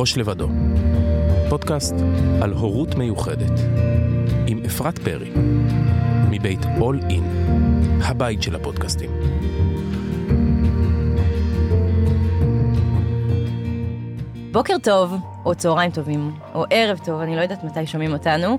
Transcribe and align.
ראש 0.00 0.16
לבדו, 0.16 0.48
פודקאסט 1.48 1.94
על 2.42 2.52
הורות 2.52 2.94
מיוחדת, 2.94 3.60
עם 4.46 4.60
אפרת 4.66 4.98
פרי, 4.98 5.30
מבית 6.30 6.60
All 6.62 7.10
In, 7.10 7.22
הבית 8.04 8.42
של 8.42 8.54
הפודקאסטים. 8.56 9.10
בוקר 14.52 14.74
טוב, 14.82 15.14
או 15.44 15.54
צהריים 15.54 15.90
טובים, 15.90 16.30
או 16.54 16.64
ערב 16.70 16.98
טוב, 17.04 17.20
אני 17.20 17.36
לא 17.36 17.40
יודעת 17.40 17.64
מתי 17.64 17.86
שומעים 17.86 18.12
אותנו, 18.12 18.58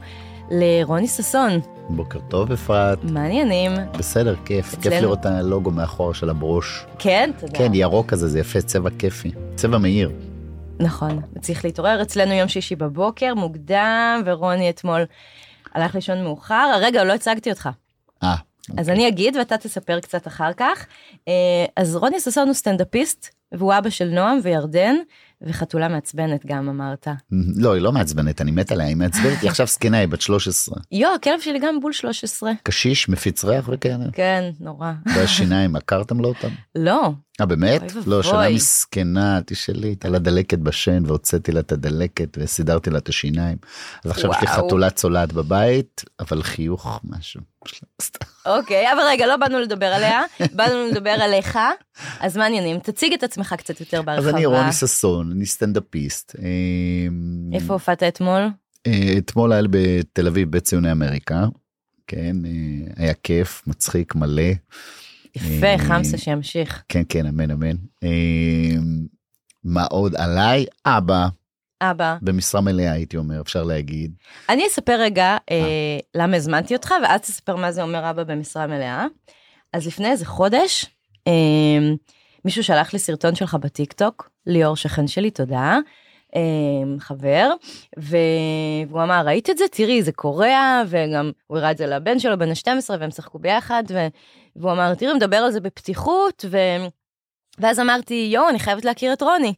לרוני 0.51 1.07
ששון. 1.07 1.51
בוקר 1.89 2.19
טוב 2.27 2.51
אפרת. 2.51 3.03
מה 3.03 3.21
העניינים? 3.23 3.71
בסדר, 3.97 4.35
כיף. 4.45 4.65
אצלנו- 4.73 4.81
כיף 4.83 5.01
לראות 5.01 5.19
את 5.19 5.25
הלוגו 5.25 5.71
מאחור 5.71 6.13
של 6.13 6.29
הברוש. 6.29 6.85
כן, 6.99 7.31
תודה. 7.39 7.53
כן, 7.57 7.71
ירוק 7.73 8.07
כזה, 8.07 8.27
זה 8.27 8.39
יפה, 8.39 8.61
צבע 8.61 8.89
כיפי. 8.99 9.31
צבע 9.55 9.77
מאיר. 9.77 10.11
נכון, 10.81 11.21
צריך 11.41 11.65
להתעורר 11.65 12.01
אצלנו 12.01 12.33
יום 12.33 12.47
שישי 12.47 12.75
בבוקר, 12.75 13.35
מוקדם, 13.35 14.21
ורוני 14.25 14.69
אתמול 14.69 15.01
הלך 15.73 15.95
לישון 15.95 16.23
מאוחר. 16.23 16.71
הרגע, 16.75 17.03
לא 17.03 17.13
הצגתי 17.13 17.49
אותך. 17.49 17.69
אה, 18.23 18.35
אז 18.77 18.89
אני 18.89 19.07
אגיד 19.07 19.35
ואתה 19.35 19.57
תספר 19.57 19.99
קצת 19.99 20.27
אחר 20.27 20.53
כך. 20.57 20.85
אה, 21.27 21.33
אז 21.75 21.95
רוני 21.95 22.19
ששון 22.19 22.47
הוא 22.47 22.53
סטנדאפיסט, 22.53 23.29
והוא 23.51 23.73
אבא 23.77 23.89
של 23.89 24.09
נועם 24.09 24.39
וירדן, 24.43 24.95
וחתולה 25.41 25.87
מעצבנת 25.87 26.45
גם 26.45 26.69
אמרת. 26.69 27.07
לא, 27.55 27.73
היא 27.73 27.81
לא 27.81 27.91
מעצבנת, 27.91 28.41
אני 28.41 28.51
מת 28.51 28.71
עליה, 28.71 28.87
היא 28.87 28.95
מעצבנת, 28.95 29.41
היא 29.41 29.49
עכשיו 29.49 29.67
זקנה, 29.67 29.97
היא 29.97 30.07
בת 30.07 30.21
13. 30.21 30.75
יו, 30.91 31.09
הכלב 31.15 31.39
שלי 31.39 31.59
גם 31.59 31.79
בול 31.79 31.93
13. 31.93 32.51
קשיש, 32.63 33.09
מפיץ 33.09 33.43
ריח 33.43 33.69
וכאלה. 33.73 34.05
כן, 34.13 34.49
נורא. 34.59 34.91
והשיניים, 35.15 35.75
עקרתם 35.75 36.19
לו 36.19 36.27
אותם? 36.29 36.49
לא, 36.75 37.11
אה, 37.41 37.45
באמת? 37.45 37.81
לא. 38.05 38.23
שנה 38.23 38.49
מסכנה, 38.49 39.39
תשאלי, 39.45 39.87
הייתה 39.87 40.09
לה 40.09 40.19
דלקת 40.19 40.59
בשן, 40.59 41.03
והוצאתי 41.05 41.51
לה 41.51 41.59
את 41.59 41.71
הדלקת, 41.71 42.37
וסידרתי 42.37 42.89
לה 42.89 42.97
את 42.97 43.09
השיניים. 43.09 43.57
אז 44.05 44.11
עכשיו 44.11 44.31
יש 44.31 44.37
לי. 44.41 44.47
חתולה 44.47 44.89
צולעת 44.89 45.33
בבית, 45.33 46.03
אבל 46.19 46.43
חיוך, 46.43 46.99
משהו. 47.03 47.41
אוקיי, 48.45 48.93
אבל 48.93 49.01
רגע, 49.07 49.27
לא 49.27 49.37
באנו 49.37 49.59
לדבר 49.59 49.85
עליה, 49.85 50.21
באנו 50.55 50.87
לדבר 50.91 51.09
עליך, 51.09 51.59
אז 52.19 52.37
מה 52.37 52.43
העניינים? 52.43 52.79
תציג 52.79 53.13
את 53.13 53.23
עצמך 53.23 53.55
קצת 53.57 53.79
יותר 53.79 54.01
בהרחבה. 54.01 54.29
אז 54.29 54.35
אני 54.35 54.45
רוני 54.45 54.73
ששון, 54.73 55.31
אני 55.31 55.45
סטנדאפיסט. 55.45 56.35
אה, 56.39 56.47
איפה 57.53 57.73
הופעת 57.73 58.03
אתמול? 58.03 58.49
אה, 58.87 59.13
אתמול 59.17 59.51
היה 59.51 59.61
בתל 59.69 60.27
אביב 60.27 60.51
בית 60.51 60.63
ציוני 60.63 60.91
אמריקה. 60.91 61.45
כן, 62.07 62.35
אה, 62.45 62.93
היה 63.03 63.13
כיף, 63.13 63.61
מצחיק, 63.67 64.15
מלא. 64.15 64.51
יפה, 65.35 65.67
אה, 65.67 65.77
חמסה 65.77 66.17
שימשיך. 66.17 66.83
כן, 66.89 67.01
כן, 67.09 67.25
אמן, 67.25 67.51
אמן. 67.51 67.75
אה, 68.03 68.09
מה 69.63 69.85
עוד 69.85 70.15
עליי? 70.15 70.65
אבא, 70.85 71.27
אבא, 71.81 72.17
במשרה 72.21 72.61
מלאה 72.61 72.91
הייתי 72.91 73.17
אומר, 73.17 73.41
אפשר 73.41 73.63
להגיד. 73.63 74.13
אני 74.49 74.67
אספר 74.67 74.95
רגע 74.99 75.37
אה, 75.51 75.99
למה 76.15 76.37
הזמנתי 76.37 76.75
אותך, 76.75 76.93
ואז 77.03 77.21
תספר 77.21 77.55
מה 77.55 77.71
זה 77.71 77.83
אומר 77.83 78.09
אבא 78.09 78.23
במשרה 78.23 78.67
מלאה. 78.67 79.05
אז 79.73 79.87
לפני 79.87 80.11
איזה 80.11 80.25
חודש, 80.25 80.85
אה, 81.27 81.33
מישהו 82.45 82.63
שלח 82.63 82.93
לי 82.93 82.99
סרטון 82.99 83.35
שלך 83.35 83.57
בטיקטוק, 83.61 84.29
ליאור 84.47 84.75
שכן 84.75 85.07
שלי, 85.07 85.31
תודה. 85.31 85.77
אה, 86.35 86.99
חבר, 86.99 87.49
והוא 87.97 89.03
אמר, 89.03 89.23
ראית 89.25 89.49
את 89.49 89.57
זה? 89.57 89.65
תראי, 89.71 90.03
זה 90.03 90.11
קורע, 90.11 90.81
וגם 90.87 91.31
הוא 91.47 91.57
הראה 91.57 91.71
את 91.71 91.77
זה 91.77 91.85
לבן 91.85 92.19
שלו, 92.19 92.37
בן 92.37 92.49
ה-12, 92.49 92.89
והם 92.99 93.11
שיחקו 93.11 93.39
ביחד, 93.39 93.83
והוא 94.55 94.71
אמר, 94.71 94.95
תראי, 94.95 95.13
מדבר 95.13 95.37
על 95.37 95.51
זה 95.51 95.59
בפתיחות, 95.59 96.45
ו... 96.49 96.57
ואז 97.57 97.79
אמרתי, 97.79 98.29
יואו, 98.33 98.49
אני 98.49 98.59
חייבת 98.59 98.85
להכיר 98.85 99.13
את 99.13 99.21
רוני. 99.21 99.53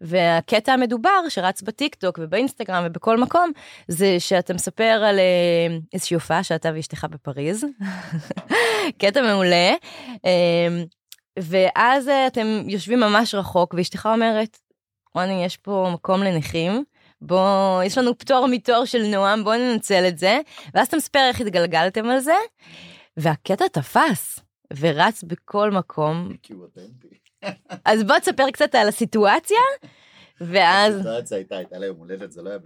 והקטע 0.00 0.72
המדובר 0.72 1.28
שרץ 1.28 1.62
בטיקטוק 1.62 2.18
ובאינסטגרם 2.22 2.84
ובכל 2.86 3.18
מקום, 3.18 3.50
זה 3.88 4.20
שאתה 4.20 4.54
מספר 4.54 5.02
על 5.08 5.18
אה, 5.18 5.76
איזושהי 5.92 6.14
הופעה 6.14 6.42
שאתה 6.42 6.70
ואשתך 6.74 7.06
בפריז. 7.10 7.64
קטע 9.00 9.22
מעולה. 9.22 9.74
אה, 10.24 10.82
ואז 11.38 12.08
אה, 12.08 12.26
אתם 12.26 12.46
יושבים 12.66 13.00
ממש 13.00 13.34
רחוק, 13.34 13.74
ואשתך 13.74 14.08
אומרת, 14.12 14.58
רוני, 15.16 15.44
יש 15.44 15.56
פה 15.56 15.90
מקום 15.94 16.22
לנכים. 16.22 16.84
בוא, 17.20 17.82
יש 17.82 17.98
לנו 17.98 18.18
פטור 18.18 18.46
מתור 18.46 18.84
של 18.84 19.02
נועם, 19.02 19.44
בוא 19.44 19.54
ננצל 19.54 20.08
את 20.08 20.18
זה. 20.18 20.38
ואז 20.74 20.86
אתה 20.86 20.96
מספר 20.96 21.18
איך 21.28 21.40
התגלגלתם 21.40 22.06
על 22.06 22.20
זה, 22.20 22.34
והקטע 23.16 23.68
תפס, 23.68 24.40
ורץ 24.80 25.22
בכל 25.22 25.70
מקום. 25.70 26.32
אז 27.84 28.04
בוא 28.04 28.18
תספר 28.18 28.50
קצת 28.50 28.74
על 28.74 28.88
הסיטואציה, 28.88 29.58
ואז... 30.40 30.94
הסיטואציה 30.94 31.36
הייתה, 31.36 31.56
הייתה 31.56 31.78
לה 31.78 31.86
יום 31.86 31.96
הולדת, 31.98 32.32
זה 32.32 32.42
לא 32.42 32.50
היה 32.50 32.58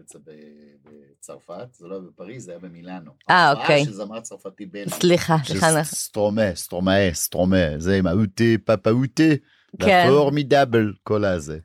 בצרפת, 1.19 1.75
זה 1.75 1.87
לא 1.87 1.94
היה 1.94 2.03
בפריז, 2.03 2.44
זה 2.44 2.50
היה 2.50 2.60
במילאנו. 2.60 3.10
אה, 3.31 3.53
אוקיי. 3.53 3.84
של 3.84 3.93
זמר 3.93 4.21
צרפתי 4.21 4.66
בן. 4.66 4.89
סליחה, 4.89 5.37
סליחה. 5.44 5.71
של 5.71 5.83
סטרומה, 5.83 6.55
סטרומה, 6.55 6.93
סטרומה, 7.12 7.78
זה 7.78 7.97
עם 7.97 8.06
האוטי, 8.06 8.59
פאפה 8.59 8.91
אוטי, 8.91 9.37
כן. 9.78 10.04
והפורמידאבל, 10.08 10.92
כל 11.03 11.25
הזה. 11.25 11.58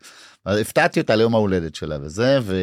אז 0.45 0.59
הפתעתי 0.59 0.99
אותה 1.01 1.15
ליום 1.15 1.35
ההולדת 1.35 1.75
שלה 1.75 1.97
וזה, 2.01 2.39
ו... 2.41 2.55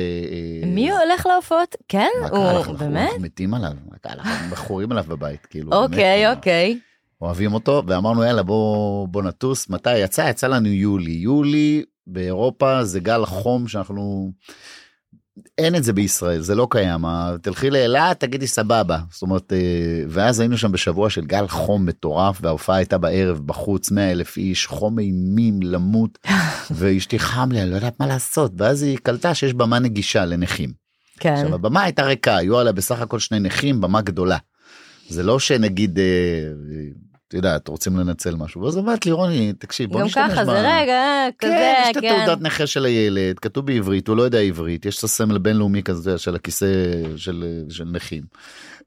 מי 0.67 0.91
הולך 0.91 1.27
להופעות? 1.27 1.77
כן? 1.89 2.09
הוא 2.31 2.51
אנחנו 2.51 2.77
באמת? 2.77 3.11
מתים 3.21 3.55
עליו? 3.55 3.73
אנחנו 4.05 4.49
מכורים 4.53 4.93
עליו 4.93 5.05
בבית, 5.09 5.47
כאילו. 5.47 5.73
אוקיי, 5.73 5.97
כאילו. 5.97 6.33
אוקיי. 6.33 6.79
אוהבים 7.23 7.55
אותו, 7.55 7.83
ואמרנו 7.87 8.25
יאללה 8.25 8.43
בוא, 8.43 9.09
בוא 9.09 9.23
נטוס. 9.23 9.69
מתי 9.69 9.99
יצא? 9.99 10.23
יצא 10.31 10.47
לנו 10.47 10.69
יולי. 10.69 11.11
יולי 11.13 11.85
באירופה 12.07 12.85
זה 12.85 13.01
גל 13.01 13.25
חום 13.27 13.69
שאנחנו... 13.69 14.33
אין 15.59 15.75
את 15.75 15.85
זה 15.85 15.93
בישראל, 15.93 16.41
זה 16.41 16.55
לא 16.55 16.67
קיים. 16.71 17.05
תלכי 17.43 17.71
לאילת, 17.71 18.21
תגידי 18.21 18.47
סבבה. 18.47 18.99
זאת 19.11 19.23
אומרת, 19.23 19.53
אה, 19.53 20.05
ואז 20.09 20.41
היינו 20.41 20.59
שם 20.59 20.73
בשבוע 20.73 21.11
של 21.11 21.25
גל 21.25 21.49
חום 21.49 21.87
מטורף, 21.87 22.39
וההופעה 22.43 22.77
הייתה 22.77 22.99
בערב 22.99 23.41
בחוץ, 23.47 23.91
100 23.91 24.11
אלף 24.11 24.37
איש, 24.37 24.67
חום 24.67 24.99
אימים 24.99 25.63
למות, 25.63 26.19
ואשתי 26.77 27.19
חם 27.19 27.49
לי, 27.53 27.63
אני 27.63 27.71
לא 27.71 27.75
יודעת 27.75 28.01
מה 28.01 28.07
לעשות. 28.07 28.53
ואז 28.57 28.83
היא 28.83 28.99
קלטה 28.99 29.35
שיש 29.35 29.55
במה 29.55 29.79
נגישה 29.79 30.25
לנכים. 30.25 30.73
כן. 31.21 31.33
עכשיו 31.33 31.55
הבמה 31.55 31.83
הייתה 31.83 32.03
ריקה, 32.03 32.37
היו 32.37 32.59
עליה 32.59 32.73
בסך 32.73 33.01
הכל 33.01 33.19
שני 33.19 33.41
נכים, 33.41 33.81
במה 33.81 34.01
גדולה. 34.01 34.39
זה 35.09 35.23
לא 35.23 35.39
שנגיד, 35.39 35.99
אה, 35.99 36.05
את 37.33 37.37
יודעת, 37.37 37.69
רוצים 37.69 37.99
לנצל 37.99 38.35
משהו. 38.35 38.61
ואז 38.61 38.79
אמרת 38.79 39.07
לי, 39.07 39.13
רוני, 39.13 39.53
תקשיב, 39.53 39.91
בוא 39.91 40.01
גם 40.01 40.07
נשתמש 40.07 40.33
ככה, 40.33 40.43
ב- 40.43 40.47
זה 40.47 40.53
רגע, 40.53 40.93
אה, 40.93 41.29
כן, 41.39 41.49
כזה, 41.49 41.75
יש 41.83 41.97
את 41.97 42.03
כן. 42.03 42.21
התעודת 42.23 42.43
נכה 42.43 42.67
של 42.67 42.85
הילד, 42.85 43.39
כתוב 43.39 43.67
בעברית, 43.67 44.09
הוא 44.09 44.17
לא 44.17 44.23
יודע 44.23 44.39
עברית, 44.39 44.87
יש 44.87 44.99
את 44.99 45.05
הסמל 45.05 45.39
בינלאומי 45.39 45.83
כזה 45.83 46.19
של 46.19 46.35
הכיסא 46.35 46.67
של, 47.17 47.45
של 47.69 47.85
נכים. 47.85 48.23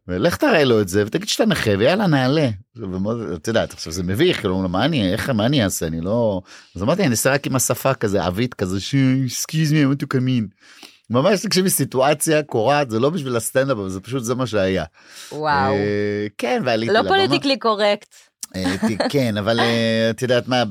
ולך 0.07 0.35
תראה 0.35 0.63
לו 0.63 0.81
את 0.81 0.87
זה 0.87 1.03
ותגיד 1.05 1.27
שאתה 1.27 1.45
נכה 1.45 1.71
ויאללה 1.79 2.07
נעלה. 2.07 2.49
את 3.35 3.47
יודעת 3.47 3.73
עכשיו 3.73 3.93
זה 3.93 4.03
מביך 4.03 4.39
כאילו 4.39 4.57
מה 4.57 4.85
אני 4.85 5.13
איך 5.13 5.29
מה 5.29 5.45
אני 5.45 5.63
אעשה 5.63 5.87
אני 5.87 6.01
לא 6.01 6.41
אז 6.75 6.83
אמרתי 6.83 7.01
אני 7.01 7.11
אעשה 7.11 7.33
רק 7.33 7.47
עם 7.47 7.55
השפה 7.55 7.93
כזה 7.93 8.23
עבית 8.23 8.53
כזה 8.53 8.77
סקיז 9.27 9.73
מי 9.73 9.85
אמרתי 9.85 10.05
קמין. 10.05 10.47
ממש 11.09 11.41
תקשיבי 11.41 11.69
סיטואציה 11.69 12.43
קורעת 12.43 12.89
זה 12.89 12.99
לא 12.99 13.09
בשביל 13.09 13.35
הסטנדאפ 13.35 13.77
זה 13.87 13.99
פשוט 13.99 14.23
זה 14.23 14.35
מה 14.35 14.47
שהיה. 14.47 14.83
וואו. 15.31 15.73
אה, 15.73 16.27
כן 16.37 16.61
ועליתי 16.65 16.93
לא 16.93 16.99
לבמה. 16.99 17.09
פוליטיקלי 17.09 17.59
קורקט. 17.59 18.15
אה, 18.55 18.75
כן 19.09 19.37
אבל 19.37 19.59
אה, 19.59 20.09
את 20.09 20.21
יודעת 20.21 20.47
מה 20.47 20.63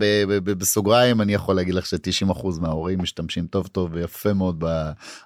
בסוגריים 0.45 1.21
אני 1.21 1.35
יכול 1.35 1.57
להגיד 1.57 1.75
לך 1.75 1.87
ש-90% 1.87 2.47
מההורים 2.61 3.03
משתמשים 3.03 3.47
טוב 3.47 3.67
טוב 3.67 3.91
ויפה 3.93 4.33
מאוד 4.33 4.65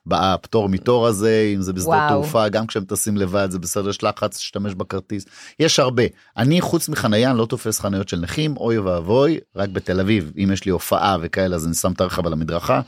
בפטור 0.07 0.69
מתור 0.69 1.07
הזה 1.07 1.53
אם 1.55 1.63
זה 1.63 1.73
בשדות 1.73 1.89
וואו. 1.89 2.09
תעופה 2.09 2.49
גם 2.49 2.67
כשהם 2.67 2.85
טסים 2.85 3.17
לבד 3.17 3.51
זה 3.51 3.59
בסדר 3.59 3.89
יש 3.89 4.03
לחץ 4.05 4.37
להשתמש 4.37 4.75
בכרטיס 4.75 5.25
יש 5.61 5.79
הרבה 5.79 6.03
אני 6.37 6.61
חוץ 6.61 6.89
מחנייה 6.89 7.31
אני 7.31 7.39
לא 7.39 7.47
תופס 7.47 7.81
חניות 7.81 8.09
של 8.09 8.21
נכים 8.21 8.57
אוי 8.57 8.79
ואבוי 8.79 9.39
רק 9.57 9.69
בתל 9.69 10.01
אביב 10.01 10.33
אם 10.45 10.51
יש 10.53 10.65
לי 10.65 10.71
הופעה 10.71 11.17
וכאלה 11.21 11.57
אז 11.57 11.67
אני 11.67 11.75
שם 11.75 11.93
את 11.93 12.01
הרכב 12.01 12.27
על 12.27 12.33
המדרכה 12.33 12.81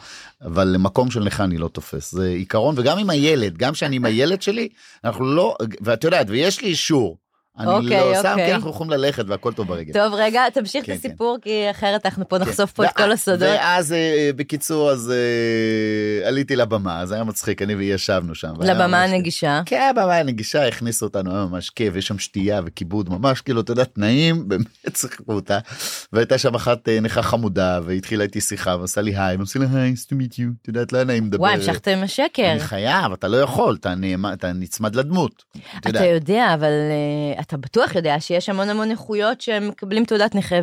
אבל 0.45 0.69
למקום 0.69 1.11
של 1.11 1.25
נכה 1.25 1.45
אני 1.45 1.59
לא 1.59 1.69
תופס 1.69 2.13
זה 2.13 2.29
עיקרון 2.29 2.75
וגם 2.79 2.99
עם 2.99 3.11
הילד 3.11 3.59
גם 3.59 3.75
שאני 3.75 3.97
עם 3.97 4.05
הילד 4.05 4.43
שלי 4.43 4.69
אנחנו 5.05 5.25
לא 5.25 5.57
ואת 5.81 6.05
יודעת 6.05 6.27
ויש 6.31 6.61
לי 6.61 6.69
אישור. 6.69 7.17
אני 7.59 7.67
אוקיי, 7.71 8.01
לא 8.01 8.23
שם 8.23 8.29
אוקיי. 8.31 8.47
כי 8.47 8.55
אנחנו 8.55 8.71
יכולים 8.71 8.91
ללכת 8.91 9.25
והכל 9.29 9.53
טוב 9.53 9.67
ברגל. 9.69 9.93
טוב, 9.93 10.15
רגע, 10.15 10.43
תמשיך 10.55 10.87
כן, 10.87 10.93
את 10.93 10.99
הסיפור, 10.99 11.37
כי 11.43 11.71
אחרת 11.71 12.07
אנחנו 12.07 12.29
פה 12.29 12.39
נחשוף 12.39 12.73
פה 12.73 12.83
כן. 12.83 12.89
את 12.89 12.97
כל 12.97 13.03
ואז- 13.03 13.13
הסודות. 13.13 13.41
ואז 13.43 13.93
אה, 13.93 14.31
בקיצור 14.37 14.91
אז 14.91 15.13
אה, 16.23 16.29
עליתי 16.29 16.57
לבמה 16.57 17.01
אז 17.01 17.13
היה 17.13 17.25
מצחיק 17.25 17.63
אני 17.63 17.75
והיא 17.75 17.95
ישבנו 17.95 18.35
שם. 18.35 18.53
לבמה 18.61 19.03
הנגישה. 19.05 19.63
כן 19.67 19.91
הבמה 19.91 20.17
הנגישה 20.17 20.69
הכניסו 20.69 21.07
אותנו 21.07 21.35
היה 21.37 21.45
ממש 21.45 21.71
כיף 21.71 21.97
יש 21.97 22.07
שם 22.07 22.19
שתייה 22.19 22.61
וכיבוד 22.65 23.09
ממש 23.11 23.41
כאילו 23.41 23.61
אתה 23.61 23.73
יודע 23.73 23.85
תנאים 23.85 24.45
באמת 24.49 24.67
שיחקו 24.97 25.33
אותה. 25.33 25.59
והייתה 26.13 26.39
שם 26.39 26.55
אחת 26.55 26.89
אה, 26.89 27.01
נכה 27.01 27.23
חמודה 27.23 27.81
והתחילה 27.85 28.25
איתי 28.25 28.41
שיחה 28.41 28.77
ועשה 28.81 29.01
לי 29.01 29.17
היי 29.17 29.37
ועושה 29.37 29.59
לי 29.59 29.67
היי 29.75 29.93
to 29.93 30.13
meet 30.15 30.35
you 30.35 30.43
את 30.63 30.69
יודעת 30.69 30.93
לא 30.93 30.99
היה 30.99 31.05
נעים 31.05 31.27
לדבר. 31.27 31.41
וואי, 31.41 31.55
המשכתם 31.55 31.91
עם 31.91 32.03
השקר. 32.03 32.51
אני 32.53 32.61
חייב 32.61 33.13
אתה 33.13 33.29
לא 33.29 33.37
יכול 33.37 33.77
אתה 33.81 33.95
נעמד- 33.95 34.33
אתה 34.33 34.53
נצמד 34.53 34.97
לדמות. 34.97 35.45
את 35.79 35.87
אתה. 35.87 36.05
יודע, 36.05 36.55
אבל 36.55 36.71
אתה 37.41 37.57
בטוח 37.57 37.95
יודע 37.95 38.17
שיש 38.21 38.49
המון 38.49 38.69
המון 38.69 38.91
איכויות 38.91 39.41
שהם 39.41 39.69
מקבלים 39.69 40.05
תעודת 40.05 40.35
נכה 40.35 40.57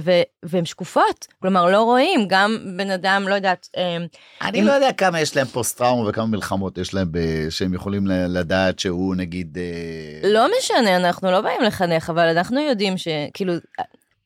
והן 0.44 0.66
שקופות. 0.66 1.28
כלומר, 1.42 1.66
לא 1.66 1.84
רואים, 1.84 2.26
גם 2.30 2.58
בן 2.78 2.90
אדם, 2.92 3.26
לא 3.28 3.36
יודעת, 3.36 3.68
אה, 3.78 3.98
אני 4.42 4.60
אם- 4.60 4.66
לא 4.68 4.72
יודע 4.72 4.92
כמה 4.94 5.22
יש 5.22 5.36
להם 5.36 5.46
פוסט 5.48 5.78
טראומה 5.78 6.10
וכמה 6.10 6.26
מלחמות 6.26 6.78
יש 6.78 6.94
להם 6.94 7.08
ב- 7.12 7.50
שהם 7.50 7.74
יכולים 7.74 8.08
לדעת 8.08 8.80
שהוא 8.80 9.16
נגיד 9.16 9.58
אה, 9.58 10.30
לא 10.30 10.46
משנה, 10.60 10.96
אנחנו 10.98 11.32
לא 11.32 11.42
באים 11.42 11.62
לחנך, 11.62 12.10
אבל 12.10 12.28
אנחנו 12.38 12.60
יודעים 12.60 12.96
שכאילו, 12.98 13.54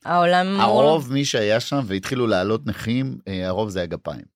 העולם... 0.05 0.59
הרוב 0.59 1.13
מי 1.13 1.25
שהיה 1.25 1.59
שם 1.59 1.79
והתחילו 1.85 2.27
לעלות 2.27 2.67
נכים 2.67 3.17
אה, 3.27 3.47
הרוב 3.47 3.69
זה 3.69 3.81
הגפיים. 3.81 4.30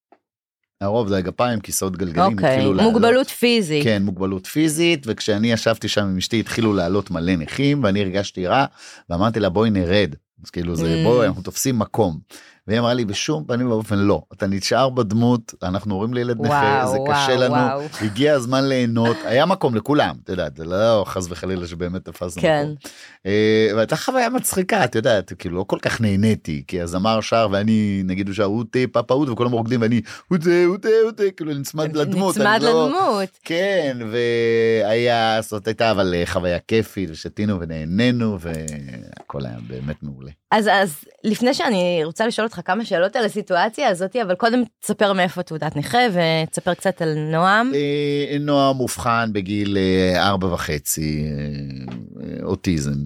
הרוב 0.85 1.07
זה 1.07 1.17
הגפיים 1.17 1.59
כיסאות 1.59 1.97
גלגלים 1.97 2.33
אוקיי, 2.37 2.49
התחילו 2.53 2.73
לעלות. 2.73 2.93
מוגבלות 2.93 3.27
פיזית. 3.29 3.83
כן 3.83 4.03
מוגבלות 4.03 4.45
פיזית 4.47 5.03
וכשאני 5.07 5.51
ישבתי 5.51 5.87
שם 5.87 6.01
עם 6.01 6.17
אשתי 6.17 6.39
התחילו 6.39 6.73
לעלות 6.73 7.11
מלא 7.11 7.35
נכים 7.35 7.83
ואני 7.83 8.01
הרגשתי 8.01 8.47
רע 8.47 8.65
ואמרתי 9.09 9.39
לה 9.39 9.49
בואי 9.49 9.69
נרד. 9.69 10.15
אז 10.43 10.49
כאילו 10.49 10.75
זה 10.75 11.01
Mm. 11.01 11.07
בואי 11.07 11.27
אנחנו 11.27 11.41
תופסים 11.41 11.79
מקום. 11.79 12.19
והיא 12.67 12.79
אמרה 12.79 12.93
לי 12.93 13.05
בשום 13.05 13.43
פנים 13.47 13.71
ואופן 13.71 13.95
לא 13.99 14.21
אתה 14.33 14.47
נשאר 14.47 14.89
בדמות 14.89 15.53
אנחנו 15.63 15.95
הורים 15.95 16.13
לילד 16.13 16.41
נכה 16.41 16.81
וואו, 16.83 16.91
זה 16.91 16.97
קשה 17.11 17.25
וואו, 17.31 17.41
לנו 17.41 17.53
וואו. 17.53 17.81
הגיע 18.01 18.33
הזמן 18.33 18.63
ליהנות 18.67 19.17
היה 19.25 19.45
מקום 19.45 19.75
לכולם 19.75 20.15
את 20.23 20.29
יודעת 20.29 20.57
זה 20.57 20.65
לא 20.65 21.03
חס 21.07 21.27
וחלילה 21.29 21.67
שבאמת 21.67 22.05
תפסנו 22.05 22.41
כן. 22.41 22.63
מקום. 22.63 22.91
אה, 23.25 23.67
והייתה 23.75 23.95
חוויה 23.95 24.29
מצחיקה 24.29 24.83
את 24.83 24.95
יודעת 24.95 25.33
כאילו 25.39 25.57
לא 25.57 25.63
כל 25.67 25.79
כך 25.81 26.01
נהניתי 26.01 26.63
כי 26.67 26.81
הזמר 26.81 27.21
שר 27.21 27.47
ואני 27.51 28.01
נגיד 28.05 28.27
הוא 28.27 28.35
שר 28.35 28.43
אוטה 28.45 28.79
פאפה 28.91 29.13
אוט 29.13 29.29
וכולם 29.29 29.51
רוקדים 29.51 29.81
ואני 29.81 30.01
אוטה 30.31 30.49
אוטה 30.65 30.89
אוטה 31.05 31.23
כאילו 31.37 31.53
נצמד 31.53 31.95
לדמות. 31.95 32.35
נצמד 32.37 32.45
אני 32.55 32.63
לא- 32.65 32.85
לדמות. 32.87 33.29
כן 33.43 33.97
והיה 34.11 35.41
זאת 35.41 35.67
הייתה 35.67 35.91
אבל 35.91 36.13
אה, 36.17 36.23
חוויה 36.25 36.59
כיפית 36.59 37.09
ושתינו 37.11 37.59
ונהנינו 37.59 38.37
והכל 38.39 39.45
היה 39.45 39.57
באמת 39.67 40.03
מעולה. 40.03 40.31
אז 40.51 40.69
אז 40.73 40.95
לפני 41.23 41.53
שאני 41.53 42.01
רוצה 42.03 42.27
לשאול 42.27 42.47
אותך 42.47 42.54
כמה 42.61 42.85
שאלות 42.85 43.15
על 43.15 43.25
הסיטואציה 43.25 43.89
הזאתי, 43.89 44.21
אבל 44.21 44.35
קודם 44.35 44.63
תספר 44.79 45.13
מאיפה 45.13 45.43
תעודת 45.43 45.75
נכה 45.75 45.97
ותספר 46.13 46.73
קצת 46.73 47.01
על 47.01 47.13
נועם. 47.31 47.71
אה, 47.73 48.37
נועם 48.39 48.79
אובחן 48.79 49.29
בגיל 49.33 49.77
אה, 49.77 50.27
ארבע 50.27 50.53
וחצי 50.53 51.23
אה, 51.25 52.23
אה, 52.23 52.43
אוטיזם 52.43 53.05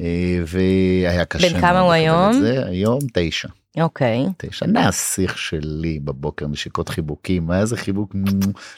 אה, 0.00 0.42
והיה 0.46 1.24
קשה. 1.24 1.48
בן 1.48 1.60
כמה 1.60 1.80
הוא 1.80 1.92
היום? 1.92 2.32
זה. 2.32 2.66
היום 2.66 2.98
תשע. 3.14 3.48
אוקיי. 3.80 4.26
תשע 4.36 4.66
נסיך 4.66 5.38
שלי 5.38 6.00
בבוקר 6.04 6.46
נשיקות 6.46 6.88
חיבוקים 6.88 7.50
היה 7.50 7.60
איזה 7.60 7.76
חיבוק 7.76 8.14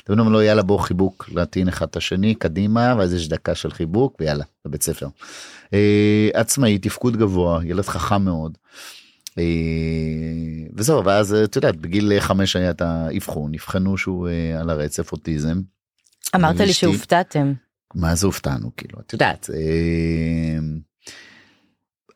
אתם 0.05 0.13
יודעים 0.13 0.33
לא 0.33 0.45
יאללה 0.45 0.63
בוא 0.63 0.79
חיבוק 0.79 1.29
להטעין 1.33 1.69
אחד 1.69 1.87
את 1.87 1.97
השני 1.97 2.35
קדימה 2.35 2.95
ואז 2.99 3.15
יש 3.15 3.29
דקה 3.29 3.55
של 3.55 3.71
חיבוק 3.71 4.17
ויאללה 4.21 4.45
בבית 4.65 4.83
ספר. 4.83 5.09
אה, 5.75 6.29
עצמאי 6.35 6.79
תפקוד 6.79 7.17
גבוה 7.17 7.61
ילד 7.65 7.85
חכם 7.85 8.23
מאוד. 8.23 8.59
וזהו 10.77 11.05
ואז 11.05 11.35
את 11.35 11.57
יודעת 11.57 11.77
בגיל 11.77 12.21
חמש 12.21 12.57
היה 12.57 12.71
את 12.71 12.81
האבחון 12.81 13.53
נבחנו 13.53 13.99
שהוא 13.99 14.29
אה, 14.29 14.61
על 14.61 14.71
הרצף 14.71 15.13
אוטיזם. 15.13 15.61
אמרת 16.35 16.61
לי 16.61 16.73
שהופתעתם. 16.73 17.53
מה 17.95 18.15
זה 18.15 18.27
הופתענו 18.27 18.71
כאילו 18.77 19.01
את 19.01 19.13
יודעת. 19.13 19.51
אה, 19.55 20.59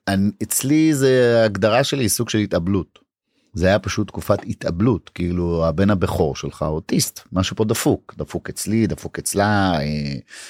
אני, 0.09 0.31
אצלי 0.43 0.95
זה 0.95 1.43
הגדרה 1.45 1.85
שלי 1.85 2.09
סוג 2.09 2.29
של 2.29 2.39
התאבלות. 2.39 3.11
זה 3.55 3.67
היה 3.67 3.79
פשוט 3.79 4.09
תקופת 4.09 4.39
התאבלות 4.47 5.11
כאילו 5.15 5.67
הבן 5.67 5.91
הבכור 5.91 6.37
שלך 6.37 6.63
אוטיסט 6.63 7.21
משהו 7.33 7.57
פה 7.57 7.65
דפוק 7.65 8.15
דפוק 8.19 8.49
אצלי 8.49 8.87
דפוק 8.87 9.19
אצלה 9.19 9.79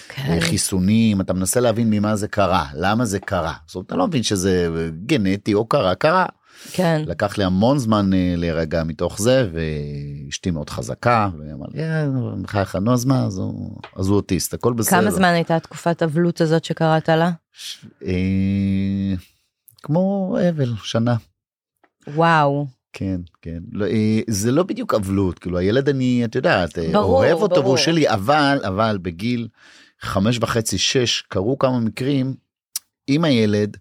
כן. 0.08 0.40
חיסונים 0.40 1.20
אתה 1.20 1.32
מנסה 1.32 1.60
להבין 1.60 1.90
ממה 1.90 2.16
זה 2.16 2.28
קרה 2.28 2.66
למה 2.74 3.04
זה 3.04 3.18
קרה 3.18 3.54
זאת 3.66 3.74
אומרת 3.74 3.86
אתה 3.86 3.96
לא 3.96 4.06
מבין 4.06 4.22
שזה 4.22 4.68
גנטי 5.06 5.54
או 5.54 5.66
קרה 5.66 5.94
קרה 5.94 6.26
כן. 6.72 7.02
לקח 7.06 7.38
לי 7.38 7.44
המון 7.44 7.78
זמן 7.78 8.12
אה, 8.14 8.34
להירגע 8.36 8.84
מתוך 8.84 9.18
זה 9.20 9.48
ואשתי 9.52 10.50
מאוד 10.50 10.70
חזקה 10.70 11.28
והיא 11.38 11.52
אמרה 11.52 11.68
לי 11.74 11.82
"אה, 11.82 12.06
בחייך 12.42 12.76
נו 12.76 12.92
אז 12.94 13.04
מה 13.04 13.24
אז 13.24 13.38
הוא 13.38 13.76
אז 13.96 14.08
הוא 14.08 14.16
אוטיסט 14.16 14.54
הכל 14.54 14.72
בסדר. 14.72 15.00
כמה 15.00 15.10
זמן 15.10 15.28
הייתה 15.28 15.60
תקופת 15.60 16.02
אבלות 16.02 16.40
הזאת 16.40 16.64
שקראת 16.64 17.08
לה? 17.08 17.30
ש- 17.52 17.84
אה, 18.06 19.14
כמו 19.82 20.36
אבל 20.48 20.72
שנה 20.84 21.16
וואו. 22.14 22.66
כן 22.92 23.20
כן 23.42 23.58
לא, 23.72 23.86
אה, 23.86 24.20
זה 24.28 24.52
לא 24.52 24.62
בדיוק 24.62 24.94
אבלות 24.94 25.38
כאילו 25.38 25.58
הילד 25.58 25.88
אני 25.88 26.22
את 26.24 26.34
יודעת 26.34 26.78
אה, 26.78 26.88
ברור, 26.92 27.16
אוהב 27.18 27.38
אותו 27.38 27.54
ברור. 27.54 27.66
והוא 27.66 27.76
שלי 27.76 28.08
אבל 28.10 28.60
אבל 28.66 28.98
בגיל 29.02 29.48
חמש 30.00 30.38
וחצי 30.40 30.78
שש 30.78 31.20
קרו 31.28 31.58
כמה 31.58 31.80
מקרים 31.80 32.34
עם 33.06 33.24
הילד 33.24 33.76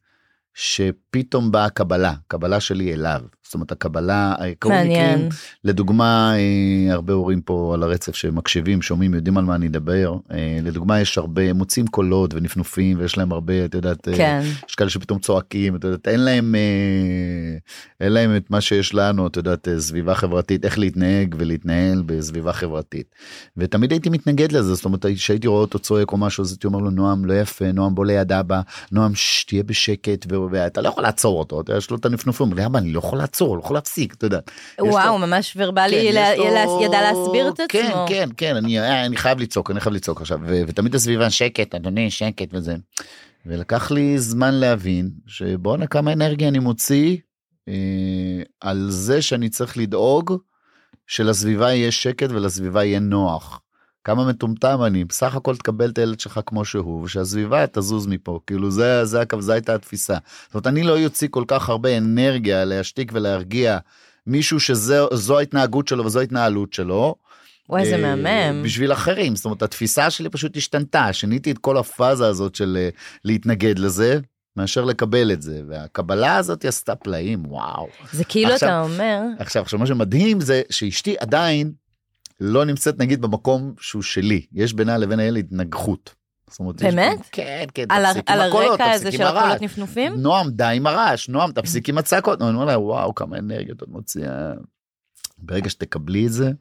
שפתאום 0.62 1.52
באה 1.52 1.70
קבלה 1.70 2.14
קבלה 2.28 2.60
שלי 2.60 2.94
אליו 2.94 3.22
זאת 3.50 3.54
אומרת 3.54 3.72
הקבלה 3.72 4.34
אה, 4.40 4.51
מעניין. 4.66 5.16
מקרים 5.16 5.30
לדוגמה 5.63 6.34
אה, 6.36 6.94
הרבה 6.94 7.13
הורים 7.13 7.42
פה 7.42 7.72
על 7.74 7.84
הרצף 7.84 8.16
שמקשיבים 8.16 8.81
שומעים 8.81 9.13
יודעים 9.13 9.38
על 9.38 9.46
מה 9.46 9.56
אני 9.56 9.68
אדבר 9.68 10.16
אה, 10.31 10.60
לדוגמה 10.63 11.00
יש 11.01 11.18
הרבה 11.18 11.54
מוצאים 11.54 11.88
קולות 11.88 12.34
ונפנופים 12.34 13.00
ויש 13.00 13.18
להם 13.18 13.31
הרבה 13.31 13.66
את 13.66 13.74
יודעת 13.74 14.07
כן. 14.16 14.42
יש 14.69 14.75
כאלה 14.75 14.90
שפתאום 14.90 15.19
צועקים 15.19 15.75
את 15.75 15.84
יודעת 15.84 16.07
אין 16.07 16.19
להם 16.19 16.56
אין 18.00 18.12
להם 18.12 18.36
את 18.38 18.51
מה 18.51 18.62
שיש 18.62 18.94
לנו 18.94 19.28
את 19.28 19.38
יודעת 19.38 19.68
סביבה 19.78 20.16
חברתית 20.16 20.66
איך 20.66 20.80
להתנהג 20.80 21.36
ולהתנהל 21.38 22.04
בסביבה 22.06 22.54
חברתית 22.54 23.16
ותמיד 23.57 23.92
הייתי 23.92 24.10
מתנגד 24.10 24.51
לזה 24.51 24.74
זאת 24.74 24.86
אומרת 24.86 25.06
כשהייתי 25.06 25.48
רואה 25.48 25.62
אותו 25.62 25.80
צועק 25.80 26.12
או 26.12 26.18
משהו 26.18 26.44
אז 26.44 26.51
הייתי 26.51 26.68
אומר 26.68 26.80
לו 26.80 26.90
נועם 26.90 27.25
לא 27.25 27.34
יפה 27.34 27.72
נועם 27.72 27.96
בוא 27.96 28.06
ליד 28.06 28.31
אבא 28.31 28.62
נועם 28.92 29.16
שש, 29.16 29.44
תהיה 29.44 29.63
בשקט 29.63 30.25
ואתה 30.51 30.81
לא 30.81 30.90
יכול 30.90 31.04
לעצור 31.04 31.40
אותו 31.40 31.62
אתה 31.62 31.78
יש 31.78 31.92
לו 31.92 31.98
את 31.98 32.06
הנפנופים 32.06 32.48
לעצור 33.39 33.57
לא 33.57 33.62
יכול 33.63 33.75
להפסיק 33.77 34.13
אתה 34.13 34.25
יודע. 34.25 34.39
לו- 34.80 34.86
וואו, 34.86 35.18
ממש 35.18 35.53
ורבלי, 35.57 36.07
כן, 36.09 36.13
לה- 36.15 36.36
לו- 36.36 36.81
ידע 36.83 37.01
להסביר 37.01 37.50
את 37.50 37.62
כן 37.69 37.88
עצמו. 37.89 38.06
כן 38.09 38.30
כן 38.38 38.56
אני 38.56 38.80
אני 39.06 39.18
חייב 39.18 39.39
לצעוק 39.39 39.71
אני 39.71 39.80
חייב 39.80 39.95
לצעוק 39.95 40.21
עכשיו 40.21 40.39
ו- 40.47 40.62
ותמיד 40.68 40.95
הסביבה 40.95 41.30
שקט 41.30 41.75
אדוני 41.75 42.12
שקט 42.12 42.47
וזה. 42.51 42.75
ולקח 43.45 43.91
לי 43.91 44.19
זמן 44.19 44.53
להבין 44.53 45.09
שבואנה 45.27 45.88
כמה 45.88 46.13
אנרגיה 46.13 46.47
אני 46.47 46.59
מוציא 46.59 47.18
אה, 47.68 47.74
על 48.62 48.88
זה 48.89 49.21
שאני 49.21 49.50
צריך 49.50 49.77
לדאוג 49.77 50.33
שלסביבה 51.07 51.74
יהיה 51.74 51.91
שקט 51.91 52.30
ולסביבה 52.30 52.83
יהיה 52.83 53.00
נוח. 53.00 53.62
כמה 54.04 54.25
מטומטם 54.25 54.80
אני 54.86 55.06
בסך 55.06 55.36
הכל 55.36 55.56
תקבל 55.56 55.90
את 55.90 55.98
הילד 55.98 56.19
שלך 56.19 56.40
כמו 56.46 56.66
שהוא 56.66 57.04
ושהסביבה 57.04 57.68
תזוז 57.68 58.07
מפה 58.07 58.40
כאילו 58.48 58.72
זה 58.72 59.06
זה 59.06 59.22
הקו 59.22 59.42
זה 59.42 59.54
הייתה 59.54 59.75
התפיסה. 59.75 60.18
זאת 60.46 60.54
אומרת 60.54 60.68
אני 60.68 60.84
לא 60.84 60.94
יוציא 60.94 61.28
כל 61.31 61.44
כך 61.48 61.69
הרבה 61.69 61.98
אנרגיה 61.98 62.66
להשתיק 62.66 63.12
ולהרגיע 63.16 63.78
מישהו 64.28 64.60
שזו 64.60 65.38
ההתנהגות 65.40 65.88
שלו 65.88 66.06
וזו 66.06 66.20
ההתנהלות 66.20 66.74
שלו. 66.74 67.15
וואי, 67.70 67.86
זה 67.86 67.96
אה, 67.96 68.15
מהמם. 68.15 68.63
בשביל 68.63 68.94
אחרים 68.94 69.36
זאת 69.36 69.46
אומרת 69.46 69.62
התפיסה 69.63 70.10
שלי 70.10 70.29
פשוט 70.29 70.58
השתנתה 70.58 71.13
שיניתי 71.13 71.51
את 71.51 71.58
כל 71.58 71.77
הפאזה 71.77 72.27
הזאת 72.27 72.56
של 72.56 72.77
אה, 72.79 72.89
להתנגד 73.25 73.79
לזה 73.79 74.20
מאשר 74.58 74.86
לקבל 74.86 75.32
את 75.32 75.41
זה 75.41 75.62
והקבלה 75.68 76.36
הזאת 76.36 76.65
עשתה 76.65 76.96
פלאים 76.96 77.44
וואו. 77.48 77.88
זה 78.13 78.24
כאילו 78.24 78.53
עכשיו- 78.53 78.70
אתה 78.70 78.82
אומר, 78.82 79.22
עכשיו 79.39 79.63
עכשיו 79.63 79.79
מה 79.79 79.88
שמדהים 79.88 80.41
זה 80.41 80.62
שאשתי 80.70 81.15
עדיין 81.20 81.72
לא 82.39 82.65
נמצאת 82.65 83.00
נגיד 83.00 83.22
במקום 83.22 83.74
שהוא 83.79 84.01
שלי 84.01 84.46
יש 84.53 84.74
בינה 84.74 84.98
לבין 84.98 85.19
הילד 85.19 85.46
התנגחות. 85.46 86.15
באמת? 86.96 87.19
כן 87.31 87.65
כן 87.74 87.86
על 87.89 88.05
ה- 88.05 88.10
תפסיק 88.13 88.29
עם 88.29 88.36
על 88.39 88.50
הקולות, 88.50 88.69
הרקע 88.72 88.84
תפסיק 88.86 88.96
הזה 88.96 89.08
עם 89.10 89.13
של 89.17 89.24
הרעש. 89.24 89.43
הקולות 89.43 89.62
נפנופים? 89.62 90.13
נועם 90.13 90.50
די 90.51 90.63
עם 90.75 90.88
הרעש 90.88 91.29
נועם 91.29 91.51
תפסיק 91.51 91.89
עם 91.89 91.98
הצעקות 91.98 92.41
אני 92.41 92.50
אומר 92.50 92.65
לה 92.65 92.79
וואו 92.79 93.15
כמה 93.15 93.38
אנרגיות 93.38 93.84
את 93.84 93.88
מוציאה. 93.88 94.53
ברגע 95.38 95.69
שתקבלי 95.69 96.27
את 96.27 96.31
זה 96.31 96.51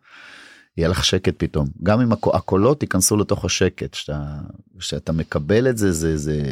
יהיה 0.77 0.89
לך 0.89 1.05
שקט 1.05 1.35
פתאום 1.39 1.67
גם 1.83 2.01
אם 2.01 2.13
הקו- 2.13 2.37
הקולות 2.37 2.83
ייכנסו 2.83 3.17
לתוך 3.17 3.45
השקט 3.45 3.95
שאתה 3.95 4.19
שאתה 4.81 5.13
מקבל 5.13 5.69
את 5.71 5.79
זה 5.79 5.93
זה 6.17 6.43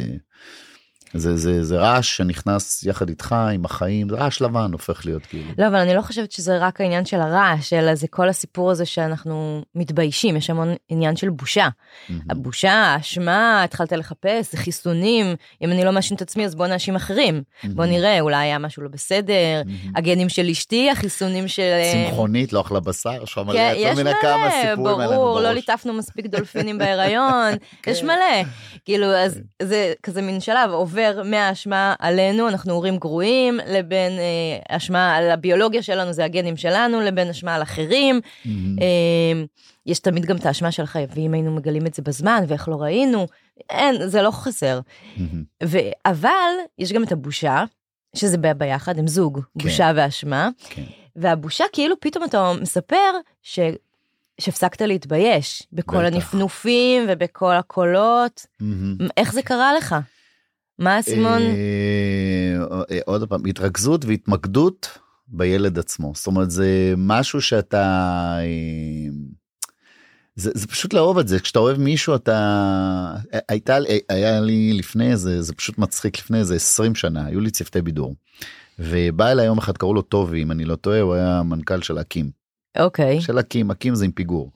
זה 1.13 1.37
זה 1.37 1.63
זה 1.63 1.77
רעש 1.77 2.17
שנכנס 2.17 2.83
יחד 2.83 3.09
איתך 3.09 3.35
עם 3.53 3.65
החיים 3.65 4.09
זה 4.09 4.15
רעש 4.15 4.41
לבן 4.41 4.71
הופך 4.71 5.05
להיות 5.05 5.25
כאילו. 5.25 5.51
לא, 5.57 5.67
אבל 5.67 5.75
אני 5.75 5.95
לא 5.95 6.01
חושבת 6.01 6.31
שזה 6.31 6.57
רק 6.57 6.81
העניין 6.81 7.05
של 7.05 7.21
הרעש, 7.21 7.73
אלא 7.73 7.95
זה 7.95 8.07
כל 8.07 8.29
הסיפור 8.29 8.71
הזה 8.71 8.85
שאנחנו 8.85 9.61
מתביישים, 9.75 10.37
יש 10.37 10.49
המון 10.49 10.75
עניין 10.89 11.15
של 11.15 11.29
בושה. 11.29 11.67
מהמם. 12.09 12.21
הבושה, 12.29 12.71
האשמה, 12.71 13.63
התחלת 13.63 13.91
לחפש, 13.91 14.51
זה 14.51 14.57
חיסונים, 14.57 15.35
אם 15.61 15.71
אני 15.71 15.85
לא 15.85 15.91
מאשים 15.91 16.17
את 16.17 16.21
עצמי 16.21 16.45
אז 16.45 16.55
בוא 16.55 16.67
נאשים 16.67 16.95
אחרים. 16.95 17.43
בוא 17.63 17.85
נראה, 17.85 18.19
אולי 18.19 18.37
היה 18.37 18.59
משהו 18.59 18.83
לא 18.83 18.89
בסדר, 18.89 19.61
מהמם. 19.65 19.95
הגנים 19.95 20.29
של 20.29 20.49
אשתי, 20.49 20.91
החיסונים 20.91 21.47
של... 21.47 21.61
אה, 21.61 22.07
צמחונית 22.09 22.53
לא 22.53 22.61
אכלה 22.61 22.79
בשר 22.79 23.23
יש 23.23 23.31
לך 23.33 23.37
מלא 23.37 23.53
כן, 23.53 23.73
יש 23.77 23.93
מבינה 23.93 24.11
כמה 24.21 24.37
מלא, 24.37 24.51
סיפורים 24.69 24.99
היה 24.99 25.07
לנו 25.07 25.17
ברור, 25.17 25.39
לא 25.39 25.45
בראש. 25.45 25.55
ליטפנו 25.55 25.93
מספיק 25.93 26.25
דולפינים 26.25 26.77
בהיריון, 26.77 27.53
יש 27.87 27.99
כן. 28.01 28.05
מלא. 28.05 28.49
כאילו, 28.85 29.05
אז 29.07 29.39
זה 29.61 29.93
כזה 30.03 30.21
מין 30.21 30.39
שלב, 30.39 30.71
עובר 30.97 31.23
מהאשמה 31.23 31.95
עלינו, 31.99 32.47
אנחנו 32.49 32.73
הורים 32.73 32.97
גרועים, 32.97 33.59
לבין 33.67 34.11
אה, 34.11 34.77
אשמה 34.77 35.15
על 35.15 35.31
הביולוגיה 35.31 35.81
שלנו, 35.81 36.13
זה 36.13 36.25
הגנים 36.25 36.57
שלנו, 36.57 37.01
לבין 37.01 37.29
אשמה 37.29 37.55
על 37.55 37.61
אחרים. 37.61 38.21
מהמם. 38.45 38.75
אה, 38.81 39.43
יש 39.85 39.99
תמיד 39.99 40.25
גם 40.25 40.35
את 40.35 40.45
האשמה 40.45 40.71
של 40.71 40.85
חייבים, 40.85 41.33
היינו 41.33 41.51
מגלים 41.51 41.85
את 41.85 41.93
זה 41.93 42.01
בזמן, 42.01 42.43
ואיך 42.47 42.69
לא 42.69 42.75
ראינו. 42.75 43.27
אין, 43.69 44.07
זה 44.07 44.21
לא 44.21 44.31
חסר. 44.31 44.79
מהמם. 45.17 45.43
ו... 45.63 45.77
אבל 46.05 46.51
יש 46.79 46.93
גם 46.93 47.03
את 47.03 47.11
הבושה, 47.11 47.63
שזה 48.15 48.37
בא 48.37 48.53
ביחד, 48.53 48.99
הם 48.99 49.07
זוג, 49.07 49.39
כן. 49.39 49.63
בושה 49.63 49.91
ואשמה. 49.95 50.49
כן. 50.69 50.83
והבושה, 51.15 51.63
כאילו 51.73 51.95
פתאום 51.99 52.23
אתה 52.23 52.51
מספר 52.61 53.11
ש... 53.41 53.59
שהפסקת 54.41 54.81
להתבייש 54.81 55.63
בכל 55.73 55.97
בטח. 55.97 56.15
הנפנופים 56.15 57.05
ובכל 57.07 57.53
הקולות. 57.53 58.45
מהמם. 58.59 59.07
איך 59.17 59.33
זה 59.33 59.41
קרה 59.41 59.73
לך? 59.73 59.95
מה 60.79 60.95
האסימון? 60.95 61.41
אה, 61.41 62.81
אה, 62.91 62.99
עוד 63.05 63.29
פעם, 63.29 63.45
התרכזות 63.45 64.05
והתמקדות 64.05 64.97
בילד 65.27 65.79
עצמו. 65.79 66.11
זאת 66.15 66.27
אומרת, 66.27 66.51
זה 66.51 66.93
משהו 66.97 67.41
שאתה... 67.41 67.83
אה, 68.39 69.09
זה, 70.35 70.51
זה 70.53 70.67
פשוט 70.67 70.93
לאהוב 70.93 71.17
את 71.17 71.27
זה, 71.27 71.39
כשאתה 71.39 71.59
אוהב 71.59 71.77
מישהו 71.77 72.15
אתה... 72.15 73.15
הייתה, 73.49 73.77
היה 74.09 74.39
לי 74.41 74.73
לפני 74.73 75.11
איזה, 75.11 75.41
זה 75.41 75.53
פשוט 75.53 75.77
מצחיק, 75.77 76.19
לפני 76.19 76.39
איזה 76.39 76.55
20 76.55 76.95
שנה, 76.95 77.25
היו 77.25 77.39
לי 77.39 77.51
צוותי 77.51 77.81
בידור. 77.81 78.15
ובא 78.79 79.31
אליי 79.31 79.45
יום 79.45 79.57
אחד, 79.57 79.77
קראו 79.77 79.93
לו 79.93 80.01
טובי, 80.01 80.43
אם 80.43 80.51
אני 80.51 80.65
לא 80.65 80.75
טועה, 80.75 81.01
הוא 81.01 81.13
היה 81.13 81.43
מנכ"ל 81.43 81.81
של 81.81 81.99
אקים. 81.99 82.29
אוקיי. 82.79 83.21
של 83.21 83.39
אקים, 83.39 83.71
אקים 83.71 83.95
זה 83.95 84.05
עם 84.05 84.11
פיגור. 84.11 84.51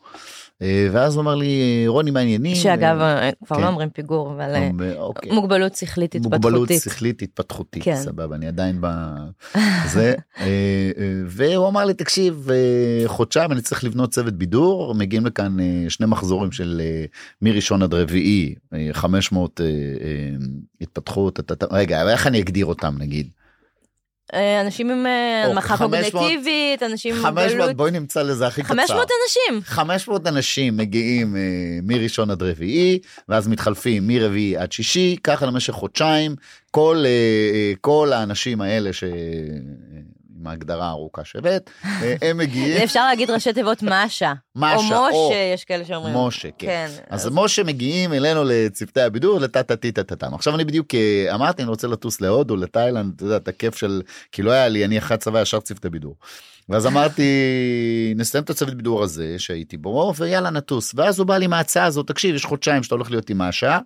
אה, 0.61 0.87
ואז 0.91 1.15
הוא 1.15 1.21
אמר 1.21 1.35
לי, 1.35 1.83
רוני, 1.87 2.11
מה 2.11 2.19
העניינים? 2.19 2.55
שאגב, 2.55 2.97
כבר 3.45 3.55
כן. 3.55 3.61
לא 3.61 3.67
אומרים 3.67 3.89
פיגור, 3.89 4.31
אבל 4.31 4.55
אה, 4.55 4.69
אה, 4.81 4.93
אוקיי. 4.97 5.31
מוגבלות 5.31 5.75
שכלית 5.75 6.15
מוגבלות 6.15 6.69
התפתחותית. 6.71 6.81
שכלית 6.81 7.21
התפתחותית, 7.21 7.83
כן. 7.83 7.95
סבבה, 7.95 8.35
אני 8.35 8.47
עדיין 8.47 8.77
ב... 8.81 8.87
זה, 9.93 10.13
אה, 10.39 10.45
אה, 10.45 11.21
והוא 11.25 11.67
אמר 11.67 11.85
לי, 11.85 11.93
תקשיב, 11.93 12.47
אה, 12.51 13.07
חודשיים 13.07 13.51
אני 13.51 13.61
צריך 13.61 13.83
לבנות 13.83 14.11
צוות 14.11 14.33
בידור, 14.33 14.95
מגיעים 14.95 15.25
לכאן 15.25 15.59
אה, 15.59 15.85
שני 15.89 16.05
מחזורים 16.05 16.51
של 16.51 16.81
אה, 16.83 17.05
מראשון 17.41 17.81
עד 17.83 17.93
רביעי, 17.93 18.55
אה, 18.73 18.89
500 18.91 19.61
אה, 19.61 19.65
אה, 19.65 19.71
התפתחות, 20.81 21.39
רגע, 21.71 22.11
איך 22.11 22.27
אני 22.27 22.41
אגדיר 22.41 22.65
אותם 22.65 22.95
נגיד? 22.99 23.27
אה, 24.33 24.61
אנשים 24.61 24.89
עם 24.91 25.05
אה, 25.05 25.45
הנמכה 25.45 25.77
500 25.77 26.11
קוגנטיבית, 26.11 26.83
אנשים 26.83 27.15
עם 27.15 27.21
500, 27.21 27.51
מוגבלות. 27.51 27.77
בואי 27.77 27.91
נמצא 27.91 28.21
לזה 28.21 28.47
הכי 28.47 28.63
קצר. 28.63 28.73
500 28.73 29.07
אנשים. 29.23 29.61
500 29.63 30.27
אנשים 30.27 30.77
מגיעים 30.77 31.35
אה, 31.35 31.41
מראשון 31.83 32.31
עד 32.31 32.43
רביעי 32.43 32.99
ואז 33.29 33.47
מתחלפים 33.47 34.07
מרביעי 34.07 34.57
עד 34.57 34.71
שישי 34.71 35.15
ככה 35.23 35.45
למשך 35.45 35.73
חודשיים 35.73 36.35
כל 36.71 37.03
אה, 37.05 37.73
כל 37.81 38.13
האנשים 38.13 38.61
האלה 38.61 38.93
ש... 38.93 39.03
עם 40.41 40.47
ההגדרה 40.47 40.85
הארוכה 40.87 41.25
שהבאת 41.25 41.69
אה, 41.85 42.15
הם 42.21 42.37
מגיעים 42.37 42.81
אפשר 42.83 43.05
להגיד 43.05 43.29
ראשי 43.31 43.53
תיבות 43.53 43.83
משה. 43.83 44.33
משה, 44.55 44.97
או 44.97 45.07
או- 45.07 45.29
משה, 45.29 45.37
יש 45.53 45.63
כאלה 45.65 45.85
שאומרים. 45.85 46.17
משה 46.17 46.49
כן. 46.57 46.67
כן. 46.67 47.03
אז 47.09 47.29
משה 47.31 47.63
מגיעים 47.63 48.13
אלינו 48.13 48.43
לצוותי 48.45 49.01
הבידור 49.01 49.39
לטה 49.39 49.63
טה 49.63 49.75
טה 49.75 50.15
טה 50.15 50.27
עכשיו 50.33 50.55
אני 50.55 50.65
בדיוק 50.65 50.87
אמרתי 51.33 51.61
אני 51.61 51.69
רוצה 51.69 51.87
לטוס 51.87 52.21
להודו 52.21 52.55
לתאילנד 52.55 53.13
אתה 53.15 53.23
יודע 53.23 53.37
את 53.37 53.47
הכיף 53.47 53.75
של 53.75 54.01
כי 54.31 54.41
לא 54.41 54.51
היה 54.51 54.67
לי 54.67 54.85
אני 54.85 54.97
אחת 54.97 55.19
צבא 55.19 55.41
ישר 55.41 55.59
צוותי 55.59 55.89
בידור. 55.89 56.15
ואז 56.69 56.85
אמרתי 56.85 57.23
נסיים 58.15 58.43
את 58.43 58.49
הצוות 58.49 58.73
בידור 58.73 59.03
הזה 59.03 59.35
שהייתי 59.37 59.77
בו 59.77 60.13
ויאללה 60.17 60.49
נטוס 60.49 60.91
ואז 60.95 61.19
הוא 61.19 61.27
בא 61.27 61.37
לי 61.37 61.47
מההצעה 61.47 61.85
הזאת 61.85 62.07
תקשיב 62.07 62.35
יש 62.35 62.45
חודשיים 62.45 62.83
שאתה 62.83 62.95
הולך 62.95 63.11
להיות 63.11 63.29
עם 63.29 63.37
משה 63.37 63.79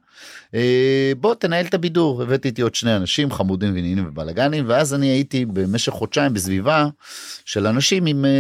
אה, 0.56 1.12
בוא 1.20 1.36
תנהל 1.36 1.66
את 1.66 1.74
הבידור 1.74 2.22
הבאתי 2.22 2.48
איתי 2.48 2.62
עוד 2.62 2.76
שני 2.76 2.96
אנשים 2.96 3.32
חמודים 3.32 3.74
ועניינים 3.74 4.06
ובלאגנים 4.08 4.66
ואז 4.68 4.94
אני 4.94 5.08
הייתי 5.08 5.46
במשך 5.46 5.92
חודשיים 5.92 6.34
בסביבה 6.34 6.88
של 7.46 7.68
אנשים 7.68 8.06
עם 8.06 8.26
אה, 8.26 8.32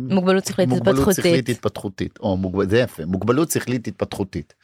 מוגבלות 0.00 0.44
שכלית 0.44 0.68
מוגבלות 0.68 0.98
התפתחותית. 0.98 1.24
שכלית 1.24 1.48
התפתחותית 1.48 2.18
או 2.20 2.36
מוגבל... 2.36 2.68
זה 2.68 2.78
יפה 2.78 3.04
מוגבלות 3.06 3.50
שכלית 3.50 3.88
התפתחותית. 3.88 4.54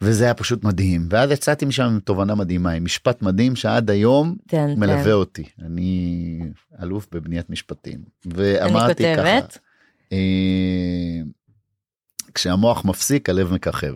וזה 0.00 0.24
היה 0.24 0.34
פשוט 0.34 0.64
מדהים 0.64 1.06
ואז 1.10 1.30
יצאתי 1.30 1.64
משם 1.64 1.82
עם 1.82 2.00
תובנה 2.00 2.34
מדהימה 2.34 2.70
עם 2.70 2.84
משפט 2.84 3.22
מדהים 3.22 3.56
שעד 3.56 3.90
היום 3.90 4.36
כן, 4.48 4.70
מלווה 4.76 5.04
כן. 5.04 5.10
אותי 5.10 5.44
אני 5.66 6.40
אלוף 6.82 7.06
בבניית 7.12 7.50
משפטים 7.50 7.98
אני 8.26 8.32
ואמרתי 8.36 9.04
ככה 9.16 9.22
כותבת. 9.38 9.58
אה, 10.12 10.18
כשהמוח 12.34 12.84
מפסיק 12.84 13.28
הלב 13.28 13.52
מככב. 13.52 13.94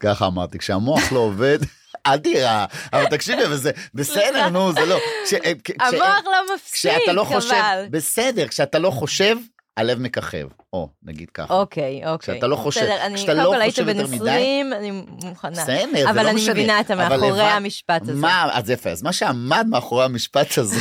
ככה 0.00 0.26
אמרתי 0.26 0.58
כשהמוח 0.58 1.12
לא 1.12 1.18
עובד. 1.18 1.58
אל 2.06 2.18
תירא, 2.18 2.66
אבל 2.92 3.06
תקשיבי, 3.06 3.44
אבל 3.44 3.56
זה 3.56 3.70
בסדר, 3.94 4.48
נו, 4.48 4.72
זה 4.72 4.86
לא. 4.86 4.98
כש- 5.24 5.34
המוח 5.80 6.24
לא 6.24 6.54
מפסיק, 6.54 6.74
כשאתה 6.74 7.12
לא 7.12 7.24
חושב, 7.24 7.50
אבל. 7.54 7.86
בסדר, 7.90 8.48
כשאתה 8.48 8.78
לא 8.78 8.90
חושב, 8.90 9.36
הלב 9.76 9.98
מככב. 10.00 10.46
או, 10.74 10.88
נגיד 11.02 11.30
ככה. 11.30 11.54
אוקיי, 11.54 12.06
אוקיי. 12.06 12.34
כשאתה 12.34 12.46
לא 12.46 12.56
חושב, 12.56 12.80
בסדר, 12.80 12.96
אני- 13.06 13.14
כשאתה 13.14 13.32
קודם 13.32 13.44
לא 13.44 13.50
כל 13.50 13.60
היית 13.60 13.74
חושב 13.74 13.86
בן 13.86 13.96
יותר 14.00 14.06
מדי. 14.16 14.30
20, 14.30 14.72
אני 14.72 14.90
מוכנה. 15.24 15.50
בסדר, 15.50 15.86
זה 16.02 16.10
אבל 16.10 16.22
לא 16.22 16.28
אני 16.30 16.36
משנה. 16.36 16.52
מבינה 16.54 16.80
את 16.80 16.90
אבל 16.90 17.00
המאחורי 17.02 17.42
המשפט 17.42 18.02
הזה. 18.02 18.12
מה, 18.14 18.48
אז 18.52 18.70
יפה, 18.70 18.90
אז 18.90 19.02
מה 19.02 19.12
שעמד 19.12 19.66
מאחורי 19.70 20.04
המשפט 20.04 20.58
הזה, 20.58 20.76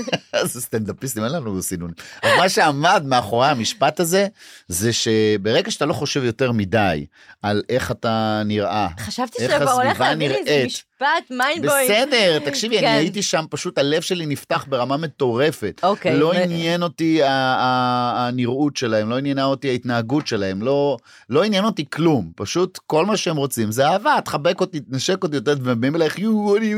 זה 0.44 0.60
סטנדאפיסטים, 0.60 1.24
אין 1.24 1.32
לנו 1.32 1.62
סינון. 1.62 1.90
אז 2.22 2.30
מה 2.38 2.48
שעמד 2.48 3.02
מאחורי 3.06 3.48
המשפט 3.48 4.00
הזה, 4.00 4.26
זה 4.68 4.92
שברגע 4.92 5.70
שאתה 5.70 5.86
לא 5.86 5.92
חושב 5.92 6.24
יותר 6.24 6.52
מדי 6.52 7.06
על 7.42 7.62
איך 7.68 7.90
אתה 7.90 8.42
נראה, 8.44 8.88
חשבתי 9.00 9.42
איך 9.42 9.52
שאתה 9.52 9.72
הולך 9.72 10.00
לי 10.00 10.06
איזה 10.06 10.16
נראית. 10.16 10.66
משפט 10.66 11.06
mind 11.30 11.66
blowing. 11.66 11.90
בסדר, 11.90 12.38
תקשיבי, 12.38 12.78
אני 12.78 12.86
כן. 12.86 12.92
הייתי 12.92 13.22
שם, 13.22 13.44
פשוט 13.50 13.78
הלב 13.78 14.02
שלי 14.02 14.26
נפתח 14.26 14.64
ברמה 14.68 14.96
מטורפת. 14.96 15.80
אוקיי. 15.82 16.16
לא 16.16 16.32
עניין 16.32 16.82
אותי 16.82 17.20
הנראות 17.24 18.76
שלהם, 18.76 19.10
לא 19.10 19.20
עניינה 19.38 19.50
אותי 19.50 19.68
ההתנהגות 19.68 20.26
שלהם, 20.26 20.62
לא, 20.62 20.96
לא 21.30 21.44
עניין 21.44 21.64
אותי 21.64 21.84
כלום, 21.90 22.30
פשוט 22.36 22.78
כל 22.86 23.06
מה 23.06 23.16
שהם 23.16 23.36
רוצים 23.36 23.72
זה 23.72 23.88
אהבה, 23.88 24.14
תחבק 24.24 24.60
אותי, 24.60 24.80
תנשק 24.80 25.22
אותי, 25.22 25.36
יותר, 25.36 25.54
ובאים 25.62 25.96
אלייך 25.96 26.18
יו, 26.18 26.56
אני, 26.56 26.74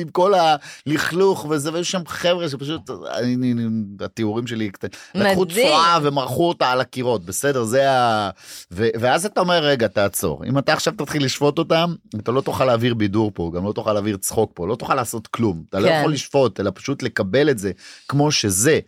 עם 0.00 0.08
כל 0.08 0.32
הלכלוך 0.34 1.46
וזה, 1.50 1.72
והיו 1.72 1.84
שם 1.84 2.02
חבר'ה 2.06 2.48
שפשוט, 2.48 2.90
אני, 3.18 3.54
התיאורים 4.00 4.46
שלי, 4.46 4.70
לקחו 5.14 5.42
מדהים. 5.42 5.68
צואה 5.68 5.98
ומרחו 6.02 6.48
אותה 6.48 6.70
על 6.70 6.80
הקירות, 6.80 7.24
בסדר, 7.24 7.64
זה 7.64 7.90
ה... 7.90 8.30
ו, 8.72 8.88
ואז 9.00 9.26
אתה 9.26 9.40
אומר, 9.40 9.64
רגע, 9.64 9.88
תעצור, 9.88 10.44
אם 10.44 10.58
אתה 10.58 10.72
עכשיו 10.72 10.92
תתחיל 10.96 11.24
לשפוט 11.24 11.58
אותם, 11.58 11.94
אתה 12.16 12.32
לא 12.32 12.40
תוכל 12.40 12.64
להעביר 12.64 12.94
בידור 12.94 13.30
פה, 13.34 13.50
גם 13.54 13.64
לא 13.64 13.72
תוכל 13.72 13.92
להעביר 13.92 14.16
צחוק 14.16 14.50
פה, 14.54 14.66
לא 14.68 14.74
תוכל 14.74 14.94
לעשות 14.94 15.26
כלום, 15.26 15.62
אתה 15.68 15.80
לא 15.80 15.88
כן. 15.88 15.98
יכול 16.00 16.12
לשפוט, 16.12 16.60
אלא 16.60 16.70
פשוט 16.74 17.02
לקבל 17.02 17.50
את 17.50 17.58
זה 17.58 17.72
כמו 18.08 18.32
שזה. 18.32 18.80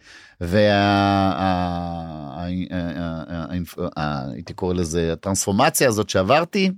והייתי 3.96 4.52
קורא 4.54 4.74
לזה 4.74 5.12
הטרנספורמציה 5.12 5.88
הזאת 5.88 6.10
שעברתי 6.10 6.70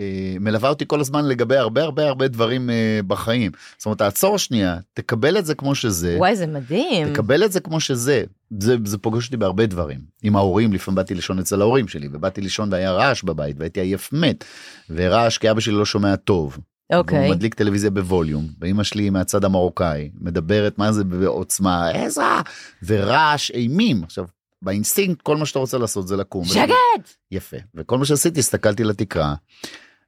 אה, 0.00 0.36
מלווה 0.40 0.68
אותי 0.68 0.84
כל 0.88 1.00
הזמן 1.00 1.24
לגבי 1.24 1.56
הרבה 1.56 1.82
הרבה 1.82 2.06
הרבה 2.08 2.28
דברים 2.28 2.70
אה, 2.70 3.00
בחיים. 3.06 3.52
זאת 3.78 3.86
אומרת 3.86 3.98
תעצור 3.98 4.38
שנייה 4.38 4.78
תקבל 4.94 5.38
את 5.38 5.46
זה 5.46 5.54
כמו 5.54 5.74
שזה. 5.74 6.14
וואי, 6.18 6.36
זה 6.36 6.46
מדהים. 6.46 7.12
תקבל 7.12 7.44
את 7.44 7.52
זה 7.52 7.60
כמו 7.60 7.80
שזה. 7.80 8.24
זה, 8.60 8.76
זה 8.84 8.98
פוגש 8.98 9.26
אותי 9.26 9.36
בהרבה 9.36 9.66
דברים. 9.66 10.00
עם 10.22 10.36
ההורים, 10.36 10.72
לפעמים 10.72 10.96
באתי 10.96 11.14
לישון 11.14 11.38
אצל 11.38 11.60
ההורים 11.60 11.88
שלי, 11.88 12.08
ובאתי 12.12 12.40
לישון 12.40 12.72
והיה 12.72 12.92
רעש 12.92 13.22
בבית, 13.22 13.56
והייתי 13.58 13.80
עייף 13.80 14.12
מת. 14.12 14.44
ורעש 14.90 15.38
כי 15.38 15.50
אבא 15.50 15.60
שלי 15.60 15.74
לא 15.74 15.84
שומע 15.84 16.16
טוב. 16.16 16.58
אוקיי. 16.92 17.18
והוא 17.18 17.30
מדליק 17.30 17.54
טלוויזיה 17.54 17.90
בווליום, 17.90 18.48
ואימא 18.60 18.82
שלי 18.82 19.10
מהצד 19.10 19.44
המרוקאי, 19.44 20.10
מדברת 20.20 20.78
מה 20.78 20.92
זה 20.92 21.04
בעוצמה, 21.04 21.88
עזרה, 21.88 22.42
ורעש 22.86 23.50
אימים. 23.50 24.04
עכשיו, 24.04 24.24
באינסטינקט 24.62 25.22
כל 25.22 25.36
מה 25.36 25.46
שאתה 25.46 25.58
רוצה 25.58 25.78
לעשות 25.78 26.08
זה 26.08 26.16
לקום. 26.16 26.44
שקט! 26.44 27.08
יפה. 27.30 27.56
וכל 27.74 27.98
מה 27.98 28.04
שעשיתי, 28.04 28.40
הסתכלתי 28.40 28.84
לתקרה, 28.84 29.34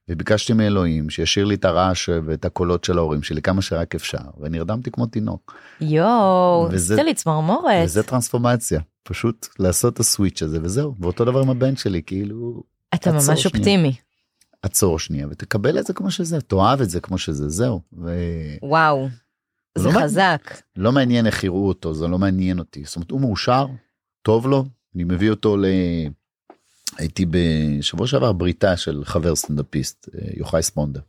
וביקשתי 0.09 0.53
מאלוהים 0.53 1.11
שישאיר 1.11 1.45
לי 1.45 1.55
את 1.55 1.65
הרעש 1.65 2.09
ואת 2.27 2.45
הקולות 2.45 2.85
של 2.85 2.99
ההורים 2.99 3.23
שלי 3.23 3.43
כמה 3.43 3.63
שרק 3.63 3.95
אפשר, 3.95 4.19
ונרדמתי 4.41 4.91
כמו 4.91 5.07
תינוק. 5.07 5.55
יואו, 5.81 6.69
וזה- 6.71 6.95
עשית 6.95 7.07
לי 7.07 7.15
צמרמורת. 7.15 7.85
וזה 7.85 8.03
טרנספורמציה, 8.03 8.81
פשוט 9.03 9.49
לעשות 9.59 9.95
את 9.95 10.01
הסוויץ' 10.01 10.43
הזה 10.43 10.59
וזהו. 10.63 10.95
ואותו 11.01 11.25
דבר 11.25 11.41
עם 11.41 11.51
הבן 11.51 11.77
שלי, 11.77 12.03
כאילו, 12.07 12.63
אתה 12.95 13.13
ממש 13.13 13.25
שנייה. 13.25 13.37
אופטימי. 13.45 13.93
עצור 14.63 14.99
שנייה 14.99 15.27
ותקבל 15.31 15.79
את 15.79 15.87
זה 15.87 15.93
כמו 15.93 16.11
שזה, 16.11 16.41
תאהב 16.41 16.81
את 16.81 16.91
זה 16.91 17.01
כמו 17.01 17.19
שזה, 17.19 17.49
זהו. 17.49 17.81
ו... 17.93 18.11
וואו. 18.63 19.09
זה 19.79 19.85
לא 19.85 19.91
מעניין. 19.91 20.09
חזק. 20.09 20.63
לא 20.77 20.93
מעניין 20.93 21.27
איך 21.27 21.45
יראו 21.45 21.69
אותו, 21.69 21.95
זה 21.95 22.09
לא 22.09 22.19
מעניין 22.19 22.59
אותי. 22.59 22.85
זאת 22.85 22.97
אומרת, 22.97 23.11
הוא 23.11 23.21
מאושר, 23.21 23.67
טוב 24.23 24.47
לו, 24.47 24.65
אני 24.95 25.05
מביא 25.05 25.31
אותו 25.31 25.57
ל... 25.57 25.65
הייתי 26.99 27.27
בשבוע 27.31 28.07
שעבר 28.07 28.33
בריתה 28.33 28.77
של 28.77 29.03
חבר 29.05 29.37
סטנדאפיסט, 29.37 30.09
אה, 30.15 30.29
יוחאי 30.37 30.63
ספונדר. 30.63 31.01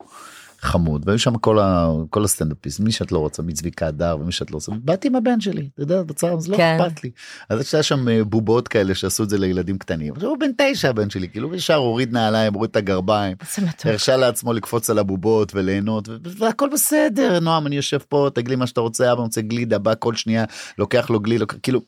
חמוד 0.61 1.03
והיו 1.07 1.19
שם 1.19 1.37
כל, 1.37 1.59
ה, 1.59 1.89
כל 2.09 2.23
הסטנדאפיסט 2.23 2.79
מי 2.79 2.91
שאת 2.91 3.11
לא 3.11 3.17
רוצה 3.17 3.43
מצביקה 3.43 3.87
הדר 3.87 4.17
ומי 4.21 4.31
שאת 4.31 4.51
לא 4.51 4.55
רוצה 4.55 4.71
באתי 4.83 5.07
עם 5.07 5.15
הבן 5.15 5.41
שלי 5.41 5.69
אתה 5.73 5.81
יודע 5.81 6.03
בצער 6.03 6.39
זה 6.39 6.51
לא 6.51 6.57
כן. 6.57 6.77
אכפת 6.81 7.03
לי. 7.03 7.11
אז 7.49 7.73
היה 7.73 7.83
שם 7.83 8.09
אה, 8.09 8.23
בובות 8.23 8.67
כאלה 8.67 8.95
שעשו 8.95 9.23
את 9.23 9.29
זה 9.29 9.37
לילדים 9.37 9.77
קטנים 9.77 10.13
הוא 10.21 10.37
בן 10.37 10.51
תשע 10.57 10.89
הבן 10.89 11.09
שלי 11.09 11.29
כאילו 11.29 11.55
ישר 11.55 11.75
הוריד 11.75 12.13
נעליים 12.13 12.53
הוריד 12.53 12.69
את 12.69 12.75
הגרביים. 12.75 13.37
הרשה 13.83 14.17
לעצמו 14.17 14.53
לקפוץ 14.53 14.89
על 14.89 14.99
הבובות 14.99 15.55
וליהנות 15.55 16.09
והכל 16.23 16.69
בסדר 16.73 17.39
נועם 17.39 17.67
אני 17.67 17.75
יושב 17.75 17.99
פה 18.09 18.29
תגיד 18.33 18.47
לי 18.47 18.55
מה 18.55 18.67
שאתה 18.67 18.81
רוצה 18.81 19.13
אבא 19.13 19.21
רוצה 19.21 19.41
גלידה 19.41 19.77
בא 19.77 19.93
כל 19.99 20.15
שנייה 20.15 20.45
לוקח 20.77 21.09
לו 21.09 21.19
גלידה 21.19 21.45
כאילו 21.45 21.81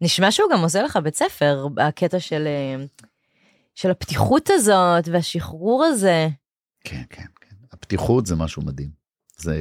נשמע 0.00 0.30
שהוא 0.30 0.50
גם 0.52 0.60
עושה 0.60 0.82
לך 0.82 0.98
בית 1.02 1.16
ספר 1.16 1.68
בקטע 1.74 2.20
של 2.20 2.46
אה, 2.46 2.84
של 3.74 3.90
הפתיחות 3.90 4.50
הזאת 4.50 5.08
והשחרור 5.08 5.84
הזה 5.84 6.28
כן 6.84 7.02
כן 7.10 7.39
הפתיחות 7.90 8.26
זה 8.26 8.36
משהו 8.36 8.62
מדהים 8.62 8.90
זה 9.36 9.56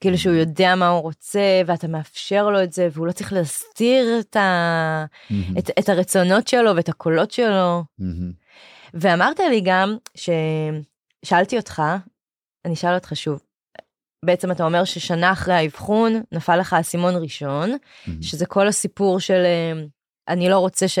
כאילו 0.00 0.18
שהוא 0.18 0.34
יודע 0.34 0.74
מה 0.74 0.88
הוא 0.88 1.02
רוצה 1.02 1.62
ואתה 1.66 1.88
מאפשר 1.88 2.50
לו 2.50 2.62
את 2.62 2.72
זה 2.72 2.88
והוא 2.92 3.06
לא 3.06 3.12
צריך 3.12 3.32
להסתיר 3.32 4.20
את, 4.20 4.36
ה... 4.36 5.04
את, 5.58 5.70
את 5.78 5.88
הרצונות 5.88 6.48
שלו 6.48 6.76
ואת 6.76 6.88
הקולות 6.88 7.30
שלו. 7.30 7.84
מהמם. 7.98 8.32
ואמרת 8.94 9.40
לי 9.40 9.60
גם 9.64 9.96
ששאלתי 10.14 11.56
אותך, 11.56 11.82
אני 12.64 12.74
אשאל 12.74 12.94
אותך 12.94 13.12
שוב, 13.14 13.42
בעצם 14.24 14.50
אתה 14.50 14.64
אומר 14.64 14.84
ששנה 14.84 15.32
אחרי 15.32 15.54
האבחון 15.54 16.22
נפל 16.32 16.56
לך 16.56 16.72
האסימון 16.72 17.14
ראשון, 17.16 17.70
מהמם. 18.06 18.22
שזה 18.22 18.46
כל 18.46 18.68
הסיפור 18.68 19.20
של 19.20 19.42
אה, 19.44 19.82
אני 20.28 20.48
לא 20.48 20.58
רוצה 20.58 20.88
ש... 20.88 20.98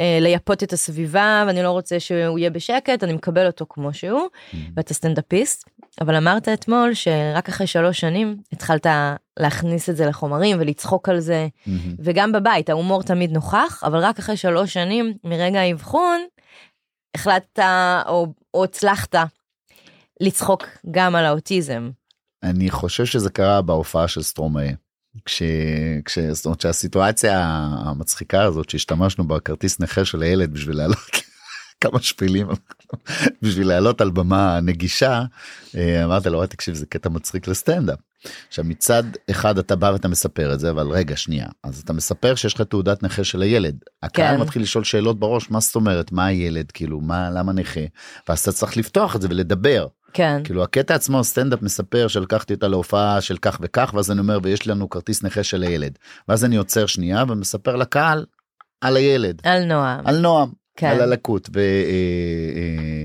אה, 0.00 0.18
לייפות 0.20 0.62
את 0.62 0.72
הסביבה 0.72 1.44
ואני 1.46 1.62
לא 1.62 1.70
רוצה 1.70 2.00
שהוא 2.00 2.38
יהיה 2.38 2.50
בשקט 2.50 3.04
אני 3.04 3.12
מקבל 3.12 3.46
אותו 3.46 3.66
כמו 3.68 3.94
שהוא 3.94 4.20
מהמם. 4.52 4.66
ואתה 4.76 4.94
סטנדאפיסט 4.94 5.68
אבל 6.00 6.14
אמרת 6.14 6.48
אתמול 6.48 6.94
שרק 6.94 7.48
אחרי 7.48 7.66
שלוש 7.66 8.00
שנים 8.00 8.36
התחלת 8.52 8.86
להכניס 9.38 9.90
את 9.90 9.96
זה 9.96 10.06
לחומרים 10.06 10.56
ולצחוק 10.60 11.08
על 11.08 11.20
זה 11.20 11.48
מהמם. 11.66 11.94
וגם 11.98 12.32
בבית 12.32 12.68
ההומור 12.68 13.02
תמיד 13.02 13.32
נוכח 13.32 13.82
אבל 13.86 13.98
רק 13.98 14.18
אחרי 14.18 14.36
שלוש 14.36 14.72
שנים 14.72 15.14
מרגע 15.24 15.60
האבחון 15.60 16.20
החלטת 17.14 17.58
או, 18.08 18.26
או 18.54 18.64
הצלחת 18.64 19.14
לצחוק 20.20 20.64
גם 20.90 21.16
על 21.16 21.24
האוטיזם. 21.24 21.90
אני 22.42 22.70
חושב 22.70 23.04
שזה 23.04 23.30
קרה 23.30 23.62
בהופעה 23.62 24.08
של 24.08 24.22
סטרומאה. 24.22 24.70
כש... 25.24 25.42
כש... 26.04 26.18
זאת 26.18 26.46
אומרת 26.46 26.60
שהסיטואציה 26.60 27.40
המצחיקה 27.86 28.42
הזאת 28.42 28.70
שהשתמשנו 28.70 29.24
בכרטיס 29.28 29.80
נכה 29.80 30.04
של 30.04 30.22
הילד 30.22 30.52
בשביל 30.52 30.76
לעלות 30.76 30.98
כמה 31.80 32.02
שפילים 32.02 32.46
בשביל 33.42 33.68
לעלות 33.68 34.00
על 34.00 34.10
במה 34.10 34.60
נגישה 34.60 35.22
אה, 35.76 36.04
אמרת 36.04 36.26
לו 36.26 36.36
"וואי, 36.36 36.48
תקשיב 36.48 36.74
זה 36.74 36.86
קטע 36.86 37.08
מצחיק 37.08 37.48
לסטנדאפ. 37.48 37.98
עכשיו 38.48 38.64
מצד 38.64 39.02
אחד 39.30 39.58
אתה 39.58 39.76
בא 39.76 39.86
ואתה 39.86 40.08
מספר 40.08 40.52
את 40.54 40.60
זה 40.60 40.70
אבל 40.70 40.88
רגע 40.88 41.16
שנייה 41.16 41.46
אז 41.64 41.80
אתה 41.80 41.92
מספר 41.92 42.34
שיש 42.34 42.54
לך 42.54 42.60
תעודת 42.60 43.02
נכה 43.02 43.24
של 43.24 43.42
הילד 43.42 43.78
הקהל 44.02 44.36
כן. 44.36 44.42
מתחיל 44.42 44.62
לשאול 44.62 44.84
שאלות 44.84 45.18
בראש 45.18 45.50
מה 45.50 45.60
זאת 45.60 45.74
אומרת 45.74 46.12
מה 46.12 46.26
הילד 46.26 46.70
כאילו 46.70 47.00
מה 47.00 47.30
למה 47.30 47.52
נכה 47.52 47.80
ואז 48.28 48.40
אתה 48.40 48.52
צריך 48.52 48.76
לפתוח 48.76 49.16
את 49.16 49.22
זה 49.22 49.28
ולדבר 49.30 49.86
כן. 50.12 50.40
כאילו 50.44 50.62
הקטע 50.62 50.94
עצמו 50.94 51.24
סטנדאפ 51.24 51.62
מספר 51.62 52.08
שלקחתי 52.08 52.54
אותה 52.54 52.68
להופעה 52.68 53.20
של 53.20 53.36
כך 53.36 53.58
וכך 53.62 53.92
ואז 53.94 54.10
אני 54.10 54.20
אומר 54.20 54.38
ויש 54.42 54.66
לנו 54.66 54.90
כרטיס 54.90 55.22
נכה 55.22 55.42
של 55.42 55.62
הילד 55.62 55.98
ואז 56.28 56.44
אני 56.44 56.56
עוצר 56.56 56.86
שנייה 56.86 57.24
ומספר 57.28 57.76
לקהל 57.76 58.26
על 58.80 58.96
הילד 58.96 59.40
על 59.44 59.64
נועם. 59.64 60.06
על 60.06 60.18
נועם 60.20 60.48
כן. 60.76 60.86
על 60.86 61.00
הלקות 61.00 61.50
ו, 61.54 61.58
אה, 61.58 61.62
אה, 62.56 63.04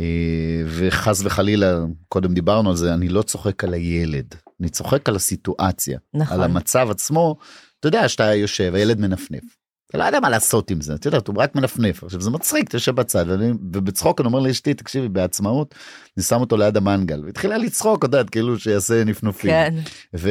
אה, 0.00 0.62
וחס 0.66 1.20
וחלילה 1.24 1.78
קודם 2.08 2.34
דיברנו 2.34 2.70
על 2.70 2.76
זה 2.76 2.94
אני 2.94 3.08
לא 3.08 3.22
צוחק 3.22 3.64
על 3.64 3.74
הילד 3.74 4.34
אני 4.60 4.68
צוחק 4.68 5.08
על 5.08 5.16
הסיטואציה 5.16 5.98
נכון. 6.14 6.36
על 6.36 6.42
המצב 6.42 6.88
עצמו 6.90 7.36
אתה 7.80 7.88
יודע 7.88 8.08
שאתה 8.08 8.34
יושב 8.34 8.74
הילד 8.74 9.00
מנפנף. 9.00 9.63
אתה 9.94 10.02
לא 10.02 10.06
יודע 10.08 10.20
מה 10.20 10.28
לעשות 10.30 10.70
עם 10.70 10.80
זה, 10.80 10.94
אתה 10.94 11.08
יודע, 11.08 11.18
הוא 11.26 11.36
רק 11.38 11.54
מנפנף. 11.54 12.04
עכשיו 12.04 12.20
זה 12.20 12.30
מצחיק, 12.30 12.68
אתה 12.68 12.76
יושב 12.76 12.94
בצד, 12.94 13.24
ואני, 13.28 13.50
ובצחוק 13.72 14.20
אני 14.20 14.26
אומר 14.26 14.40
לאשתי, 14.40 14.74
תקשיבי, 14.74 15.08
בעצמאות, 15.08 15.74
אני 16.16 16.24
שם 16.24 16.40
אותו 16.40 16.56
ליד 16.56 16.76
המנגל, 16.76 17.24
והתחילה 17.24 17.58
לצחוק, 17.58 17.98
את 17.98 18.04
יודעת, 18.04 18.30
כאילו 18.30 18.58
שיעשה 18.58 19.04
נפנופים. 19.04 19.50
כן. 19.50 19.74
ו... 20.14 20.30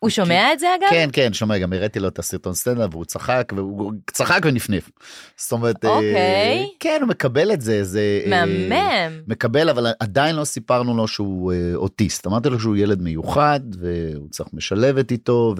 הוא 0.00 0.10
שומע 0.10 0.52
את 0.52 0.58
זה 0.58 0.66
אגב? 0.74 0.88
כן, 0.90 1.08
כן, 1.12 1.32
שומע, 1.32 1.58
גם 1.58 1.72
הראיתי 1.72 2.00
לו 2.00 2.08
את 2.08 2.18
הסרטון 2.18 2.54
סטנדאפ, 2.54 2.94
והוא 2.94 3.04
צחק, 3.04 3.52
והוא 3.56 3.92
צחק 4.12 4.40
ונפנף. 4.44 4.90
זאת 5.36 5.52
אומרת, 5.52 5.84
אה, 5.84 5.90
אוקיי. 5.90 6.68
כן, 6.80 6.98
הוא 7.00 7.08
מקבל 7.08 7.52
את 7.52 7.60
זה, 7.60 7.84
זה... 7.84 8.20
אה, 8.26 8.44
מהמם. 8.46 9.20
מקבל 9.26 9.68
אבל 9.68 9.86
עדיין 10.00 10.36
לא 10.36 10.44
סיפרנו 10.44 10.96
לו 10.96 11.08
שהוא 11.08 11.52
אה, 11.52 11.74
אוטיסט 11.74 12.26
אמרתי 12.26 12.48
לו 12.48 12.60
שהוא 12.60 12.76
ילד 12.76 13.02
מיוחד 13.02 13.60
והוא 13.78 14.28
צריך 14.30 14.48
משלבת 14.52 15.10
איתו 15.10 15.54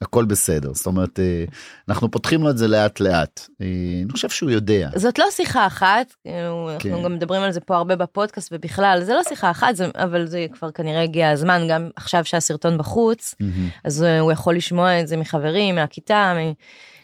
והכל 0.00 0.24
בסדר 0.24 0.74
זאת 0.74 0.86
אומרת 0.86 1.20
אה, 1.20 1.44
אנחנו 1.88 2.10
פותחים 2.10 2.42
לו 2.42 2.50
את 2.50 2.58
זה 2.58 2.68
לאט 2.68 3.00
לאט 3.00 3.40
אה, 3.60 3.66
אני 4.02 4.12
חושב 4.12 4.28
שהוא 4.28 4.50
יודע 4.50 4.90
זאת 4.96 5.18
לא 5.18 5.26
שיחה 5.30 5.66
אחת, 5.66 6.14
אנחנו 6.26 6.68
כן. 6.78 7.02
גם 7.02 7.14
מדברים 7.14 7.42
על 7.42 7.52
זה 7.52 7.60
פה 7.60 7.76
הרבה 7.76 7.96
בפודקאסט 7.96 8.48
ובכלל, 8.52 9.00
זה 9.04 9.14
לא 9.14 9.22
שיחה 9.28 9.50
אחת, 9.50 9.76
זה, 9.76 9.86
אבל 9.94 10.26
זה 10.26 10.46
כבר 10.52 10.70
כנראה 10.70 11.02
הגיע 11.02 11.30
הזמן, 11.30 11.66
גם 11.70 11.90
עכשיו 11.96 12.24
שהסרטון 12.24 12.78
בחוץ, 12.78 13.34
מהמם. 13.40 13.68
אז 13.84 14.02
אה, 14.02 14.20
הוא 14.20 14.32
יכול 14.32 14.56
לשמוע 14.56 15.00
את 15.00 15.08
זה 15.08 15.16
מחברים, 15.16 15.74
מהכיתה, 15.74 16.34
מ... 16.36 16.52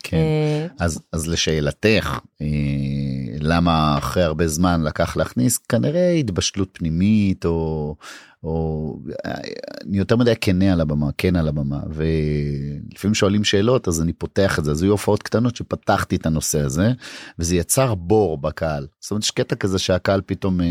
כן. 0.02 0.16
אה, 0.16 0.66
אז 0.80 1.00
אז 1.12 1.28
לשאלתך 1.28 2.18
אה, 2.42 2.46
למה 3.40 3.98
אחרי 3.98 4.22
הרבה 4.22 4.48
זמן 4.48 4.82
לקח 4.82 5.16
להכניס 5.16 5.58
כנראה 5.58 6.10
התבשלות 6.10 6.68
פנימית 6.72 7.44
או 7.44 7.94
או 8.44 8.98
אני 9.86 9.98
יותר 9.98 10.16
מדי 10.16 10.32
כנה 10.40 10.72
על 10.72 10.80
הבמה 10.80 11.10
כן 11.18 11.36
על 11.36 11.48
הבמה 11.48 11.80
ולפעמים 11.88 13.14
שואלים 13.14 13.44
שאלות 13.44 13.88
אז 13.88 14.02
אני 14.02 14.12
פותח 14.12 14.58
את 14.58 14.64
זה. 14.64 14.70
אז 14.70 14.82
היו 14.82 14.90
הופעות 14.90 15.22
קטנות 15.22 15.56
שפתחתי 15.56 16.16
את 16.16 16.26
הנושא 16.26 16.60
הזה 16.60 16.92
וזה 17.38 17.56
יצר 17.56 17.94
בור 17.94 18.38
בקהל. 18.38 18.86
זאת 19.00 19.10
אומרת 19.10 19.24
יש 19.24 19.30
קטע 19.30 19.56
כזה 19.56 19.78
שהקהל 19.78 20.20
פתאום 20.26 20.60
אה, 20.60 20.66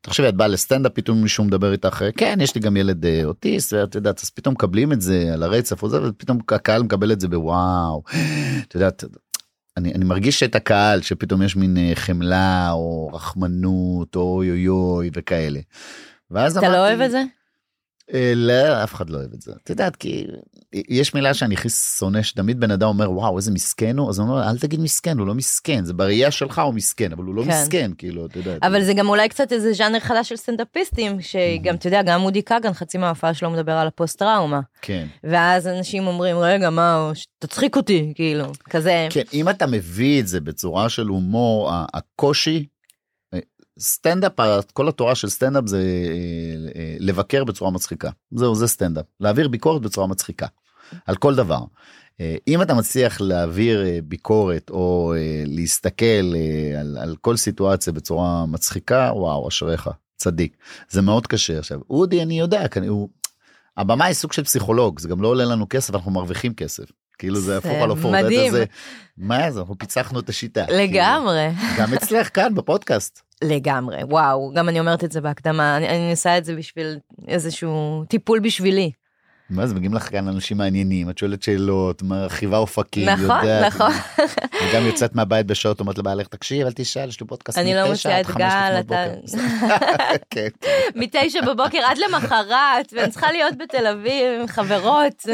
תחשבי 0.00 0.28
את 0.28 0.34
באה 0.34 0.48
לסטנדאפ 0.48 0.92
פתאום 0.94 1.22
מישהו 1.22 1.44
מדבר 1.44 1.72
איתך 1.72 2.04
כן 2.16 2.38
יש 2.40 2.54
לי 2.54 2.60
גם 2.60 2.76
ילד 2.76 3.06
אה, 3.06 3.24
אוטיסט 3.24 3.72
ואת 3.72 3.94
יודעת 3.94 4.20
אז 4.22 4.30
פתאום 4.30 4.54
מקבלים 4.54 4.92
את 4.92 5.00
זה 5.00 5.30
על 5.32 5.42
הרצף 5.42 5.84
וזה 5.84 6.08
ופתאום 6.08 6.38
הקהל 6.48 6.82
מקבל 6.82 7.12
את 7.12 7.20
זה 7.20 7.28
בוואו. 7.28 8.02
את 8.68 8.74
יודעת 8.74 9.04
אני, 9.76 9.92
אני 9.94 10.04
מרגיש 10.04 10.42
את 10.42 10.54
הקהל 10.54 11.02
שפתאום 11.02 11.42
יש 11.42 11.56
מין 11.56 11.76
אה, 11.76 11.92
חמלה 11.94 12.70
או 12.70 13.10
רחמנות 13.12 14.16
או 14.16 14.20
אוי 14.36 14.50
אוי 14.50 14.68
אוי 14.68 15.10
וכאלה. 15.14 15.60
ואז 16.30 16.56
אתה 16.56 16.68
לא 16.68 16.76
אוהב 16.76 17.00
את 17.00 17.10
זה? 17.10 17.22
אה, 18.14 18.32
לא, 18.36 18.84
אף 18.84 18.94
אחד 18.94 19.10
לא 19.10 19.18
אוהב 19.18 19.32
את 19.34 19.42
זה. 19.42 19.52
את 19.64 19.70
יודעת, 19.70 19.96
כי 19.96 20.26
יש 20.72 21.14
מילה 21.14 21.34
שאני 21.34 21.54
הכי 21.54 21.68
שונא, 21.68 22.22
שתמיד 22.22 22.60
בן 22.60 22.70
אדם 22.70 22.88
אומר, 22.88 23.12
וואו, 23.12 23.36
איזה 23.36 23.50
מסכן 23.50 23.98
הוא, 23.98 24.10
אז 24.10 24.18
הוא 24.18 24.28
אומר, 24.28 24.50
אל 24.50 24.58
תגיד 24.58 24.80
מסכן, 24.80 25.18
הוא 25.18 25.26
לא 25.26 25.34
מסכן, 25.34 25.84
זה 25.84 25.92
בראייה 25.92 26.30
שלך 26.30 26.58
הוא 26.58 26.74
מסכן, 26.74 27.12
אבל 27.12 27.24
הוא 27.24 27.34
לא 27.34 27.42
כן. 27.42 27.48
מסכן, 27.48 27.90
כאילו, 27.98 28.26
אתה 28.26 28.38
יודע. 28.38 28.56
אבל 28.62 28.84
זה 28.84 28.92
גם 28.94 29.08
אולי 29.08 29.28
קצת 29.28 29.52
איזה 29.52 29.72
ז'אנר 29.72 30.00
חדש 30.00 30.28
של 30.28 30.36
סטנדאפיסטים, 30.36 31.20
שגם, 31.20 31.74
אתה 31.74 31.86
יודע, 31.86 32.02
גם 32.02 32.22
אודי 32.22 32.42
כגן, 32.42 32.72
חצי 32.72 32.98
מההופעה 32.98 33.34
שלו 33.34 33.50
מדבר 33.50 33.72
על 33.72 33.86
הפוסט 33.86 34.18
טראומה. 34.18 34.60
כן. 34.82 35.06
ואז 35.24 35.66
אנשים 35.66 36.06
אומרים, 36.06 36.36
רגע, 36.38 36.70
מה, 36.70 37.12
תצחיק 37.38 37.76
אותי, 37.76 38.12
כאילו, 38.14 38.44
כזה. 38.70 39.06
כן, 39.10 39.22
אם 39.32 39.48
אתה 39.48 39.66
מביא 39.66 40.20
את 40.20 40.28
זה 40.28 40.40
בצורה 40.40 40.88
של 40.88 41.06
הומור, 41.06 41.70
הקושי, 41.94 42.66
סטנדאפ, 43.78 44.32
כל 44.72 44.88
התורה 44.88 45.14
של 45.14 45.28
סטנדאפ 45.28 45.66
זה 45.66 45.78
אה, 45.78 46.80
אה, 46.80 46.96
לבקר 46.98 47.44
בצורה 47.44 47.70
מצחיקה. 47.70 48.10
זהו, 48.30 48.54
זה 48.54 48.66
סטנדאפ. 48.66 49.04
להעביר 49.20 49.48
ביקורת 49.48 49.82
בצורה 49.82 50.06
מצחיקה. 50.06 50.46
על 51.06 51.16
כל 51.16 51.34
דבר. 51.34 51.60
אה, 52.20 52.36
אם 52.48 52.62
אתה 52.62 52.74
מצליח 52.74 53.20
להעביר 53.20 53.84
ביקורת 54.04 54.70
או 54.70 55.14
להסתכל 55.46 56.34
על, 56.80 56.96
על 57.00 57.16
כל 57.20 57.36
סיטואציה 57.36 57.92
בצורה 57.92 58.46
מצחיקה, 58.46 59.10
וואו, 59.14 59.48
אשריך, 59.48 59.90
צדיק. 60.16 60.56
זה 60.90 61.02
מאוד 61.02 61.26
קשה. 61.26 61.58
עכשיו, 61.58 61.80
אודי, 61.90 62.22
אני 62.22 62.40
יודע, 62.40 62.66
כנ- 62.66 62.88
הוא... 62.88 63.08
הבמה 63.76 64.04
היא 64.04 64.14
סוג 64.14 64.32
של 64.32 64.44
פסיכולוג, 64.44 64.98
זה 64.98 65.08
גם 65.08 65.22
לא 65.22 65.28
עולה 65.28 65.44
לנו 65.44 65.66
כסף, 65.70 65.94
אנחנו 65.94 66.10
מרוויחים 66.10 66.54
כסף. 66.54 66.84
כאילו 67.18 67.40
זה 67.40 67.46
זה 67.46 67.58
הפוך 67.58 67.82
על 67.82 67.90
הפוך. 67.90 68.12
מדהים. 68.12 68.52
זה, 68.52 68.64
מה 69.16 69.50
זה, 69.50 69.60
אנחנו 69.60 69.78
פיצחנו 69.78 70.20
את 70.20 70.28
השיטה. 70.28 70.64
לגמרי, 70.68 71.48
כאילו, 71.58 71.72
גם 71.78 71.94
אצלך 71.94 72.34
כאן 72.34 72.54
בפודקאסט. 72.54 73.27
לגמרי, 73.44 74.04
וואו, 74.04 74.52
גם 74.54 74.68
אני 74.68 74.80
אומרת 74.80 75.04
את 75.04 75.12
זה 75.12 75.20
בהקדמה, 75.20 75.76
אני, 75.76 75.88
אני 75.88 76.10
עושה 76.10 76.38
את 76.38 76.44
זה 76.44 76.54
בשביל 76.54 76.98
איזשהו 77.28 78.04
טיפול 78.08 78.38
בשבילי. 78.40 78.90
מה 79.50 79.66
זה, 79.66 79.74
מגיעים 79.74 79.94
לך 79.94 80.10
כאן 80.10 80.28
אנשים 80.28 80.56
מעניינים, 80.56 81.10
את 81.10 81.18
שואלת 81.18 81.42
שאלות, 81.42 82.02
מרחיבה 82.02 82.56
אופקים, 82.58 83.08
נכון, 83.08 83.24
יודעת. 83.40 83.66
נכון. 83.66 83.90
וגם 84.70 84.82
יוצאת 84.86 85.14
מהבית 85.14 85.46
בשעות, 85.46 85.80
אומרת 85.80 85.98
לבעלך, 85.98 86.26
תקשיב, 86.28 86.66
אל 86.66 86.72
תשאל, 86.72 87.08
יש 87.08 87.20
לי 87.20 87.26
פודקאסט 87.26 87.58
אני 87.58 87.74
לא 87.74 87.88
מוציאה 87.90 88.20
את 88.20 88.26
גל, 88.26 88.76
אתה- 88.80 89.04
בוקר. 89.26 89.38
כן. 90.30 90.48
מתשע 90.94 91.40
בבוקר 91.46 91.78
עד 91.86 91.98
למחרת, 91.98 92.92
ואני 92.92 93.10
צריכה 93.10 93.32
להיות 93.32 93.54
בתל 93.58 93.86
אביב 93.86 94.40
עם 94.40 94.46
חברות. 94.46 95.22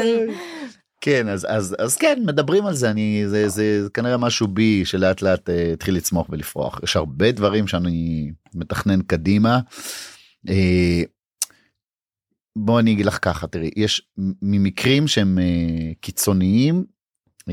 כן 1.05 1.29
אז 1.29 1.47
אז 1.49 1.75
אז 1.79 1.97
כן 1.97 2.23
מדברים 2.25 2.65
על 2.65 2.73
זה 2.73 2.91
אני 2.91 3.23
זה 3.27 3.49
זה, 3.49 3.87
כנראה 3.93 4.17
משהו 4.17 4.47
בי 4.47 4.85
שלאט 4.85 5.21
לאט 5.21 5.49
uh, 5.49 5.73
התחיל 5.73 5.95
לצמוח 5.95 6.27
ולפרוח 6.29 6.79
יש 6.83 6.95
הרבה 6.95 7.31
דברים 7.31 7.67
שאני 7.67 8.31
מתכנן 8.53 9.01
קדימה. 9.01 9.59
Uh, 10.47 10.51
בוא 12.57 12.79
אני 12.79 12.91
אגיד 12.91 13.05
לך 13.05 13.19
ככה 13.21 13.47
תראי 13.47 13.71
יש 13.75 14.09
ממקרים 14.41 15.07
שהם 15.07 15.37
uh, 15.37 15.95
קיצוניים 16.01 16.83
uh, 17.41 17.51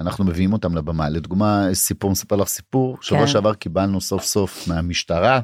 אנחנו 0.00 0.24
מביאים 0.24 0.52
אותם 0.52 0.76
לבמה 0.76 1.08
לדוגמה 1.08 1.68
סיפור 1.72 2.10
מספר 2.10 2.36
לך 2.36 2.48
סיפור 2.48 2.98
שבוע 3.00 3.20
כן. 3.20 3.26
שעבר 3.26 3.54
קיבלנו 3.54 4.00
סוף 4.00 4.24
סוף 4.24 4.68
מהמשטרה 4.68 5.40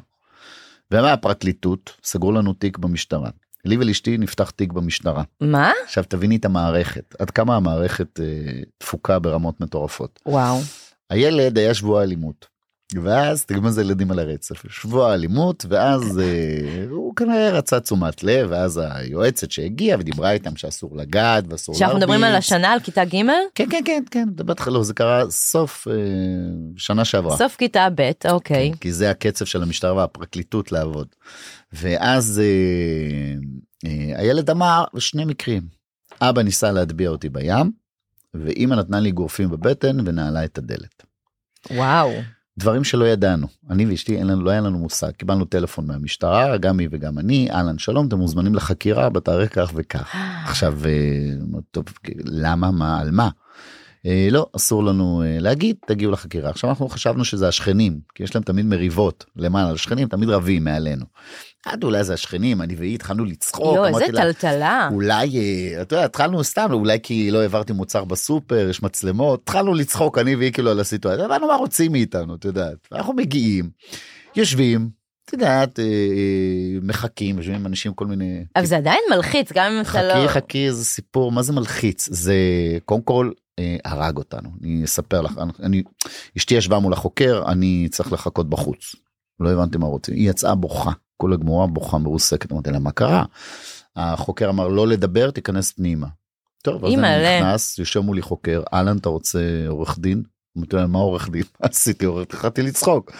ומהפרקליטות 0.90 1.92
סגרו 2.04 2.32
לנו 2.32 2.52
תיק 2.52 2.78
במשטרה. 2.78 3.30
לי 3.64 3.76
ולאשתי 3.76 4.18
נפתח 4.18 4.50
תיק 4.50 4.72
במשטרה. 4.72 5.22
מה? 5.40 5.72
עכשיו 5.84 6.04
תביני 6.08 6.36
את 6.36 6.44
המערכת 6.44 7.14
עד 7.18 7.30
כמה 7.30 7.56
המערכת 7.56 8.20
אה, 8.20 8.24
תפוקה 8.78 9.18
ברמות 9.18 9.60
מטורפות. 9.60 10.20
וואו. 10.26 10.58
הילד 11.10 11.58
היה 11.58 11.74
שבוע 11.74 12.02
אלימות. 12.02 12.46
ואז 13.02 13.44
תראי 13.44 13.60
מה 13.60 13.70
זה 13.70 13.80
ילדים 13.80 14.10
על 14.10 14.18
הרצף 14.18 14.62
שבוע 14.68 15.14
אלימות 15.14 15.66
ואז 15.68 16.20
אה, 16.20 16.84
הוא 16.90 17.16
כנראה 17.16 17.50
רצה 17.50 17.80
תשומת 17.80 18.22
לב 18.22 18.46
ואז 18.50 18.80
היועצת 18.84 19.50
שהגיעה 19.50 19.98
ודיברה 19.98 20.30
איתם 20.30 20.56
שאסור 20.56 20.96
לגעת 20.96 21.44
ואסור 21.48 21.74
שאנחנו 21.74 21.98
מדברים 21.98 22.24
על 22.24 22.30
להרביץ. 22.30 22.52
השנה 22.52 22.72
על 22.72 22.80
כיתה 22.80 23.04
ג' 23.04 23.10
כן 23.54 23.64
כן 23.70 23.80
כן 23.84 24.02
כן 24.10 24.28
מדברת 24.28 24.66
לא 24.66 24.82
זה 24.82 24.94
קרה 24.94 25.30
סוף 25.30 25.88
אה, 25.88 25.94
שנה 26.76 27.04
שעברה. 27.04 27.36
סוף 27.36 27.56
כיתה 27.56 27.88
ב' 27.94 28.10
אוקיי. 28.28 28.70
כן, 28.70 28.76
כי 28.76 28.92
זה 28.92 29.10
הקצב 29.10 29.44
של 29.44 29.62
המשטרה 29.62 29.94
והפרקליטות 29.94 30.72
לעבוד. 30.72 31.06
ואז 31.72 32.42
אה, 32.44 33.34
אה, 33.86 34.20
הילד 34.20 34.50
אמר 34.50 34.84
שני 34.98 35.24
מקרים. 35.24 35.62
אבא 36.20 36.42
ניסה 36.42 36.72
להטביע 36.72 37.10
אותי 37.10 37.28
בים, 37.28 37.72
ואימא 38.34 38.74
נתנה 38.74 39.00
לי 39.00 39.10
גורפים 39.10 39.50
בבטן 39.50 39.96
ונעלה 40.08 40.44
את 40.44 40.58
הדלת. 40.58 41.02
וואו. 41.70 42.10
דברים 42.58 42.84
שלא 42.84 43.04
ידענו. 43.04 43.46
אני 43.70 43.86
ואשתי 43.86 44.16
אין 44.16 44.26
לנו, 44.26 44.42
לא 44.42 44.50
היה 44.50 44.60
לנו 44.60 44.78
מושג. 44.78 45.10
קיבלנו 45.10 45.44
טלפון 45.44 45.86
מהמשטרה, 45.86 46.56
גם 46.56 46.78
היא 46.78 46.88
וגם 46.90 47.18
אני, 47.18 47.50
אהלן 47.50 47.78
שלום, 47.78 48.06
אתם 48.06 48.18
מוזמנים 48.18 48.54
לחקירה 48.54 49.10
בתאריך 49.10 49.54
כך 49.54 49.72
וכך. 49.74 50.14
עכשיו, 50.48 50.78
אה, 50.86 51.60
טוב, 51.70 51.84
למה, 52.24 52.70
מה, 52.70 53.00
על 53.00 53.10
מה? 53.10 53.28
אה, 54.06 54.28
לא, 54.30 54.46
אסור 54.56 54.84
לנו 54.84 55.22
אה, 55.22 55.36
להגיד, 55.40 55.76
תגיעו 55.86 56.12
לחקירה. 56.12 56.50
עכשיו 56.50 56.70
אנחנו 56.70 56.88
חשבנו 56.88 57.24
שזה 57.24 57.48
השכנים, 57.48 58.00
כי 58.14 58.22
יש 58.22 58.34
להם 58.34 58.44
תמיד 58.44 58.66
מריבות 58.66 59.24
למעלה, 59.36 59.70
השכנים 59.70 60.08
תמיד 60.08 60.28
רבים 60.28 60.64
מעלינו. 60.64 61.04
עד 61.66 61.84
אולי 61.84 62.04
זה 62.04 62.14
השכנים, 62.14 62.62
אני 62.62 62.74
והיא 62.74 62.94
התחלנו 62.94 63.24
לצחוק. 63.24 63.76
יואו, 63.76 63.86
איזה 63.86 64.12
טלטלה. 64.12 64.88
אולי, 64.92 65.38
אה, 65.38 65.82
אתה 65.82 65.94
יודע, 65.94 66.04
התחלנו 66.04 66.44
סתם, 66.44 66.68
אולי 66.72 66.98
כי 67.02 67.30
לא 67.30 67.38
העברתי 67.40 67.72
מוצר 67.72 68.04
בסופר, 68.04 68.68
יש 68.70 68.82
מצלמות, 68.82 69.40
התחלנו 69.42 69.74
לצחוק, 69.74 70.18
אני 70.18 70.36
והיא 70.36 70.52
כאילו 70.52 70.70
על 70.70 70.80
הסיטואציה, 70.80 71.24
הבנו 71.24 71.46
מה 71.46 71.54
רוצים 71.54 71.92
מאיתנו, 71.92 72.34
את 72.34 72.44
יודעת. 72.44 72.88
אנחנו 72.92 73.12
מגיעים, 73.12 73.70
יושבים, 74.36 74.88
את 75.24 75.32
יודעת, 75.32 75.78
אה, 75.78 75.84
אה, 75.84 76.78
מחכים, 76.82 77.36
יושבים 77.36 77.56
עם 77.56 77.66
אנשים 77.66 77.94
כל 77.94 78.06
מיני... 78.06 78.44
אבל 78.56 78.64
זה 78.64 78.76
עדיין 78.76 79.00
מלחיץ 79.10 79.52
גם 79.52 79.72
אם 79.72 79.80
אתה 79.80 80.02
לא... 80.02 80.14
חכי 80.14 80.28
חכי 80.28 80.72
זה 80.72 80.84
סיפור 80.84 81.32
מה 81.32 81.42
זה 81.42 81.52
מלחיץ 81.52 82.08
זה 82.10 82.34
קודם 82.84 83.02
כל 83.02 83.30
הרג 83.84 84.16
אותנו 84.16 84.48
אני 84.62 84.84
אספר 84.84 85.20
לך 85.20 85.32
אני 85.62 85.82
אשתי 86.38 86.54
ישבה 86.54 86.78
מול 86.78 86.92
החוקר 86.92 87.42
אני 87.46 87.88
צריך 87.90 88.12
לחכות 88.12 88.50
בחוץ. 88.50 88.94
לא 89.40 89.50
הבנתי 89.50 89.78
מה 89.78 89.86
רוצים 89.86 90.14
היא 90.14 90.30
יצאה 90.30 90.54
בוכה 90.54 90.90
כל 91.20 91.32
הגמורה 91.32 91.66
בוכה 91.66 91.98
מרוסקת 91.98 92.52
אמרתי 92.52 92.70
לה 92.70 92.78
מה 92.78 92.90
קרה. 92.90 93.24
החוקר 93.96 94.50
אמר 94.50 94.68
לא 94.68 94.88
לדבר 94.88 95.30
תיכנס 95.30 95.72
פנימה. 95.72 96.06
טוב 96.62 96.84
אז. 96.84 96.92
אני 96.92 97.38
נכנס 97.38 97.78
יושב 97.78 98.00
מולי 98.00 98.22
חוקר 98.22 98.62
אהלן 98.74 98.96
אתה 98.96 99.08
רוצה 99.08 99.40
עורך 99.68 99.98
דין. 99.98 100.22
אמרתי 100.58 100.76
לו 100.76 100.88
מה 100.88 100.98
עורך 100.98 101.28
דין 101.30 101.42
מה 101.60 101.66
עשיתי 101.68 102.04
עורך 102.04 102.18
דין 102.18 102.22
התחלתי 102.22 102.62
לצחוק. 102.62 103.12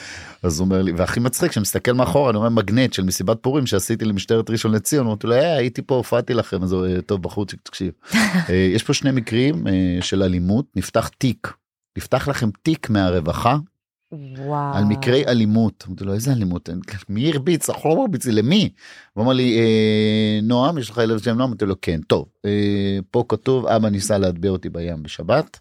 אז 0.43 0.61
הוא 0.61 0.65
אומר 0.65 0.83
לי 0.83 0.93
והכי 0.93 1.21
מצחיק 1.21 1.53
שמסתכל 1.53 1.93
מאחורה 1.93 2.31
אני 2.31 2.39
רואה 2.39 2.51
מגנט 2.51 2.93
של 2.93 3.03
מסיבת 3.05 3.39
פורים 3.43 3.67
שעשיתי 3.67 4.05
למשטרת 4.05 4.51
ראשון 4.51 4.73
לציון 4.73 5.07
אמרתי 5.07 5.27
לו 5.27 5.33
"אה, 5.33 5.57
הייתי 5.57 5.83
פה 5.83 5.95
הופעתי 5.95 6.35
לכם 6.35 6.63
אז 6.63 6.73
הוא 6.73 6.87
"אה, 6.87 7.03
טוב 7.03 7.23
בחוץ 7.23 7.55
תקשיב. 7.63 7.93
אה, 8.51 8.55
יש 8.75 8.83
פה 8.83 8.95
שני 8.95 9.11
מקרים 9.11 9.67
אה, 9.67 9.99
של 10.01 10.23
אלימות 10.23 10.67
נפתח 10.77 11.09
תיק 11.09 11.53
נפתח 11.99 12.29
לכם 12.29 12.49
תיק 12.63 12.91
מהרווחה 12.91 13.57
וואו. 14.13 14.75
על 14.77 14.85
מקרי 14.85 15.27
אלימות. 15.27 15.85
אמרתי 15.89 16.05
לו 16.05 16.15
איזה 16.15 16.33
אלימות 16.33 16.69
מי 17.09 17.31
הרביץ 17.33 17.71
אנחנו 17.71 17.91
לא 17.91 17.97
מרביצים 17.97 18.33
למי. 18.33 18.69
הוא 19.13 19.25
אמר 19.25 19.33
לי 19.33 19.59
"אה, 19.59 20.41
נועם 20.43 20.79
יש 20.79 20.91
לך 20.91 21.01
ילד 21.03 21.17
בשם 21.17 21.31
נועם 21.31 21.49
אמרתי 21.49 21.67
לו 21.67 21.75
כן 21.83 22.01
טוב 22.07 22.27
אה, 22.45 22.99
פה 23.11 23.25
כתוב 23.29 23.67
אבא 23.67 23.89
ניסה 23.89 24.19
להטביע 24.19 24.51
אותי 24.51 24.69
בים 24.69 25.03
בשבת. 25.03 25.59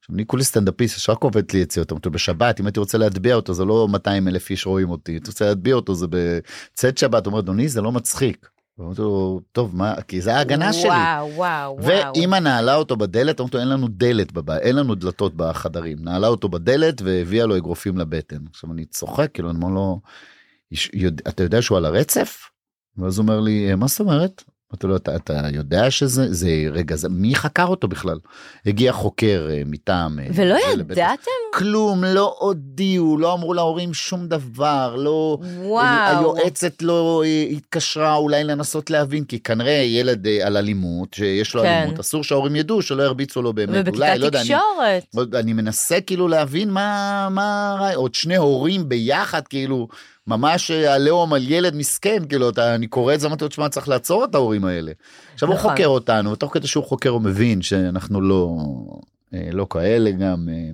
עכשיו 0.00 0.14
אני 0.14 0.26
כולי 0.26 0.44
סטנדאפיסט 0.44 0.98
שרק 0.98 1.22
עובד 1.22 1.52
לי 1.52 1.58
יציאות 1.58 1.92
אמרתי 1.92 2.08
לו 2.08 2.12
בשבת 2.12 2.60
אם 2.60 2.66
הייתי 2.66 2.80
רוצה 2.80 2.98
להטביע 2.98 3.34
אותו 3.34 3.54
זה 3.54 3.64
לא 3.64 3.88
200 3.88 4.28
אלף 4.28 4.50
איש 4.50 4.66
רואים 4.66 4.90
אותי 4.90 5.16
אתה 5.16 5.30
רוצה 5.30 5.44
להטביע 5.48 5.74
אותו 5.74 5.94
זה 5.94 6.06
בצאת 6.10 6.98
שבת 6.98 7.26
הוא 7.26 7.30
אומר 7.32 7.40
אדוני 7.40 7.68
זה 7.68 7.80
לא 7.82 7.92
מצחיק. 7.92 8.48
אמרתי 8.80 9.00
לו 9.02 9.40
טוב 9.52 9.76
מה 9.76 9.94
כי 10.08 10.20
זה 10.20 10.34
ההגנה 10.36 10.72
שלי. 10.72 10.88
וואו 10.90 11.34
וואו 11.34 11.76
וואו. 11.80 12.12
ואימא 12.14 12.36
נעלה 12.36 12.74
אותו 12.74 12.96
בדלת, 12.96 13.40
אמרתי 13.40 13.56
לו 13.56 13.60
אין 13.62 13.68
לנו 13.68 13.88
דלת 13.88 14.32
בבית, 14.32 14.62
אין 14.62 14.76
לנו 14.76 14.94
דלתות 14.94 15.34
בחדרים, 15.36 15.98
נעלה 16.00 16.26
אותו 16.28 16.48
בדלת 16.48 17.02
והביאה 17.02 17.46
לו 17.46 17.56
אגרופים 17.56 17.98
לבטן. 17.98 18.38
עכשיו 18.50 18.72
אני 18.72 18.84
צוחק, 18.84 19.30
כאילו 19.34 19.50
אני 19.50 19.58
אומר 19.62 19.74
לו, 19.74 20.00
"יש- 20.72 20.90
יודע- 20.94 21.22
אתה 21.28 21.42
יודע 21.42 21.62
שהוא 21.62 21.78
על 21.78 21.84
הרצף? 21.84 22.38
ואז 22.96 23.18
הוא 23.18 23.22
אומר 23.22 23.40
לי, 23.40 23.74
מה 23.74 23.86
זאת 23.86 24.00
אומרת? 24.00 24.44
אמרתי 24.72 24.86
לו, 24.86 24.96
אתה, 24.96 25.16
אתה 25.16 25.40
יודע 25.52 25.90
שזה, 25.90 26.34
זה 26.34 26.48
רגע, 26.72 26.96
זה, 26.96 27.08
מי 27.08 27.34
חקר 27.34 27.64
אותו 27.66 27.88
בכלל? 27.88 28.18
הגיע 28.66 28.92
חוקר 28.92 29.48
אה, 29.50 29.62
מטעם... 29.66 30.18
אה, 30.20 30.26
ולא 30.34 30.56
לבית- 30.76 30.98
ידעתם? 30.98 31.30
כלום, 31.54 32.04
לא 32.04 32.36
הודיעו, 32.38 33.18
לא 33.18 33.34
אמרו 33.34 33.54
להורים 33.54 33.94
שום 33.94 34.26
דבר, 34.28 34.94
לא... 34.98 35.38
וואו. 35.62 36.18
היועצת 36.18 36.82
לא 36.82 37.22
אה, 37.26 37.46
התקשרה 37.50 38.14
אולי 38.14 38.44
לנסות 38.44 38.90
להבין 38.90 39.24
כי 39.24 39.38
כנראה 39.40 39.72
ילד 39.72 40.26
אה, 40.26 40.46
על 40.46 40.56
אלימות 40.56 41.14
שיש 41.14 41.54
לו 41.54 41.62
כן. 41.62 41.68
אלימות 41.68 41.98
אסור 41.98 42.24
שההורים 42.24 42.56
ידעו 42.56 42.82
שלא 42.82 43.02
ירביצו 43.02 43.42
לו 43.42 43.52
באמת 43.52 43.88
אולי 43.88 44.18
לא 44.18 44.26
יודע 44.26 44.40
אני. 44.40 44.48
אני 45.34 45.52
מנסה 45.52 46.00
כאילו 46.00 46.28
להבין 46.28 46.70
מה 46.70 47.28
מה 47.30 47.78
עוד 47.94 48.14
שני 48.14 48.36
הורים 48.36 48.88
ביחד 48.88 49.42
כאילו 49.48 49.88
ממש 50.28 50.70
אה, 50.70 50.94
עליהום 50.94 51.32
על 51.32 51.50
ילד 51.50 51.74
מסכן 51.74 52.22
כאילו 52.28 52.50
אתה 52.50 52.74
אני 52.74 52.86
קורא 52.86 53.14
את 53.14 53.20
זה 53.20 53.26
אמרתי 53.26 53.44
לו 53.44 53.48
תשמע 53.48 53.68
צריך 53.68 53.88
לעצור 53.88 54.24
את 54.24 54.34
ההורים 54.34 54.64
האלה. 54.64 54.92
עכשיו 55.34 55.48
הוא 55.48 55.56
נכון. 55.56 55.70
חוקר 55.70 55.86
אותנו 55.86 56.30
ותוך 56.32 56.54
כדי 56.54 56.66
שהוא 56.66 56.84
חוקר 56.84 57.10
הוא 57.10 57.22
מבין 57.22 57.62
שאנחנו 57.62 58.20
לא 58.20 58.56
אה, 59.34 59.48
לא 59.52 59.66
כאלה 59.70 60.10
גם. 60.10 60.48
אה, 60.48 60.70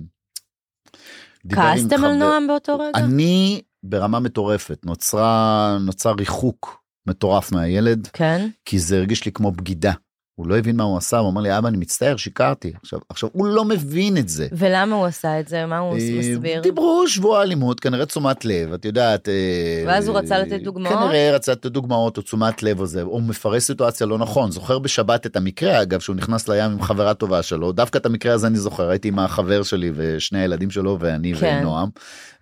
כעסתם 1.55 2.03
על 2.03 2.15
נועם 2.15 2.47
באותו 2.47 2.79
רגע? 2.79 2.89
אני 2.95 3.61
ברמה 3.83 4.19
מטורפת 4.19 4.85
נוצרה 4.85 5.77
נוצר 5.81 6.13
ריחוק 6.17 6.83
מטורף 7.07 7.51
מהילד 7.51 8.07
כן. 8.13 8.47
כי 8.65 8.79
זה 8.79 8.97
הרגיש 8.97 9.25
לי 9.25 9.31
כמו 9.31 9.51
בגידה. 9.51 9.93
הוא 10.35 10.47
לא 10.47 10.57
הבין 10.57 10.75
מה 10.75 10.83
הוא 10.83 10.97
עשה 10.97 11.17
הוא 11.17 11.29
אמר 11.29 11.41
לי 11.41 11.57
אבא 11.57 11.67
אני 11.67 11.77
מצטער 11.77 12.15
שיקרתי 12.15 12.73
עכשיו 12.81 12.99
עכשיו 13.09 13.29
הוא 13.33 13.47
לא 13.47 13.65
מבין 13.65 14.17
את 14.17 14.29
זה. 14.29 14.47
ולמה 14.51 14.95
הוא 14.95 15.05
עשה 15.05 15.39
את 15.39 15.47
זה? 15.47 15.65
מה 15.65 15.77
הוא 15.77 15.97
אה, 15.97 16.19
מסביר? 16.19 16.61
דיברו 16.61 17.07
שבוע 17.07 17.41
אלימות 17.41 17.79
כנראה 17.79 18.05
תשומת 18.05 18.45
לב 18.45 18.73
את 18.73 18.85
יודעת. 18.85 19.29
אה, 19.29 19.83
ואז 19.87 20.07
הוא 20.07 20.17
רצה 20.17 20.39
לתת 20.39 20.61
דוגמאות? 20.61 20.93
כנראה 20.93 21.31
רצה 21.33 21.51
לתת 21.51 21.65
דוגמאות 21.65 22.17
או 22.17 22.21
תשומת 22.21 22.63
לב 22.63 22.79
או 22.79 22.85
זה 22.85 23.01
הוא 23.01 23.21
מפרש 23.21 23.63
סיטואציה 23.63 24.07
לא 24.07 24.17
נכון 24.17 24.51
זוכר 24.51 24.79
בשבת 24.79 25.25
את 25.25 25.35
המקרה 25.35 25.81
אגב 25.81 25.99
שהוא 25.99 26.15
נכנס 26.15 26.47
לים 26.47 26.71
עם 26.71 26.81
חברה 26.81 27.13
טובה 27.13 27.43
שלו 27.43 27.71
דווקא 27.71 27.97
את 27.97 28.05
המקרה 28.05 28.33
הזה 28.33 28.47
אני 28.47 28.57
זוכר 28.57 28.89
הייתי 28.89 29.07
עם 29.07 29.19
החבר 29.19 29.63
שלי 29.63 29.91
ושני 29.95 30.39
הילדים 30.39 30.71
שלו 30.71 30.97
ואני 30.99 31.33
כן. 31.35 31.57
ונועם 31.61 31.89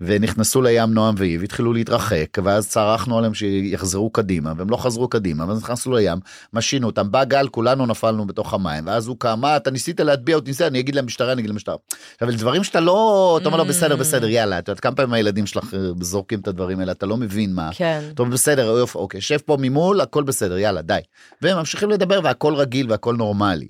ונכנסו 0.02 0.62
לים 0.62 0.94
נועם 0.94 1.16
ואיב 1.18 1.44
התחילו 1.44 1.74
להתרחק 1.74 2.38
ואז 2.44 2.70
צרחנו 2.70 3.18
עליהם 3.18 3.34
שיחזרו 3.34 4.10
קדימה 4.10 4.54
והם 4.58 4.70
לא 4.70 4.78
חזרו 4.78 5.08
קדימה 5.08 5.46
ואז 5.48 5.64
נכנסנו 5.64 5.94
לים 5.94 6.18
משינו 6.54 6.88
אותם 6.88 7.12
בא 7.12 7.24
גל 7.24 7.48
כולנו 7.48 7.83
נפלנו 7.88 8.28
בתוך 8.28 8.54
המים 8.54 8.88
ואז 8.88 9.08
הוא 9.08 9.16
קם 9.20 9.40
"מה, 9.42 9.58
אתה 9.58 9.72
ניסית 9.72 10.00
להטביע 10.00 10.36
אותי 10.36 10.50
ניסית 10.50 10.68
אני 10.68 10.80
אגיד 10.80 10.96
למשטרה 10.96 11.32
אני 11.32 11.42
אגיד 11.42 11.50
למשטרה. 11.50 11.76
עכשיו 12.14 12.30
אלה 12.30 12.38
דברים 12.38 12.64
שאתה 12.64 12.80
לא 12.80 13.38
אתה 13.42 13.46
אומר 13.46 13.58
לו. 13.58 13.66
בסדר 13.66 13.96
בסדר 13.96 14.28
יאללה 14.28 14.60
את 14.60 14.68
יודעת 14.68 14.80
כמה 14.80 14.96
פעמים 14.96 15.14
הילדים 15.14 15.46
שלך 15.46 15.74
אה, 15.74 15.80
זורקים 16.02 16.40
את 16.40 16.48
הדברים 16.48 16.80
האלה 16.80 16.92
אתה 16.92 17.06
לא 17.06 17.18
מבין 17.18 17.54
מה. 17.54 17.70
כן. 17.74 18.04
טוב 18.16 18.30
בסדר 18.30 18.78
יופי 18.78 18.98
אוקיי 18.98 19.22
שב 19.22 19.38
פה 19.38 19.58
ממול 19.60 20.02
הכל 20.02 20.24
בסדר 20.24 20.58
יאללה 20.58 20.82
די. 20.82 21.00
והם 21.42 21.58
ממשיכים 21.58 21.90
לדבר 21.90 22.20
והכל 22.24 22.56
רגיל 22.56 22.92
והכל 22.92 23.16
נורמלי. 23.16 23.68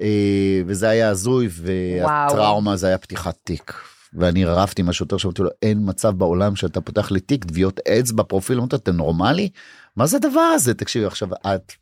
אה, 0.00 0.62
וזה 0.66 0.88
היה 0.88 1.08
הזוי 1.08 1.48
והטראומה 1.52 2.76
זה 2.76 2.86
היה 2.86 2.98
פתיחת 2.98 3.36
תיק. 3.44 3.72
ואני 4.12 4.44
רבתי 4.44 4.82
עם 4.82 4.88
השוטר 4.88 5.16
שאמרתי 5.16 5.42
לו 5.42 5.48
אין 5.62 5.78
מצב 5.82 6.10
בעולם 6.10 6.56
שאתה 6.56 6.80
פותח 6.80 7.10
לי 7.10 7.20
תיק 7.20 7.44
טביעות 7.44 7.80
אצבע 7.80 8.22
פרופיל 8.22 8.58
אמרתי 8.58 8.76
לו 8.76 8.80
אתם 8.82 8.96
נורמלי? 8.96 9.48
מה 9.96 10.06
זה 10.06 10.16
הדבר 10.16 10.40
הזה 10.40 10.74
תקשיבי 10.74 11.04
עכשיו 11.06 11.28
את 11.34 11.72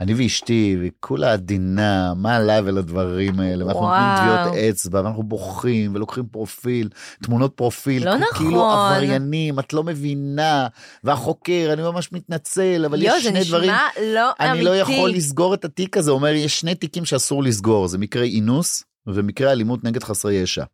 אני 0.00 0.14
ואשתי, 0.14 0.76
וכולה 0.82 1.32
עדינה, 1.32 2.12
מה 2.16 2.36
עליי 2.36 2.60
ולדברים 2.60 3.40
האלה, 3.40 3.66
ואנחנו 3.66 3.80
נותנים. 3.88 4.06
טביעות 4.16 4.56
אצבע, 4.70 5.00
ואנחנו 5.00 5.22
בוכים, 5.22 5.94
ולוקחים 5.94 6.24
פרופיל, 6.26 6.88
תמונות 7.22 7.52
פרופיל, 7.54 8.04
לא 8.06 8.12
כ- 8.12 8.14
נכון. 8.14 8.46
כאילו 8.46 8.70
עבריינים, 8.70 9.58
את 9.58 9.72
לא 9.72 9.82
מבינה, 9.84 10.66
והחוקר, 11.04 11.70
אני 11.72 11.82
ממש 11.82 12.12
מתנצל, 12.12 12.84
אבל 12.86 13.02
יואו, 13.02 13.16
יש 13.16 13.22
זה 13.24 13.30
שני 13.30 13.44
דברים, 13.44 13.70
נשמע 13.70 13.86
לא 14.14 14.30
אמיתי. 14.40 14.52
אני 14.52 14.62
לא 14.62 14.76
יכול 14.76 15.10
לסגור 15.10 15.54
את 15.54 15.64
התיק 15.64 15.96
הזה, 15.96 16.10
אומר, 16.10 16.28
יש 16.28 16.60
שני 16.60 16.74
תיקים 16.74 17.04
שאסור 17.04 17.42
לסגור, 17.42 17.88
זה 17.88 17.98
מקרה 17.98 18.24
אינוס, 18.24 18.84
ומקרה 19.06 19.52
אלימות 19.52 19.84
נגד 19.84 20.02
חסרי 20.04 20.34
ישע. 20.34 20.64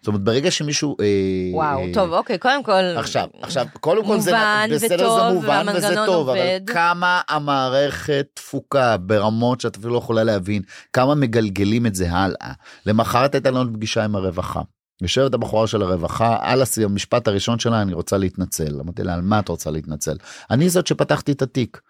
זאת 0.00 0.06
אומרת, 0.08 0.20
ברגע 0.20 0.50
שמישהו... 0.50 0.96
אה, 1.00 1.06
וואו, 1.52 1.80
אה, 1.80 1.94
טוב, 1.94 2.12
אוקיי, 2.12 2.38
קודם 2.38 2.62
כל... 2.62 2.72
עכשיו, 2.72 3.28
עכשיו, 3.42 3.66
קודם 3.80 4.04
כל 4.04 4.20
זה 4.20 4.32
בסדר, 4.76 4.94
וטוב, 4.94 5.18
זה 5.18 5.34
מובן 5.34 5.66
וזה 5.74 5.94
טוב, 6.06 6.28
אבל 6.28 6.38
עובד. 6.38 6.60
כמה 6.66 7.20
המערכת 7.28 8.26
תפוקה 8.34 8.96
ברמות 8.96 9.60
שאת 9.60 9.76
אפילו 9.76 9.92
לא 9.92 9.98
יכולה 9.98 10.24
להבין, 10.24 10.62
כמה 10.92 11.14
מגלגלים 11.14 11.86
את 11.86 11.94
זה 11.94 12.12
הלאה. 12.12 12.52
למחרת 12.86 13.34
הייתה 13.34 13.50
לנו 13.50 13.72
פגישה 13.72 14.04
עם 14.04 14.16
הרווחה. 14.16 14.60
יושבת 15.02 15.34
הבחורה 15.34 15.66
של 15.66 15.82
הרווחה, 15.82 16.36
על 16.40 16.62
המשפט 16.84 17.28
הראשון 17.28 17.58
שלה, 17.58 17.82
אני 17.82 17.92
רוצה 17.92 18.18
להתנצל. 18.18 18.80
אמרתי 18.80 19.02
לה, 19.02 19.14
על 19.14 19.20
מה 19.20 19.38
את 19.38 19.48
רוצה 19.48 19.70
להתנצל? 19.70 20.16
אני 20.50 20.68
זאת 20.68 20.86
שפתחתי 20.86 21.32
את 21.32 21.42
התיק. 21.42 21.80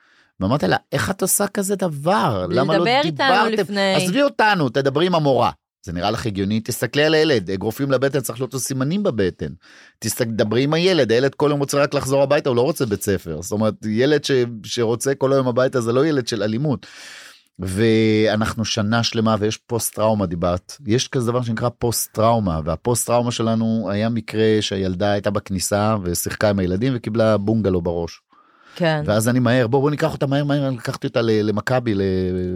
ואמרתי 0.41 0.69
לה, 0.69 0.77
איך 0.93 1.11
את 1.11 1.23
עושה 1.23 1.47
כזה 1.47 1.77
דבר? 1.77 2.47
למה 2.51 2.79
לא 2.79 2.85
דיברתם? 3.03 3.53
לפני. 3.53 3.95
עזבי 3.95 4.23
אותנו, 4.23 4.69
תדברי 4.69 5.07
עם 5.07 5.15
המורה. 5.15 5.51
זה 5.85 5.93
נראה 5.93 6.11
לך 6.11 6.27
הגיוני? 6.27 6.61
תסתכלי 6.61 7.05
על 7.05 7.15
הילד, 7.15 7.51
אגרופים 7.51 7.91
לבטן, 7.91 8.21
צריך 8.21 8.41
להיות 8.41 8.55
לו 8.55 8.61
סימנים 8.61 9.03
בבטן. 9.03 9.53
תסתכל, 9.99 10.31
דברי 10.31 10.63
עם 10.63 10.75
הילד, 10.75 11.13
הילד 11.13 11.35
כל 11.35 11.49
יום 11.51 11.61
רוצה 11.61 11.79
רק 11.79 11.95
לחזור 11.95 12.23
הביתה, 12.23 12.49
הוא 12.49 12.57
לא 12.57 12.63
רוצה 12.63 12.87
בית 12.87 13.03
ספר. 13.03 13.43
זאת 13.43 13.53
אומרת, 13.53 13.75
ילד 13.87 14.25
ש, 14.25 14.31
שרוצה 14.65 15.15
כל 15.15 15.33
היום 15.33 15.49
הביתה 15.49 15.81
זה 15.81 15.93
לא 15.93 16.07
ילד 16.07 16.29
של 16.29 16.43
אלימות. 16.43 16.87
ואנחנו 17.59 18.65
שנה 18.65 19.03
שלמה 19.03 19.37
ויש 19.39 19.57
פוסט 19.57 19.95
טראומה 19.95 20.27
דיברת 20.27 20.77
יש 20.87 21.09
כזה 21.09 21.31
דבר 21.31 21.43
שנקרא 21.43 21.69
פוסט 21.79 22.13
טראומה 22.13 22.61
והפוסט 22.65 23.07
טראומה 23.07 23.33
שלנו 23.33 23.89
היה 23.91 24.09
מקרה 24.09 24.57
שהילדה 24.61 25.13
הייתה 25.13 25.31
בכניסה 25.31 25.97
ושיחקה 26.03 26.51
עם 26.51 26.59
הילדים 26.59 26.93
וקיבלה 26.97 27.37
בונגלו 27.37 27.81
בראש 27.81 28.21
כן. 28.75 29.03
ואז 29.07 29.29
אני 29.29 29.39
מהר 29.39 29.67
בוא 29.67 29.81
בוא 29.81 29.91
ניקח 29.91 30.13
אותה 30.13 30.27
מהר 30.27 30.45
מהר 30.45 30.71
לקחתי 30.71 31.07
אותה 31.07 31.21
למכבי 31.23 31.95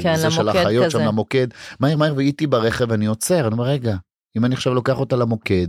כן, 0.00 0.14
לזה 0.14 0.31
של 0.31 0.48
האחיות 0.48 0.90
שם. 0.90 0.98
למוקד 0.98 1.46
מהר 1.81 1.96
מהר 1.96 2.16
והייתי 2.16 2.46
ברכב 2.46 2.92
אני 2.92 3.07
עוצר 3.07 3.40
אני 3.46 3.52
אומר 3.52 3.64
רגע 3.64 3.96
אם 4.37 4.44
אני 4.44 4.54
עכשיו 4.54 4.74
לוקח 4.74 4.98
אותה 4.98 5.16
למוקד 5.16 5.68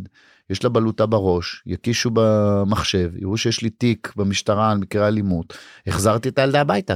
יש 0.50 0.64
לה 0.64 0.70
בלוטה 0.70 1.06
בראש 1.06 1.64
יקישו 1.66 2.10
במחשב 2.14 3.12
יראו 3.16 3.38
שיש 3.38 3.62
לי 3.62 3.70
תיק 3.70 4.14
במשטרה 4.16 4.72
על 4.72 4.78
מקרה 4.78 5.08
אלימות 5.08 5.58
החזרתי 5.88 6.30
את 6.30 6.40
הילדה 6.40 6.62
הביתה 6.62 6.96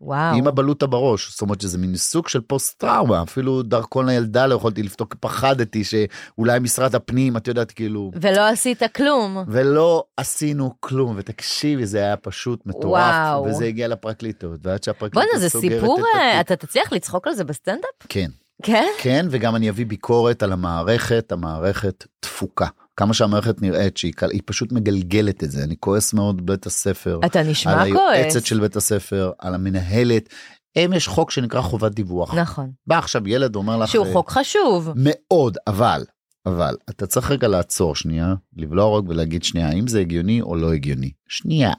וואו. 0.00 0.36
עם 0.36 0.46
הבלוטה 0.46 0.86
בראש 0.86 1.30
זאת 1.30 1.40
אומרת 1.40 1.60
שזה 1.60 1.78
מין 1.78 1.96
סוג 1.96 2.28
של 2.28 2.40
פוסט 2.40 2.78
טראומה 2.78 3.22
אפילו 3.22 3.62
דרכון 3.62 4.06
לילדה 4.06 4.46
לא 4.46 4.54
יכולתי 4.54 4.82
לפתוק 4.82 5.14
פחדתי 5.20 5.84
שאולי 5.84 6.58
משרד 6.58 6.94
הפנים 6.94 7.36
את 7.36 7.48
יודעת 7.48 7.70
כאילו 7.70 8.10
ולא 8.20 8.48
עשית 8.48 8.82
כלום. 8.96 9.44
ולא 9.48 10.04
עשינו 10.16 10.74
כלום 10.80 11.14
ותקשיבי 11.16 11.86
זה 11.86 11.98
היה 11.98 12.16
פשוט 12.16 12.66
מטורף 12.66 13.14
וואו. 13.14 13.44
וזה 13.44 13.64
הגיע 13.64 13.88
לפרקליטות 13.88 14.60
ועד 14.62 14.82
שהפרקליטות 14.82 15.28
בואנה, 15.32 15.40
זה 15.40 15.48
סוגרת 15.48 15.80
סיפור, 15.80 15.98
את 16.00 16.04
אה, 16.14 16.40
אתה 16.40 16.56
תצליח 16.56 16.92
לצחוק 16.92 17.26
על 17.26 17.34
זה 17.34 17.44
בסטנדאפ? 17.44 18.06
כן 18.08 18.30
כן? 18.62 18.86
כן 18.98 19.26
וגם 19.30 19.56
אני 19.56 19.70
אביא 19.70 19.86
ביקורת 19.86 20.42
על 20.42 20.52
המערכת 20.52 21.32
המערכת 21.32 22.06
דפוקה 22.20 22.66
כמה 23.00 23.14
שהמערכת 23.14 23.62
נראית 23.62 23.96
שהיא 23.96 24.12
קל- 24.12 24.30
היא 24.30 24.40
פשוט 24.44 24.72
מגלגלת 24.72 25.44
את 25.44 25.50
זה 25.50 25.64
אני 25.64 25.76
כועס 25.80 26.14
מאוד 26.14 26.46
בבית 26.46 26.66
הספר 26.66 27.20
אתה 27.26 27.40
על 27.40 27.50
נשמע 27.50 27.84
כועס. 27.92 28.16
היועצת 28.16 28.46
של 28.46 28.60
בית 28.60 28.76
הספר 28.76 29.32
על 29.38 29.54
המנהלת. 29.54 30.28
הם 30.76 30.92
יש 30.92 31.08
חוק 31.08 31.30
שנקרא 31.30 31.60
חובת 31.60 31.92
דיווח. 31.92 32.34
נכון. 32.34 32.70
בא 32.86 32.98
עכשיו 32.98 33.28
ילד 33.28 33.56
אומר 33.56 33.76
לך 33.76 33.88
שהוא 33.88 34.06
אה, 34.06 34.12
חוק 34.12 34.30
חשוב. 34.30 34.90
מאוד 34.96 35.56
אבל 35.66 36.04
אבל 36.46 36.76
אתה 36.90 37.06
צריך 37.06 37.30
רגע 37.30 37.48
לעצור 37.48 37.94
שנייה 37.96 38.34
לבלוע 38.56 38.84
רוק 38.84 39.06
ולהגיד 39.08 39.42
שנייה 39.44 39.68
האם 39.68 39.86
זה 39.86 40.00
הגיוני 40.00 40.40
או 40.42 40.56
לא 40.56 40.72
הגיוני 40.72 41.10
שנייה. 41.28 41.72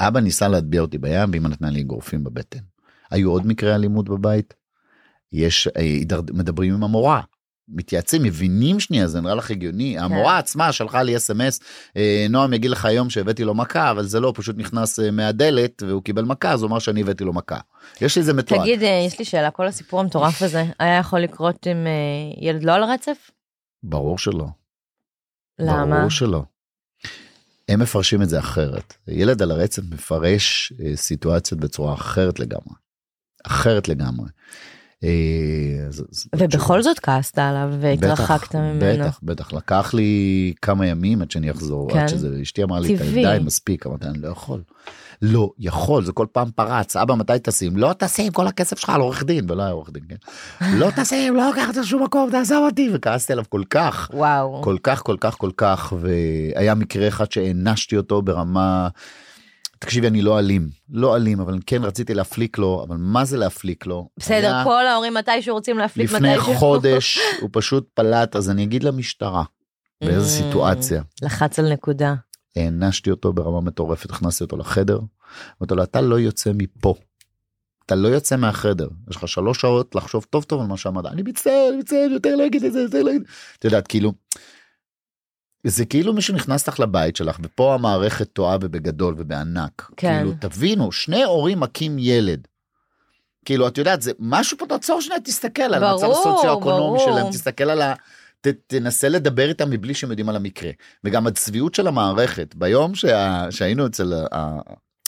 אבא 0.00 0.20
ניסה 0.20 0.48
להטביע 0.48 0.80
אותי 0.80 0.98
בים 0.98 1.30
ואמא 1.32 1.48
נתנה 1.48 1.70
לי 1.70 1.80
אגרופים 1.80 2.24
בבטן. 2.24 2.60
היו 3.10 3.30
עוד 3.30 3.46
מקרי 3.46 3.74
אלימות 3.74 4.08
בבית? 4.08 4.54
יש 5.32 5.68
אה, 5.76 5.98
מדברים 6.32 6.74
עם 6.74 6.84
המורה. 6.84 7.20
מתייעצים 7.68 8.22
מבינים 8.22 8.80
שנייה 8.80 9.06
זה 9.06 9.20
נראה 9.20 9.34
לך 9.34 9.50
הגיוני 9.50 9.98
המורה 9.98 10.38
עצמה 10.38 10.72
שלחה 10.72 11.02
לי 11.02 11.16
אס.אם.אס 11.16 11.60
אה, 11.96 12.26
נועם 12.30 12.52
יגיד 12.52 12.70
לך 12.70 12.84
היום 12.84 13.10
שהבאתי 13.10 13.44
לו 13.44 13.54
מכה 13.54 13.90
אבל 13.90 14.04
זה 14.04 14.20
לא 14.20 14.32
פשוט 14.36 14.56
נכנס 14.58 15.00
אה, 15.00 15.10
מהדלת 15.10 15.82
והוא 15.86 16.02
קיבל 16.02 16.24
מכה 16.24 16.52
אז 16.52 16.62
הוא 16.62 16.68
אמר 16.68 16.78
שאני 16.78 17.00
הבאתי 17.00 17.24
לו 17.24 17.32
מכה. 17.32 17.58
יש 18.00 18.16
לי 18.16 18.22
זה 18.22 18.32
מתועד. 18.32 18.60
תגיד, 18.60 18.82
אה, 18.82 19.04
יש 19.06 19.18
לי 19.18 19.24
שאלה, 19.24 19.50
כל 19.50 19.66
הסיפור 19.66 20.00
המטורף 20.00 20.42
הזה 20.42 20.64
היה 20.78 20.98
יכול 20.98 21.20
לקרות 21.20 21.66
עם 21.66 21.86
ילד 22.40 22.64
לא 22.64 22.72
על 22.72 22.82
הרצף? 22.82 23.30
ברור 23.82 24.18
שלא. 24.18 24.46
למה? 25.58 25.96
ברור 25.96 26.10
שלא. 26.10 26.42
הם 27.68 27.80
מפרשים 27.80 28.22
את 28.22 28.28
זה 28.28 28.38
אחרת. 28.38 28.94
ילד 29.08 29.42
על 29.42 29.50
הרצף 29.50 29.82
מפרש 29.90 30.72
סיטואציות 30.94 31.60
בצורה 31.60 31.94
אחרת 31.94 32.40
לגמרי. 32.40 32.74
אחרת 33.46 33.88
לגמרי. 33.88 34.28
אה, 35.04 35.08
ובכל 36.36 36.82
זאת 36.82 36.98
כעסת 36.98 37.38
עליו 37.38 37.74
והתרחקת 37.80 38.54
ממנו. 38.54 39.04
בטח, 39.04 39.20
בטח. 39.22 39.52
לקח 39.52 39.94
לי 39.94 40.52
כמה 40.62 40.86
ימים 40.86 41.22
עד 41.22 41.30
שאני 41.30 41.50
אחזור. 41.50 41.90
כן. 41.90 41.98
עד 41.98 42.08
שזה, 42.08 42.38
אשתי 42.42 42.62
אמרה 42.62 42.80
לי. 42.80 42.96
די, 42.96 43.38
מספיק. 43.44 43.86
אמרתי, 43.86 44.06
אני 44.06 44.18
לא 44.18 44.28
יכול. 44.28 44.62
לא 45.22 45.50
יכול, 45.58 46.04
זה 46.04 46.12
כל 46.12 46.26
פעם 46.32 46.50
פרץ. 46.54 46.96
אבא, 46.96 47.14
מתי 47.14 47.38
טסים? 47.38 47.76
לא 47.76 47.92
טסים, 47.92 48.32
כל 48.32 48.46
הכסף 48.46 48.78
שלך 48.78 48.90
על 48.90 49.00
עורך 49.00 49.24
דין, 49.24 49.50
ולא 49.50 49.62
היה 49.62 49.72
עורך 49.72 49.90
דין, 49.90 50.02
כן? 50.08 50.16
לא 50.78 50.90
טסים, 50.96 51.36
לא 51.36 51.46
לוקח 51.46 51.70
את 51.70 51.84
שום 51.84 52.02
מקום, 52.02 52.30
תעזוב 52.30 52.64
אותי. 52.66 52.90
וכעסתי 52.92 53.32
עליו 53.32 53.44
כל 53.48 53.62
כך. 53.70 54.10
וואו. 54.14 54.62
כל 54.62 54.76
כך 54.82 55.02
כל 55.02 55.16
כך 55.20 55.38
כל 55.38 55.50
כך 55.56 55.92
והיה 56.00 56.74
מקרה 56.74 57.08
אחד 57.08 57.32
שהענשתי 57.32 57.96
אותו 57.96 58.22
ברמה 58.22 58.88
תקשיבי 59.78 60.06
אני 60.08 60.22
לא 60.22 60.38
אלים 60.38 60.68
לא 60.90 61.16
אלים 61.16 61.40
אבל 61.40 61.58
כן 61.66 61.84
רציתי 61.84 62.14
להפליק 62.14 62.58
לו 62.58 62.84
אבל 62.88 62.96
מה 62.96 63.24
זה 63.24 63.36
להפליק 63.36 63.86
לו 63.86 64.08
בסדר, 64.16 64.54
היה 64.54 64.64
כל 64.64 64.86
ההורים 64.86 65.14
מתישהו 65.14 65.54
רוצים 65.54 65.78
להפליק 65.78 66.12
לפני 66.12 66.32
מתישהו. 66.34 66.54
חודש 66.54 67.18
הוא 67.40 67.50
פשוט 67.52 67.88
פלט 67.94 68.36
אז 68.36 68.50
אני 68.50 68.64
אגיד 68.64 68.82
למשטרה 68.84 69.44
באיזה 70.04 70.26
Mm. 70.26 70.44
סיטואציה 70.48 71.02
לחץ 71.22 71.58
על 71.58 71.72
נקודה. 71.72 72.14
הענשתי 72.56 73.10
אותו 73.10 73.32
ברמה 73.32 73.60
מטורפת 73.60 74.10
הכנסתי 74.10 74.44
אותו 74.44 74.56
לחדר. 74.56 75.00
אמרתי 75.62 75.74
לו 75.74 75.82
אתה 75.82 76.00
לא 76.00 76.18
יוצא 76.20 76.50
מפה. 76.54 76.94
אתה 77.86 77.94
לא 77.94 78.08
יוצא 78.08 78.36
מהחדר 78.36 78.88
יש 79.10 79.16
לך 79.16 79.28
שלוש 79.28 79.60
שעות 79.60 79.94
לחשוב 79.94 80.26
טוב 80.30 80.44
טוב 80.44 80.60
על 80.60 80.66
מה 80.66 80.76
שאמרת 80.76 81.06
אני 81.06 81.22
מצטער 81.22 81.68
אני 81.70 81.76
מצטער 81.76 82.08
יותר 82.12 82.36
לא 82.36 82.46
אגיד 82.46 82.64
את 82.64 82.72
זה 82.72 82.80
יותר 82.80 83.02
לא 83.02 83.10
אגיד. 83.10 83.22
את 83.58 83.64
יודעת 83.64 83.86
כאילו. 83.86 84.12
זה 85.64 85.84
כאילו 85.84 86.12
מישהו 86.12 86.34
נכנס 86.34 86.68
לך 86.68 86.80
לבית 86.80 87.16
שלך 87.16 87.38
ופה 87.42 87.74
המערכת 87.74 88.32
טועה 88.32 88.56
ובגדול 88.60 89.14
ובענק. 89.18 89.90
כן. 89.96 90.16
כאילו 90.18 90.32
תבינו 90.40 90.92
שני 90.92 91.24
הורים 91.24 91.60
מכים 91.60 91.96
ילד. 91.98 92.48
כאילו 93.44 93.68
את 93.68 93.78
יודעת 93.78 94.02
זה 94.02 94.12
משהו 94.18 94.58
פה 94.58 94.66
תעצור 94.66 95.00
שנייה 95.00 95.20
תסתכל 95.20 95.62
על 95.62 95.84
המצב 95.84 96.10
הסוציו-אקונומי. 96.10 96.98
שלהם 96.98 97.30
תסתכל 97.30 97.70
על 97.70 97.82
ה... 97.82 97.94
ת, 98.40 98.46
תנסה 98.66 99.08
לדבר 99.08 99.48
איתם 99.48 99.70
מבלי 99.70 99.94
שהם 99.94 100.10
יודעים 100.10 100.28
על 100.28 100.36
המקרה 100.36 100.70
וגם 101.04 101.26
הצביעות 101.26 101.74
של 101.74 101.86
המערכת 101.86 102.54
ביום 102.54 102.94
שה, 102.94 103.46
שהיינו 103.50 103.86
אצל 103.86 104.12
ה, 104.32 104.58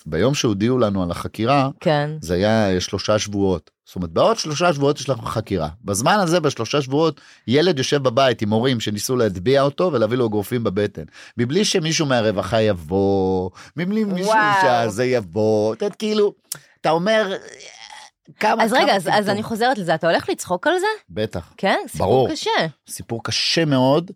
ביום 0.06 0.34
שהודיעו 0.34 0.78
לנו 0.78 1.02
על 1.02 1.10
החקירה 1.10 1.68
כן. 1.80 2.10
זה 2.20 2.34
היה 2.34 2.80
שלושה 2.80 3.18
שבועות 3.18 3.70
זאת 3.86 3.96
אומרת 3.96 4.10
בעוד 4.10 4.36
שלושה 4.38 4.72
שבועות 4.72 5.00
יש 5.00 5.08
לך 5.08 5.18
חקירה 5.24 5.68
בזמן 5.84 6.14
הזה 6.20 6.40
בשלושה 6.40 6.82
שבועות 6.82 7.20
ילד 7.46 7.78
יושב 7.78 8.02
בבית 8.02 8.42
עם 8.42 8.50
הורים 8.50 8.80
שניסו 8.80 9.16
להטביע 9.16 9.62
אותו 9.62 9.90
ולהביא 9.92 10.16
לו 10.18 10.26
אגרופים 10.26 10.64
בבטן 10.64 11.02
מבלי 11.36 11.64
שמישהו 11.64 12.06
מהרווחה 12.06 12.60
יבוא 12.62 13.50
מבלי 13.76 14.04
מישהו. 14.04 14.32
שזה 14.90 15.04
יבוא 15.04 15.74
אתה 15.74 15.84
יודע, 15.84 15.94
כאילו 15.96 16.34
אתה 16.80 16.90
אומר 16.90 17.32
כמה 18.40 18.64
אז 18.64 18.72
רגע, 18.72 18.82
כמה 18.84 18.92
אז- 18.96 19.08
אז 19.08 19.14
טמטום. 19.14 19.30
אני 19.30 19.42
חוזרת 19.42 19.78
לזה, 19.78 19.94
אתה 19.94 20.10
הולך 20.10 20.28
לצחוק 20.28 20.66
על 20.66 20.72
זה? 20.80 20.86
בטח 21.10 21.52
כן? 21.56 21.76
סיפור 21.88 22.06
ברור. 22.06 22.30
קשה. 22.30 22.50
סיפור 22.90 23.20
קשה 23.24 23.64
מאוד. 23.64 24.10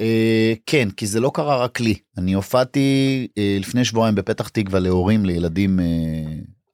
אה, 0.00 0.52
כן 0.66 0.90
כי 0.90 1.06
זה 1.06 1.20
לא 1.20 1.30
קרה 1.34 1.56
רק 1.56 1.80
לי 1.80 1.94
אני 2.18 2.32
הופעתי 2.32 3.28
אה, 3.38 3.56
לפני 3.60 3.84
שבועיים 3.84 4.14
בפתח 4.14 4.48
תקווה 4.48 4.80
להורים 4.80 5.26
לילדים 5.26 5.80
אה, 5.80 5.84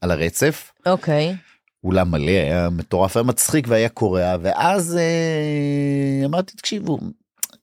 על 0.01 0.11
הרצף 0.11 0.73
אוקיי. 0.87 1.37
אולם 1.85 2.11
מלא 2.11 2.31
היה 2.31 2.71
מטורף 2.71 3.17
היה 3.17 3.25
מצחיק 3.25 3.67
והיה 3.69 3.89
קורע 3.89 4.37
ואז 4.43 4.99
אמרתי 6.25 6.57
תקשיבו 6.57 6.99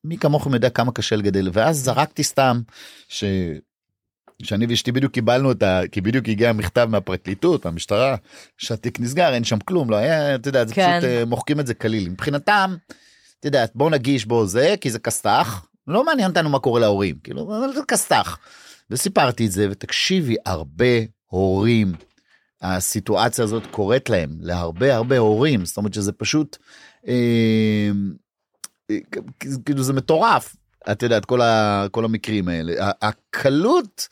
מי 0.03 0.17
כמוכם 0.17 0.53
יודע 0.53 0.69
כמה 0.69 0.91
קשה 0.91 1.15
לגדל 1.15 1.49
ואז 1.53 1.77
זרקתי 1.77 2.23
סתם 2.23 2.61
ש... 3.07 3.23
שאני 4.43 4.65
ואשתי 4.69 4.91
בדיוק 4.91 5.13
קיבלנו 5.13 5.51
את 5.51 5.63
ה... 5.63 5.81
כי 5.91 6.01
בדיוק 6.01 6.29
הגיע 6.29 6.53
מכתב 6.53 6.87
מהפרקליטות 6.89 7.65
מהמשטרה 7.65 8.15
שהתיק 8.57 8.99
נסגר 8.99 9.33
אין 9.33 9.43
שם 9.43 9.59
כלום 9.59 9.89
לא 9.89 9.95
היה 9.95 10.35
אתה 10.35 10.49
יודע 10.49 10.65
זה 10.65 10.73
כן. 10.73 10.99
פשוט 10.99 11.27
מוחקים 11.27 11.59
את 11.59 11.67
זה 11.67 11.73
כליל 11.73 12.09
מבחינתם. 12.09 12.75
את 13.39 13.45
יודעת 13.45 13.71
בוא 13.75 13.89
נגיש 13.89 14.25
בו 14.25 14.45
זה 14.45 14.75
כי 14.81 14.89
זה 14.89 14.99
כסת"ח 14.99 15.67
לא 15.87 16.05
מעניין 16.05 16.29
אותנו 16.29 16.49
מה 16.49 16.59
קורה 16.59 16.79
להורים 16.79 17.15
כאילו 17.23 17.41
אבל 17.43 17.73
זה 17.73 17.81
כסת"ח. 17.87 18.37
וסיפרתי 18.89 19.45
את 19.45 19.51
זה 19.51 19.67
ותקשיבי 19.71 20.35
הרבה 20.45 20.99
הורים 21.25 21.93
הסיטואציה 22.61 23.43
הזאת 23.43 23.63
קורית 23.71 24.09
להם, 24.09 24.29
להרבה 24.39 24.95
הרבה 24.95 25.17
הורים, 25.17 25.65
זאת 25.65 25.77
אומרת 25.77 25.93
שזה 25.93 26.11
פשוט, 26.11 26.57
אה, 27.07 27.89
כאילו 29.65 29.83
זה 29.83 29.93
מטורף, 29.93 30.55
את 30.91 31.03
יודעת, 31.03 31.25
כל, 31.25 31.41
ה, 31.41 31.85
כל 31.91 32.05
המקרים 32.05 32.47
האלה. 32.47 32.91
הקלות 33.01 34.07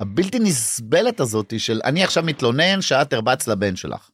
הבלתי 0.00 0.38
נסבלת 0.38 1.20
הזאת 1.20 1.60
של 1.60 1.80
אני 1.84 2.04
עכשיו 2.04 2.22
מתלונן 2.22 2.82
שאת 2.82 3.12
הרבץ 3.12 3.48
לבן 3.48 3.76
שלך. 3.76 4.10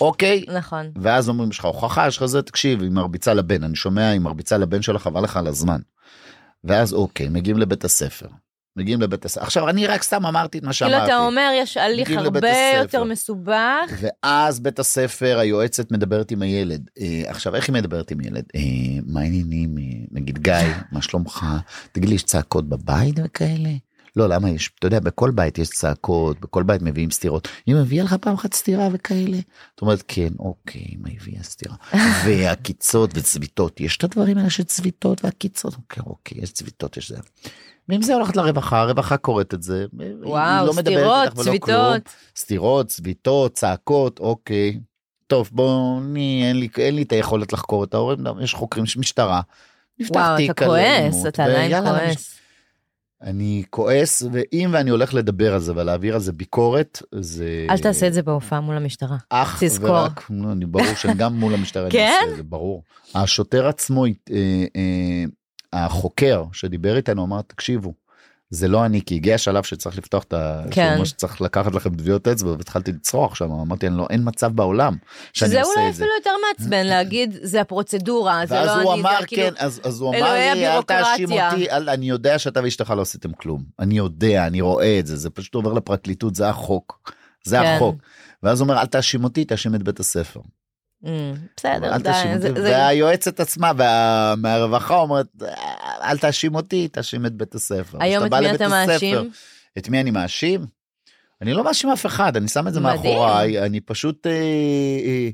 אוקיי? 0.00 0.44
נכון. 0.54 0.90
ואז 1.02 1.28
אומרים, 1.28 1.50
יש 1.50 1.58
לך 1.58 1.64
הוכחה, 1.64 2.08
יש 2.08 2.16
לך 2.16 2.24
זה, 2.24 2.42
תקשיב, 2.42 2.82
היא 2.82 2.90
מרביצה 2.90 3.34
לבן, 3.34 3.64
אני 3.64 3.76
שומע, 3.76 4.08
היא 4.08 4.20
מרביצה 4.20 4.58
לבן 4.58 4.82
שלך, 4.82 5.02
חבל 5.02 5.22
לך 5.22 5.36
על 5.36 5.46
הזמן. 5.46 5.80
ואז 6.64 6.92
אוקיי, 6.92 7.28
מגיעים 7.28 7.58
לבית 7.58 7.84
הספר. 7.84 8.26
מגיעים 8.76 9.00
לבית 9.00 9.24
הספר. 9.24 9.44
עכשיו, 9.44 9.68
אני 9.68 9.86
רק 9.86 10.02
סתם 10.02 10.26
אמרתי 10.26 10.58
את 10.58 10.62
מה 10.62 10.72
שאמרתי. 10.72 10.96
כאילו 10.96 11.06
אתה 11.06 11.26
אומר, 11.26 11.50
יש 11.54 11.76
הליך 11.76 12.10
הרבה. 12.10 12.48
יותר 12.78 13.04
מסובך. 13.04 13.90
ואז 14.00 14.60
בית 14.60 14.78
הספר, 14.78 15.38
היועצת 15.38 15.92
מדברת 15.92 16.30
עם 16.30 16.42
הילד. 16.42 16.90
אה, 17.00 17.22
עכשיו, 17.26 17.54
איך 17.54 17.68
היא 17.68 17.74
מדברת 17.74 18.10
עם 18.10 18.20
ילד? 18.20 18.44
אה, 18.56 18.60
מה 19.06 19.20
העניינים? 19.20 19.78
אה, 19.78 19.82
נגיד, 20.10 20.38
גיא, 20.38 20.54
מה 20.92 21.02
שלומך? 21.02 21.46
תגיד 21.92 22.08
לי, 22.08 22.14
יש 22.14 22.22
צעקות 22.22 22.68
בבית 22.68 23.14
וכאלה? 23.24 23.70
לא, 24.16 24.28
למה 24.28 24.50
יש? 24.50 24.70
אתה 24.78 24.86
יודע, 24.86 25.00
בכל 25.00 25.30
בית 25.30 25.58
יש 25.58 25.68
צעקות, 25.68 26.40
בכל 26.40 26.62
בית 26.62 26.82
מביאים 26.82 27.10
סטירות. 27.10 27.48
היא 27.66 27.74
מביאה 27.74 28.04
לך 28.04 28.14
פעם 28.20 28.34
אחת 28.34 28.54
סטירה 28.54 28.88
וכאלה? 28.92 29.36
זאת 29.70 29.82
אומרת, 29.82 30.02
כן, 30.08 30.28
אוקיי, 30.38 30.94
מה 30.98 31.08
הביאה 31.20 31.42
סטירה? 31.42 31.76
והקיצות 32.24 33.10
וצביטות, 33.14 33.80
יש 33.80 33.96
את 33.96 34.04
הדברים 34.04 34.38
האלה 34.38 34.50
של 34.50 34.64
צביטות 34.64 35.24
והקיצות? 35.24 35.74
אוקיי, 35.74 36.02
אוקיי, 36.06 36.38
יש 36.42 36.52
צביטות, 36.52 36.96
יש 36.96 37.10
זה. 37.10 37.18
ואם 37.88 38.02
זה 38.02 38.14
הולכת 38.14 38.36
לרווחה, 38.36 38.80
הרווחה 38.80 39.16
קוראת 39.16 39.54
את 39.54 39.62
זה. 39.62 39.86
היא 40.00 40.08
וואו, 40.22 40.66
לא 40.66 40.72
סטירות, 40.72 41.28
איתך 41.28 41.38
ולא 41.38 41.58
כלום. 41.58 41.98
צביטות. 42.34 42.86
צביטות, 42.86 43.54
צעקות, 43.54 44.18
אוקיי. 44.18 44.80
טוב, 45.26 45.50
בוא, 45.52 45.98
אני, 46.00 46.44
אין 46.48 46.56
לי, 46.56 46.68
אין 46.78 46.94
לי 46.94 47.02
את 47.02 47.12
היכולת 47.12 47.52
לחקור 47.52 47.84
את 47.84 47.94
ההורים, 47.94 48.18
יש 48.40 48.54
חוקרים, 48.54 48.84
יש 48.84 48.96
משטרה. 48.96 49.40
נפתח 49.98 50.16
וואו, 50.16 50.36
תיק 50.36 50.50
אתה 50.50 50.64
על 50.64 50.70
כועס, 50.70 51.26
אתה 51.26 51.44
עדיין 51.44 51.82
כועס. 51.84 52.36
אני 53.22 53.62
כועס, 53.70 54.22
ואם 54.32 54.70
ואני 54.72 54.90
הולך 54.90 55.14
לדבר 55.14 55.54
על 55.54 55.60
זה 55.60 55.72
ולהעביר 55.76 56.14
על 56.14 56.20
זה 56.20 56.32
ביקורת, 56.32 57.02
זה... 57.12 57.66
אל 57.70 57.78
תעשה 57.78 58.06
את 58.06 58.12
זה 58.14 58.22
בהופעה 58.22 58.60
מול 58.60 58.76
המשטרה. 58.76 59.16
אך 59.30 59.64
תזכור. 59.64 59.90
ורק, 59.90 60.30
אני 60.52 60.66
ברור 60.66 60.94
שגם 60.94 61.34
מול 61.34 61.54
המשטרה 61.54 61.82
אני 61.82 61.90
כן? 61.90 62.12
אעשה 62.20 62.32
את 62.32 62.36
זה, 62.36 62.42
ברור. 62.42 62.82
השוטר 63.14 63.68
עצמו, 63.68 64.06
אה, 64.06 64.10
אה, 64.76 65.24
החוקר 65.72 66.44
שדיבר 66.52 66.96
איתנו 66.96 67.24
אמר, 67.24 67.42
תקשיבו, 67.42 67.92
זה 68.50 68.68
לא 68.68 68.84
אני, 68.84 69.00
כי 69.04 69.14
הגיע 69.14 69.34
השלב 69.34 69.62
שצריך 69.62 69.98
לפתוח 69.98 70.24
את 70.24 70.32
ה... 70.32 70.62
כן. 70.70 70.94
שממש 70.96 71.12
צריך 71.12 71.40
לקחת 71.40 71.74
לכם 71.74 71.94
טביעות 71.94 72.28
אצבע, 72.28 72.50
והתחלתי 72.50 72.92
לצרוח 72.92 73.34
שם, 73.34 73.50
אמרתי, 73.52 73.86
אני 73.86 73.96
לא, 73.96 74.06
אין 74.10 74.20
מצב 74.24 74.52
בעולם 74.52 74.96
שאני 75.32 75.60
עושה 75.60 75.72
אולי 75.76 75.88
את 75.88 75.94
זה. 75.94 76.04
אפילו 76.04 76.16
יותר 76.18 76.30
מעצבן 76.48 76.86
להגיד, 76.92 77.38
זה 77.42 77.60
הפרוצדורה, 77.60 78.46
זה 78.46 78.54
לא 78.54 78.60
אני, 78.60 78.68
ואז 78.68 78.82
הוא 78.82 78.92
אמר, 78.92 79.16
זה 79.20 79.26
כאילו... 79.26 79.42
כן, 79.42 79.64
אז, 79.64 79.80
אז 79.84 80.00
הוא 80.00 80.10
אמר 80.10 80.32
לי, 80.32 80.68
אל 80.68 80.82
תאשים 80.82 81.24
הבירוקרטיה." 81.24 81.76
אותי, 81.76 81.90
אני 81.92 82.08
יודע 82.08 82.38
שאתה 82.38 82.60
ואשתך 82.62 82.94
לא 82.96 83.02
עשיתם 83.02 83.32
כלום. 83.32 83.62
אני 83.78 83.96
יודע, 83.96 84.46
אני 84.46 84.60
רואה 84.60 84.98
את 84.98 85.06
זה, 85.06 85.16
זה 85.16 85.30
פשוט 85.30 85.54
עובר 85.54 85.72
לפרקליטות, 85.72 86.34
זה 86.34 86.48
החוק. 86.48 87.12
זה 87.44 87.56
כן. 87.56 87.64
החוק. 87.64 87.96
ואז 88.42 88.60
הוא 88.60 88.68
אומר, 88.68 88.80
אל 88.80 88.86
תאשים 88.86 89.24
אותי, 89.24 89.44
תאשים 89.44 89.74
את 89.74 89.82
בית 89.82 90.00
הספר. 90.00 90.40
בסדר, 91.56 91.98
די, 91.98 92.50
והיועצת 92.62 93.40
עצמה 93.40 93.72
מהרווחה 94.36 94.96
אומרת, 94.96 95.26
אל 96.02 96.18
תאשים 96.18 96.54
אותי, 96.54 96.88
תאשים 96.88 97.26
את 97.26 97.32
בית 97.32 97.54
הספר. 97.54 97.98
היום 98.00 98.26
את 98.26 98.32
מי 98.32 98.54
אתה 98.54 98.68
מאשים? 98.68 99.30
את 99.78 99.88
מי 99.88 100.00
אני 100.00 100.10
מאשים? 100.10 100.66
אני 101.42 101.52
לא 101.52 101.64
מאשים 101.64 101.90
אף 101.90 102.06
אחד, 102.06 102.36
אני 102.36 102.48
שם 102.48 102.68
את 102.68 102.74
זה. 102.74 102.80
מאחוריי, 102.80 103.62
אני 103.66 103.80
פשוט... 103.80 104.26
אה, 104.26 104.32
אה, 105.04 105.28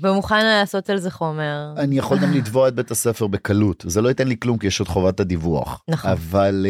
ומוכן 0.00 0.46
לעשות 0.46 0.90
על 0.90 0.98
זה 0.98 1.10
חומר. 1.10 1.74
אני 1.76 1.98
יכול 1.98 2.18
גם 2.18 2.32
לתבוע 2.32 2.68
את 2.68 2.74
בית 2.74 2.90
הספר 2.90 3.26
בקלות 3.26 3.84
זה 3.88 4.02
לא 4.02 4.08
ייתן 4.08 4.28
לי 4.28 4.36
כלום 4.40 4.58
כי 4.58 4.66
יש 4.66 4.80
עוד 4.80 4.88
חובת 4.88 5.20
הדיווח 5.20 5.82
נכון. 5.88 6.10
אבל 6.10 6.66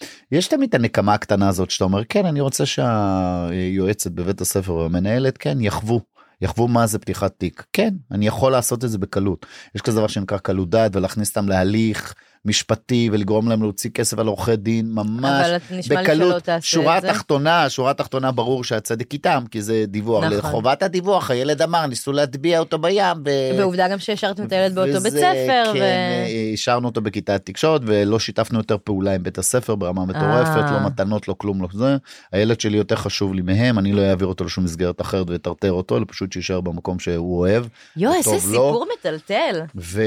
uh, 0.00 0.06
יש 0.32 0.48
תמיד 0.48 0.68
את 0.68 0.74
הנקמה 0.74 1.14
הקטנה 1.14 1.48
הזאת 1.48 1.70
שאתה 1.70 1.84
אומר 1.84 2.04
כן 2.04 2.26
אני 2.26 2.40
רוצה 2.40 2.66
שהיועצת 2.66 4.10
בבית 4.10 4.40
הספר 4.40 4.74
והמנהלת 4.74 5.38
כן 5.38 5.60
יחוו. 5.60 6.13
יחוו 6.44 6.68
מה 6.68 6.86
זה 6.86 6.98
פתיחת 6.98 7.34
תיק. 7.38 7.64
כן 7.72 7.94
אני 8.10 8.26
יכול 8.26 8.52
לעשות 8.52 8.84
את 8.84 8.90
זה 8.90 8.98
בקלות. 8.98 9.46
יש 9.74 9.82
כזה 9.82 9.98
דבר 9.98 10.06
שנקרא 10.06 10.38
קלות 10.38 10.70
דעת 10.70 10.96
ולהכניס 10.96 11.28
אותם 11.28 11.48
להליך 11.48 12.14
משפטי 12.44 13.08
ולגרום 13.12 13.48
להם 13.48 13.62
להוציא 13.62 13.90
כסף 13.90 14.18
על 14.18 14.26
עורכי 14.26 14.56
דין 14.56 14.86
ממש 14.92 15.88
בקלות 15.88 16.48
שורה 16.60 16.98
את 16.98 17.02
זה. 17.02 17.08
תחתונה 17.08 17.70
שורה 17.70 17.94
תחתונה 17.94 18.32
ברור 18.32 18.64
שהצדק 18.64 19.12
איתם 19.12 19.44
כי 19.50 19.62
זה 19.62 19.84
דיווח 19.88 20.24
נכון. 20.24 20.38
לחובת 20.38 20.82
הדיווח 20.82 21.30
הילד 21.30 21.62
אמר 21.62 21.86
ניסו 21.86 22.12
להטביע 22.12 22.58
אותו 22.58 22.78
בים. 22.78 23.16
ו... 23.26 23.30
ועובדה 23.58 23.88
גם 23.88 23.98
שהשארתם 23.98 24.44
את 24.44 24.52
הילד 24.52 24.74
באותו 24.74 25.00
בית 25.00 25.12
וזה, 25.12 25.18
ספר. 25.18 25.72
כן, 25.72 25.80
ו- 25.80 26.52
השארנו 26.54 26.88
אותו 26.88 27.00
בכיתת 27.00 27.40
תקשורת 27.44 27.80
ולא 27.84 28.18
שיתפנו 28.18 28.58
יותר 28.58 28.76
פעולה 28.84 29.14
עם 29.14 29.22
בית 29.22 29.38
הספר 29.38 29.74
ברמה 29.74 30.04
מטורפת, 30.04 30.56
אה. 30.56 30.72
לא 30.72 30.86
מתנות, 30.86 31.28
לא 31.28 31.34
כלום, 31.38 31.62
לא 31.62 31.68
זה. 31.72 31.96
הילד 32.32 32.60
שלי 32.60 32.76
יותר 32.76 32.96
חשוב 32.96 33.34
לי 33.34 33.42
מהם, 33.42 33.78
אני 33.78 33.92
לא 33.92 34.02
אעביר 34.02 34.26
אותו 34.26 34.44
לשום 34.44 34.64
מסגרת 34.64 35.00
אחרת 35.00 35.30
ואטרטר 35.30 35.72
אותו, 35.72 35.96
אלא 35.96 36.04
פשוט 36.08 36.32
שיישאר 36.32 36.60
במקום 36.60 36.98
שהוא 36.98 37.38
אוהב. 37.38 37.64
יואו, 37.96 38.14
איזה. 38.14 38.38
סיפור 38.38 38.86
מטלטל. 38.98 39.60
ו... 39.76 40.02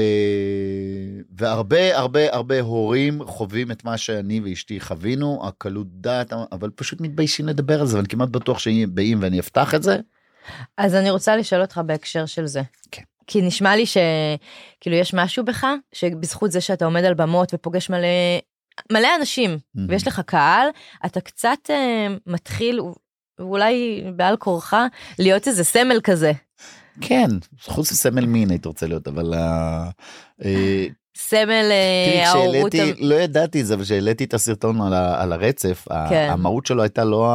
והרבה 1.38 1.98
הרבה 1.98 2.27
הרבה 2.32 2.60
הורים 2.60 3.24
חווים 3.24 3.70
את 3.70 3.84
מה 3.84 3.96
שאני 3.96 4.40
ואשתי 4.40 4.80
חווינו, 4.80 5.42
הקלות 5.48 5.86
דעת, 5.90 6.32
אבל 6.52 6.70
פשוט 6.70 7.00
מתביישים 7.00 7.48
לדבר 7.48 7.80
על 7.80 7.86
זה, 7.86 7.96
ואני 7.96 8.08
כמעט 8.08 8.28
בטוח 8.28 8.58
שאם 8.58 8.88
ואני 9.20 9.40
אפתח 9.40 9.74
את 9.74 9.82
זה, 9.82 9.96
אז 10.76 10.94
אני 10.94 11.10
רוצה 11.10 11.36
לשאול 11.36 11.60
אותך 11.60 11.80
בהקשר 11.86 12.26
של 12.26 12.46
זה. 12.46 12.62
כן. 12.90 13.02
כי 13.26 13.42
נשמע 13.42 13.76
לי 13.76 13.84
שכאילו 13.86 14.96
יש 14.96 15.14
משהו 15.14 15.44
בך, 15.44 15.66
שבזכות 15.92 16.52
זה 16.52 16.60
שאתה 16.60 16.84
עומד 16.84 17.04
על 17.04 17.14
במות 17.14 17.54
ופוגש 17.54 17.90
מלא, 17.90 18.08
מלא 18.92 19.08
אנשים, 19.20 19.58
מהמם. 19.74 19.88
ויש 19.90 20.06
לך 20.06 20.20
קהל, 20.20 20.68
אתה 21.06 21.20
קצת 21.20 21.58
אה, 21.70 22.06
מתחיל, 22.26 22.80
ואולי 23.38 24.04
בעל 24.16 24.36
כורחה, 24.36 24.86
להיות 25.18 25.48
איזה 25.48 25.64
סמל 25.64 26.00
כזה. 26.04 26.32
כן, 27.00 27.28
חוץ 27.62 27.92
מסמל 27.92 28.26
מין 28.26 28.50
הייתי 28.50 28.68
רוצה 28.68 28.86
להיות, 28.86 29.08
אבל... 29.08 29.34
אה, 29.34 29.90
אה, 30.44 30.86
סמל 31.18 31.68
אה, 31.70 32.28
ההורות. 32.28 32.74
לא 32.98 33.14
ידעתי 33.14 33.60
את 33.60 33.66
זה, 33.66 33.74
אבל 33.74 33.82
כשהעליתי 33.82 34.24
את 34.24 34.34
הסרטון 34.34 34.80
על, 34.80 34.94
ה, 34.94 35.22
על 35.22 35.32
הרצף, 35.32 35.84
כן. 36.08 36.28
המהות 36.30 36.66
שלו 36.66 36.82
הייתה 36.82 37.04
לא 37.04 37.30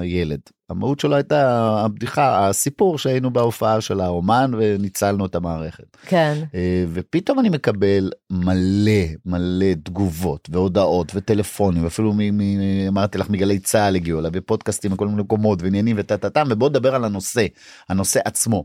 הילד, 0.00 0.40
המהות 0.70 1.00
שלו 1.00 1.16
הייתה 1.16 1.68
הבדיחה, 1.84 2.48
הסיפור 2.48 2.98
שהיינו 2.98 3.30
בהופעה 3.30 3.80
של 3.80 4.00
האומן 4.00 4.50
וניצלנו 4.58 5.26
את 5.26 5.34
המערכת. 5.34 5.96
כן. 6.06 6.34
אה, 6.54 6.84
ופתאום 6.92 7.40
אני 7.40 7.48
מקבל 7.48 8.10
מלא 8.30 9.02
מלא 9.26 9.74
תגובות 9.84 10.48
והודעות 10.52 11.12
וטלפונים 11.14 11.86
אפילו 11.86 12.12
מ, 12.12 12.38
מ, 12.38 12.40
אמרתי 12.88 13.18
לך 13.18 13.30
מגלי 13.30 13.58
צה"ל 13.58 13.96
הגיעו 13.96 14.20
אליי 14.20 14.30
ופודקאסטים 14.34 14.92
מכל 14.92 15.08
מיני 15.08 15.22
מקומות 15.22 15.62
ועניינים 15.62 15.96
וטה 15.98 16.16
טה 16.16 16.30
טה 16.30 16.42
ובוא 16.48 16.68
נדבר 16.68 16.94
על 16.94 17.04
הנושא 17.04 17.46
הנושא 17.88 18.20
עצמו. 18.24 18.64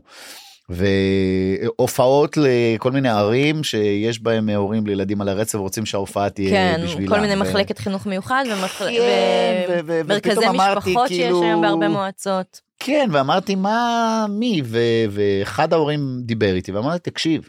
והופעות 0.70 2.36
לכל 2.36 2.92
מיני 2.92 3.08
ערים 3.08 3.64
שיש 3.64 4.22
בהם 4.22 4.48
הורים 4.48 4.86
לילדים 4.86 5.20
על 5.20 5.28
הרצף 5.28 5.54
ורוצים 5.54 5.86
שההופעה 5.86 6.30
תהיה 6.30 6.50
כן, 6.50 6.80
בשבילם. 6.84 7.08
כל 7.14 7.20
מיני 7.20 7.34
ו- 7.34 7.38
מחלקת 7.38 7.78
חינוך 7.78 8.06
מיוחד 8.06 8.44
ומח- 8.52 8.78
כן, 8.78 9.64
ו- 9.68 9.80
ו- 9.86 10.00
ומרכזי 10.04 10.46
משפחות 10.54 11.08
שיש 11.08 11.18
כאילו- 11.18 11.42
היום 11.42 11.60
בהרבה 11.62 11.88
מועצות. 11.88 12.60
כן 12.78 13.08
ואמרתי 13.12 13.54
מה 13.54 14.26
מי 14.28 14.62
ו- 14.64 14.78
ואחד 15.10 15.72
ההורים 15.72 16.00
דיבר 16.22 16.54
איתי 16.54 16.72
ואמרתי 16.72 17.10
תקשיב. 17.10 17.48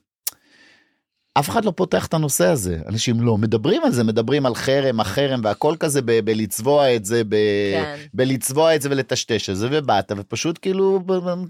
אף 1.34 1.50
אחד 1.50 1.65
לא 1.65 1.72
פותח 1.76 2.06
את 2.08 2.13
הנושא 2.13 2.46
הזה 2.48 2.78
אנשים 2.88 3.22
לא 3.22 3.38
מדברים 3.38 3.84
על 3.84 3.91
זה 3.91 4.04
מדברים 4.04 4.46
על 4.46 4.56
חרם 4.56 5.00
החרם 5.00 5.41
והכל 5.44 5.76
כזה 5.80 6.02
ב- 6.02 6.20
בלצבוע 6.20 6.96
את 6.96 7.06
זה 7.06 7.24
ב- 7.24 7.36
כן. 7.74 7.96
בלצבוע 8.13 8.76
את 8.76 8.82
זה 8.82 8.89
ולטשטש 8.91 9.50
את 9.50 9.56
זה 9.58 9.67
ובאת 9.72 10.12
ופשוט 10.17 10.60
כאילו 10.62 11.04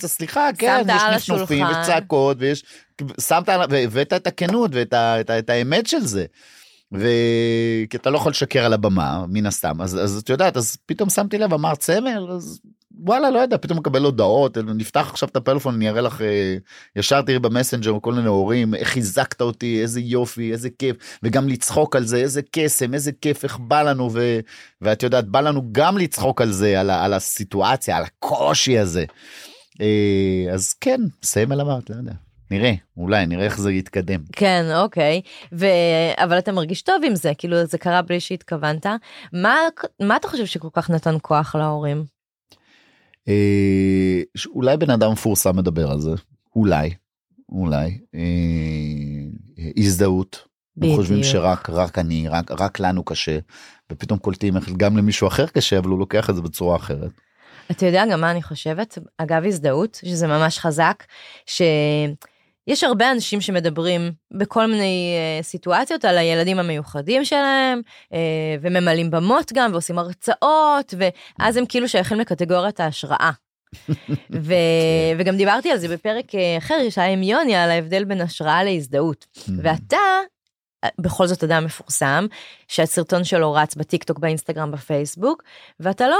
סליחה 0.06 0.50
כן 0.58 0.84
יש 0.88 1.02
נפנופים 1.30 1.64
השולחן. 1.66 1.82
וצעקות 1.82 2.38
ויש 2.40 2.64
שמת 3.28 3.50
והבאת 3.70 4.14
את 4.14 4.28
הכנות 4.28 4.72
ואת 4.74 4.94
ה- 4.94 5.20
את 5.22 5.30
ה- 5.30 5.40
את 5.40 5.50
האמת 5.50 5.88
של 5.88 6.02
זה. 6.06 6.26
וכי 6.92 7.98
אתה 7.98 8.10
לא 8.10 8.18
יכול 8.18 8.30
לשקר 8.30 8.66
על 8.66 8.74
הבמה 8.74 9.26
מן 9.30 9.46
הסתם 9.46 9.82
אז 9.82 10.00
אז 10.00 10.18
את 10.24 10.30
יודעת 10.30 10.58
אז 10.58 10.78
פתאום 10.86 11.10
שמתי 11.10 11.38
לב 11.38 11.54
אמרת 11.54 11.82
סמל 11.82 12.28
אז 12.36 12.60
וואלה 13.02 13.30
לא 13.30 13.40
יודע 13.40 13.58
פתאום 13.58 13.80
מקבל 13.80 14.04
הודעות 14.04 14.58
נפתח 14.58 15.10
עכשיו 15.12 15.30
את 15.30 15.36
הפלאפון 15.36 15.76
אני 15.76 15.90
אראה 15.90 16.02
לך 16.02 16.22
אה, 16.22 16.58
ישר 16.96 17.22
תראי 17.22 17.40
במסנג'ר 17.40 18.00
כל 18.02 18.14
מיני 18.14 18.28
הורים 18.28 18.76
איך 18.76 18.88
חיזקת 18.88 19.42
אותי 19.42 19.82
איזה 19.82 20.02
יופי 20.02 20.52
איזה 20.52 20.70
כיף 20.80 20.98
וגם 21.24 21.50
לצחוק 21.50 21.96
על 21.96 22.06
זה 22.06 22.18
איזה 22.18 22.42
קסם 22.52 22.94
איזה 22.94 23.12
כיף 23.22 23.44
איך 23.44 23.58
בא 23.58 23.82
לנו 23.82 24.10
ו, 24.14 24.40
ואת 24.82 25.04
יודעת 25.04 25.28
בא 25.28 25.42
לנו 25.42 25.64
גם 25.72 25.98
לצחוק 25.98 26.42
על 26.42 26.52
זה 26.52 26.80
על, 26.80 26.90
על 26.90 27.14
הסיטואציה 27.14 27.98
על 27.98 28.04
הקושי 28.04 28.80
הזה. 28.80 29.06
אה, 29.82 30.54
אז 30.54 30.74
כן 30.74 31.02
סמל 31.24 31.62
אמרת 31.62 31.90
לא 31.90 31.96
יודע 31.96 32.14
נראה 32.52 32.74
אולי 32.98 33.26
נראה 33.26 33.46
איך 33.46 33.60
זה 33.60 33.72
יתקדם. 33.72 34.20
כן, 34.32 34.66
אוקיי. 34.76 35.22
ו... 35.54 35.66
אבל 36.18 36.38
אתה 36.38 36.52
מרגיש 36.52 36.82
טוב 36.82 37.02
עם 37.06 37.16
זה, 37.16 37.32
כאילו 37.38 37.66
זה 37.66 37.78
קרה 37.78 38.02
בלי 38.02 38.20
שהתכוונת. 38.20 38.86
מה, 39.34 39.56
מה 40.02 40.16
אתה 40.16 40.28
חושב 40.28 40.46
שכל 40.46 40.68
כך 40.74 40.90
נתן 40.90 41.16
כוח 41.22 41.56
להורים? 41.56 42.21
אה, 43.28 44.22
ש- 44.36 44.48
אולי 44.48 44.78
בן 44.78 44.90
אדם 44.90 45.12
מפורסם 45.12 45.58
מדבר 45.58 45.92
על 45.92 46.00
זה, 46.00 46.12
אולי, 46.56 46.90
אולי, 47.50 47.98
אה, 48.16 48.20
אה, 49.60 49.70
הזדהות. 49.78 50.48
הם 50.82 50.96
חושבים 50.96 51.18
בדיוק. 51.20 51.34
שרק 51.34 51.70
רק 51.70 51.98
אני 51.98 52.28
רק 52.28 52.52
רק 52.52 52.80
לנו 52.80 53.04
קשה 53.04 53.40
ופתאום 53.92 54.20
קולטים 54.20 54.58
איך 54.58 54.70
גם 54.78 54.98
למישהו 54.98 55.28
אחר 55.28 55.46
קשה 55.48 55.78
אבל 55.78 55.90
הוא 55.90 56.00
לוקח 56.00 56.30
את 56.30 56.36
זה 56.36 56.42
בצורה 56.42 56.76
אחרת. 56.76 57.12
אתה 57.72 57.86
יודע 57.86 58.04
גם 58.12 58.22
מה 58.22 58.32
אני 58.32 58.44
חושבת? 58.44 58.98
אגב 59.18 59.46
הזדהות, 59.46 60.00
שזה 60.06 60.28
ממש 60.28 60.60
חזק, 60.60 61.04
שיש 62.70 62.84
הרבה 62.84 63.12
אנשים 63.12 63.42
שמדברים 63.42 64.12
בכל 64.34 64.66
מיני 64.66 65.16
אה, 65.18 65.44
סיטואציות 65.44 66.06
על 66.06 66.18
הילדים 66.18 66.60
המיוחדים 66.60 67.26
שלהם, 67.26 67.82
אה, 68.14 68.20
וממלאים 68.62 69.12
במות 69.12 69.52
גם, 69.54 69.72
ועושים 69.72 70.00
הרצאות, 70.00 70.94
ואז 70.98 71.58
הם 71.58 71.66
כאילו 71.66 71.88
שייכים 71.88 72.20
לקטגוריית 72.20 72.80
ההשראה. 72.80 73.32
ו... 74.46 74.54
וגם 75.18 75.38
דיברתי 75.38 75.72
על 75.72 75.78
זה 75.78 75.88
בפרק 75.88 76.36
אה, 76.36 76.58
אחר 76.58 76.76
שהיה 76.90 77.14
עם 77.14 77.24
יוני 77.24 77.56
על 77.56 77.72
ההבדל 77.72 78.04
בין 78.04 78.22
השראה 78.22 78.64
להזדהות. 78.64 79.26
ואתה 79.58 79.98
אה, 80.84 80.90
בכל 81.00 81.28
זאת 81.28 81.44
אדם 81.44 81.66
מפורסם 81.66 82.26
שהסרטון 82.68 83.24
שלו 83.24 83.54
רץ 83.54 83.76
בטיקטוק 83.76 84.20
באינסטגרם 84.20 84.72
בפייסבוק 84.72 85.44
ואתה 85.80 86.08
לא 86.08 86.18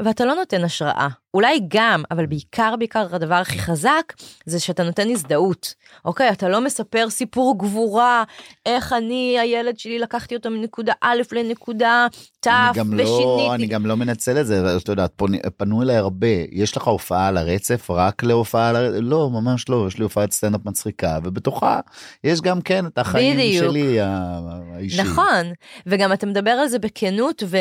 ואתה 0.00 0.24
לא 0.24 0.34
נותן 0.34 0.64
השראה 0.64 1.08
אולי 1.34 1.60
גם 1.68 2.02
אבל 2.10 2.26
בעיקר 2.26 2.74
בעיקר 2.78 3.06
הדבר 3.12 3.34
הכי 3.34 3.58
חזק 3.58 4.12
זה 4.46 4.60
שאתה 4.60 4.82
נותן 4.82 5.10
הזדהות 5.10 5.74
אוקיי 6.04 6.30
אתה 6.32 6.48
לא 6.48 6.60
מספר 6.60 7.10
סיפור 7.10 7.58
גבורה 7.58 8.24
איך 8.66 8.92
אני 8.92 9.36
הילד 9.40 9.78
שלי 9.78 9.98
לקחתי 9.98 10.36
אותו 10.36 10.50
מנקודה 10.50 10.92
א' 11.00 11.20
לנקודה 11.32 12.06
ת' 12.40 12.46
לא 12.46 13.02
ושיניתי. 13.02 13.54
אני 13.54 13.66
גם 13.66 13.86
לא 13.86 13.96
מנצל 13.96 14.40
את 14.40 14.46
זה 14.46 14.76
אתה 14.76 14.92
יודע 14.92 15.06
פוני- 15.16 15.38
פנו 15.56 15.82
אליי 15.82 15.96
הרבה 15.96 16.26
יש 16.52 16.76
לך 16.76 16.82
הופעה 16.82 17.26
על 17.28 17.36
הרצף 17.36 17.90
רק 17.90 18.22
להופעה 18.22 18.68
על 18.68 18.76
הרצף 18.76 18.98
לא 19.00 19.30
ממש 19.30 19.68
לא 19.68 19.84
יש 19.88 19.98
לי 19.98 20.04
הופעת 20.04 20.32
סטנדאפ 20.32 20.60
מצחיקה 20.64 21.18
ובתוכה 21.24 21.80
יש 22.24 22.40
גם 22.40 22.60
כן 22.60 22.86
את 22.86 22.98
החיים 22.98 23.36
בדיוק. 23.36 23.70
שלי 23.70 23.98
האישיים. 24.00 25.06
נכון, 25.06 25.52
וגם 25.86 26.12
אתה 26.12 26.26
מדבר 26.26 26.50
על 26.50 26.68
זה 26.68 26.78
בכנות 26.78 27.42
ו... 27.46 27.56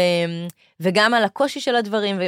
וגם 0.81 1.13
על 1.13 1.23
הקושי 1.23 1.59
של 1.59 1.75
הדברים, 1.75 2.17
ו... 2.19 2.23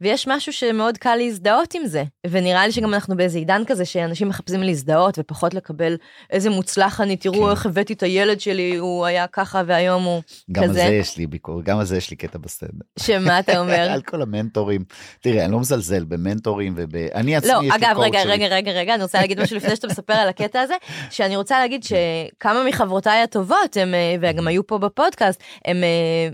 ויש 0.00 0.28
משהו 0.28 0.52
שמאוד 0.52 0.98
קל 0.98 1.16
להזדהות 1.16 1.74
עם 1.74 1.86
זה, 1.86 2.04
ונראה 2.26 2.66
לי 2.66 2.72
שגם 2.72 2.94
אנחנו 2.94 3.16
באיזה 3.16 3.38
עידן 3.38 3.62
כזה 3.66 3.84
שאנשים 3.84 4.28
מחפשים 4.28 4.62
להזדהות 4.62 5.18
ופחות 5.18 5.54
לקבל 5.54 5.96
איזה 6.30 6.50
מוצלח 6.50 7.00
אני, 7.00 7.16
תראו 7.16 7.44
כן. 7.44 7.50
איך 7.50 7.66
הבאתי 7.66 7.92
את 7.92 8.02
הילד 8.02 8.40
שלי, 8.40 8.76
הוא 8.76 9.06
היה 9.06 9.26
ככה 9.26 9.62
והיום 9.66 10.04
הוא 10.04 10.22
גם 10.52 10.62
על 10.62 10.68
כזה. 10.68 10.78
זה 10.78 10.94
יש 10.94 11.16
לי 11.16 11.26
ביקורת 11.26 11.64
גם 11.64 11.78
על 11.78 11.84
זה 11.84 11.96
יש 11.96 12.10
לי 12.10 12.16
קטע 12.16 12.38
בסטנדאפ. 12.38 12.86
שמה 12.98 13.38
אתה 13.38 13.58
אומר? 13.60 13.90
על 13.94 14.02
כל 14.02 14.22
המנטורים 14.22 14.84
תראה 15.20 15.44
אני 15.44 15.52
לא 15.52 15.60
מזלזל 15.60 16.04
במנטורים 16.04 16.74
ואני 16.76 17.36
עצמי 17.36 17.52
לא, 17.52 17.60
יש 17.62 17.72
לי 17.72 17.76
אגב, 17.76 17.94
קוד 17.94 18.04
רגע, 18.04 18.20
שלי. 18.20 18.32
רגע, 18.32 18.46
רגע, 18.46 18.72
רגע, 18.72 18.94
אני 18.94 19.02
רוצה 19.02 19.20
להגיד 19.20 19.40
משהו 19.40 19.56
לפני 19.56 19.76
שאתה 19.76 19.86
מספר 19.86 20.14
על 20.14 20.28
הקטע 20.28 20.60
הזה, 20.60 20.74
שאני 21.10 21.36
רוצה 21.36 21.58
להגיד 21.58 21.84
שכמה 21.84 22.64
מחברותיי 22.68 23.22
הטובות, 23.22 23.76
הם, 23.76 23.94
אה, 23.94 24.14
וגם 24.20 24.48
היו 24.48 24.66
פה 24.66 24.78
בפודקאסט, 24.78 25.42
הם 25.64 25.84
אה, 25.84 26.28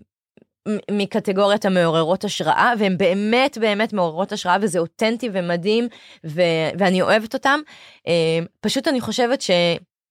מקטגוריית 0.90 1.64
המעוררות 1.64 2.24
השראה, 2.24 2.72
והן 2.78 2.98
באמת 2.98 3.58
באמת 3.58 3.92
מעוררות 3.92 4.32
השראה, 4.32 4.56
וזה 4.62 4.78
אותנטי 4.78 5.28
ומדהים, 5.32 5.88
ו- 6.26 6.42
ואני 6.78 7.02
אוהבת 7.02 7.34
אותם. 7.34 7.60
אה, 8.08 8.12
פשוט 8.60 8.88
אני 8.88 9.00
חושבת 9.00 9.40
ש- 9.40 9.50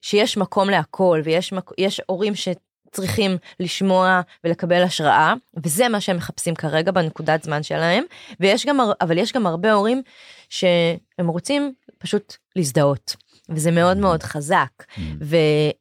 שיש 0.01 0.37
מקום 0.37 0.69
להכל, 0.69 1.21
ויש 1.23 1.53
מק- 1.53 1.71
הורים 2.07 2.35
ש... 2.35 2.47
צריכים 2.91 3.37
לשמוע 3.59 4.21
ולקבל 4.43 4.83
השראה 4.83 5.33
וזה 5.63 5.89
מה 5.89 6.01
שהם 6.01 6.17
מחפשים 6.17 6.55
כרגע 6.55 6.91
בנקודת 6.91 7.43
זמן 7.43 7.63
שלהם 7.63 8.03
ויש 8.39 8.65
גם 8.65 8.77
אבל 9.01 9.17
יש 9.17 9.31
גם 9.33 9.47
הרבה 9.47 9.71
הורים 9.73 10.01
שהם 10.49 11.27
רוצים 11.27 11.73
פשוט 11.97 12.35
להזדהות 12.55 13.15
וזה 13.49 13.71
מאוד 13.71 13.97
מאוד 13.97 14.23
חזק 14.23 14.67
Mm, 14.79 14.99
ו, 15.21 15.37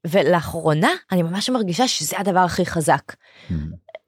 ולאחרונה 0.06 0.90
אני 1.12 1.22
ממש 1.22 1.50
מרגישה 1.50 1.88
שזה 1.88 2.16
הדבר 2.18 2.40
הכי 2.40 2.66
חזק. 2.66 3.02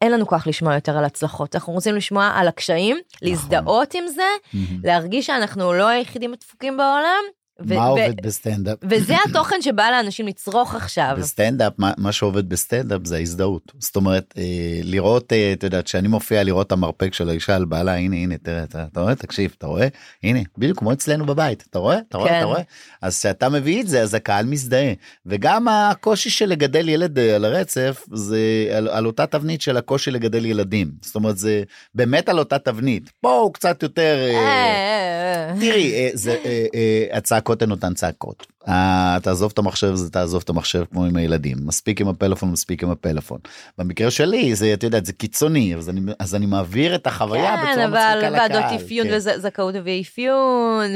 אין 0.03 0.13
לנו 0.13 0.27
כוח 0.27 0.47
לשמוע 0.47 0.75
יותר 0.75 0.99
על 0.99 1.05
הצלחות 1.05 1.55
אנחנו 1.55 1.73
רוצים 1.73 1.95
לשמוע 1.95 2.33
על 2.35 2.49
הקשיים 2.49 2.97
להזדהות 3.23 3.95
עם 3.95 4.07
זה 4.09 4.23
מהמם. 4.53 4.81
להרגיש 4.85 5.27
שאנחנו 5.27 5.73
לא 5.73 5.89
היחידים 5.89 6.33
הדפוקים 6.33 6.77
בעולם. 6.77 7.23
ו- 7.61 7.75
מה 7.75 7.81
ו- 7.81 7.89
עובד 7.89 8.13
בסטנדאפ? 8.23 8.79
וזה 8.83 9.15
התוכן 9.29 9.63
שבא 9.63 9.91
לאנשים 9.91 10.27
לצרוך 10.27 10.75
עכשיו. 10.75 11.17
בסטנדאפ 11.19 11.73
מה, 11.79 11.93
מה 11.99 12.13
שעובד 12.13 12.49
בסטנדאפ 12.49 13.01
זה 13.05 13.17
ההזדהות. 13.17 13.73
זאת 13.79 13.97
אומרת 13.97 14.35
אה, 14.39 14.43
לראות 14.83 15.33
אה, 15.33 15.53
את 15.53 15.63
יודעת 15.63 15.87
שאני 15.87 16.09
מופיע 16.09 16.43
לראות 16.43 16.67
את 16.67 16.73
המרפק 16.73 17.15
של 17.15 17.29
האישה 17.29 17.57
על 17.57 17.65
בעלה 17.65 17.95
הנה 17.95 18.17
הנה 18.17 18.39
תראה 18.39 18.65
אתה, 18.65 18.85
אתה 18.93 19.01
רואה? 19.01 19.15
תקשיב 19.15 19.55
אתה 19.59 19.67
רואה? 19.67 19.89
הנה 20.23 20.41
בדיוק 20.59 20.79
כמו 20.79 20.93
אצלנו 20.93 21.27
בבית 21.27 21.65
אתה 21.71 21.79
רואה? 21.79 21.99
אתה 22.09 22.19
רואה? 22.19 22.31
כן. 22.31 22.39
אתה 22.39 22.45
רואה? 22.45 22.61
אז 23.03 23.19
כשאתה 23.19 23.49
מביא 23.49 23.81
את 23.81 23.89
זה 23.89 24.03
אז 24.03 24.15
הקהל 24.15 24.47
מזדהה. 24.47 24.93
וגם 25.27 25.69
הקושי 25.69 26.31
של 26.31 26.47
לגדל 26.47 26.89
ילד 26.89 27.19
אה, 27.19 27.35
על 27.35 27.45
הרצף 27.45 28.05
זה 28.13 28.39
על, 28.77 28.89
על 28.89 29.07
אותה 29.07 29.27
תבנית 29.27 29.61
של 29.61 29.77
הקושי 29.77 30.11
לגדל 30.11 30.47
ילדים. 30.47 30.91
זאת 31.03 31.15
אומרת 31.15 31.39
זה 31.39 31.63
באמת 31.95 32.29
על 32.29 32.39
אותה 32.39 32.59
תבנית. 32.59 33.11
פה 33.21 33.39
הוא 33.39 33.55
קצת 33.55 33.83
יותר. 33.83 34.17
אה, 34.31 34.35
אה, 34.35 35.51
אה, 35.51 35.61
תראי, 35.61 36.11
זה, 36.15 36.37
אה, 36.45 37.19
הצעקות 37.45 37.63
הן 37.63 37.71
אותן 37.71 37.95
צעקות. 37.95 38.47
אה, 38.69 39.19
תעזוב 39.23 39.51
את 39.53 39.59
המחשב 39.59 39.95
זה 39.95 40.11
תעזוב 40.11 40.43
את 40.45 40.49
המחשב 40.49 40.85
כמו 40.91 41.05
עם 41.05 41.17
הילדים. 41.17 41.57
מספיק 41.61 42.01
עם 42.01 42.09
הפלאפון, 42.09 42.51
מספיק 42.51 42.83
עם 42.83 42.91
הפלאפון. 42.91 43.39
במקרה 43.79 44.11
שלי 44.11 44.55
זה, 44.55 44.75
את 44.75 44.83
יודעת, 44.83 45.07
זה 45.07 45.13
קיצוני, 45.13 45.75
אז 45.77 45.91
אני, 45.91 46.01
אז 46.19 46.35
אני 46.35 46.47
מעביר 46.47 46.95
את 46.95 47.07
החוויה 47.07 47.57
כן, 47.57 47.71
בצורה 47.71 47.85
אבל 47.85 47.93
מצחיקה 47.95 48.31
לקהל. 48.31 48.53
ועדות 48.63 48.81
אפיון 48.81 49.07
כן. 49.09 49.15
וזכאות 49.17 49.75
ואפיון 49.85 50.87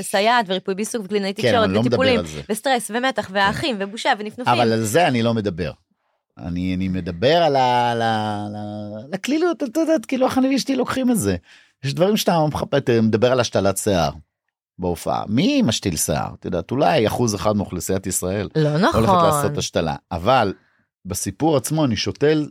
וסייעת 0.00 0.44
וריפוי 0.48 0.74
בעיסוק 0.74 1.04
וקלינאי 1.04 1.34
כן, 1.34 1.42
תקשורת 1.42 1.70
לא 1.70 1.80
וטיפולים. 1.80 2.20
וסטרס 2.50 2.90
ומתח 2.94 3.30
והאחים 3.32 3.76
ובושה 3.78 4.12
ונפנופים. 4.18 4.54
אבל 4.54 4.72
על 4.72 4.82
זה 4.84 5.08
אני 5.08 5.22
לא 5.22 5.34
מדבר. 5.34 5.70
אני, 6.38 6.74
אני 6.74 6.88
מדבר 6.88 7.36
על 7.36 7.56
ה... 7.56 7.90
על 7.92 8.02
ה- 8.02 8.44
על 8.46 8.54
ה- 8.56 9.04
על 9.04 9.14
הקלילות, 9.14 9.62
את 9.62 9.76
יודעת, 9.76 10.06
כאילו 10.06 10.26
איך 10.26 10.38
אני 10.38 10.52
ואשתי 10.54 10.76
לוקחים 10.76 11.10
את 11.10 11.18
זה. 11.18 11.36
יש 11.84 11.94
דברים 11.94 12.16
שאתה 12.16 12.46
מחפש, 12.46 12.80
מדבר 13.02 13.32
על 13.32 13.40
השתלת 13.40 13.76
שיער. 13.78 14.10
בהופעה 14.78 15.24
מי 15.28 15.62
משתיל 15.62 15.96
שיער 15.96 16.34
את 16.38 16.44
יודעת 16.44 16.70
אולי 16.70 17.06
אחוז 17.06 17.34
אחד 17.34 17.56
מאוכלוסיית 17.56 18.06
ישראל 18.06 18.48
לא 18.56 18.68
הולכת 18.68 18.94
נכון. 18.94 19.24
לעשות 19.24 19.58
השתלה 19.58 19.96
אבל 20.12 20.54
בסיפור 21.04 21.56
עצמו 21.56 21.84
אני 21.84 21.96
שותל 21.96 22.48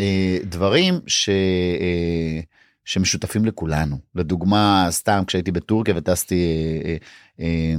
אה, 0.00 0.38
דברים 0.44 1.00
ש, 1.06 1.28
אה, 1.28 2.40
שמשותפים 2.84 3.44
לכולנו 3.44 3.98
לדוגמה 4.14 4.86
סתם 4.90 5.22
כשהייתי 5.26 5.52
בטורקיה 5.52 5.94
וטסתי 5.96 6.44
אה, 6.84 6.96
אה, 7.40 7.74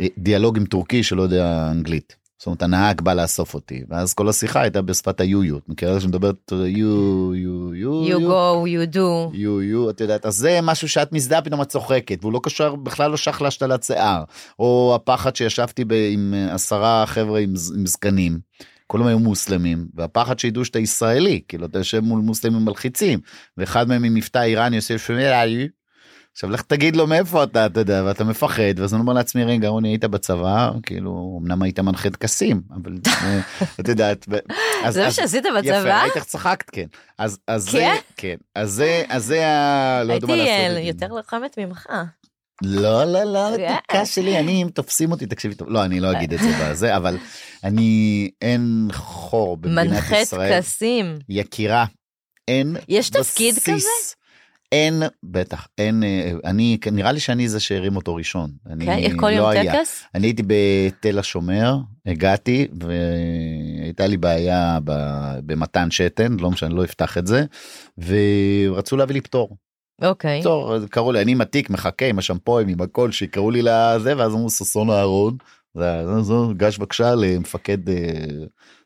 אה, 0.00 0.06
דיאלוג 0.18 0.56
עם 0.56 0.64
טורקי 0.64 1.02
שלא 1.02 1.22
יודע 1.22 1.68
אנגלית. 1.70 2.16
זאת 2.40 2.46
אומרת 2.46 2.62
הנהג 2.62 3.00
בא 3.00 3.14
לאסוף 3.14 3.54
אותי 3.54 3.82
ואז 3.88 4.14
כל 4.14 4.28
השיחה 4.28 4.60
הייתה 4.60 4.82
בשפת 4.82 5.20
היו-יו 5.20 5.58
את 5.58 5.68
מכירה 5.68 6.00
שמדברת 6.00 6.52
יו 6.52 7.34
יו 7.34 7.74
יו 7.74 8.04
you 8.04 8.20
go 8.20 8.66
you 8.66 8.94
do. 8.94 9.36
יו 9.36 9.62
יו 9.62 9.90
את 9.90 10.00
יודעת 10.00 10.26
אז 10.26 10.36
זה 10.36 10.58
משהו 10.62 10.88
שאת 10.88 11.12
מזדהה 11.12 11.42
פתאום 11.42 11.62
את 11.62 11.68
צוחקת 11.68 12.18
והוא 12.20 12.32
לא 12.32 12.40
קשר 12.42 12.74
בכלל 12.74 13.10
לא 13.10 13.16
שייך 13.16 13.42
להשתלת 13.42 13.82
שיער 13.82 14.24
או 14.58 14.92
הפחד 14.94 15.36
שישבתי 15.36 15.84
ב, 15.84 15.92
עם 16.12 16.34
אה, 16.34 16.54
עשרה 16.54 17.04
חבר'ה 17.06 17.40
עם, 17.40 17.54
עם 17.76 17.86
זקנים. 17.86 18.38
כולם 18.86 19.06
היו 19.06 19.18
מוסלמים 19.18 19.86
והפחד 19.94 20.38
שידעו 20.38 20.64
שאתה 20.64 20.78
ישראלי 20.78 21.40
כאילו 21.48 21.66
אתה 21.66 21.78
יושב 21.78 22.00
מול 22.00 22.20
מוסלמים 22.20 22.64
מלחיצים 22.64 23.20
ואחד 23.56 23.88
מהם 23.88 24.04
עם 24.04 24.14
מבטא 24.14 24.38
איראני 24.38 24.76
יושב 24.76 24.98
שומע 24.98 25.30
עכשיו 26.40 26.50
לך 26.50 26.62
תגיד 26.62 26.96
לו 26.96 27.06
מאיפה 27.06 27.44
אתה 27.44 27.66
אתה 27.66 27.80
יודע 27.80 28.02
ואתה 28.06 28.24
מפחד 28.24 28.62
ואז 28.78 28.94
אני 28.94 29.00
אומר 29.02 29.12
לעצמי 29.12 29.44
רגע 29.44 29.68
רוני 29.68 29.88
היית 29.88 30.04
בצבא 30.04 30.70
כאילו 30.82 31.40
אמנם 31.42 31.62
היית 31.62 31.80
מנחה 31.80 32.10
טקסים 32.10 32.62
אבל 32.74 32.92
אה, 33.22 33.40
את 33.80 33.88
יודעת. 33.88 34.26
אז- 34.84 34.94
זה 34.94 35.04
מה 35.04 35.10
שעשית 35.10 35.44
יפה, 35.44 35.60
בצבא? 35.60 36.02
ראית 36.02 36.16
איך 36.16 36.24
צחקת 36.24 36.70
כן 36.70 36.86
אז 37.18 37.38
אז 37.46 37.64
זה 37.70 37.78
כן? 37.78 37.94
כן 38.16 38.34
אז 38.54 38.70
זה 38.70 39.02
אז 39.08 39.24
זה 39.24 39.46
ה... 39.48 40.02
לא 40.04 40.12
יודע 40.12 40.26
מה 40.26 40.32
הייתי 40.34 40.48
לעשות 40.50 40.60
אה, 40.60 40.66
עם 40.68 40.74
זה. 40.74 40.80
יותר 40.80 41.06
לוחמת 41.08 41.58
ממך. 41.58 41.86
לא 42.62 43.04
לא 43.04 43.24
לא 43.24 43.56
כן. 43.56 43.74
התקה 43.78 44.06
שלי 44.06 44.38
אני 44.38 44.62
אם 44.62 44.68
תופסים 44.74 45.12
אותי 45.12 45.26
תקשיבי 45.26 45.54
טוב 45.54 45.68
לא 45.70 45.84
אני 45.84 46.00
לא 46.00 46.12
אגיד 46.12 46.32
את 46.34 46.38
זה 46.40 46.48
בזה 46.60 46.96
אבל 46.96 47.16
אני 47.64 48.30
אין 48.42 48.88
חור 48.92 49.56
במדינת 49.56 49.86
מנחה 49.90 50.18
ישראל 50.18 50.60
טקסים. 50.60 51.18
יקירה 51.28 51.84
אין 52.48 52.76
יש 52.88 53.10
תפקיד 53.10 53.54
בסיס. 53.54 53.74
כזה? 53.74 54.19
אין 54.72 55.02
בטח 55.22 55.68
אין 55.78 56.02
אה, 56.02 56.32
אני 56.44 56.78
נראה 56.92 57.12
לי 57.12 57.20
שאני 57.20 57.48
זה 57.48 57.60
שהרים 57.60 57.96
אותו 57.96 58.14
ראשון. 58.14 58.50
אני 58.66 58.86
כן, 58.86 58.98
איך 58.98 59.12
כל 59.16 59.30
לא 59.30 59.34
יום 59.34 59.48
היה. 59.48 59.72
טקס? 59.72 60.02
אני 60.14 60.26
הייתי 60.26 60.42
בתל 60.46 61.18
השומר 61.18 61.76
הגעתי 62.06 62.68
והייתה 62.80 64.06
לי 64.06 64.16
בעיה 64.16 64.78
במתן 65.46 65.90
שתן 65.90 66.36
לא 66.40 66.50
משנה 66.50 66.74
לא 66.74 66.84
אפתח 66.84 67.18
את 67.18 67.26
זה 67.26 67.44
ורצו 67.98 68.96
להביא 68.96 69.14
לי 69.14 69.20
פטור. 69.20 69.56
אוקיי. 70.02 70.40
פטור 70.40 70.74
קראו 70.90 71.12
לי 71.12 71.22
אני 71.22 71.32
עם 71.32 71.40
התיק 71.40 71.70
מחכה 71.70 72.06
עם 72.06 72.18
השמפוים 72.18 72.68
עם 72.68 72.80
הכל 72.80 73.12
שיקראו 73.12 73.50
לי 73.50 73.62
לזה 73.62 74.14
ואז 74.16 74.32
אמרו 74.34 74.50
ששון 74.50 74.90
אהרון. 74.90 75.36
זה- 75.74 76.02
זה- 76.06 76.22
זה, 76.22 76.34
גש 76.56 76.78
בבקשה 76.78 77.14
למפקד 77.14 77.88
אה, 77.88 77.94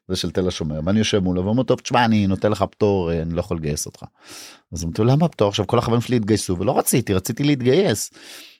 זה 0.09 0.17
של 0.17 0.31
תל 0.31 0.49
השומר, 0.49 0.81
ואני 0.85 0.99
יושב 0.99 1.19
מולו 1.19 1.45
ואומר 1.45 1.63
טוב 1.63 1.81
תשמע 1.81 2.05
אני 2.05 2.27
נותן 2.27 2.51
לך 2.53 2.65
פטור 2.71 3.13
אה, 3.13 3.23
אני 3.23 3.35
לא 3.35 3.41
יכול 3.41 3.57
לגייס 3.57 3.87
אותך. 3.87 4.03
אז 4.73 4.85
אמרתי 4.85 5.03
למה 5.05 5.29
פטור 5.29 5.49
עכשיו 5.49 5.67
כל 5.67 5.79
החברים 5.79 6.01
שלי 6.01 6.17
התגייסו 6.17 6.59
ולא 6.59 6.79
רציתי 6.79 7.15
רציתי 7.15 7.45
להתגייס. 7.45 8.11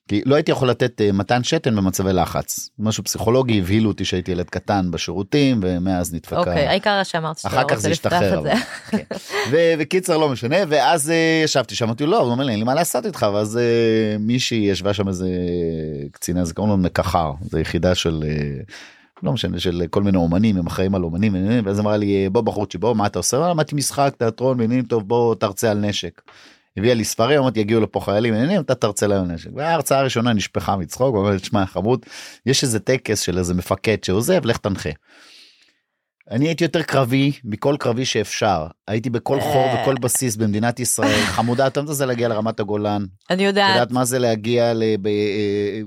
כי 0.09 0.23
לא 0.27 0.35
הייתי 0.35 0.51
יכול 0.51 0.71
לתת 0.71 1.01
uh, 1.01 1.13
מתן 1.13 1.45
שתן 1.45 1.77
במצבי 1.77 2.13
לחץ 2.13 2.71
משהו 2.79 3.05
פסיכולוגי 3.05 3.59
הבהילו 3.59 3.91
אותי 3.91 4.05
שהייתי 4.05 4.33
ילד 4.33 4.51
קטן 4.51 4.91
בשירותים 4.91 5.61
ומאז 5.63 6.15
נדפקה. 6.15 6.37
אוקיי, 6.37 6.67
העיקר 6.67 7.03
שאמרת 7.03 7.39
שאתה 7.39 7.63
רוצה 7.63 7.89
השתחרר. 7.89 8.39
את 8.39 8.43
זה. 8.43 8.53
כן. 8.91 9.17
וקיצר 9.79 10.17
לא 10.17 10.29
משנה 10.29 10.57
ואז 10.69 11.11
אה, 11.11 11.43
ישבתי 11.45 11.75
שם 11.75 11.85
אמרתי 11.85 12.05
לו 12.05 12.11
לא 12.11 12.21
הוא 12.21 12.31
אומר 12.31 12.45
לי 12.45 12.53
אין 12.53 12.59
לי 12.59 12.65
מה 12.65 12.75
לעשות 12.75 13.07
איתך 13.07 13.27
ואז 13.35 13.57
אה, 13.57 14.17
מישהי 14.19 14.59
ישבה 14.59 14.95
שם 14.95 15.09
איזה 15.09 15.29
קצינה 16.13 16.45
זה 16.45 16.55
קוראים 16.55 16.71
לו 16.71 16.77
מקחר 16.77 17.33
זה 17.41 17.61
יחידה 17.61 17.95
של. 17.95 18.25
לא 19.23 19.33
משנה 19.33 19.61
של 19.61 19.83
כל 19.91 20.03
מיני 20.03 20.19
אומנים 20.19 20.57
הם 20.57 20.67
אחראים 20.67 20.95
על 20.95 21.05
אומנים 21.05 21.35
ואז 21.65 21.81
אמרה 21.81 21.97
לי 21.97 22.29
בוא 22.29 22.41
בחורצ'י 22.41 22.79
בוא 22.79 22.95
מה 22.95 23.07
אתה 23.07 23.19
עושה 23.19 23.43
"אה, 23.43 23.51
למדתי 23.51 23.75
משחק 23.75 24.15
תיאטרון 24.19 24.61
ועניינים 24.61 24.85
טוב 24.85 25.09
בוא 25.09 25.35
תרצה 25.35 25.71
על 25.71 25.79
נשק. 25.79 26.23
הביאה 26.77 26.95
לי 26.95 27.05
ספרים 27.05 27.41
אמרתי 27.41 27.61
יגיעו 27.61 27.81
לפה 27.81 28.01
חיילים 28.01 28.35
עניינים 28.35 28.61
אתה 28.61 28.75
תרצה 28.75 29.07
להם 29.07 29.31
נשק 29.31 29.51
וההרצאה 29.55 29.99
הראשונה 29.99 30.33
נשפכה 30.33 30.77
מצחוק 30.77 31.15
הוא 31.15 31.19
אומר 31.19 31.39
תשמע 31.39 31.67
חמוד 31.67 32.07
יש 32.47 32.63
איזה 32.63 32.81
טקס 32.81 33.21
של 33.21 33.39
איזה 33.39 33.55
מפקד 33.55 34.05
שעוזב 34.05 34.45
לך 34.47 34.57
תנחה. 34.57 34.91
אני 36.31 36.47
הייתי 36.47 36.65
יותר 36.65 36.83
קרבי 36.83 37.33
מכל 37.45 37.77
קרבי 37.79 38.05
שאפשר 38.05 38.67
הייתי 38.89 39.11
בכל 39.11 39.41
חור 39.41 39.67
אה. 39.67 39.83
וכל 39.83 39.95
בסיס 39.95 40.37
במדינת 40.37 40.81
ישראל 40.81 41.21
חמודה 41.37 41.67
אתה 41.67 41.81
יודע 41.81 41.89
מה 41.91 41.95
זה 41.95 42.07
להגיע 42.07 42.29
לרמת 42.29 42.61
הגולן 42.61 43.05
אני 43.31 43.43
את 43.45 43.49
יודעת, 43.49 43.71
יודעת 43.75 43.91
מה 43.91 44.05
זה 44.05 44.19
להגיע 44.19 44.73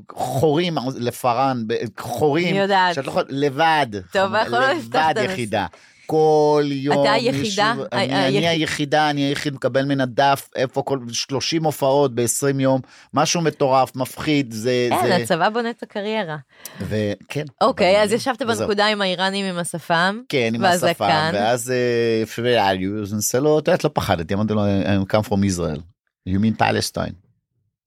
לחורים 0.09 0.75
לפארן 0.97 1.63
ב- 1.67 1.73
חורים 1.99 2.47
אני 2.47 2.57
יודעת. 2.59 2.95
שאת 2.95 3.05
לא 3.05 3.09
יכולה 3.09 3.25
לבד 3.29 3.88
טוב, 4.11 4.33
אנחנו 4.33 4.51
לא 4.59 4.73
נפתח 4.73 4.95
לבד 4.99 5.11
את 5.11 5.17
הנושא. 5.17 5.31
יחידה. 5.31 5.65
כל 6.07 6.63
יום 6.67 7.01
אתה 7.01 7.11
היחידה? 7.11 7.41
מישהו, 7.73 7.85
ה- 7.91 8.03
אני, 8.03 8.13
ה- 8.13 8.27
אני 8.27 8.37
היחיד- 8.37 8.43
היחידה 8.49 9.09
אני 9.09 9.21
היחיד 9.21 9.53
מקבל 9.53 9.85
מן 9.85 10.01
הדף 10.01 10.49
איפה 10.55 10.81
כל 10.81 10.99
30 11.11 11.63
הופעות 11.63 12.15
ב-20 12.15 12.25
יום 12.61 12.81
משהו 13.13 13.41
מטורף 13.41 13.95
מפחיד 13.95 14.51
זה 14.53 14.87
אין, 14.91 15.07
זה 15.07 15.15
הצבא 15.15 15.49
בונה 15.49 15.69
את 15.69 15.83
הקריירה. 15.83 16.37
וכן 16.81 17.45
אוקיי, 17.61 17.95
אבל- 17.95 18.03
אז 18.03 18.13
ישבת. 18.13 18.41
בנקודה 18.41 18.87
עם 18.87 19.01
האיראנים 19.01 19.45
עם 19.45 19.57
השפם. 19.57 20.21
כן 20.29 20.51
עם. 20.55 20.63
השפה 20.65 21.07
ואז 21.33 21.71
אה, 21.71 22.23
אז 23.01 23.13
אני 23.13 23.17
עושה 23.17 23.39
לו 23.39 23.59
את 23.59 23.67
יודעת 23.67 23.83
לא 23.83 23.89
פחדתי 23.93 24.33
אמרתי 24.33 24.53
לו 24.53 24.61
I 24.65 25.13
come 25.13 25.27
from 25.29 25.39
Israel 25.55 25.81
you 26.29 26.39
mean 26.39 26.61
Palestine. 26.61 27.13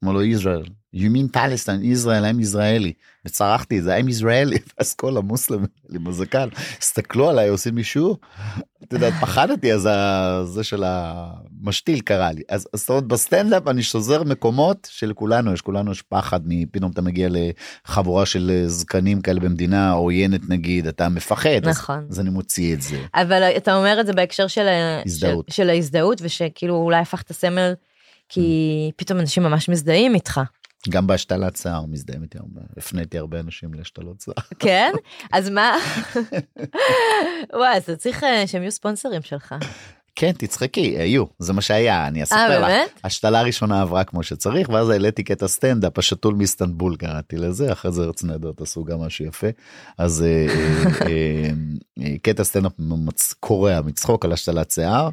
אמר 0.04 0.12
לו 0.12 0.22
ישראל 0.22 0.62
you 0.95 0.99
mean 0.99 1.36
Palestine 1.36 1.84
ישראל 1.84 2.24
עם 2.24 2.41
ישראלי 2.41 2.93
וצרחתי 3.24 3.78
את 3.78 3.84
זה 3.84 3.95
עם 3.97 4.09
ישראלי 4.09 4.59
ואז 4.78 4.95
כל 4.95 5.16
המוסלמים 5.16 5.66
הזקן 6.07 6.49
הסתכלו 6.80 7.30
עליי 7.30 7.49
עושים 7.49 7.74
מישהו. 7.74 8.16
את 8.84 8.93
יודעת 8.93 9.12
פחדתי 9.20 9.72
אז 9.72 9.88
זה 10.45 10.64
של 10.64 10.84
המשתיל 10.86 12.01
קרה 12.01 12.32
לי 12.32 12.43
אז 12.49 12.68
אז 12.72 12.80
זאת 12.80 12.88
אומרת 12.91 13.05
בסטנדאפ 13.05 13.68
אני 13.68 13.82
שוזר 13.82 14.22
מקומות 14.22 14.88
שלכולנו 14.91 15.53
יש 15.53 15.61
כולנו 15.61 15.93
יש 15.93 16.03
פחד 16.03 16.41
מפתאום 16.45 16.91
אתה 16.91 17.03
מגיע 17.03 17.28
לחבורה 17.30 18.26
של 18.26 18.64
זקנים 18.66 19.20
כאלה 19.20 19.41
במדינה 19.41 19.93
עוינת 19.93 20.41
נגיד 20.49 20.86
אתה 20.86 21.09
מפחד 21.09 21.66
אז- 21.66 21.68
נכון. 21.68 22.07
אז 22.11 22.20
אני 22.20 22.30
מוציא 22.30 22.74
את 22.74 22.82
זה. 22.82 22.99
אבל 23.14 23.43
אתה 23.43 23.74
אומר 23.76 24.01
את 24.01 24.07
זה 24.07 24.12
בהקשר 24.12 24.47
של, 24.47 24.66
הזדהות. 25.07 25.47
של, 25.49 25.53
של 25.53 25.70
ההזדהות 25.70 26.18
ושכאילו 26.22 26.74
אולי 26.74 26.99
הפכת 27.01 27.32
סמל 27.32 27.74
כי 28.28 28.91
פתאום 28.97 29.20
אנשים 29.20 29.43
ממש 29.43 29.68
מזדהים 29.68 30.14
איתך 30.14 30.41
גם 30.89 31.07
בהשתלת 31.07 31.57
שיער 31.57 31.87
מזדהים 31.87 32.22
איתי 32.22 32.39
הרבה, 32.39 32.61
הפניתי 32.76 33.18
הרבה 33.18 33.41
אנשים 33.41 33.74
להשתלות 33.74 34.20
שיער. 34.20 34.37
כן? 34.59 34.93
אז 35.33 35.49
מה? 35.49 35.76
וואי 37.55 37.76
אז 37.76 37.83
אתה 37.83 37.97
צריך 37.97 38.24
אה, 38.24 38.47
שהם 38.47 38.62
יהיו 38.62 38.72
ספונסרים 38.72 39.22
שלך. 39.22 39.55
כן 40.20 40.33
תצחקי 40.33 40.99
היו 40.99 41.24
זה 41.39 41.53
מה 41.53 41.61
שהיה 41.61 42.07
אני 42.07 42.18
אה 42.18 42.24
אספר 42.24 42.61
לך. 42.61 42.68
באמת? 42.68 43.01
השתלה 43.05 43.41
הראשונה 43.41 43.83
עברה 43.83 44.05
כמו 44.05 44.22
שצריך 44.22 44.68
ואז 44.68 44.89
העליתי 44.89 45.22
קטע 45.22 45.49
סטנדאפ 45.49 45.99
השתול 45.99 46.35
מאיסטנבול 46.35 46.97
קראתי 46.97 47.37
לזה 47.37 47.72
אחרי 47.72 47.93
זה 47.93 48.03
ארץ 48.03 48.24
נהדרת 48.24 48.61
עשו 48.61 48.85
גם 48.85 49.01
משהו 49.01 49.24
יפה. 49.24 49.47
אז 49.99 50.22
אה, 50.22 50.47
אה, 50.47 51.07
אה, 51.07 51.51
אה, 52.03 52.14
קטע 52.22 52.45
סטנדאפ 52.45 52.72
קורע 53.41 53.81
מצחוק 53.81 54.24
על 54.24 54.33
השתלת 54.33 54.70
שיער 54.70 55.05
אה, 55.05 55.11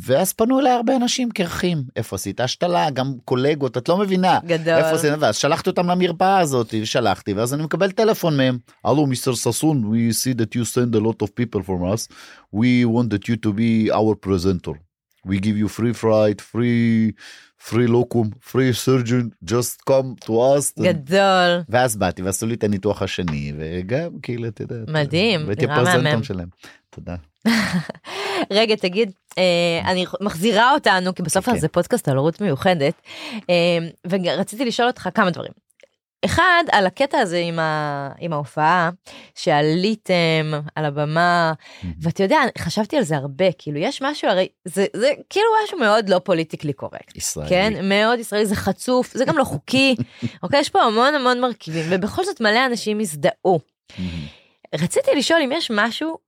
ואז 0.00 0.32
פנו 0.32 0.60
אליי 0.60 0.72
הרבה 0.72 0.96
אנשים 0.96 1.30
קרחים. 1.30 1.82
איפה 1.96 2.16
עשית 2.16 2.40
השתלה? 2.40 2.90
גם 2.90 3.14
קולגות 3.24 3.76
את 3.78 3.88
לא 3.88 3.96
מבינה. 3.96 4.38
גדול. 4.46 4.74
איפה 4.74 4.96
זה? 4.96 5.14
ואז 5.18 5.36
שלחתי 5.36 5.70
אותם 5.70 5.90
למרפאה 5.90 6.38
הזאת 6.38 6.74
ושלחתי 6.82 7.32
ואז 7.32 7.54
אני 7.54 7.62
מקבל 7.62 7.90
טלפון 7.90 8.36
מהם. 8.36 8.58
הלו 8.84 9.06
מיסטר 9.06 9.34
ששון 9.34 9.92
we 9.92 10.12
see 10.12 10.34
that 10.40 10.58
you 10.58 10.64
send 10.64 10.94
a 10.94 11.00
lot 11.00 11.22
of 11.22 11.28
people 11.40 11.62
from 11.62 11.94
us. 11.94 12.08
We 12.54 12.84
wanted 12.84 13.28
you 13.28 13.36
to 13.46 13.52
be 13.52 13.92
our 13.92 14.14
presenter. 14.26 14.74
We 15.26 15.36
give 15.38 15.56
you 15.62 15.68
free 15.78 15.94
flight 16.02 16.40
free 16.52 17.12
free 17.68 17.88
locum 17.96 18.26
free 18.52 18.72
surgeon. 18.86 19.24
Just 19.44 19.76
come 19.90 20.26
to 20.26 20.30
us 20.30 20.82
גדול. 20.82 21.64
ואז 21.68 21.96
באתי 21.96 22.22
ועשו 22.22 22.46
לי 22.46 22.54
את 22.54 22.64
הניתוח 22.64 23.02
השני 23.02 23.52
וגם 23.58 24.10
כאילו 24.22 24.48
אתה 24.48 24.62
יודע 24.62 24.76
מדהים, 24.88 25.40
והייתי 25.46 25.66
נראה 25.66 26.02
מהמם. 26.02 26.22
שלהם. 26.22 26.48
תודה 26.90 27.16
רגע 28.50 28.76
תגיד 28.76 29.12
אה, 29.38 29.90
אני 29.90 30.04
מחזירה 30.20 30.72
אותנו 30.72 31.14
כי 31.14 31.22
בסוף 31.22 31.46
כן. 31.46 31.58
זה 31.58 31.68
פודקאסט 31.68 32.08
על 32.08 32.16
הורות 32.16 32.40
מיוחדת 32.40 32.94
אה, 33.50 33.78
ורציתי 34.10 34.64
לשאול 34.64 34.88
אותך 34.88 35.08
כמה 35.14 35.30
דברים. 35.30 35.52
אחד 36.24 36.64
על 36.72 36.86
הקטע 36.86 37.18
הזה 37.18 37.38
עם, 37.38 37.58
ה... 37.58 38.10
עם 38.18 38.32
ההופעה 38.32 38.90
שעליתם 39.34 40.52
על 40.74 40.84
הבמה 40.84 41.52
ואתה 42.02 42.22
יודע 42.22 42.38
חשבתי 42.58 42.96
על 42.96 43.02
זה 43.02 43.16
הרבה 43.16 43.52
כאילו 43.58 43.78
יש 43.78 44.02
משהו 44.02 44.28
הרי 44.28 44.48
זה 44.64 44.86
זה 44.96 45.10
כאילו 45.30 45.46
משהו 45.64 45.78
מאוד 45.78 46.08
לא 46.08 46.18
פוליטיקלי 46.18 46.72
קורקט. 46.72 47.16
ישראלי 47.16 47.48
כן 47.48 47.88
מאוד 47.88 48.18
ישראלי 48.18 48.46
זה 48.46 48.56
חצוף 48.56 49.14
זה 49.14 49.24
גם 49.24 49.38
לא 49.38 49.44
חוקי 49.44 49.96
אוקיי 50.42 50.60
יש 50.60 50.68
פה 50.68 50.82
המון 50.82 51.14
המון 51.14 51.40
מרכיבים 51.40 51.84
ובכל 51.90 52.24
זאת 52.24 52.40
מלא 52.40 52.66
אנשים 52.66 53.00
הזדהו. 53.00 53.60
רציתי 54.74 55.10
לשאול 55.16 55.40
אם 55.44 55.52
יש 55.52 55.70
משהו 55.74 56.18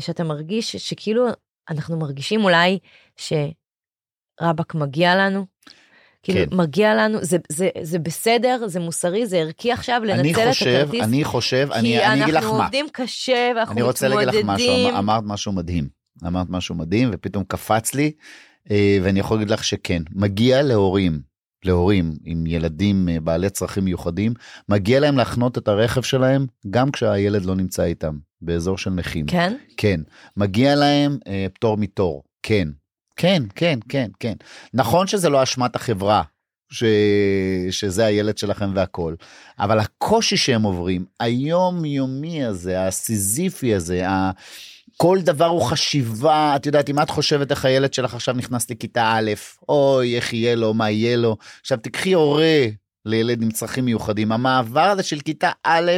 שאתה 0.00 0.24
מרגיש 0.24 0.76
שכאילו 0.76 1.26
אנחנו 1.70 1.98
מרגישים 1.98 2.44
אולי 2.44 2.78
שרבאק 3.16 4.74
מגיע 4.74 5.14
לנו. 5.16 5.46
כאילו 6.22 6.50
כן. 6.50 6.56
מגיע 6.56 6.94
לנו 6.94 7.18
זה 7.22 7.36
זה 7.48 7.68
זה 7.82 7.98
בסדר 7.98 8.60
זה 8.66 8.80
מוסרי 8.80 9.26
זה 9.26 9.36
ערכי 9.36 9.72
עכשיו 9.72 10.02
לנצל 10.04 10.40
את 10.42 10.48
חושב 10.48 10.66
הכרטיס. 10.82 11.04
אני 11.04 11.24
חושב 11.24 11.68
כי 11.72 11.78
אני 11.78 12.06
אני 12.06 12.22
אגיד 12.22 12.34
לך 12.34 12.42
אנחנו 12.42 12.56
מה 12.58 12.64
עובדים 12.64 12.86
קשה 12.92 13.52
ואנחנו 13.56 13.72
אני 13.74 13.82
רוצה 13.82 14.08
להגיד 14.08 14.28
לך 14.28 14.34
משהו, 14.34 14.52
מתמודדים. 14.52 14.86
אמר- 14.88 14.98
אמרת 14.98 15.22
משהו 15.26 15.52
מדהים, 15.52 15.88
אמרת 16.26 16.46
משהו 16.50 16.74
מדהים 16.74 17.10
ופתאום 17.12 17.44
קפץ 17.44 17.94
לי 17.94 18.12
אה, 18.70 18.98
ואני 19.02 19.20
יכול 19.20 19.36
להגיד 19.36 19.50
לך 19.50 19.64
שכן, 19.64 20.02
מגיע 20.14 20.62
להורים, 20.62 21.20
להורים 21.64 22.12
עם 22.24 22.46
ילדים 22.46 23.08
אה, 23.08 23.20
בעלי 23.20 23.50
צרכים 23.50 23.84
מיוחדים, 23.84 24.34
מגיע 24.68 25.00
להם 25.00 25.16
להחנות 25.16 25.58
את 25.58 25.68
הרכב 25.68 26.02
שלהם 26.02 26.46
גם 26.70 26.90
כשהילד 26.90 27.44
לא 27.44 27.54
נמצא 27.54 27.82
איתם, 27.82 28.18
באזור 28.40 28.78
של 28.78 28.90
נכים. 28.90 29.26
כן 29.26 29.56
כן. 29.76 30.00
מגיע 30.36 30.74
להם 30.74 31.18
אה, 31.26 31.46
פטור 31.54 31.76
מתור, 31.76 32.22
כן. 32.42 32.68
כן, 33.16 33.42
כן, 33.54 33.78
כן, 33.88 34.10
כן. 34.20 34.34
נכון 34.74 35.06
שזה 35.06 35.28
לא 35.28 35.42
אשמת 35.42 35.76
החברה. 35.76 36.22
ש... 36.72 36.84
שזה 37.70 38.06
הילד 38.06 38.38
שלכם 38.38 38.70
והכל 38.74 39.14
אבל 39.58 39.78
הקושי 39.78 40.36
שהם 40.36 40.62
עוברים 40.62 41.04
היומיומי 41.20 42.44
הזה 42.44 42.86
הסיזיפי 42.86 43.74
הזה 43.74 44.08
ה... 44.08 44.30
כל 44.96 45.18
דבר 45.22 45.46
הוא 45.46 45.62
חשיבה 45.62 46.52
את 46.56 46.66
יודעת 46.66 46.90
אם 46.90 47.00
את 47.00 47.10
חושבת 47.10 47.50
איך 47.50 47.64
הילד 47.64 47.94
שלך 47.94 48.14
עכשיו 48.14 48.34
נכנס 48.34 48.70
לכיתה 48.70 49.12
א' 49.14 49.32
אוי 49.68 50.16
איך 50.16 50.32
יהיה 50.32 50.54
לו 50.54 50.74
מה 50.74 50.90
יהיה 50.90 51.16
לו. 51.16 51.36
עכשיו 51.60 51.78
תקחי 51.82 52.12
הורה 52.12 52.66
לילד 53.06 53.42
עם 53.42 53.50
צרכים 53.50 53.84
מיוחדים. 53.84 54.32
המעבר 54.32 54.80
הזה 54.80 55.02
של 55.02 55.20
כיתה 55.20 55.50
א' 55.64 55.90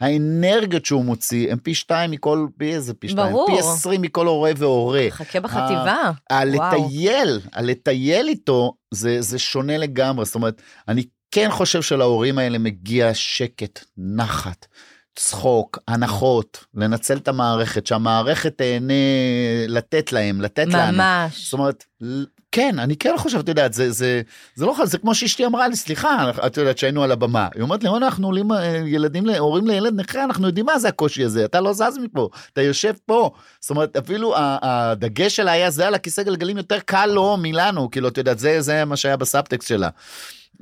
האנרגיות 0.00 0.84
שהוא 0.84 1.04
מוציא 1.04 1.52
הם 1.52 1.58
פי 1.58 1.74
שתיים 1.74 2.10
מכל 2.10 2.46
פי 2.58 2.74
איזה 2.74 2.94
פי 2.94 3.08
שתיים? 3.08 3.32
ברור. 3.32 3.46
פי 3.46 3.58
עשרים 3.58 4.02
מכל 4.02 4.26
הורה 4.26 4.50
והורה. 4.56 5.06
חכה 5.10 5.40
בחטיבה. 5.40 6.10
הלטייל, 6.30 7.40
הלטייל 7.52 8.28
איתו 8.28 8.72
זה, 8.94 9.20
זה 9.20 9.38
שונה 9.38 9.78
לגמרי, 9.78 10.24
זאת 10.24 10.34
אומרת, 10.34 10.62
אני 10.88 11.04
כן 11.30 11.48
חושב 11.50 11.82
שלהורים 11.82 12.38
האלה 12.38 12.58
מגיע 12.58 13.14
שקט, 13.14 13.84
נחת, 13.98 14.66
צחוק, 15.18 15.78
הנחות, 15.88 16.64
לנצל 16.74 17.16
את 17.16 17.28
המערכת, 17.28 17.86
שהמערכת 17.86 18.58
תהנה 18.58 18.94
לתת 19.68 20.12
להם, 20.12 20.40
לתת 20.40 20.66
לנו. 20.66 20.92
ממש. 20.92 21.44
זאת 21.44 21.52
אומרת, 21.52 21.84
כן, 22.52 22.78
אני 22.78 22.96
כן 22.96 23.14
חושב, 23.18 23.38
את 23.38 23.48
יודעת, 23.48 23.72
זה, 23.72 23.90
זה, 23.90 24.22
זה 24.54 24.66
לא, 24.66 24.74
זה 24.84 24.98
כמו 24.98 25.14
שאשתי 25.14 25.46
אמרה 25.46 25.68
לי, 25.68 25.76
סליחה, 25.76 26.30
את 26.46 26.56
יודעת 26.56 26.78
שהיינו 26.78 27.02
על 27.02 27.12
הבמה, 27.12 27.48
היא 27.54 27.62
אומרת 27.62 27.82
לי, 27.82 27.88
"רונה, 27.88 28.06
אנחנו 28.06 28.26
עולים, 28.26 28.52
אה, 28.52 28.82
ילדים, 28.86 29.28
הורים 29.28 29.66
לילד 29.66 30.00
נכה, 30.00 30.24
אנחנו 30.24 30.46
יודעים 30.46 30.66
מה 30.66 30.78
זה 30.78 30.88
הקושי 30.88 31.24
הזה, 31.24 31.44
אתה 31.44 31.60
לא 31.60 31.72
זז 31.72 31.98
מפה, 32.02 32.28
אתה 32.52 32.62
יושב 32.62 32.94
פה. 33.06 33.30
זאת 33.60 33.70
אומרת, 33.70 33.96
אפילו 33.96 34.34
הדגש 34.36 35.36
שלה 35.36 35.52
היה 35.52 35.70
זה 35.70 35.86
על 35.86 35.94
הכיסא 35.94 36.22
גלגלים 36.22 36.56
יותר 36.56 36.78
קל 36.80 37.06
לו 37.06 37.36
מלנו, 37.36 37.90
כאילו, 37.90 38.08
את 38.08 38.18
יודעת, 38.18 38.38
זה, 38.38 38.60
זה 38.60 38.84
מה 38.84 38.96
שהיה 38.96 39.16
בסאבטקסט 39.16 39.68
שלה. 39.68 39.88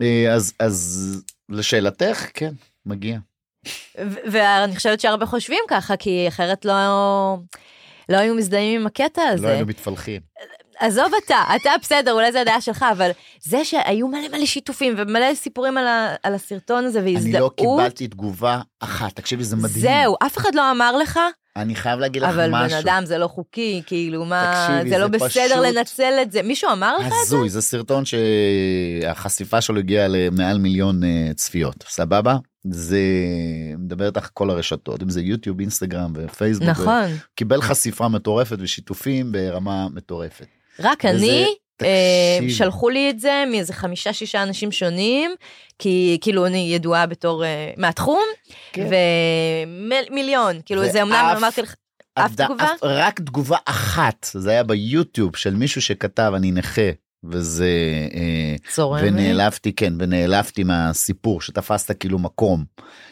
אה, 0.02 0.32
אז, 0.34 0.52
אז 0.59 1.22
לשאלתך, 1.48 2.26
כן, 2.34 2.52
מגיע. 2.86 3.18
ואני 4.30 4.76
חושבת 4.76 5.00
שהרבה 5.00 5.26
חושבים 5.26 5.58
ככה, 5.68 5.96
כי 5.96 6.24
אחרת 6.28 6.64
לא, 6.64 6.72
לא 8.08 8.16
היו 8.16 8.34
מזדהים 8.34 8.80
עם 8.80 8.86
הקטע 8.86 9.22
הזה. 9.22 9.42
לא 9.46 9.48
היינו 9.48 9.66
מתפלחים. 9.66 10.20
עזוב 10.80 11.12
אתה, 11.26 11.42
אתה 11.56 11.70
בסדר, 11.82 12.12
אולי 12.12 12.32
זה 12.32 12.40
הדעה 12.40 12.60
שלך, 12.60 12.84
אבל 12.92 13.10
זה 13.42 13.64
שהיו 13.64 14.08
מלא 14.08 14.28
מלא 14.32 14.46
שיתופים 14.46 14.94
ומלא 14.96 15.34
סיפורים 15.34 15.78
על, 15.78 15.86
ה, 15.86 16.14
על 16.22 16.34
הסרטון 16.34 16.84
הזה 16.84 16.98
אני 17.00 17.14
והזדהות, 17.14 17.60
לא 17.60 17.78
קיבלתי 17.80 18.08
תגובה 18.08 18.60
אחת, 18.80 19.16
תקשיבי, 19.16 19.44
זה 19.44 19.56
מדהים. 19.56 19.70
זהו, 19.82 20.16
אף 20.26 20.36
אחד 20.38 20.54
לא 20.54 20.70
אמר 20.70 20.96
לך, 20.96 21.20
אני 21.56 21.74
חייב 21.74 22.00
להגיד 22.00 22.22
לך 22.22 22.28
אבל 22.28 22.50
משהו. 22.50 22.68
בן 22.82 22.88
אדם 22.88 23.02
זה 23.06 23.18
לא 23.18 23.26
חוקי, 23.28 23.82
כאילו 23.86 24.24
מה, 24.24 24.66
תקשיבי, 24.68 24.90
זה 24.90 24.98
לא 24.98 25.04
זה 25.06 25.08
בסדר 25.08 25.28
פשוט- 25.62 25.76
לנצל 25.76 26.12
את 26.22 26.32
זה. 26.32 26.42
מישהו 26.42 26.72
אמר 26.72 26.96
לך 26.98 27.06
את 27.06 27.10
זה? 27.10 27.16
הזוי, 27.22 27.48
זה 27.50 27.62
סרטון 27.62 28.04
שהחשיפה 29.02 29.60
שלו 29.60 29.78
הגיעה 29.78 30.08
למעל 30.08 30.58
מיליון 30.58 31.04
אה, 31.04 31.30
צפיות, 31.34 31.84
סבבה? 31.88 32.36
זה 32.70 33.00
מדבר 33.78 34.06
איתך 34.06 34.28
כל 34.34 34.50
הרשתות, 34.50 35.02
אם 35.02 35.08
זה 35.10 35.20
יוטיוב, 35.20 35.60
אינסטגרם 35.60 36.12
ופייסבוק. 36.14 36.68
נכון, 36.68 37.04
קיבל 37.34 37.62
חשיפה 37.62 38.08
מטורפת 38.08 38.56
ושיתופים 38.60 39.32
ברמה 39.32 39.86
מטורפת. 39.94 40.46
רק 40.80 40.98
וזה- 41.04 41.16
אני, 41.16 41.46
אה, 41.82 42.34
תקשיבי. 42.36 42.52
שלחו 42.52 42.88
לי 42.90 43.10
את 43.10 43.20
זה 43.20 43.44
מאיזה 43.50 43.72
חמישה 43.72 44.12
שישה 44.12 44.42
אנשים 44.42 44.72
שונים, 44.72 45.30
כי 45.78 46.18
כאילו 46.20 46.46
אני 46.46 46.68
ידועה 46.74 47.06
בתור 47.06 47.44
אה, 47.44 47.70
מהתחום, 47.76 48.22
כן. 48.72 48.88
ומיליון, 50.10 50.56
כאילו 50.66 50.88
זה 50.88 51.02
אמנם 51.02 51.34
אמרתי 51.36 51.62
לך, 51.62 51.74
אף 52.14 52.34
תגובה? 52.34 52.68
רק 52.82 53.20
תגובה 53.20 53.56
אחת, 53.64 54.26
זה 54.32 54.50
היה 54.50 54.62
ביוטיוב 54.62 55.36
של 55.36 55.54
מישהו 55.54 55.82
שכתב 55.82 56.32
אני 56.36 56.50
נכה, 56.50 56.90
וזה... 57.31 57.70
אה, 58.14 58.57
צורם. 58.68 59.05
לי. 59.05 59.09
ונעלבתי 59.09 59.72
כן 59.72 59.93
ונעלבתי 59.99 60.64
מהסיפור 60.64 61.41
שתפסת 61.41 61.97
כאילו 62.01 62.18
מקום 62.18 62.64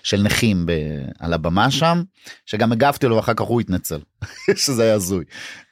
של 0.02 0.22
נכים 0.22 0.66
ב, 0.66 0.72
על 1.18 1.32
הבמה 1.32 1.70
שם 1.70 2.02
שגם 2.46 2.72
הגבתי 2.72 3.06
לו 3.06 3.16
ואחר 3.16 3.34
כך 3.34 3.44
הוא 3.44 3.60
התנצל 3.60 4.00
שזה 4.64 4.82
היה 4.82 4.94
הזוי. 4.94 5.24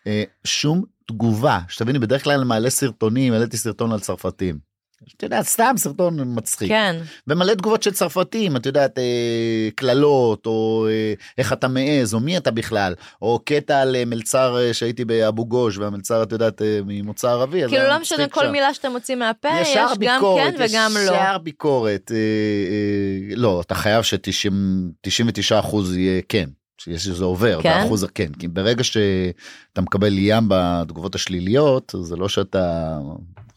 אה, 0.06 0.22
שום 0.44 0.82
תגובה 1.06 1.60
שתביני 1.68 1.98
בדרך 1.98 2.24
כלל 2.24 2.44
מעלה 2.44 2.70
סרטונים 2.70 3.32
העליתי 3.32 3.56
סרטון 3.56 3.92
על 3.92 4.00
צרפתים. 4.00 4.71
את 5.16 5.22
יודעת 5.22 5.46
סתם 5.46 5.74
סרטון 5.76 6.18
מצחיק 6.34 6.68
כן, 6.68 6.96
ומלא 7.26 7.54
תגובות 7.54 7.82
של 7.82 7.90
צרפתים 7.90 8.56
את 8.56 8.66
יודעת 8.66 8.98
אה, 8.98 9.68
קללות 9.74 10.46
או 10.46 10.86
אה, 10.90 11.14
איך 11.38 11.52
אתה 11.52 11.68
מעז 11.68 12.14
או 12.14 12.20
מי 12.20 12.36
אתה 12.36 12.50
בכלל 12.50 12.94
או 13.22 13.40
קטע 13.44 13.80
על 13.80 13.96
אה, 13.96 14.04
מלצר 14.04 14.72
שהייתי 14.72 15.04
באבו 15.04 15.46
גוש 15.46 15.78
והמלצר 15.78 16.22
את 16.22 16.32
יודעת 16.32 16.62
ממוצא 16.86 17.30
ערבי. 17.30 17.68
כאילו 17.68 17.88
לא 17.88 18.00
משנה 18.00 18.28
כל. 18.28 18.48
מילה 18.52 18.74
שאתה 18.74 18.88
מוציא 18.88 19.14
מהפה, 19.14 19.48
יש 19.60 19.76
גם 19.76 19.98
ביקורת, 19.98 20.54
כן 20.56 20.64
וגם 20.64 20.92
לא. 20.94 21.00
ישר 21.00 21.38
ביקורת, 21.38 22.10
לא, 23.36 23.60
אתה 23.60 23.74
חייב 23.74 24.02
ש-99 24.02 25.60
אחוז 25.60 25.96
יהיה 25.96 26.22
כן, 26.28 26.48
שיש 26.78 27.04
שזה 27.04 27.24
עובר, 27.24 27.62
כן? 27.62 27.82
באחוז 27.82 28.06
כן, 28.14 28.32
כי 28.38 28.48
ברגע 28.48 28.84
שאתה 28.84 29.80
מקבל 29.80 30.18
ים 30.18 30.44
בתגובות 30.48 31.14
השליליות, 31.14 31.94
זה 32.02 32.16
לא 32.16 32.28
שאתה 32.28 32.98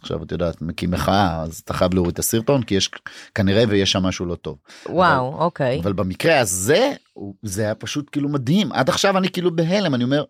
עכשיו 0.06 0.24
את 0.24 0.32
יודעת 0.32 0.62
מקים 0.62 0.92
מחאה, 0.92 1.42
אז 1.42 1.62
אתה 1.66 1.74
חייב 1.74 1.94
להוריד 1.94 2.14
את 2.14 2.20
הסרטון, 2.20 2.64
כי 2.64 2.76
יש 2.76 2.90
כנראה 3.36 3.64
ויש 3.68 3.92
שם 3.92 4.04
משהו 4.04 4.26
לא 4.26 4.36
טוב. 4.36 4.58
וואו, 4.90 5.38
אוקיי. 5.40 5.80
אבל 5.80 5.94
במקרה 5.94 6.40
הזה, 6.40 6.94
זה 7.42 7.62
היה 7.62 7.76
פשוט 7.76 8.10
כאילו 8.12 8.30
מדהים, 8.30 8.72
עד 8.72 8.90
עכשיו 8.90 9.18
אני 9.18 9.30
כאילו 9.30 9.56
בהלם, 9.56 9.96
אני 9.96 10.04
אומר, 10.04 10.24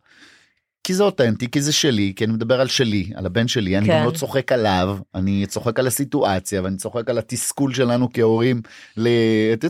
כי 0.83 0.93
זה 0.93 1.03
אותנטי, 1.03 1.51
כי 1.51 1.61
זה 1.61 1.73
שלי, 1.73 2.13
כי 2.15 2.25
אני 2.25 2.33
מדבר 2.33 2.61
על 2.61 2.67
שלי, 2.67 3.11
על 3.15 3.25
הבן 3.25 3.47
שלי, 3.47 3.77
אני 3.77 3.87
כן. 3.87 3.99
גם 3.99 4.05
לא 4.05 4.11
צוחק 4.11 4.51
עליו, 4.51 4.97
אני 5.15 5.45
צוחק 5.45 5.79
על 5.79 5.87
הסיטואציה, 5.87 6.63
ואני 6.63 6.77
צוחק 6.77 7.09
על 7.09 7.17
התסכול 7.17 7.73
שלנו 7.73 8.09
כהורים, 8.13 8.61
ל... 8.97 9.07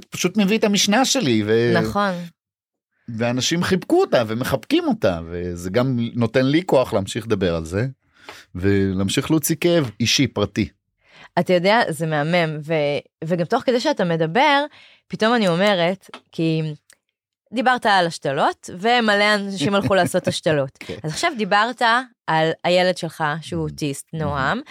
פשוט 0.10 0.38
מביא 0.38 0.58
את 0.58 0.64
המשנה 0.64 1.06
שלי, 1.06 1.44
ו... 1.46 1.74
נכון. 1.76 2.12
ואנשים 3.18 3.64
חיבקו 3.64 4.02
אותה 4.02 4.24
ומחבקים 4.28 4.84
אותה, 4.88 5.20
וזה 5.30 5.70
גם 5.70 6.00
נותן 6.14 6.46
לי 6.46 6.64
כוח 6.66 6.94
להמשיך 6.94 7.26
לדבר 7.26 7.56
על 7.56 7.66
זה, 7.66 7.88
ולהמשיך 8.56 9.32
להוציא 9.32 9.56
כאב 9.62 9.92
אישי, 10.00 10.28
פרטי. 10.28 10.70
אתה 11.40 11.54
יודע, 11.54 11.82
זה 11.90 12.08
מהמם, 12.08 12.58
ו, 12.64 12.74
וגם 13.24 13.46
תוך 13.46 13.64
כדי 13.64 13.80
שאתה 13.80 14.04
מדבר, 14.04 14.66
פתאום 15.08 15.36
אני 15.36 15.48
אומרת, 15.48 16.10
כי 16.32 16.62
דיברת 17.54 17.86
על 17.86 18.08
השתלות, 18.08 18.70
ומלא 18.80 19.36
אנשים 19.36 19.76
הלכו 19.76 19.96
לעשות 20.00 20.28
השתלות. 20.28 20.78
כן. 20.80 20.98
אז 21.04 21.12
עכשיו 21.12 21.32
דיברת 21.38 21.82
על 22.28 22.52
הילד 22.64 22.98
שלך, 22.98 23.24
שהוא 23.42 23.64
אוטיסט, 23.64 24.10
נועם, 24.14 24.62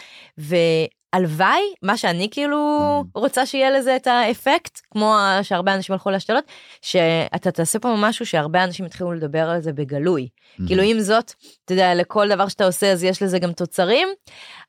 והלוואי, 1.15 1.63
מה 1.83 1.97
שאני 1.97 2.29
כאילו 2.31 2.81
רוצה 3.15 3.47
שיהיה 3.47 3.71
לזה 3.71 3.97
את 3.97 4.07
האפקט, 4.07 4.81
כמו 4.91 5.17
שהרבה 5.43 5.75
אנשים 5.75 5.93
הלכו 5.93 6.11
להשתלות, 6.11 6.45
שאתה 6.83 7.51
תעשה 7.51 7.79
פה 7.79 7.95
משהו 7.99 8.27
שהרבה 8.27 8.65
אנשים 8.65 8.87
יתחילו 8.87 9.13
לדבר 9.13 9.51
על 9.51 9.63
זה 9.63 9.73
בגלוי. 9.73 10.29
כאילו 10.67 10.83
אם 10.83 10.97
זאת, 11.01 11.33
אתה 11.65 11.73
יודע, 11.73 11.95
לכל 11.95 12.29
דבר 12.29 12.49
שאתה 12.49 12.67
עושה 12.67 12.93
אז 12.93 13.05
יש 13.05 13.23
לזה 13.23 13.39
גם 13.39 13.53
תוצרים, 13.53 14.09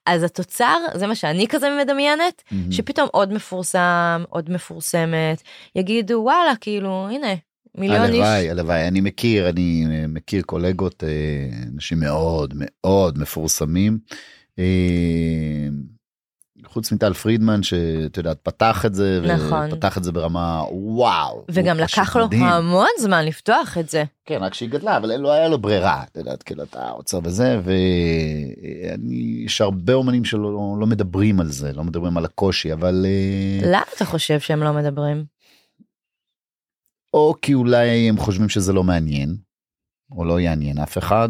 אז 0.05 0.23
התוצר, 0.23 0.77
זה 0.93 1.07
מה 1.07 1.15
שאני 1.15 1.47
כזה 1.47 1.67
מדמיינת, 1.83 2.43
מהמם. 2.51 2.71
שפתאום 2.71 3.07
עוד 3.11 3.33
מפורסם, 3.33 4.23
עוד 4.29 4.49
מפורסמת, 4.49 5.41
יגידו 5.75 6.21
וואלה, 6.23 6.53
כאילו, 6.61 7.07
הנה, 7.11 7.33
מיליון 7.77 8.05
איש. 8.05 8.13
הלוואי, 8.13 8.49
הלוואי, 8.49 8.87
אני 8.87 9.01
מכיר, 9.01 9.49
אני 9.49 9.85
אה, 9.91 10.07
מכיר 10.07 10.41
קולגות, 10.41 11.03
אה, 11.03 11.09
אנשים 11.73 11.99
מאוד 11.99 12.53
מאוד 12.57 13.17
מפורסמים. 13.19 13.99
חוץ 16.67 16.91
מטל 16.91 17.13
פרידמן 17.13 17.63
שאת 17.63 18.17
יודעת 18.17 18.37
פתח 18.43 18.85
את 18.85 18.95
זה 18.95 19.21
נכון. 19.23 19.67
ופתח 19.71 19.97
את 19.97 20.03
זה 20.03 20.11
ברמה 20.11 20.63
וואו 20.71 21.45
וגם 21.49 21.77
לקח 21.77 22.15
לו 22.15 22.25
מדהים. 22.25 22.43
המון 22.43 22.87
זמן 22.99 23.25
לפתוח 23.25 23.77
את 23.77 23.89
זה. 23.89 24.03
כן 24.25 24.37
רק 24.43 24.53
שהיא 24.53 24.69
גדלה 24.69 24.97
אבל 24.97 25.15
לא 25.15 25.31
היה 25.31 25.47
לו 25.47 25.57
ברירה 25.57 26.03
את 26.03 26.17
יודעת 26.17 26.43
כאילו 26.43 26.63
אתה 26.63 26.89
עוצר 26.89 27.19
בזה 27.19 27.59
ואני 27.63 29.43
יש 29.45 29.61
הרבה 29.61 29.93
אומנים 29.93 30.25
שלא 30.25 30.77
לא 30.79 30.87
מדברים 30.87 31.39
על 31.39 31.47
זה 31.47 31.73
לא 31.73 31.83
מדברים 31.83 32.17
על 32.17 32.25
הקושי 32.25 32.73
אבל 32.73 33.05
אה, 33.05 33.67
למה 33.67 33.83
אתה 33.95 34.05
חושב 34.05 34.39
שהם 34.39 34.63
לא 34.63 34.73
מדברים? 34.73 35.25
או 37.13 37.35
כי 37.41 37.53
אולי 37.53 38.09
הם 38.09 38.17
חושבים 38.17 38.49
שזה 38.49 38.73
לא 38.73 38.83
מעניין 38.83 39.35
או 40.11 40.25
לא 40.25 40.39
יעניין 40.39 40.77
אף 40.77 40.97
אחד. 40.97 41.29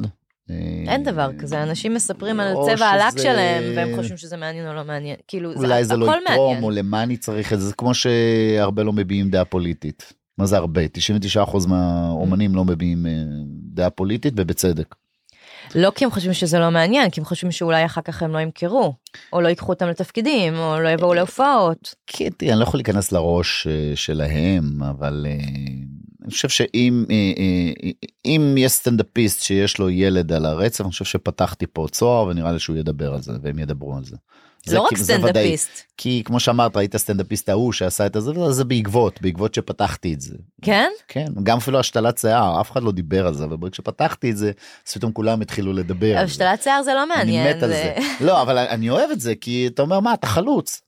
אה, 0.49 0.55
אין 0.93 1.03
דבר 1.03 1.29
כזה, 1.39 1.63
אנשים 1.63 1.93
מספרים 1.93 2.39
על 2.39 2.53
צבע 2.65 2.85
הלק 2.85 3.11
שזה- 3.11 3.23
שלהם, 3.23 3.63
והם 3.75 3.95
חושבים 3.95 4.17
שזה 4.17 4.37
מעניין 4.37 4.67
או 4.67 4.73
לא 4.73 4.83
מעניין. 4.83 5.15
כאילו, 5.27 5.51
זה 5.59 5.65
אולי 5.65 5.85
זה 5.85 5.95
לא 5.97 6.05
יתרום 6.05 6.19
מעניין. 6.27 6.63
או 6.63 6.69
למה 6.71 7.03
אני 7.03 7.17
צריך 7.17 7.53
את 7.53 7.59
זה 7.59 7.67
זה 7.67 7.73
כמו 7.73 7.93
שהרבה 7.93 8.83
לא 8.83 8.93
מביעים 8.93 9.29
דעה 9.29 9.45
פוליטית. 9.45 10.13
מה 10.37 10.45
זה 10.45 10.57
הרבה 10.57 10.81
99% 10.85 11.67
מהאומנים 11.67 12.55
לא 12.55 12.65
מביעים 12.65 13.05
אה, 13.05 13.11
דעה 13.73 13.89
פוליטית 13.89 14.33
ובצדק. 14.37 14.95
לא 15.75 15.91
כי 15.95 16.05
הם 16.05 16.11
חושבים 16.11 16.33
שזה 16.33 16.59
לא 16.59 16.71
מעניין, 16.71 17.09
כי 17.09 17.19
הם 17.19 17.25
חושבים 17.25 17.51
שאולי 17.51 17.85
אחר 17.85 18.01
כך 18.01 18.23
הם 18.23 18.31
לא 18.33 18.39
ימכרו, 18.39 18.93
או 19.33 19.41
לא 19.41 19.47
ייקחו 19.47 19.71
אותם 19.73 19.87
לתפקידים, 19.87 20.55
או 20.57 20.79
לא 20.79 20.89
יבואו 20.89 21.13
להופעות. 21.13 21.95
כן, 22.07 22.29
תראי, 22.37 22.51
אני 22.51 22.59
לא 22.59 22.63
יכול 22.63 22.77
להיכנס 22.77 23.11
לראש 23.11 23.67
אה, 23.67 23.91
שלהם 23.95 24.83
אבל 24.83 25.25
אה, 25.29 25.37
אני 26.26 26.32
חושב 26.32 26.49
שאם 26.49 27.05
אה, 27.09 27.15
אה, 27.15 27.91
אם 28.26 28.55
יש 28.57 28.71
סטנדאפיסט 28.71 29.41
שיש 29.41 29.78
לו 29.78 29.89
ילד 29.89 30.32
על 30.32 30.45
הרצף 30.45 30.82
אני 30.82 30.89
חושב 30.89 31.05
שפתחתי 31.05 31.65
פה 31.73 31.88
צוהר 31.91 32.28
ונראה 32.28 32.51
לי 32.51 32.59
שהוא 32.59 32.78
ידבר 32.78 33.13
על 33.13 33.21
זה 33.21 33.32
והם 33.41 33.59
ידברו 33.59 33.97
על 33.97 34.03
זה. 34.03 34.15
זה 34.65 34.76
לא 34.76 34.82
רק 34.82 34.89
כאילו-. 34.89 35.03
סטנדאפיסט. 35.03 35.69
כי 35.97 36.21
כמו 36.26 36.39
שאמרת 36.39 36.78
היית 36.78 36.95
הסטנדאפיסט 36.95 37.49
ההוא 37.49 37.71
שעשה 37.71 38.05
את 38.05 38.17
זה 38.19 38.51
זה 38.51 38.63
בעקבות 38.63 39.21
בעקבות 39.21 39.53
שפתחתי 39.53 40.13
את 40.13 40.21
זה. 40.21 40.36
כן? 40.61 40.89
כן 41.07 41.28
גם 41.43 41.57
אפילו 41.57 41.80
השתלת 41.80 42.17
שיער 42.17 42.61
אף 42.61 42.71
אחד 42.71 42.84
לא 42.84 42.91
דיבר 42.91 43.28
על 43.28 43.34
זה 43.34 43.43
אבל 43.43 43.55
ברגע 43.57 43.76
שפתחתי 43.76 44.32
את 44.32 44.38
זה 44.38 44.51
אז 44.88 44.93
פתאום 44.93 45.11
כולם 45.11 45.41
התחילו 45.41 45.73
לדבר. 45.73 46.15
השתלת 46.17 46.63
שיער 46.63 46.84
זה 46.84 46.93
לא 46.93 47.03
אני 47.03 47.09
מעניין. 47.15 47.57
מת 47.57 47.63
על 47.63 47.69
זה. 47.69 47.95
לא 48.21 48.41
אבל 48.41 48.57
אני 48.57 48.89
אוהב 48.89 49.11
את 49.11 49.19
זה 49.19 49.34
כי 49.41 49.67
אתה 49.67 49.82
אומר 49.82 49.99
מה 49.99 50.13
אתה 50.13 50.28
חלוץ. 50.28 50.82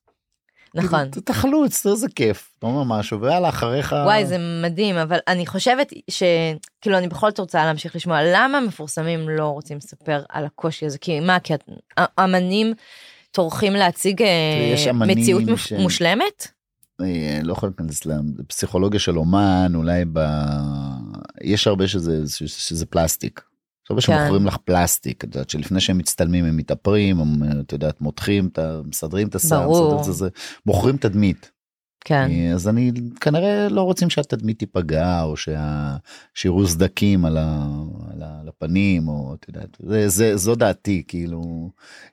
נכון. 0.78 1.00
כאילו, 1.12 1.24
אתה 1.24 1.34
חלוץ 1.34 1.86
איזה 1.86 2.08
כיף. 2.16 2.50
אתה 2.60 2.68
אומר 2.68 2.84
משהו 2.84 3.22
ויאללה 3.22 3.50
אחריך. 3.50 3.96
וואי 4.06 4.26
זה 4.26 4.38
מדהים 4.64 4.96
אבל 4.96 5.18
אני 5.28 5.46
חושבת 5.46 5.94
שכאילו 6.10 6.98
אני 6.98 7.08
בכל 7.08 7.30
זאת 7.30 7.40
רוצה 7.40 7.66
להמשיך 7.66 7.96
לשמוע 7.96 8.20
למה 8.24 8.60
מפורסמים 8.62 9.30
לא 9.30 9.46
רוצים 9.48 9.78
לספר 9.78 10.22
על 10.30 10.46
הקושי 10.46 10.86
הזה 10.86 10.98
כי 10.98 11.20
מה 11.20 11.40
כי 11.40 11.54
אמנים 12.20 12.74
טורחים 13.32 13.74
להציג 13.74 14.22
אה, 14.22 14.94
מציאות 14.94 15.44
שהם- 15.58 15.82
מושלמת 15.82 16.48
אה, 17.02 17.40
לא 17.44 17.52
יכול 17.54 17.70
להיכנס 17.70 18.06
לפסיכולוגיה 18.40 19.00
של 19.00 19.18
אומן 19.18 19.72
אולי 19.76 20.04
ב... 20.14 20.20
יש 21.42 21.68
הרבה 21.68 21.88
שזה 21.88 22.22
שזה 22.48 22.86
פלסטיק. 22.86 23.42
הרבה 23.90 24.02
כן. 24.02 24.18
שמוכרים 24.20 24.46
לך 24.46 24.58
פלסטיק 24.58 25.24
את 25.24 25.36
יודעת 25.36 25.50
שלפני 25.50 25.80
שהם 25.80 25.98
מצטלמים 25.98 26.46
הם 26.46 26.58
מתאפרים 26.58 27.20
הם 27.20 27.60
את 27.60 27.74
יודעת 27.74 28.02
מותחים 28.02 28.50
מסדרים 28.86 29.28
את 29.28 29.36
השיער 29.36 29.64
ברור. 29.64 29.96
מסדרים 29.96 30.12
את 30.12 30.18
זה, 30.18 30.30
מוכרים 30.66 30.98
תדמית. 30.98 31.57
כן. 32.08 32.28
אה, 32.32 32.54
אז 32.54 32.68
אני 32.68 32.92
כנראה 33.22 33.68
לא 33.70 33.82
רוצים 33.82 34.10
שהתדמית 34.10 34.60
תיפגע 34.60 35.24
או 35.24 35.38
שה... 35.38 35.96
שיראו 36.34 36.68
סדקים 36.68 37.26
על, 37.26 37.38
ה... 37.38 37.66
על, 38.14 38.24
ה... 38.24 38.38
על 38.42 38.48
הפנים 38.48 39.08
או 39.08 39.36
את 39.40 39.46
יודעת 39.48 39.78
זה, 39.80 40.10
זה 40.10 40.38
זו 40.38 40.56
דעתי 40.56 41.04
כאילו 41.08 41.70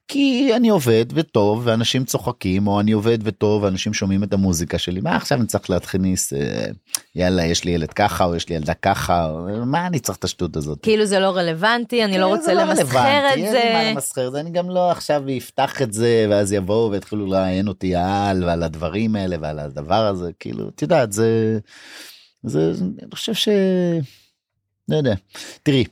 כי 0.08 0.50
אני 0.56 0.68
עובד 0.68 1.04
וטוב 1.14 1.62
ואנשים 1.64 2.04
צוחקים 2.04 2.66
או 2.66 2.80
אני 2.80 2.92
עובד 2.92 3.18
וטוב 3.22 3.62
ואנשים 3.62 3.94
שומעים 3.94 4.24
את 4.24 4.32
המוזיקה 4.32 4.78
שלי 4.78 5.00
מה 5.00 5.16
עכשיו 5.16 5.38
אני 5.38 5.46
צריך 5.46 5.70
להכניס 5.70 6.32
אה, 6.32 6.66
יאללה 7.14 7.44
יש 7.44 7.64
לי 7.64 7.70
ילד 7.70 7.92
ככה 7.92 8.24
או 8.24 8.34
יש 8.34 8.48
לי 8.48 8.54
ילדה 8.54 8.74
ככה 8.74 9.32
מה 9.66 9.86
אני 9.86 9.98
צריך 9.98 10.18
את 10.18 10.24
השטות 10.24 10.56
הזאת. 10.56 10.78
כאילו 10.82 11.06
זה 11.06 11.18
לא 11.18 11.36
רלוונטי, 11.36 12.04
אני 12.04 12.18
לא 12.18 12.26
כן, 12.26 12.32
רוצה 12.32 12.44
זה 12.44 12.54
למסחר 12.54 13.28
את 13.32 13.36
לי 13.36 13.42
מה 13.42 13.50
זה. 13.50 13.90
למסחר 13.92 14.30
זה 14.30 14.40
אני 14.40 14.50
גם 14.50 14.70
לא 14.70 14.90
עכשיו 14.90 15.22
אפתח 15.38 15.82
את 15.82 15.92
זה 15.92 16.26
ואז 16.30 16.52
יבואו 16.52 16.90
ויתחילו 16.90 17.26
לראיין 17.26 17.68
אותי 17.68 17.94
על 17.96 18.44
ועל 18.44 18.62
הדברים 18.62 19.16
האלה 19.16 19.36
ועל 19.40 19.58
הדבר 19.58 19.83
הזה 19.92 20.30
כאילו 20.40 20.68
את 20.68 20.82
יודעת 20.82 21.12
זה 21.12 21.58
זה 22.42 22.72
אני 22.80 23.10
חושב 23.14 23.34
ש... 23.34 23.48
לא 24.88 24.96
יודע 24.96 25.14
תראי 25.62 25.84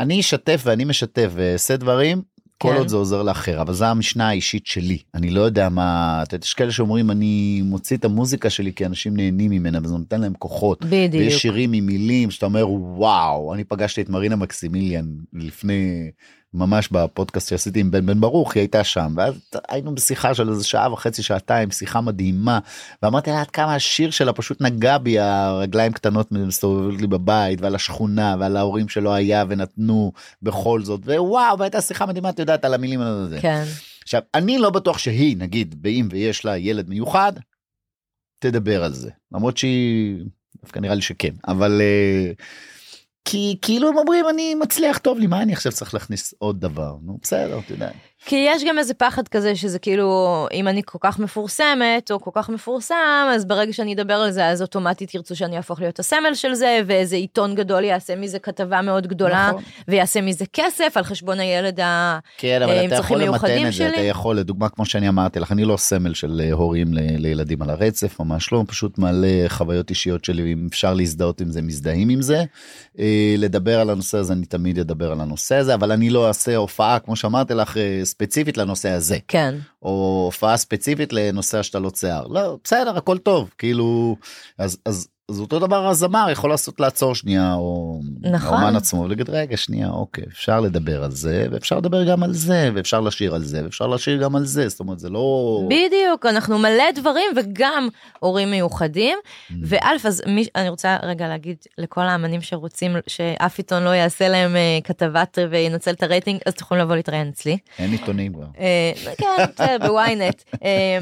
אני 0.00 0.20
אשתף 0.20 0.62
ואני 0.64 0.84
משתף 0.84 1.30
ואעשה 1.34 1.76
דברים 1.76 2.22
כל 2.58 2.68
כן. 2.68 2.76
עוד 2.76 2.88
זה 2.88 2.96
עוזר 2.96 3.22
לאחר 3.22 3.62
אבל 3.62 3.72
זו 3.72 3.84
המשנה 3.84 4.28
האישית 4.28 4.66
שלי 4.66 4.98
אני 5.14 5.30
לא 5.30 5.40
יודע 5.40 5.68
מה 5.68 6.20
את 6.22 6.32
יודעת, 6.32 6.44
יש 6.44 6.54
כאלה 6.54 6.72
שאומרים 6.72 7.10
אני 7.10 7.62
מוציא 7.64 7.96
את 7.96 8.04
המוזיקה 8.04 8.50
שלי 8.50 8.72
כי 8.72 8.86
אנשים 8.86 9.16
נהנים 9.16 9.50
ממנה 9.50 9.78
וזה 9.82 9.94
נותן 9.94 10.20
להם 10.20 10.34
כוחות. 10.38 10.84
בדיוק. 10.84 11.14
ויש 11.14 11.42
שירים 11.42 11.72
עם 11.72 11.86
מילים 11.86 12.30
שאתה 12.30 12.46
אומר 12.46 12.70
וואו 12.70 13.54
אני 13.54 13.64
פגשתי 13.64 14.00
את 14.00 14.08
מרינה 14.08 14.36
מקסימיליאן 14.36 15.06
לפני 15.32 16.10
ממש 16.54 16.88
בפודקאסט 16.92 17.48
שעשיתי 17.48 17.80
עם 17.80 17.90
בן 17.90 18.06
בן 18.06 18.20
ברוך 18.20 18.54
היא 18.54 18.60
הייתה 18.60 18.84
שם 18.84 19.14
ואז 19.16 19.34
היינו 19.68 19.94
בשיחה 19.94 20.34
של 20.34 20.48
איזה 20.48 20.64
שעה 20.64 20.92
וחצי 20.92 21.22
שעתיים 21.22 21.70
שיחה 21.70 22.00
מדהימה 22.00 22.58
ואמרתי 23.02 23.30
לה 23.30 23.40
עד 23.40 23.50
כמה 23.50 23.74
השיר 23.74 24.10
שלה 24.10 24.32
פשוט 24.32 24.60
נגע 24.60 24.98
בי 24.98 25.18
הרגליים 25.18 25.92
קטנות 25.92 26.32
מסתובבות 26.32 27.00
לי 27.00 27.06
בבית 27.06 27.60
ועל 27.60 27.74
השכונה 27.74 28.36
ועל 28.40 28.56
ההורים 28.56 28.88
שלא 28.88 29.12
היה 29.12 29.44
ונתנו 29.48 30.12
בכל 30.42 30.82
זאת 30.82 31.00
ווואו 31.04 31.58
והייתה 31.58 31.80
שיחה 31.80 32.06
מדהימה 32.06 32.30
את 32.30 32.38
יודעת 32.38 32.64
על 32.64 32.74
המילים 32.74 33.00
האלה. 33.00 33.40
כן. 33.40 33.64
עכשיו 34.02 34.22
אני 34.34 34.58
לא 34.58 34.70
בטוח 34.70 34.98
שהיא 34.98 35.36
נגיד 35.36 35.82
באם 35.82 36.08
ויש 36.10 36.44
לה 36.44 36.58
ילד 36.58 36.88
מיוחד 36.88 37.32
תדבר 38.40 38.84
על 38.84 38.92
זה 38.92 39.10
למרות 39.32 39.56
שהיא 39.56 40.24
דווקא 40.62 40.78
נראה 40.78 40.94
לי 40.94 41.02
שכן 41.02 41.34
אבל 41.48 41.80
אה, 41.80 42.32
כי 43.24 43.58
כאילו 43.62 43.88
הם 43.88 43.96
אומרים 43.96 44.28
אני 44.28 44.54
מצליח 44.54 44.98
טוב 44.98 45.18
לי 45.18 45.26
מה 45.26 45.42
אני 45.42 45.52
עכשיו 45.52 45.72
צריך 45.72 45.94
להכניס 45.94 46.34
עוד 46.38 46.60
דבר 46.60 46.94
נו 47.02 47.18
בסדר 47.22 47.58
אתה 47.58 47.72
יודע. 47.72 47.90
כי 48.24 48.36
יש 48.48 48.64
גם 48.68 48.78
איזה 48.78 48.94
פחד 48.94 49.28
כזה 49.28 49.56
שזה 49.56 49.78
כאילו 49.78 50.46
אם 50.52 50.68
אני 50.68 50.82
כל 50.84 50.98
כך 51.00 51.18
מפורסמת 51.18 52.10
או 52.10 52.20
כל 52.20 52.30
כך 52.34 52.48
מפורסם 52.48 53.28
אז 53.34 53.44
ברגע 53.44 53.72
שאני 53.72 53.94
אדבר 53.94 54.14
על 54.14 54.30
זה 54.30 54.46
אז 54.46 54.62
אוטומטית 54.62 55.14
ירצו 55.14 55.36
שאני 55.36 55.56
אהפוך 55.56 55.80
להיות 55.80 55.98
הסמל 55.98 56.34
של 56.34 56.54
זה 56.54 56.80
ואיזה 56.86 57.16
עיתון 57.16 57.54
גדול 57.54 57.84
יעשה 57.84 58.16
מזה 58.16 58.38
כתבה 58.38 58.82
מאוד 58.82 59.06
גדולה 59.06 59.48
נכון. 59.48 59.62
ויעשה 59.88 60.20
מזה 60.20 60.44
כסף 60.52 60.92
על 60.96 61.04
חשבון 61.04 61.40
הילד 61.40 61.80
ה... 61.80 62.18
כן 62.38 62.62
אה, 62.62 62.64
אבל 62.64 62.78
עם 62.78 62.86
אתה 62.86 62.96
צרכים 62.96 63.16
יכול 63.16 63.16
למתן 63.16 63.30
מיוחדים 63.30 63.66
את 63.66 63.72
זה 63.72 63.78
שלי? 63.78 63.88
אתה 63.88 64.00
יכול 64.00 64.36
לדוגמה 64.38 64.68
כמו 64.68 64.84
שאני 64.84 65.08
אמרתי 65.08 65.40
לך 65.40 65.52
אני 65.52 65.64
לא 65.64 65.76
סמל 65.76 66.14
של 66.14 66.40
אה, 66.44 66.52
הורים 66.52 66.94
ל- 66.94 67.16
לילדים 67.16 67.62
על 67.62 67.70
הרצף 67.70 68.20
ממש 68.20 68.52
לא 68.52 68.64
פשוט 68.66 68.98
מעלה 68.98 69.44
חוויות 69.48 69.90
אישיות 69.90 70.24
שלי 70.24 70.52
אם 70.52 70.66
אפשר 70.70 70.94
להזדהות 70.94 71.40
עם 71.40 71.50
זה 71.50 71.62
מזדהים 71.62 72.08
עם 72.08 72.22
זה. 72.22 72.44
אה, 73.08 73.34
לדבר 73.38 73.80
על 73.80 73.90
הנושא 73.90 74.18
הזה 74.18 74.32
אני 74.32 74.46
תמיד 74.46 74.78
אדבר 74.78 75.12
על 75.12 75.20
הנושא 75.20 75.54
הזה 75.54 75.74
אבל 75.74 75.92
אני 75.92 76.10
לא 76.10 76.28
אעשה 76.28 76.56
הופעה 76.56 76.98
כמו 76.98 77.16
שאמרתי 77.16 77.54
לך 77.54 77.76
אה, 77.76 78.00
ספציפית 78.04 78.56
לנושא 78.56 78.90
הזה 78.90 79.18
כן. 79.28 79.54
או 79.82 80.22
הופעה 80.24 80.56
ספציפית 80.56 81.12
לנושא 81.12 81.58
השתלות 81.58 81.96
שיער 81.96 82.26
לא 82.26 82.58
בסדר 82.64 82.96
הכל 82.96 83.18
טוב 83.18 83.50
כאילו 83.58 84.16
אז 84.58 84.78
אז. 84.84 85.08
אז 85.30 85.40
אותו 85.40 85.58
דבר 85.58 85.86
הזמר 85.86 86.26
יכול 86.32 86.50
לעשות 86.50 86.80
לעצור 86.80 87.14
שנייה 87.14 87.54
או 87.54 88.00
נכון. 88.20 88.58
האומן 88.58 88.76
עצמו 88.76 89.00
ולהגיד 89.00 89.30
רגע 89.30 89.56
שנייה 89.56 89.90
אוקיי 89.90 90.24
אפשר 90.28 90.60
לדבר 90.60 91.04
על 91.04 91.10
זה 91.10 91.46
ואפשר 91.50 91.78
לדבר 91.78 92.04
גם 92.04 92.22
על 92.22 92.32
זה 92.32 92.70
ואפשר 92.74 93.00
לשיר 93.00 93.34
על 93.34 93.42
זה 93.44 93.64
ואפשר 93.64 93.86
לשיר 93.86 94.22
גם 94.22 94.36
על 94.36 94.44
זה 94.44 94.68
זאת 94.68 94.80
אומרת 94.80 94.98
זה 94.98 95.08
לא 95.08 95.60
בדיוק 95.66 96.26
אנחנו 96.26 96.58
מלא 96.58 96.90
דברים 96.94 97.30
וגם 97.36 97.88
הורים 98.20 98.50
מיוחדים 98.50 99.18
Mm. 99.50 99.54
ואלף 99.62 100.06
אז 100.06 100.22
מי, 100.26 100.46
אני 100.56 100.68
רוצה 100.68 100.96
רגע 101.02 101.28
להגיד 101.28 101.56
לכל 101.78 102.00
האמנים 102.00 102.40
שרוצים 102.40 102.96
שאף 103.06 103.58
עיתון 103.58 103.82
לא 103.82 103.90
יעשה 103.90 104.28
להם 104.28 104.56
אה, 104.56 104.78
כתבת 104.84 105.38
וינצל 105.50 105.90
את 105.90 106.02
הרייטינג 106.02 106.40
אז 106.46 106.54
תוכלו 106.54 106.78
לבוא 106.78 106.96
להתראיין 106.96 107.28
אצלי. 107.28 107.58
אין 107.78 107.90
עיתונים 107.90 108.32
כבר. 108.32 108.46
אה, 108.58 108.92
כן, 109.18 109.44
בסדר, 109.54 109.86
בוויינט. 109.86 110.42
אה, 110.64 110.98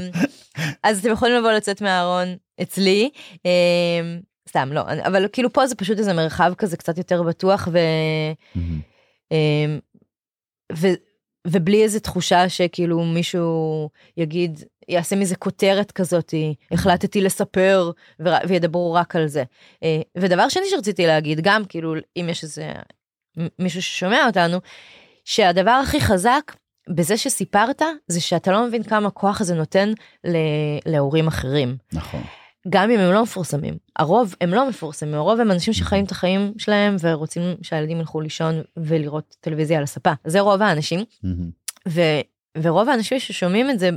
אז 0.82 0.98
אתם 0.98 1.10
יכולים 1.10 1.36
לבוא 1.36 1.52
לצאת 1.52 1.82
מהארון 1.82 2.28
אצלי. 2.62 3.10
אה, 3.46 3.50
סתם 4.48 4.72
לא 4.72 4.80
אבל 5.06 5.26
כאילו 5.32 5.52
פה 5.52 5.66
זה 5.66 5.74
פשוט 5.74 5.98
איזה 5.98 6.12
מרחב 6.12 6.52
כזה 6.58 6.76
קצת 6.76 6.98
יותר 6.98 7.22
בטוח 7.22 7.68
ו... 7.72 7.78
מהמם. 8.54 8.80
אמ, 9.32 9.78
ו, 10.76 10.86
ובלי 11.46 11.82
איזה 11.82 12.00
תחושה 12.00 12.48
שכאילו 12.48 13.04
מישהו 13.04 13.88
יגיד 14.16 14.64
יעשה 14.88 15.16
מזה 15.16 15.36
כותרת 15.36 15.92
כזאת 15.92 16.34
החלטתי 16.72 17.20
לספר 17.20 17.90
ור- 18.20 18.48
וידברו 18.48 18.92
רק 18.92 19.16
על 19.16 19.26
זה. 19.26 19.44
אה, 19.82 20.00
ודבר 20.18 20.48
שני 20.48 20.62
שרציתי 20.70 21.06
להגיד 21.06 21.40
גם 21.42 21.64
כאילו 21.64 21.94
אם 22.16 22.26
יש 22.28 22.44
איזה 22.44 22.72
מישהו 23.58 23.82
ששומע 23.82 24.26
אותנו 24.26 24.58
שהדבר 25.24 25.70
הכי 25.70 26.00
חזק 26.00 26.52
בזה 26.88 27.16
שסיפרת 27.16 27.82
זה 28.06 28.20
שאתה 28.20 28.52
לא 28.52 28.66
מבין 28.66 28.82
כמה 28.82 29.10
כוח 29.10 29.42
זה 29.42 29.54
נותן 29.54 29.92
ל- 30.24 30.36
להורים 30.86 31.26
אחרים. 31.26 31.76
נכון. 31.92 32.22
גם 32.68 32.90
אם 32.90 33.00
הם 33.00 33.12
לא 33.12 33.22
מפורסמים 33.22 33.74
הרוב 33.96 34.34
הם 34.40 34.54
לא 34.54 34.68
מפורסמים 34.68 35.14
הרוב 35.14 35.40
הם 35.40 35.50
אנשים 35.50 35.74
שחיים 35.74 36.04
את 36.04 36.10
החיים 36.10 36.52
שלהם 36.58 36.96
ורוצים 37.00 37.42
שהילדים 37.62 38.00
ילכו 38.00 38.20
לישון 38.20 38.62
ולראות 38.76 39.36
טלוויזיה 39.40 39.78
על 39.78 39.84
הספה. 39.84 40.12
זה 40.24 40.40
רוב 40.40 40.62
האנשים. 40.62 41.04
ו, 41.88 42.00
ורוב 42.62 42.88
האנשים 42.88 43.20
ששומעים 43.20 43.70
את 43.70 43.78
זה 43.78 43.90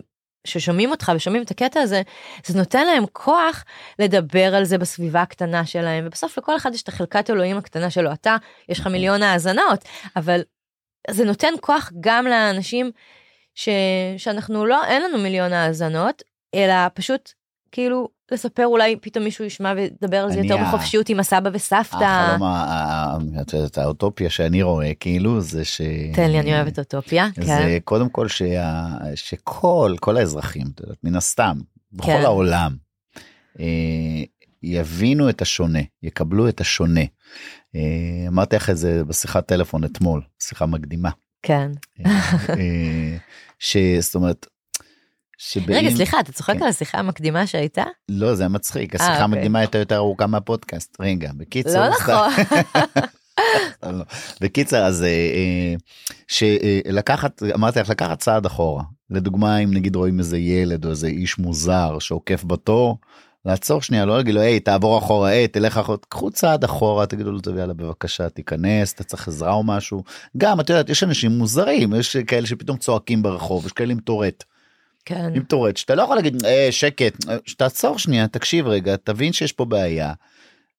ששומעים 0.47 0.91
אותך 0.91 1.11
ושומעים 1.15 1.43
את 1.43 1.51
הקטע 1.51 1.80
הזה 1.80 2.01
זה 2.45 2.57
נותן 2.59 2.86
להם 2.86 3.03
כוח 3.13 3.65
לדבר 3.99 4.55
על 4.55 4.63
זה 4.63 4.78
בסביבה 4.78 5.22
הקטנה 5.22 5.65
שלהם. 5.65 6.03
ובסוף 6.07 6.38
לכל 6.38 6.55
אחד 6.55 6.74
יש 6.74 6.84
את 6.84 6.88
החלקת 6.88 7.30
אלוהים 7.30 7.57
הקטנה 7.57 7.89
שלו. 7.89 8.11
אתה 8.11 8.36
יש 8.70 8.80
לך 8.80 8.88
מיליון 8.88 9.24
האזנות 9.24 9.86
אבל 10.15 10.41
זה 11.09 11.26
נותן 11.26 11.53
כוח 11.61 11.91
גם 11.99 12.26
לאנשים 12.26 12.91
ש, 13.55 13.70
שאנחנו 14.17 14.65
לא 14.65 14.86
אין 14.86 15.01
לנו 15.01 15.17
מיליון 15.17 15.53
האזנות 15.53 16.24
אלא 16.55 16.74
פשוט 16.93 17.32
כאילו 17.72 18.18
לספר 18.32 18.66
אולי 18.66 18.96
פתאום 19.02 19.24
מישהו 19.24 19.46
ישמע 19.46 19.74
וידבר 19.78 20.18
על 20.18 20.32
זה 20.32 20.40
יותר 20.40 20.58
ה- 20.58 20.64
בחופשיות 20.64 21.10
עם 21.10 21.20
הסבא 21.20 21.50
וסבתא. 21.54 22.36
החלום, 22.42 23.40
את 23.42 23.54
יודעת, 23.54 23.78
האוטופיה 23.78 24.30
שאני 24.30 24.62
רואה 24.62 24.94
כאילו 24.94 25.42
זה 25.42 25.66
ש... 25.66 25.82
תן 26.14 26.32
לי 26.32 26.40
אני 26.40 26.54
אוהבת 26.54 26.80
אוטופיה. 26.80 27.28
כן. 27.36 27.42
זה 27.42 27.78
קודם 27.84 28.10
כל 28.10 28.28
שה... 28.28 28.88
שכל 29.16 29.96
כל 30.00 30.18
האזרחים 30.18 30.68
מן 31.04 31.16
הסתם 31.16 31.58
בכל 31.94 32.06
כן. 32.08 32.22
העולם 32.24 32.76
אה, 33.60 33.66
יבינו 34.64 35.30
את 35.30 35.42
השונה 35.42 35.80
יקבלו 36.04 36.50
את 36.50 36.62
השונה. 36.62 37.02
אה, 37.76 37.82
אמרתי 38.28 38.56
לך 38.56 38.70
את 38.70 38.78
זה 38.78 39.04
בשיחת 39.04 39.48
טלפון 39.48 39.84
אתמול 39.84 40.22
שיחה 40.40 40.66
מקדימה. 40.66 41.10
כן. 41.44 41.72
אה, 42.50 43.18
שזאת 43.60 44.16
אומרת. 44.16 44.46
שבאים- 45.42 45.78
רגע 45.80 45.96
סליחה 45.96 46.20
אתה 46.20 46.32
צוחק 46.32 46.54
כן. 46.54 46.64
על 46.64 46.70
השיחה 46.70 46.98
המקדימה 46.98 47.48
שהייתה? 47.48 47.84
לא 48.10 48.36
זה 48.36 48.44
היה 48.44 48.50
מצחיק 48.50 48.96
אה, 48.96 49.00
השיחה 49.00 49.12
אוקיי. 49.12 49.24
המקדימה 49.24 49.60
הייתה 49.60 49.78
יותר 49.78 49.96
ארוכה 49.96 50.28
מהפודקאסט 50.28 50.98
רגע 51.00 51.32
בקיצור 51.38 51.82
לא. 51.82 51.90
נכון. 51.90 52.30
סתם 53.78 53.92
לא. 54.00 54.04
בקיצר 54.42 54.86
אז 54.86 55.04
אה, 55.04 55.08
אה, 55.10 55.74
שלקחת 56.28 57.44
אמרתי 57.56 57.80
לך 57.80 57.90
לקחת 57.90 58.20
צעד 58.20 58.46
אחורה 58.46 58.84
לדוגמה 59.10 59.58
אם 59.58 59.74
נגיד 59.74 59.96
רואים 59.96 60.20
איזה 60.20 60.38
ילד 60.38 60.86
או 60.86 60.90
איזה 60.90 61.08
איש 61.08 61.38
מוזר 61.40 62.00
שעוקף 62.00 62.44
בתור. 62.44 62.98
לעצור 63.46 63.82
שנייה 63.82 64.06
לא 64.06 64.18
להגיד 64.18 64.34
לו 64.36 64.42
היי 64.42 64.60
תעבור 64.60 64.98
אחורה 64.98 65.30
היי 65.30 65.48
תלך 65.48 65.78
אחורה 65.78 65.98
קחו 66.10 66.32
צעד 66.32 66.64
אחורה 66.64 67.06
תגידו 67.06 67.32
לו 67.32 67.40
טוב 67.40 67.58
יאללה 67.58 67.74
בבקשה 67.74 68.30
תיכנס 68.30 68.94
אתה 68.94 69.04
צריך 69.04 69.28
עזרה 69.28 69.54
או 69.54 69.64
משהו 69.64 70.04
גם 70.38 70.60
את 70.60 70.70
יודעת 70.70 70.90
יש 70.90 71.04
אנשים 71.04 71.32
מוזרים 71.32 71.94
יש 71.94 72.18
כאלה 72.18 72.48
שפתאום 72.48 72.78
צועקים 72.78 73.22
ברחוב 73.22 73.66
יש 73.66 73.72
כאלה 73.72 73.92
עם 73.92 74.00
טורט 74.00 74.44
כן. 75.10 75.32
עם 75.36 75.43
טורט 75.43 75.78
שאתה 75.78 75.95
לא 75.95 76.01
יכול 76.01 76.16
להגיד 76.16 76.45
אה, 76.45 76.68
שקט 76.72 77.30
אה, 77.30 77.38
שתעצור 77.45 77.99
שנייה 77.99 78.28
תקשיב 78.28 78.68
רגע 78.68 78.95
תבין 78.95 79.34
שיש 79.34 79.53
פה 79.53 79.66
בעיה. 79.66 80.14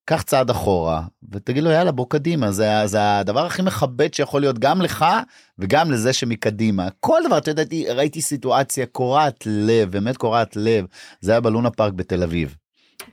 קח 0.04 0.22
צעד 0.22 0.50
אחורה 0.50 1.02
ותגיד 1.32 1.62
לו 1.62 1.70
יאללה 1.70 1.92
בוא 1.92 2.06
קדימה 2.08 2.52
זה, 2.52 2.68
זה 2.84 3.18
הדבר 3.18 3.46
הכי 3.46 3.62
מכבד 3.62 4.14
שיכול 4.14 4.40
להיות 4.40 4.58
גם 4.58 4.82
לך 4.82 5.04
וגם 5.58 5.90
לזה 5.90 6.12
שמקדימה 6.12 6.88
כל 7.00 7.20
דבר 7.26 7.38
אתה 7.38 7.50
יודע 7.50 7.62
ראיתי 7.94 8.22
סיטואציה 8.22 8.86
קורעת 8.86 9.44
לב 9.46 9.90
באמת 9.90 10.16
קורעת 10.16 10.56
לב 10.56 10.84
זה 11.20 11.32
היה 11.32 11.40
בלונה 11.40 11.70
פארק 11.70 11.92
בתל 11.92 12.22
אביב. 12.22 12.56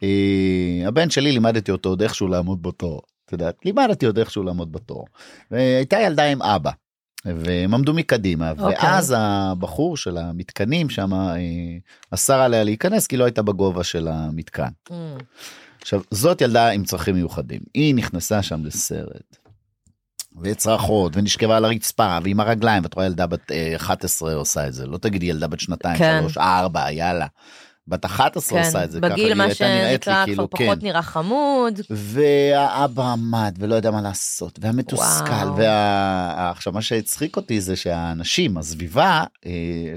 אה, 0.03 0.87
הבן 0.87 1.09
שלי 1.09 1.31
לימדתי 1.31 1.71
אותו 1.71 1.89
עוד 1.89 2.01
איכשהו 2.01 2.27
לעמוד 2.27 2.61
בתור. 2.61 3.01
את 3.25 3.31
יודעת 3.31 3.55
לימדתי 3.65 4.05
עוד 4.05 4.19
איכשהו 4.19 4.43
לעמוד 4.43 4.71
בתור. 4.71 5.05
והייתה 5.51 5.99
ילדה 5.99 6.23
עם 6.23 6.41
אבא. 6.41 6.71
והם 7.25 7.73
עמדו 7.73 7.93
מקדימה, 7.93 8.51
אוקיי. 8.51 8.65
ואז 8.65 9.13
הבחור 9.17 9.97
של 9.97 10.17
המתקנים 10.17 10.89
שם 10.89 11.11
אסר 12.11 12.39
עליה 12.39 12.63
להיכנס 12.63 13.07
כי 13.07 13.17
לא 13.17 13.23
הייתה 13.25 13.41
בגובה 13.41 13.83
של 13.83 14.07
המתקן. 14.07 14.69
Mm. 14.89 14.93
עכשיו, 15.81 16.01
זאת 16.11 16.41
ילדה 16.41 16.69
עם 16.69 16.83
צרכים 16.83 17.15
מיוחדים, 17.15 17.61
היא 17.73 17.95
נכנסה 17.95 18.41
שם 18.41 18.65
לסרט. 18.65 19.37
וצרחות 20.41 21.17
ונשכבה 21.17 21.57
על 21.57 21.65
הרצפה 21.65 22.17
ועם 22.23 22.39
הרגליים 22.39 22.83
ואת 22.83 22.93
רואה 22.93 23.05
ילדה 23.05 23.27
בת 23.27 23.51
אה, 23.51 23.75
11 23.75 24.33
עושה 24.33 24.67
את 24.67 24.73
זה 24.73 24.85
לא 24.87 24.97
תגידי 24.97 25.25
ילדה 25.25 25.47
בת 25.47 25.59
שנתיים 25.59 25.97
כן. 25.97 26.17
שלוש 26.21 26.37
ארבע 26.37 26.91
יאללה. 26.91 27.25
בת 27.87 28.05
11 28.05 28.59
עושה 28.59 28.83
את 28.83 28.91
זה 28.91 28.99
ככה, 28.99 29.09
בגיל 29.09 29.25
היא 29.25 29.33
מה 29.33 29.43
הייתה 29.43 29.67
נראית 29.67 30.07
לי 30.07 30.13
שנקרא 30.13 30.25
כבר 30.25 30.25
כאילו, 30.25 30.49
פחות 30.49 30.79
כן. 30.79 30.85
נראה 30.87 31.01
חמוד. 31.01 31.79
והאבא 31.89 33.03
עמד 33.03 33.55
ולא 33.59 33.75
יודע 33.75 33.91
מה 33.91 34.01
לעשות 34.01 34.59
והמתוסכל 34.61 35.31
וואו. 35.31 35.57
וה... 35.57 36.51
עכשיו 36.51 36.73
מה 36.73 36.81
שהצחיק 36.81 37.35
אותי 37.35 37.61
זה 37.61 37.75
שהאנשים 37.75 38.57
הסביבה 38.57 39.23
אה, 39.45 39.51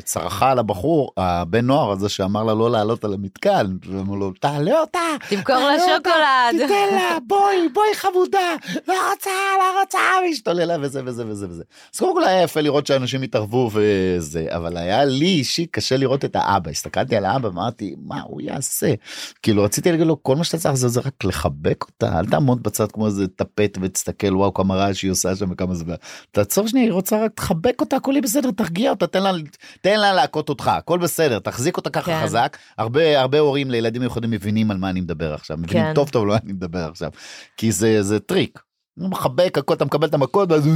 צרחה 0.04 0.50
על 0.50 0.58
הבחור 0.58 1.12
הבן 1.16 1.66
נוער 1.66 1.90
הזה 1.90 2.08
שאמר 2.08 2.44
לה 2.44 2.54
לא 2.54 2.70
לעלות 2.70 3.04
על 3.04 3.14
המתקן 3.14 3.66
ואמרו 3.86 4.16
לו 4.16 4.32
תעלה 4.40 4.80
אותה 4.80 4.98
תמכור 5.28 5.56
לה 5.56 5.78
שוקולד. 5.78 6.62
תיתן 6.62 6.94
לה 6.94 7.18
בואי 7.28 7.68
בואי 7.74 7.94
חמודה 7.94 8.54
לא 8.88 8.94
רוצה 9.10 9.30
לא 9.58 9.80
רוצה 9.80 9.98
והשתוללה 10.26 10.76
וזה 10.80 11.00
וזה 11.04 11.26
וזה 11.26 11.48
וזה 11.48 11.62
אז 11.94 11.98
קודם 11.98 12.14
כל 12.14 12.24
היה 12.24 12.42
יפה 12.42 12.60
לראות 12.60 12.86
שאנשים 12.86 13.22
התערבו 13.22 13.70
וזה 13.72 14.46
אבל 14.48 14.76
היה 14.76 15.04
לי 15.04 15.26
אישי 15.26 15.66
קשה 15.66 15.96
לראות 15.96 16.24
את 16.24 16.36
האבא 16.36 16.70
הסתכלתי 16.70 17.16
על 17.16 17.24
האבא 17.24 17.50
ואמרתי 17.80 17.94
מה 18.06 18.20
הוא 18.20 18.40
יעשה 18.40 18.94
כאילו 19.42 19.62
רציתי 19.62 19.90
להגיד 19.90 20.06
לו 20.06 20.22
כל 20.22 20.36
מה 20.36 20.44
שאתה 20.44 20.58
צריך 20.58 20.74
זה, 20.74 20.88
זה 20.88 21.00
רק 21.00 21.24
לחבק 21.24 21.84
אותה 21.84 22.18
אל 22.18 22.26
תעמוד 22.26 22.62
בצד 22.62 22.92
כמו 22.92 23.06
איזה 23.06 23.28
טפט 23.28 23.78
ותסתכל 23.80 24.36
וואו 24.36 24.54
כמה 24.54 24.76
רעש 24.76 25.00
שהיא 25.00 25.10
עושה 25.10 25.36
שם 25.36 25.50
וכמה 25.50 25.74
זה 25.74 25.84
תעצור 26.30 26.68
שנייה 26.68 26.86
היא 26.86 26.92
רוצה 26.92 27.24
רק 27.24 27.40
לחבק 27.40 27.80
אותה 27.80 27.96
הכל 27.96 28.20
בסדר 28.20 28.50
תרגיע 28.50 28.90
אותה 28.90 29.06
תן 29.06 29.22
לה 29.22 29.32
תן 29.80 30.00
לה 30.00 30.12
להכות 30.12 30.48
אותך 30.48 30.68
הכל 30.68 30.98
בסדר 30.98 31.38
תחזיק 31.38 31.76
אותה 31.76 31.90
ככה 31.90 32.12
כן. 32.12 32.22
חזק 32.22 32.56
הרבה 32.78 33.20
הרבה 33.20 33.38
הורים 33.38 33.70
לילדים 33.70 34.02
מיוחדים 34.02 34.30
מבינים 34.30 34.70
על 34.70 34.76
מה 34.76 34.90
אני 34.90 35.00
מדבר 35.00 35.34
עכשיו 35.34 35.56
מבינים 35.56 35.84
כן. 35.84 35.94
טוב 35.94 36.08
טוב 36.08 36.26
לא 36.26 36.36
אני 36.36 36.52
מדבר 36.52 36.88
עכשיו 36.88 37.10
כי 37.56 37.72
זה 37.72 38.02
זה 38.02 38.20
טריק. 38.20 38.69
מחבק 39.08 39.58
הכל 39.58 39.74
אתה 39.74 39.84
מקבל 39.84 40.08
את 40.08 40.14
המכות 40.14 40.52
ואז 40.52 40.68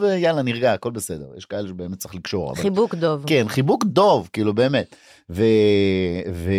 ויאללה 0.00 0.42
נרגע 0.42 0.72
הכל 0.72 0.90
בסדר 0.90 1.26
יש 1.36 1.44
כאלה 1.44 1.68
שבאמת 1.68 1.98
צריך 1.98 2.14
לקשור. 2.14 2.52
אבל- 2.52 2.62
חיבוק 2.62 2.94
דוב. 2.94 3.24
כן 3.26 3.48
חיבוק 3.48 3.84
דוב 3.84 4.28
כאילו 4.32 4.54
באמת 4.54 4.96
ו... 5.30 5.42
ו... 6.32 6.50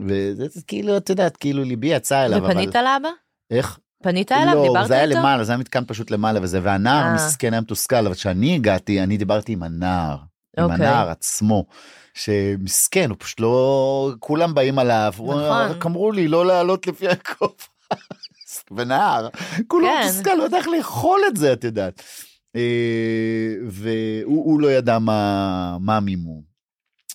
וזה 0.00 0.48
זה 0.48 0.60
כאילו 0.66 0.96
את 0.96 1.10
יודעת 1.10 1.36
כאילו 1.36 1.64
ליבי 1.64 1.86
יצא 1.86 2.24
אליו 2.24 2.44
ופנית 2.44 2.76
אבל 2.76 2.84
לאבא? 2.84 3.08
איך 3.50 3.78
פנית 4.02 4.32
אליו? 4.32 4.54
לא 4.54 4.62
דיברת 4.62 4.88
זה 4.88 4.94
היה 4.94 5.04
איתו? 5.04 5.18
למעלה 5.18 5.44
זה 5.44 5.52
היה 5.52 5.58
מתקן 5.58 5.84
פשוט 5.86 6.10
למעלה 6.10 6.40
וזה 6.42 6.60
והנער 6.62 7.02
אה. 7.04 7.10
המסכן 7.10 7.52
היה 7.52 7.60
מתוסכל 7.60 8.06
אבל 8.06 8.14
כשאני 8.14 8.54
הגעתי 8.54 9.02
אני 9.02 9.16
דיברתי 9.16 9.52
עם 9.52 9.62
הנער 9.62 10.16
עם 10.58 10.64
אוקיי. 10.64 10.86
הנער 10.86 11.10
עצמו. 11.10 11.64
שמסכן 12.14 13.10
הוא 13.10 13.16
פשוט 13.20 13.40
לא 13.40 14.12
כולם 14.20 14.54
באים 14.54 14.78
עליו 14.78 15.12
נכון. 15.16 15.36
רק 15.42 15.86
אמרו 15.86 16.12
לי 16.12 16.28
לא 16.28 16.46
לעלות 16.46 16.86
לפי 16.86 17.08
הכובע. 17.08 17.52
ונער 18.76 19.28
כולו 19.66 19.86
כן. 19.86 20.00
מתוסכל 20.04 20.34
לא 20.34 20.42
יודע 20.42 20.56
איך 20.56 20.68
לאכול 20.68 21.20
את 21.28 21.36
זה 21.36 21.52
את 21.52 21.64
יודעת. 21.64 22.02
אה, 22.56 23.54
והוא 23.66 24.44
הוא 24.44 24.60
לא 24.60 24.72
ידע 24.72 24.98
מה 24.98 25.96
המימון. 25.96 26.48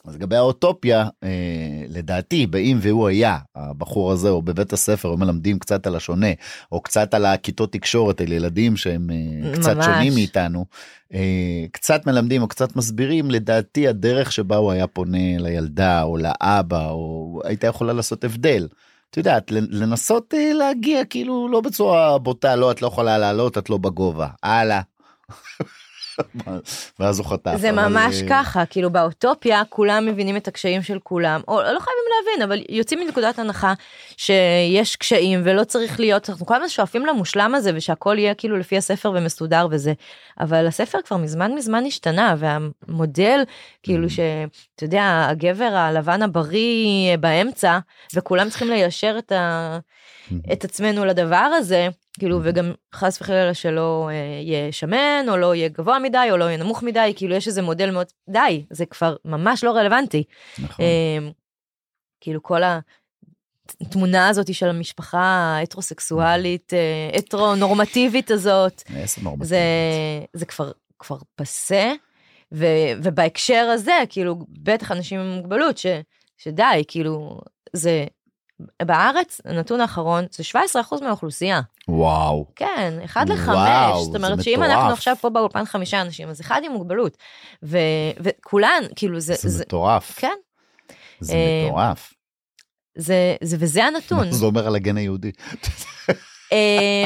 אז 0.07 0.15
לגבי 0.15 0.35
האוטופיה 0.35 1.07
אה, 1.23 1.29
לדעתי 1.89 2.47
באם 2.47 2.77
והוא 2.81 3.07
היה 3.07 3.37
הבחור 3.55 4.11
הזה 4.11 4.29
או 4.29 4.41
בבית 4.41 4.73
הספר 4.73 5.09
או 5.09 5.17
מלמדים 5.17 5.59
קצת 5.59 5.87
על 5.87 5.95
השונה 5.95 6.27
או 6.71 6.81
קצת 6.81 7.13
על 7.13 7.25
הכיתות 7.25 7.71
תקשורת 7.71 8.21
על 8.21 8.31
ילדים 8.31 8.77
שהם 8.77 9.09
אה, 9.09 9.53
קצת 9.53 9.75
ממש. 9.75 9.85
שונים 9.85 10.13
מאיתנו 10.13 10.65
אה, 11.13 11.65
קצת 11.71 12.07
מלמדים 12.07 12.41
או 12.41 12.47
קצת 12.47 12.75
מסבירים 12.75 13.31
לדעתי 13.31 13.87
הדרך 13.87 14.31
שבה 14.31 14.55
הוא 14.55 14.71
היה 14.71 14.87
פונה 14.87 15.37
לילדה 15.37 16.03
או 16.03 16.17
לאבא 16.17 16.89
או 16.89 17.41
הייתה 17.43 17.67
יכולה 17.67 17.93
לעשות 17.93 18.23
הבדל. 18.23 18.67
את 19.13 19.17
יודעת 19.17 19.51
לנסות 19.51 20.33
אה, 20.33 20.53
להגיע 20.53 21.05
כאילו 21.05 21.47
לא 21.51 21.61
בצורה 21.61 22.17
בוטה 22.17 22.55
לא 22.55 22.71
את 22.71 22.81
לא 22.81 22.87
יכולה 22.87 23.17
לעלות 23.17 23.57
את 23.57 23.69
לא 23.69 23.77
בגובה 23.77 24.27
הלאה. 24.43 24.81
ואז 26.99 27.19
הוא 27.19 27.27
חטף. 27.27 27.53
זה 27.57 27.69
אבל, 27.69 27.87
ממש 27.87 28.21
אה, 28.21 28.27
ככה, 28.29 28.65
כאילו 28.65 28.89
באוטופיה 28.89 29.61
כולם 29.69 30.05
מבינים 30.05 30.37
את 30.37 30.47
הקשיים 30.47 30.81
של 30.81 30.99
כולם, 31.03 31.41
או 31.47 31.55
לא 31.55 31.79
חייבים 31.79 32.03
להבין, 32.17 32.41
אבל 32.41 32.63
יוצאים 32.69 32.99
מנקודת 32.99 33.39
הנחה 33.39 33.73
שיש 34.17 34.95
קשיים 34.95 35.41
ולא 35.43 35.63
צריך 35.63 35.99
להיות, 35.99 36.29
אנחנו 36.29 36.45
כל 36.45 36.55
הזמן 36.55 36.69
שואפים 36.69 37.05
למושלם 37.05 37.55
הזה 37.55 37.71
ושהכל 37.75 38.15
יהיה 38.19 38.33
כאילו 38.33 38.57
לפי 38.57 38.77
הספר 38.77 39.11
ומסודר 39.15 39.67
וזה, 39.71 39.93
אבל 40.39 40.67
הספר 40.67 40.97
כבר 41.05 41.17
מזמן 41.17 41.53
מזמן 41.55 41.85
השתנה 41.85 42.35
והמודל 42.37 43.43
כאילו 43.83 44.07
Mm. 44.07 44.09
שאתה 44.09 44.83
יודע 44.83 45.27
הגבר 45.29 45.73
הלבן 45.75 46.21
הבריא 46.21 47.17
באמצע 47.17 47.79
וכולם 48.13 48.49
צריכים 48.49 48.69
ליישר 48.69 49.15
את, 49.17 49.31
ה, 49.31 49.79
את 50.53 50.63
עצמנו 50.63 51.05
לדבר 51.05 51.35
הזה. 51.35 51.87
כאילו 52.19 52.39
וגם 52.43 52.71
חס 52.95 53.21
וחלילה 53.21 53.53
שלא 53.53 54.09
אה, 54.11 54.13
יהיה 54.41 54.71
שמן 54.71 55.25
או 55.29 55.37
לא 55.37 55.55
יהיה 55.55 55.69
גבוה 55.69 55.99
מדי 55.99 56.27
או 56.31 56.37
לא 56.37 56.45
יהיה 56.45 56.57
נמוך 56.57 56.83
מדי 56.83 57.13
כאילו 57.15 57.35
יש 57.35 57.47
איזה 57.47 57.61
מודל 57.61 57.91
מאוד 57.91 58.07
די 58.29 58.65
זה 58.69 58.85
כבר 58.85 59.15
ממש 59.25 59.63
לא 59.63 59.71
רלוונטי. 59.71 60.23
נכון. 60.59 60.85
אה, 60.85 61.29
כאילו 62.21 62.43
כל 62.43 62.61
התמונה 63.81 64.27
הזאת 64.27 64.53
של 64.53 64.69
המשפחה 64.69 65.19
ההטרוסקסואלית 65.19 66.73
אה, 66.73 67.17
הטרו-נורמטיבית 67.17 68.31
הזאת 68.31 68.83
נורמטיבית. 69.23 69.49
זה 69.49 69.59
זה 70.33 70.45
כבר 70.45 70.71
כבר 70.99 71.17
פסה 71.35 71.93
ו, 72.53 72.65
ובהקשר 73.03 73.69
הזה 73.73 73.93
כאילו 74.09 74.45
בטח 74.49 74.91
אנשים 74.91 75.19
עם 75.19 75.31
מוגבלות 75.31 75.77
ש, 75.77 75.85
שדי 76.37 76.83
כאילו 76.87 77.41
זה 77.73 78.05
בארץ 78.81 79.41
הנתון 79.45 79.81
האחרון 79.81 80.25
זה 80.31 80.43
17% 80.75 81.03
מהאוכלוסייה. 81.03 81.61
וואו. 81.87 82.45
כן, 82.55 82.93
אחד 83.05 83.29
לחמש, 83.29 84.03
זאת 84.03 84.15
אומרת 84.15 84.43
שאם 84.43 84.53
מטורף. 84.53 84.71
אנחנו 84.71 84.93
עכשיו 84.93 85.15
פה 85.21 85.29
באולפן 85.29 85.65
חמישה 85.65 86.01
אנשים, 86.01 86.29
אז 86.29 86.41
אחד 86.41 86.61
עם 86.63 86.71
מוגבלות, 86.71 87.17
ו- 87.63 87.77
וכולן, 88.19 88.83
כאילו 88.95 89.19
זה, 89.19 89.33
זה 89.35 89.49
זה, 89.49 89.63
מטורף. 89.63 90.19
כן, 90.19 90.33
זה 91.19 91.33
אה, 91.33 91.65
מטורף. 91.67 92.13
זה, 92.97 93.35
זה, 93.43 93.57
וזה 93.59 93.83
הנתון. 93.85 94.27
מה 94.27 94.33
זה 94.41 94.45
אומר 94.45 94.67
על 94.67 94.75
הגן 94.75 94.97
היהודי? 94.97 95.31
אה, 96.51 97.05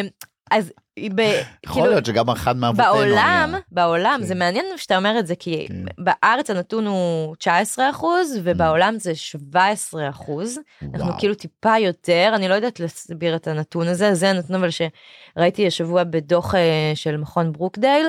אז 0.51 0.71
ב, 1.15 1.19
יכול 1.19 1.73
כאילו, 1.73 1.87
להיות 1.87 2.05
שגם 2.05 2.29
אחד 2.29 2.57
מאבותינו 2.57 2.89
בעולם, 2.89 3.49
היה. 3.53 3.59
בעולם, 3.71 4.17
כן. 4.21 4.25
זה 4.25 4.35
מעניין 4.35 4.65
שאתה 4.77 4.97
אומר 4.97 5.19
את 5.19 5.27
זה, 5.27 5.35
כי 5.35 5.65
כן. 5.67 6.03
בארץ 6.03 6.49
הנתון 6.49 6.87
הוא 6.87 7.35
19 7.35 7.89
אחוז, 7.89 8.39
ובעולם 8.43 8.99
זה 8.99 9.15
17 9.15 10.09
אחוז. 10.09 10.59
אנחנו. 10.93 11.13
כאילו 11.19 11.35
טיפה 11.35 11.77
יותר, 11.77 12.31
אני 12.35 12.47
לא 12.47 12.53
יודעת 12.53 12.79
להסביר 12.79 13.35
את 13.35 13.47
הנתון 13.47 13.87
הזה, 13.87 14.13
זה 14.13 14.29
הנתון 14.29 14.55
אבל 14.55 14.69
שראיתי 14.69 15.67
השבוע 15.67 16.03
בדוח 16.03 16.55
אה, 16.55 16.91
של 16.95 17.17
מכון 17.17 17.51
ברוקדייל, 17.51 18.07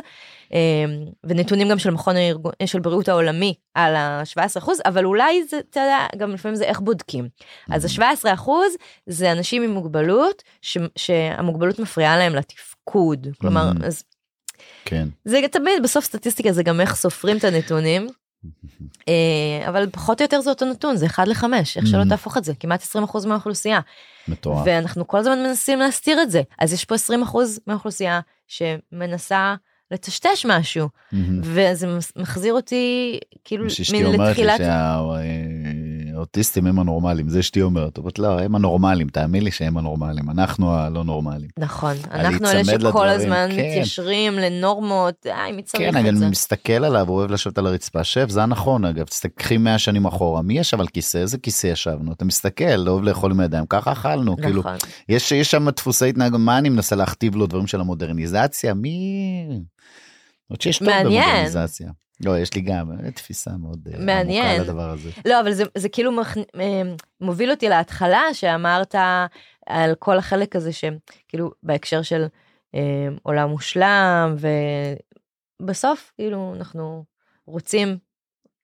ונתונים 1.25 1.69
גם 1.69 1.79
של 1.79 1.91
מכון 1.91 2.17
הארגון, 2.17 2.53
של 2.67 2.81
בריאות 2.81 3.09
העולמי 3.09 3.55
על 3.75 3.97
ה-17 3.97 4.59
אחוז, 4.59 4.79
אבל 4.87 5.05
אולי 5.05 5.45
זה, 5.45 5.59
אתה 5.71 5.81
יודע, 5.81 6.07
גם 6.17 6.31
לפעמים 6.33 6.55
זה 6.57 6.65
איך 6.65 6.81
בודקים. 6.81 7.29
אז 7.71 7.85
ה-17 7.85 8.35
אחוז 8.35 8.73
זה 9.07 9.33
אנשים 9.33 9.63
עם 9.63 9.71
מוגבלות, 9.71 10.43
ש, 10.63 10.79
שהמוגבלות 10.97 11.79
מפריעה 11.79 12.19
להם 12.19 12.35
לתפקוד. 12.35 13.27
כלומר, 13.41 13.71
Mhm. 13.81 13.87
אז 13.87 14.03
כן. 14.85 15.09
זה 15.25 15.41
תמיד 15.53 15.83
בסוף 15.83 16.05
סטטיסטיקה 16.05 16.53
זה 16.53 16.63
גם 16.63 16.81
איך 16.81 16.95
סופרים 16.95 17.37
את 17.37 17.45
הנתונים. 17.45 18.07
אה, 19.09 19.69
אבל 19.69 19.89
פחות 19.93 20.21
או 20.21 20.25
יותר 20.25 20.41
זה 20.41 20.51
אותו 20.51 20.65
נתון 20.67 20.97
זה 20.97 21.07
1 21.07 21.29
ל-5 21.29 21.45
איך 21.77 21.87
שלא 21.87 22.03
Mhm. 22.03 22.09
תהפוך 22.09 22.37
את 22.37 22.45
זה 22.45 22.53
כמעט 22.61 22.83
20% 22.83 23.27
מהאוכלוסייה 23.27 23.81
מטורף. 24.29 24.63
ואנחנו 24.67 25.07
כל 25.09 25.19
הזמן 25.19 25.43
מנסים 25.43 25.79
להסתיר 25.79 26.23
את 26.23 26.31
זה 26.31 26.43
אז 26.59 26.73
יש 26.73 26.85
פה 26.85 26.95
20% 26.95 27.37
מהאוכלוסייה 27.67 28.21
שמנסה 28.47 29.55
לטשטש 29.91 30.47
משהו 30.47 30.89
מהמם. 31.13 31.41
וזה 31.45 31.87
מחזיר 32.17 32.53
אותי 32.55 33.19
כאילו 33.45 33.65
לי 33.93 34.03
לתחילת 34.03 34.61
שהאוטיסטים 36.15 36.67
הם 36.67 36.79
הנורמלים 36.79 37.29
זה 37.29 37.41
אשתי 37.41 37.63
אומרת 37.63 37.99
אבל 37.99 38.11
לא 38.19 38.41
הם 38.41 38.55
הנורמלים 38.55 39.09
תאמין 39.09 39.45
לי 39.45 39.51
שהם 39.51 39.79
הנורמלים 39.79 40.31
אנחנו 40.31 40.75
הלא 40.75 41.05
נורמלים. 41.05 41.49
נכון 41.59 41.97
אנחנו 42.11 42.51
אלה 42.51 42.65
שכל 42.65 42.75
לדברים, 42.75 43.11
הזמן 43.11 43.49
כן. 43.51 43.57
מתיישרים 43.57 44.33
לנורמות 44.33 45.27
אה, 45.27 45.53
מי 45.53 45.63
צריך 45.63 45.83
כן 45.83 46.07
את 46.07 46.17
זה. 46.17 46.25
אני 46.25 46.31
מסתכל 46.31 46.85
עליו 46.85 47.09
הוא 47.09 47.17
אוהב 47.17 47.31
לשבת 47.31 47.59
על 47.59 47.67
הרצפה 47.67 48.05
שב 48.05 48.29
זה 48.29 48.43
הנכון 48.43 48.85
אגב 48.85 49.05
תסתכלי 49.05 49.57
100 49.57 49.79
שנים 49.79 50.07
אחורה 50.07 50.43
מי 50.43 50.59
ישב 50.59 50.81
על 50.81 50.87
כיסא 50.87 51.19
איזה 51.19 51.39
כיסא 51.39 51.67
ישבנו 51.67 52.13
אתה 52.13 52.25
מסתכל 52.25 52.89
אוהב 52.89 53.03
לאכול 53.03 53.31
עם 53.31 53.41
הידיים 53.41 53.67
ככה 53.69 53.93
אכלנו 53.93 54.37
כאילו 54.37 54.61
נכון. 54.61 54.77
יש 55.09 55.33
יש 55.33 55.51
שם 55.51 55.71
דפוסי 55.71 56.09
התנהגות 56.09 56.41
מה 56.41 56.59
אני 56.59 56.69
מנסה 56.69 56.97
להכתיב 56.97 57.37
לו 57.37 57.47
דברים 57.47 57.67
של 57.67 57.81
המודרניזציה 57.81 58.75
מי. 58.75 59.61
עוד 60.49 60.61
שיש 60.61 60.79
טוב. 60.79 60.89
במודרניזציה. 60.89 61.91
לא 62.25 62.39
יש 62.39 62.55
לי 62.55 62.61
גם 62.61 62.93
אה, 62.93 63.11
תפיסה 63.11 63.51
מאוד 63.51 63.89
אה, 63.93 63.99
מעניין. 63.99 64.47
עמוקה 64.47 64.63
לדבר 64.63 64.91
הזה. 64.91 65.11
לא, 65.25 65.41
אבל 65.41 65.53
זה, 65.53 65.65
זה 65.75 65.89
כאילו 65.89 66.13
מכ... 66.13 66.37
אה, 66.37 66.83
מוביל 67.21 67.51
אותי 67.51 67.69
להתחלה 67.69 68.23
שאמרת 68.33 68.95
על 69.67 69.95
כל 69.99 70.19
החלק 70.19 70.57
הזה 70.57 70.71
שכאילו 70.73 71.51
בהקשר 71.63 72.03
של 72.03 72.27
אה, 72.75 73.09
עולם 73.23 73.51
מושלם 73.51 74.37
בסוף 75.63 76.13
כאילו 76.17 76.55
אנחנו 76.57 77.05
רוצים 77.47 77.99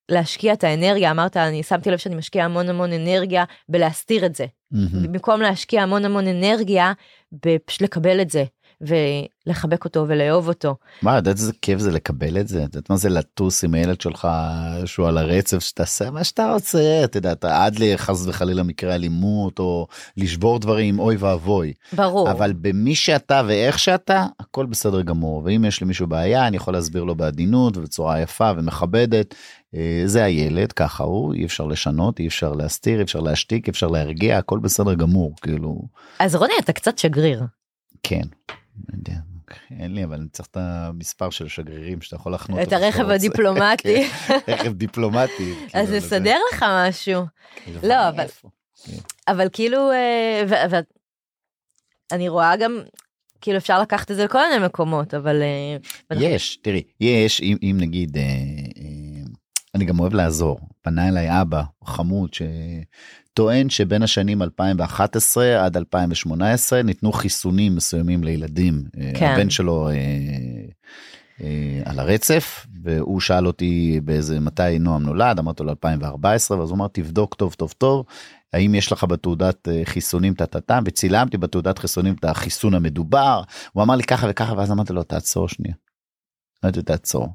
להשקיע 0.09 0.53
את 0.53 0.65
האנרגיה 0.65 1.11
אמרת 1.11 1.37
אני 1.37 1.63
שמתי 1.63 1.91
לב 1.91 1.99
שאני 1.99 2.15
משקיע 2.15 2.45
המון 2.45 2.69
המון 2.69 2.93
אנרגיה 2.93 3.45
בלהסתיר 3.69 4.27
את 4.27 4.35
זה 4.35 4.47
מהמם. 4.71 5.03
במקום 5.03 5.41
להשקיע 5.41 5.83
המון 5.83 6.05
המון 6.05 6.27
אנרגיה 6.27 6.93
בפשוט 7.33 7.83
לקבל 7.83 8.21
את 8.21 8.31
זה 8.31 8.45
ולחבק 8.87 9.85
אותו 9.85 10.05
ולאהוב 10.09 10.49
אותו. 10.49 10.77
מה, 11.03 11.17
יודעת 11.17 11.37
איזה 11.37 11.53
כיף 11.63 11.79
זה 11.79 11.91
לקבל 11.91 12.41
את 12.41 12.49
זה? 12.49 12.65
את 12.65 12.75
יודעת 12.75 12.91
מה 12.91 12.97
זה 12.97 13.09
לטוס 13.09 13.65
עם 13.65 13.75
הילד 13.75 14.01
שלך 14.01 14.29
שהוא 14.85 15.09
על 15.09 15.19
הרצף 15.19 15.59
שתעשה 15.59 16.11
מה 16.11 16.25
שאתה 16.25 16.53
רוצה, 16.53 17.01
את 17.05 17.17
יודעת, 17.17 17.45
עד 17.45 17.79
לחס 17.79 18.27
וחלילה 18.27 18.63
מקרה 18.63 18.95
אלימות 18.95 19.59
או 19.59 19.87
לשבור 20.17 20.59
דברים, 20.59 20.99
אוי 20.99 21.17
ואבוי. 21.17 21.73
ברור. 21.93 22.31
אבל 22.31 22.53
במי 22.53 22.95
שאתה 22.95 23.43
ואיך 23.47 23.79
שאתה, 23.79 24.27
הכל 24.41 24.67
בסדר 24.67 25.03
גמור. 25.03 25.43
ואם 25.45 25.65
יש 25.65 25.83
למישהו 25.83 26.07
בעיה, 26.07 26.47
אני 26.47 26.57
יכול 26.57 26.75
להסביר 26.75 27.05
לו 27.05 27.15
בעדינות 27.15 27.77
ובצורה 27.77 28.21
יפה 28.21 28.51
ומכבדת. 28.57 29.35
אה, 29.75 30.03
זה 30.07 30.25
הילד, 30.25 30.73
ככה 30.73 31.05
הוא, 31.05 31.35
אי 31.35 31.45
אפשר 31.45 31.67
לשנות, 31.67 32.21
אי 32.21 32.27
אפשר 32.27 32.53
להסתיר, 32.53 32.99
אי 32.99 33.03
אפשר 33.03 33.21
להשתיק, 33.21 33.67
אי 33.67 33.71
אפשר 33.71 33.87
להרגיע, 33.87 34.39
הכל 34.39 34.59
בסדר 34.59 34.95
גמור, 34.95 35.35
כאילו, 35.43 35.83
אז 36.19 36.35
רוני 36.35 36.53
אתה 36.61 36.73
קצת 36.73 36.99
שגריר. 36.99 37.43
כן. 38.03 38.23
לא 38.89 38.95
יודע, 38.97 39.15
אין 39.71 39.95
לי, 39.95 40.05
אבל 40.05 40.15
אני 40.15 40.29
צריך 40.29 40.49
את 40.49 40.57
המספר 40.57 41.31
של 41.31 41.47
השגרירים 41.47 42.03
שאתה 42.03 42.17
יכול 42.17 42.35
לחנות. 42.35 42.61
את 42.63 42.73
הרכב. 42.73 43.11
הדיפלומטי. 43.11 44.05
כן, 44.09 44.39
רכב 44.49 44.73
דיפלומטי. 44.73 45.55
אז 45.75 45.89
כאילו, 45.89 45.97
נסדר 45.97 46.37
לך 46.53 46.65
משהו. 46.89 47.23
כאילו, 47.65 47.81
לא, 47.83 48.09
אבל-? 48.09 48.27
אבל 49.29 49.49
כאילו 49.53 49.91
אה, 49.93 50.67
אני 52.13 52.29
רואה 52.29 52.57
גם 52.57 52.81
כאילו 53.41 53.59
אפשר 53.59 53.81
לקחת 53.81 54.11
את 54.11 54.17
זה 54.17 54.25
לכל 54.25 54.39
מיני 54.49 54.67
מקומות 54.67 55.15
אבל 55.15 55.43
אה, 55.43 56.17
יש, 56.17 56.57
תראי, 56.57 56.83
יש, 57.01 57.41
אם, 57.41 57.77
נגיד, 57.81 58.17
אה, 58.17 58.23
אני 59.75 59.85
גם 59.85 60.01
אוהב 60.01 60.15
לעזור. 60.15 60.61
פנה 60.83 61.09
אליי 61.09 61.41
אבא 61.41 61.63
חמוד 61.85 62.31
שטוען 62.35 63.71
שבין 63.71 64.03
השנים 64.03 64.43
2011 64.43 65.65
עד 65.65 65.77
2018 65.77 66.83
ניתנו 66.83 67.13
חיסונים 67.13 67.77
מסוימים 67.77 68.25
לילדים. 68.25 68.85
כן. 69.15 69.33
הבן 69.35 69.51
שלו 69.51 69.89
אה, 69.89 69.95
אה, 71.43 71.83
על 71.85 71.99
הרצף, 71.99 72.67
והוא 72.83 73.21
שאל 73.21 73.47
אותי 73.47 74.01
באיזה 74.05 74.41
מתי 74.41 74.79
נועם 74.81 75.03
נולד, 75.03 75.39
אמרתי 75.39 75.63
לו 75.63 75.71
2014, 75.71 76.59
ואז 76.59 76.71
הוא 76.71 76.77
אמר 76.77 76.89
תבדוק 76.89 77.35
טוב 77.35 77.55
טוב 77.55 77.75
טוב. 77.79 78.05
האם 78.53 78.75
יש 78.75 78.93
לך 78.93 79.05
בתעודת 79.05 79.69
אה, 79.69 79.83
חיסונים 79.85 80.35
טה-טה-טה 80.35 80.79
וצילמתי 80.85 81.37
בתעודת 81.37 81.79
חיסונים 81.79 82.15
את 82.15 82.25
החיסון 82.25 82.75
המדובר 82.75 83.43
הוא 83.73 83.83
אמר 83.83 83.97
לי 83.97 84.03
ככה 84.03 84.27
וככה 84.31 84.53
ואז 84.57 84.71
אמרתי 84.71 84.93
לו 84.93 85.03
תעצור 85.03 85.49
שנייה. 85.49 85.75
אמרתי 86.65 86.79
לו 86.79 86.85
תעצור. 86.85 87.29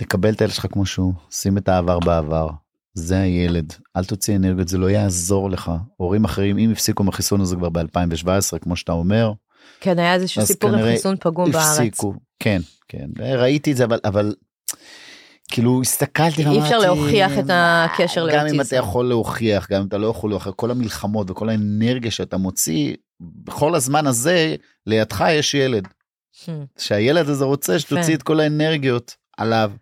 תקבל 0.00 0.32
את 0.32 0.40
הילד 0.40 0.52
שלך 0.54 0.66
כמו 0.72 0.86
שהוא 0.86 1.12
שים 1.30 1.58
את 1.58 1.68
העבר 1.68 1.98
בעבר 2.00 2.48
זה 2.94 3.20
הילד 3.20 3.72
אל 3.96 4.04
תוציא 4.04 4.36
אנרגיות 4.36 4.68
זה 4.68 4.78
לא 4.78 4.90
יעזור 4.90 5.50
לך 5.50 5.72
הורים 5.96 6.24
אחרים 6.24 6.58
אם 6.58 6.70
הפסיקו 6.72 7.04
מהחיסון 7.04 7.40
הזה 7.40 7.56
כבר 7.56 7.68
ב2017 7.68 8.58
כמו 8.60 8.76
שאתה 8.76 8.92
אומר 8.92 9.32
כן 9.80 9.98
היה 9.98 10.14
איזשהו 10.14 10.46
סיפור 10.46 10.70
עם 10.70 10.82
חיסון 10.82 11.16
פגום 11.20 11.50
בארץ. 11.52 11.66
הפסיקו 11.66 12.14
כן 12.38 12.60
כן 12.88 13.06
ראיתי 13.18 13.72
את 13.72 13.76
זה 13.76 13.84
אבל 13.84 13.98
אבל. 14.04 14.34
כאילו 15.50 15.80
הסתכלתי 15.82 16.46
אי 16.46 16.60
אפשר 16.60 16.78
להוכיח 16.78 17.32
את 17.38 17.44
הקשר 17.52 18.28
גם 18.32 18.40
אם 18.40 18.54
לאוטיזם. 18.54 18.60
אתה 18.60 18.76
יכול 18.76 19.08
להוכיח 19.08 19.70
גם 19.70 19.80
אם 19.80 19.86
אתה 19.86 19.98
לא 19.98 20.06
יכול 20.06 20.30
להוכיח 20.30 20.52
כל 20.56 20.70
המלחמות 20.70 21.30
וכל 21.30 21.48
האנרגיה 21.48 22.10
שאתה 22.10 22.36
מוציא 22.36 22.94
בכל 23.20 23.74
הזמן 23.74 24.06
הזה 24.06 24.56
לידך 24.86 25.24
יש 25.30 25.54
ילד 25.54 25.88
Hmm. 26.44 26.50
שהילד 26.78 27.28
הזה 27.28 27.44
רוצה. 27.44 27.78
שתוציא 27.78 28.16
את 28.16 28.22
כל 28.22 28.40
האנרגיות 28.40 29.16
עליו. 29.36 29.72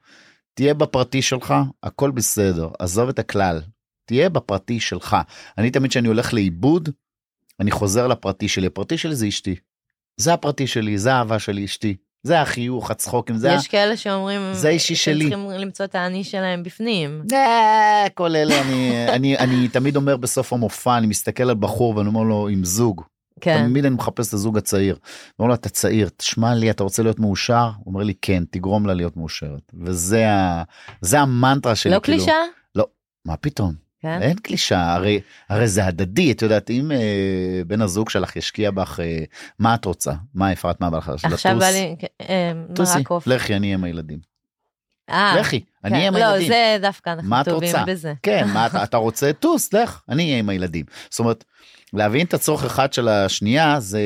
תהיה 0.56 0.74
בפרטי 0.74 1.22
שלך 1.22 1.54
הכל 1.82 2.10
בסדר 2.10 2.68
עזוב 2.78 3.08
את 3.08 3.18
הכלל 3.18 3.60
תהיה 4.04 4.28
בפרטי 4.28 4.80
שלך 4.80 5.16
אני 5.58 5.70
תמיד 5.70 5.90
כשאני 5.90 6.08
הולך 6.08 6.34
לאיבוד 6.34 6.88
אני 7.60 7.70
חוזר 7.70 8.06
לפרטי 8.06 8.48
שלי 8.48 8.66
הפרטי 8.66 8.98
שלי 8.98 9.14
זה 9.14 9.28
אשתי. 9.28 9.54
זה 10.16 10.34
הפרטי 10.34 10.66
שלי 10.66 10.98
זה 10.98 11.12
האהבה 11.14 11.38
שלי 11.38 11.64
אשתי 11.64 11.96
זה 12.22 12.40
החיוך 12.40 12.90
הצחוקים 12.90 13.36
זה 13.36 13.50
יש 13.50 13.68
כאלה 13.68 13.96
שאומרים 13.96 14.40
זה 14.52 14.68
האישי 14.68 14.94
שהם 14.94 15.14
שלי. 15.14 15.30
צריכים 15.30 15.50
למצוא 15.50 15.84
את 15.84 15.94
האני 15.94 16.24
שלהם 16.24 16.62
בפנים. 16.62 17.22
כל 18.14 18.36
אלה 18.36 18.62
אני 18.62 19.08
אני 19.08 19.38
אני 19.38 19.68
תמיד 19.68 19.96
אומר 19.96 20.16
בסוף 20.16 20.52
המופע 20.52 20.98
אני 20.98 21.06
מסתכל 21.06 21.42
על 21.42 21.54
בחור 21.54 21.96
ואני 21.96 22.08
אומר 22.08 22.22
לו 22.22 22.48
עם 22.48 22.64
זוג 22.64 23.02
כן. 23.40 23.66
תמיד 23.66 23.84
אני 23.84 23.94
מחפש 23.94 24.28
את 24.28 24.34
הזוג 24.34 24.58
הצעיר. 24.58 24.96
אומר 25.38 25.48
לו 25.48 25.54
אתה 25.54 25.68
צעיר 25.68 26.08
תשמע 26.16 26.54
לי 26.54 26.70
אתה 26.70 26.82
רוצה 26.82 27.02
להיות 27.02 27.20
מאושר 27.20 27.70
הוא 27.78 27.94
אומר 27.94 28.02
לי 28.02 28.14
כן 28.22 28.42
תגרום 28.50 28.86
לה 28.86 28.94
להיות 28.94 29.16
מאושרת 29.16 29.72
וזה 29.80 30.30
ה... 30.30 30.62
זה 31.00 31.20
המנטרה 31.20 31.74
שלי 31.74 31.92
לא 31.92 32.00
כאילו, 32.02 32.18
קלישה? 32.18 32.36
מה 33.26 33.36
פתאום 33.36 33.74
כן. 34.00 34.22
אין 34.22 34.36
קלישה 34.36 34.94
הרי 34.94 35.20
הרי 35.48 35.68
זה 35.68 35.86
הדדי 35.86 36.32
את 36.32 36.42
יודעת 36.42 36.70
אם 36.70 36.92
אה, 36.92 37.62
בן 37.66 37.82
הזוג 37.82 38.10
שלך 38.10 38.36
ישקיע 38.36 38.70
בך 38.70 39.00
אה, 39.00 39.18
מה 39.58 39.74
את 39.74 39.84
רוצה 39.84 40.12
מה 40.34 40.52
אפרת 40.52 40.80
מה 40.80 40.90
בא 40.90 40.98
לך 40.98 41.08
עכשיו? 41.08 41.58
בא 41.58 41.66
לי 41.66 41.96
אה, 42.20 42.52
טוסי. 42.74 42.98
לכי 43.26 43.56
אני 43.56 43.66
אהיה 43.66 43.74
עם 43.74 43.84
הילדים. 43.84 44.18
אה, 45.10 45.36
לכי 45.40 45.60
אני 45.84 45.90
כן. 45.90 45.96
אהיה 45.96 46.08
עם 46.08 46.14
לא 46.14 46.24
הילדים. 46.24 46.48
זה 46.48 46.78
דווקא 46.80 47.10
אנחנו 47.10 47.44
טובים? 47.44 47.76
בזה. 47.86 48.14
כן, 48.22 48.48
מה 48.54 48.66
אתה, 48.66 48.82
אתה 48.82 48.96
רוצה 48.96 49.32
טוס, 49.32 49.72
לך, 49.72 50.00
אני 50.08 50.24
אהיה 50.24 50.38
עם 50.38 50.48
הילדים. 50.48 50.84
זאת 51.10 51.18
אומרת, 51.18 51.44
להבין 51.92 52.26
את 52.26 52.34
הצורך 52.34 52.64
אחד 52.64 52.92
של 52.92 53.08
השנייה 53.08 53.80
זה 53.80 54.00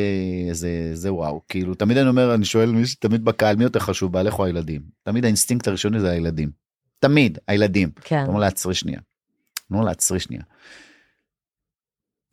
זה 0.52 0.90
זה 0.92 1.12
וואו 1.12 1.40
כאילו 1.48 1.74
תמיד 1.74 1.96
אני 1.96 2.08
אומר 2.08 2.34
אני 2.34 2.44
שואל 2.44 2.70
מי 2.72 2.86
שתמיד 2.86 3.24
בקהל 3.24 3.56
מי 3.56 3.64
יותר 3.64 3.78
חשוב 3.78 4.12
בעלך 4.12 4.38
או 4.38 4.44
הילדים 4.44 4.82
תמיד 5.02 5.24
האינסטינקט 5.24 5.68
הראשוני 5.68 6.00
זה 6.00 6.10
הילדים 6.10 6.50
תמיד 7.00 7.38
הילדים 7.48 7.90
כן. 8.00 8.24
אומר 8.28 8.40
לה 8.40 8.50
עצרי 8.50 8.74
שנייה. 8.74 9.00
אומר 9.70 9.84
לה 9.84 9.95
עצרי 9.95 10.20
שנייה. 10.20 10.42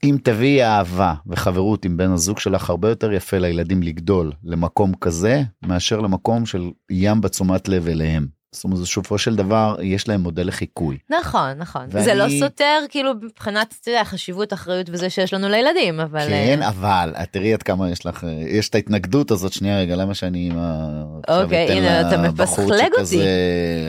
אם 0.03 0.17
תביאי 0.23 0.63
אהבה 0.63 1.13
וחברות 1.27 1.85
עם 1.85 1.97
בן 1.97 2.11
הזוג 2.11 2.39
שלך 2.39 2.69
הרבה 2.69 2.89
יותר 2.89 3.11
יפה 3.11 3.37
לילדים 3.37 3.83
לגדול 3.83 4.31
למקום 4.43 4.93
כזה 5.01 5.43
מאשר 5.61 5.99
למקום 5.99 6.45
של 6.45 6.69
ים 6.91 7.21
בתשומת 7.21 7.67
לב 7.67 7.87
אליהם. 7.87 8.27
זאת 8.51 8.63
אומרת 8.63 8.79
בסופו 8.79 9.17
של 9.17 9.35
דבר 9.35 9.75
יש 9.81 10.07
להם 10.07 10.21
מודל 10.21 10.47
לחיקוי. 10.47 10.97
נכון 11.09 11.51
נכון 11.57 11.85
ואני- 11.91 12.05
זה 12.05 12.13
לא 12.13 12.25
סותר 12.39 12.79
כאילו 12.89 13.11
מבחינת 13.21 13.75
אתה 13.81 13.89
יודע, 13.89 14.03
חשיבות 14.03 14.53
אחריות 14.53 14.89
וזה 14.89 15.09
שיש 15.09 15.33
לנו 15.33 15.49
לילדים 15.49 15.99
אבל 15.99 16.27
כן 16.29 16.61
אה, 16.61 16.69
אבל 16.69 17.13
את 17.23 17.31
תראי 17.31 17.53
עד 17.53 17.63
כמה 17.63 17.89
יש 17.91 18.05
לך 18.05 18.23
אה, 18.23 18.29
יש 18.47 18.69
את 18.69 18.75
ההתנגדות 18.75 19.31
הזאת 19.31 19.53
שנייה 19.53 19.79
רגע 19.79 19.95
למה 19.95 20.13
שאני 20.13 20.47
עם 20.51 20.57
ה... 20.57 21.03
אוקיי, 21.27 21.71
הנה, 21.71 22.01
אתה 22.09 22.17
מפסחלג 22.21 22.89
אותי. 22.99 23.21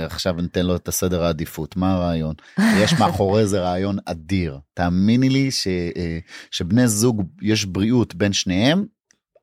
עכשיו 0.07 0.33
ניתן 0.33 0.67
לו 0.67 0.77
את 0.77 0.89
הסדר 0.89 1.23
העדיפות 1.25 1.77
מה 1.77 1.95
הרעיון 1.95 2.35
יש 2.79 2.93
מאחורי 2.93 3.47
זה 3.47 3.61
רעיון 3.61 3.99
אדיר 4.05 4.59
תאמיני 4.75 5.29
לי 5.29 5.51
ש, 5.51 5.67
אה, 5.97 6.19
שבני 6.51 6.89
זוג 6.89 7.23
יש 7.43 7.65
בריאות 7.65 8.15
בין 8.15 8.33
שניהם 8.33 8.85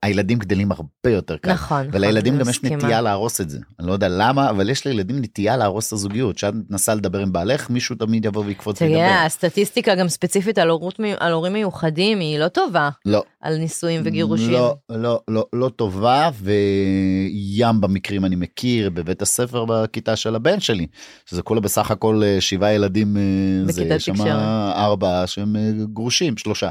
הילדים 0.05 0.39
גדלים 0.39 0.71
הרבה 0.71 1.09
יותר 1.09 1.37
קל. 1.37 1.53
נכון 1.53 1.75
נכון, 1.75 1.89
ולילדים 1.91 2.33
אני 2.33 2.43
גם 2.43 2.49
יש 2.49 2.57
מסכימה. 2.57 2.75
נטייה 2.75 3.01
להרוס 3.01 3.41
את 3.41 3.49
זה 3.49 3.59
אני 3.79 3.87
לא 3.87 3.93
יודע 3.93 4.07
למה 4.09 4.49
אבל 4.49 4.69
יש 4.69 4.87
לילדים 4.87 5.19
נטייה 5.21 5.57
להרוס 5.57 5.87
את 5.87 5.93
הזוגיות 5.93 6.37
שאת 6.37 6.53
מנסה 6.69 6.95
לדבר 6.95 7.19
עם 7.19 7.31
בעלך 7.31 7.69
מישהו 7.69 7.95
תמיד 7.95 8.25
יבוא 8.25 8.43
ויקפוץ 8.45 8.79
תראה, 8.79 8.89
וידבר. 8.89 9.25
הסטטיסטיקה 9.25 9.95
גם 9.95 10.07
ספציפית 10.07 10.57
על 10.57 10.69
הורות 10.69 10.99
על 11.19 11.31
הורים 11.31 11.53
מיוחדים 11.53 12.19
היא 12.19 12.39
לא 12.39 12.47
טובה 12.47 12.89
לא 13.05 13.23
על 13.41 13.57
נישואים 13.57 14.01
וגירושים. 14.05 14.51
לא, 14.51 14.75
לא, 14.89 15.19
לא, 15.27 15.45
לא 15.53 15.69
טובה 15.69 16.29
וים 16.41 17.81
במקרים 17.81 18.25
אני 18.25 18.35
מכיר 18.35 18.89
בבית 18.89 19.21
הספר 19.21 19.65
בכיתה 19.65 20.15
של 20.15 20.35
הבן 20.35 20.59
שלי 20.59 20.87
שזה 21.25 21.41
כולה 21.41 21.61
בסך 21.61 21.91
הכל 21.91 22.21
אה, 22.25 22.41
שבעה 22.41 22.73
ילדים 22.73 23.17
אה, 23.17 23.71
זה 23.71 23.81
בכיתת 23.81 24.01
שם. 24.01 24.27
ארבעה 24.75 25.27
שהם 25.27 25.55
אה, 25.55 25.71
גרושים 25.93 26.37
שלושה. 26.37 26.69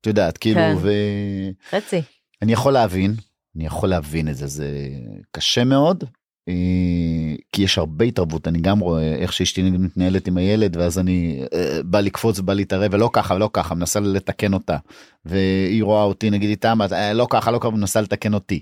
את 0.00 0.06
יודעת 0.06 0.38
כאילו 0.38 0.60
כן. 0.60 0.76
ואני 0.80 1.52
חצי. 1.70 2.02
יכול 2.50 2.72
להבין 2.72 3.14
אני 3.56 3.66
יכול 3.66 3.88
להבין 3.88 4.28
את 4.28 4.36
זה 4.36 4.46
זה 4.46 4.88
קשה 5.30 5.64
מאוד. 5.64 6.04
אה, 6.48 7.34
כי 7.52 7.62
יש 7.62 7.78
הרבה 7.78 8.04
התערבות 8.04 8.48
אני 8.48 8.58
גם 8.58 8.78
רואה 8.78 9.14
איך 9.14 9.32
שאשתי 9.32 9.62
מתנהלת 9.62 10.26
עם 10.26 10.36
הילד 10.36 10.76
ואז 10.76 10.98
אני 10.98 11.44
אה, 11.54 11.82
בא 11.84 12.00
לקפוץ 12.00 12.38
ובא 12.38 12.54
להתערב 12.54 12.90
ולא 12.94 13.10
ככה 13.12 13.34
ולא 13.34 13.50
ככה 13.52 13.74
מנסה 13.74 14.00
לתקן 14.00 14.54
אותה 14.54 14.76
והיא 15.24 15.82
רואה 15.82 16.02
אותי 16.02 16.30
נגיד 16.30 16.50
איתה 16.50 16.74
"מה, 16.74 16.86
אה, 16.92 17.12
לא 17.12 17.26
ככה 17.30 17.50
לא 17.50 17.58
ככה 17.58 17.70
מנסה 17.70 18.00
לתקן 18.00 18.34
אותי. 18.34 18.60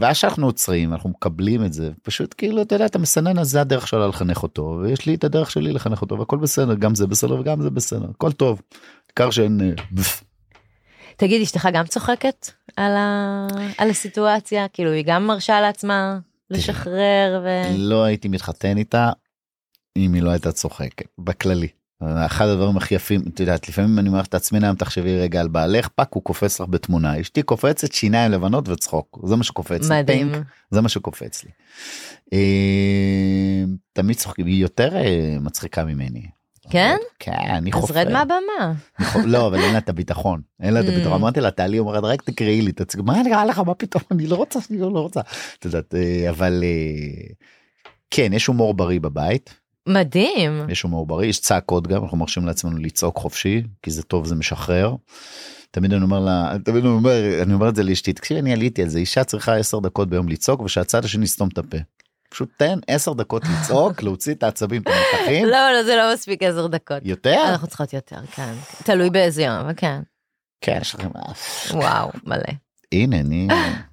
ואז 0.00 0.16
שאנחנו 0.16 0.46
עוצרים 0.46 0.92
אנחנו 0.92 1.10
מקבלים 1.10 1.64
את 1.64 1.72
זה 1.72 1.90
פשוט 2.02 2.34
כאילו 2.38 2.62
אתה 2.62 2.74
יודע 2.74 2.86
אתה 2.86 2.98
מסנן 2.98 3.38
אז 3.38 3.50
זה 3.50 3.60
הדרך 3.60 3.88
שלה 3.88 4.06
לחנך 4.06 4.42
אותו 4.42 4.78
ויש 4.82 5.06
לי 5.06 5.14
את 5.14 5.24
הדרך 5.24 5.50
שלי 5.50 5.72
לחנך 5.72 6.02
אותו 6.02 6.18
והכל 6.18 6.36
בסדר 6.36 6.74
גם 6.74 6.94
זה 6.94 7.06
בסדר 7.06 7.40
וגם 7.40 7.62
זה 7.62 7.70
בסדר 7.70 8.06
הכל 8.10 8.32
טוב. 8.32 8.62
העיקר 9.08 9.30
שאין. 9.30 9.60
תגיד 11.16 11.42
אשתך 11.42 11.68
גם 11.72 11.86
צוחקת 11.86 12.50
על 12.76 12.92
ה- 12.96 13.46
על 13.78 13.90
הסיטואציה? 13.90 14.68
כאילו 14.68 14.90
היא 14.92 15.04
גם 15.06 15.26
מרשה 15.26 15.60
לעצמה 15.60 16.18
לשחרר 16.50 17.42
ו... 17.44 17.48
לא 17.78 18.04
הייתי 18.04 18.28
מתחתן 18.28 18.76
איתה 18.76 19.10
אם 19.96 20.12
היא 20.14 20.22
לא 20.22 20.30
הייתה 20.30 20.52
צוחקת 20.52 21.06
בכללי. 21.18 21.68
אחד 22.26 22.46
הדברים 22.46 22.76
הכי 22.76 22.94
יפים, 22.94 23.20
את 23.34 23.40
יודעת, 23.40 23.68
לפעמים 23.68 23.98
אני 23.98 24.08
אומר 24.08 24.20
לך, 24.20 24.26
תעצמי 24.26 24.58
היום 24.62 24.76
תחשבי 24.76 25.16
רגע 25.20 25.40
על 25.40 25.48
בעלך, 25.48 25.88
fuck 25.88 26.08
הוא 26.12 26.22
קופץ 26.22 26.60
לך 26.60 26.68
בתמונה, 26.68 27.20
אשתי 27.20 27.42
קופצת 27.42 27.92
שיניים 27.92 28.32
לבנות 28.32 28.68
וצחוק, 28.68 29.18
זה 29.26 29.36
מה 29.36 29.44
שקופץ 29.44 29.90
לי, 29.90 29.98
מדהים. 30.00 30.32
ping, 30.32 30.46
זה 30.70 30.80
מה 30.80 30.88
שקופץ 30.88 31.44
לי. 31.44 31.50
אה, 32.32 33.64
תמיד 33.92 34.16
צוחקים, 34.16 34.46
היא 34.46 34.62
יותר 34.62 34.96
אה, 34.96 35.36
מצחיקה 35.40 35.84
ממני. 35.84 36.26
כן? 36.70 36.96
כן, 37.18 37.32
אני 37.32 37.70
אז 37.74 37.80
חופר. 37.80 37.94
רד 37.94 38.08
מהבמה. 38.12 38.72
לא, 39.24 39.46
אבל 39.46 39.58
אין 39.60 39.72
לה 39.72 39.78
את 39.78 39.88
הביטחון, 39.88 40.40
אין 40.60 40.74
לה 40.74 40.80
את 40.80 40.84
Mm. 40.84 40.88
הביטחון, 40.88 41.12
אמרתי 41.12 41.40
לה, 41.40 41.50
תעלי, 41.50 41.78
אומרת, 41.78 42.04
רק 42.04 42.22
תקראי 42.22 42.62
לי, 42.62 42.72
תציג, 42.72 43.00
מה 43.00 43.22
נראה 43.22 43.44
לך, 43.46 43.58
מה 43.58 43.74
פתאום, 43.74 44.02
אני 44.10 44.26
לא 44.26 44.36
רוצה, 44.36 44.58
אני 44.70 44.78
לא 44.78 44.92
לא 44.92 45.00
רוצה. 45.00 45.20
את 45.58 45.64
יודעת, 45.64 45.94
אה, 45.94 46.30
אבל 46.30 46.64
אה, 46.64 47.34
כן, 48.10 48.32
יש 48.32 48.46
הומור 48.46 48.74
בריא 48.74 49.00
בבית. 49.00 49.54
מדהים. 49.88 50.66
יש 50.68 50.82
הומור 50.82 51.06
בריא, 51.06 51.28
יש 51.28 51.40
צעקות 51.40 51.86
גם, 51.86 52.02
אנחנו 52.02 52.16
מרשים 52.16 52.46
לעצמנו 52.46 52.76
לצעוק 52.76 53.16
חופשי, 53.16 53.62
כי 53.82 53.90
זה 53.90 54.02
טוב, 54.02 54.26
זה 54.26 54.34
משחרר. 54.34 54.94
תמיד 55.70 55.92
אני 55.92 56.02
אומר 56.02 56.20
לה, 56.20 56.52
תמיד 56.64 56.84
אני 56.84 56.92
אומר, 56.94 57.42
אני 57.42 57.54
אומר 57.54 57.68
את 57.68 57.76
זה 57.76 57.82
לאשתי, 57.82 58.12
תקשיבי, 58.12 58.40
אני 58.40 58.52
עליתי 58.52 58.82
על 58.82 58.88
זה, 58.88 58.98
אישה 58.98 59.24
צריכה 59.24 59.56
10 59.56 59.80
דקות 59.80 60.08
ביום 60.08 60.28
לצעוק, 60.28 60.60
ושהצד 60.60 61.04
השני 61.04 61.24
יסתום 61.24 61.48
את 61.52 61.58
הפה. 61.58 61.76
פשוט 62.28 62.48
תן 62.56 62.78
10 62.86 63.12
דקות 63.12 63.42
לצעוק, 63.44 64.02
להוציא 64.04 64.34
את 64.34 64.42
העצבים, 64.42 64.82
את 64.82 64.86
המתחים, 64.86 65.46
לא, 65.46 65.72
לא, 65.72 65.82
זה 65.84 65.96
לא 65.96 66.14
מספיק 66.14 66.42
עשר 66.42 66.66
דקות. 66.66 66.98
יותר? 67.02 67.44
אנחנו 67.48 67.68
צריכות 67.68 67.92
יותר, 67.92 68.26
כן. 68.26 68.52
תלוי 68.84 69.10
באיזה 69.10 69.42
יום, 69.42 69.54
אבל 69.54 69.72
כן. 69.76 70.00
כן, 70.60 70.78
יש 70.80 70.94
לכם... 70.94 71.08
וואו, 71.70 72.10
מלא. 72.24 72.42
הנה, 72.92 73.20
אני... 73.20 73.48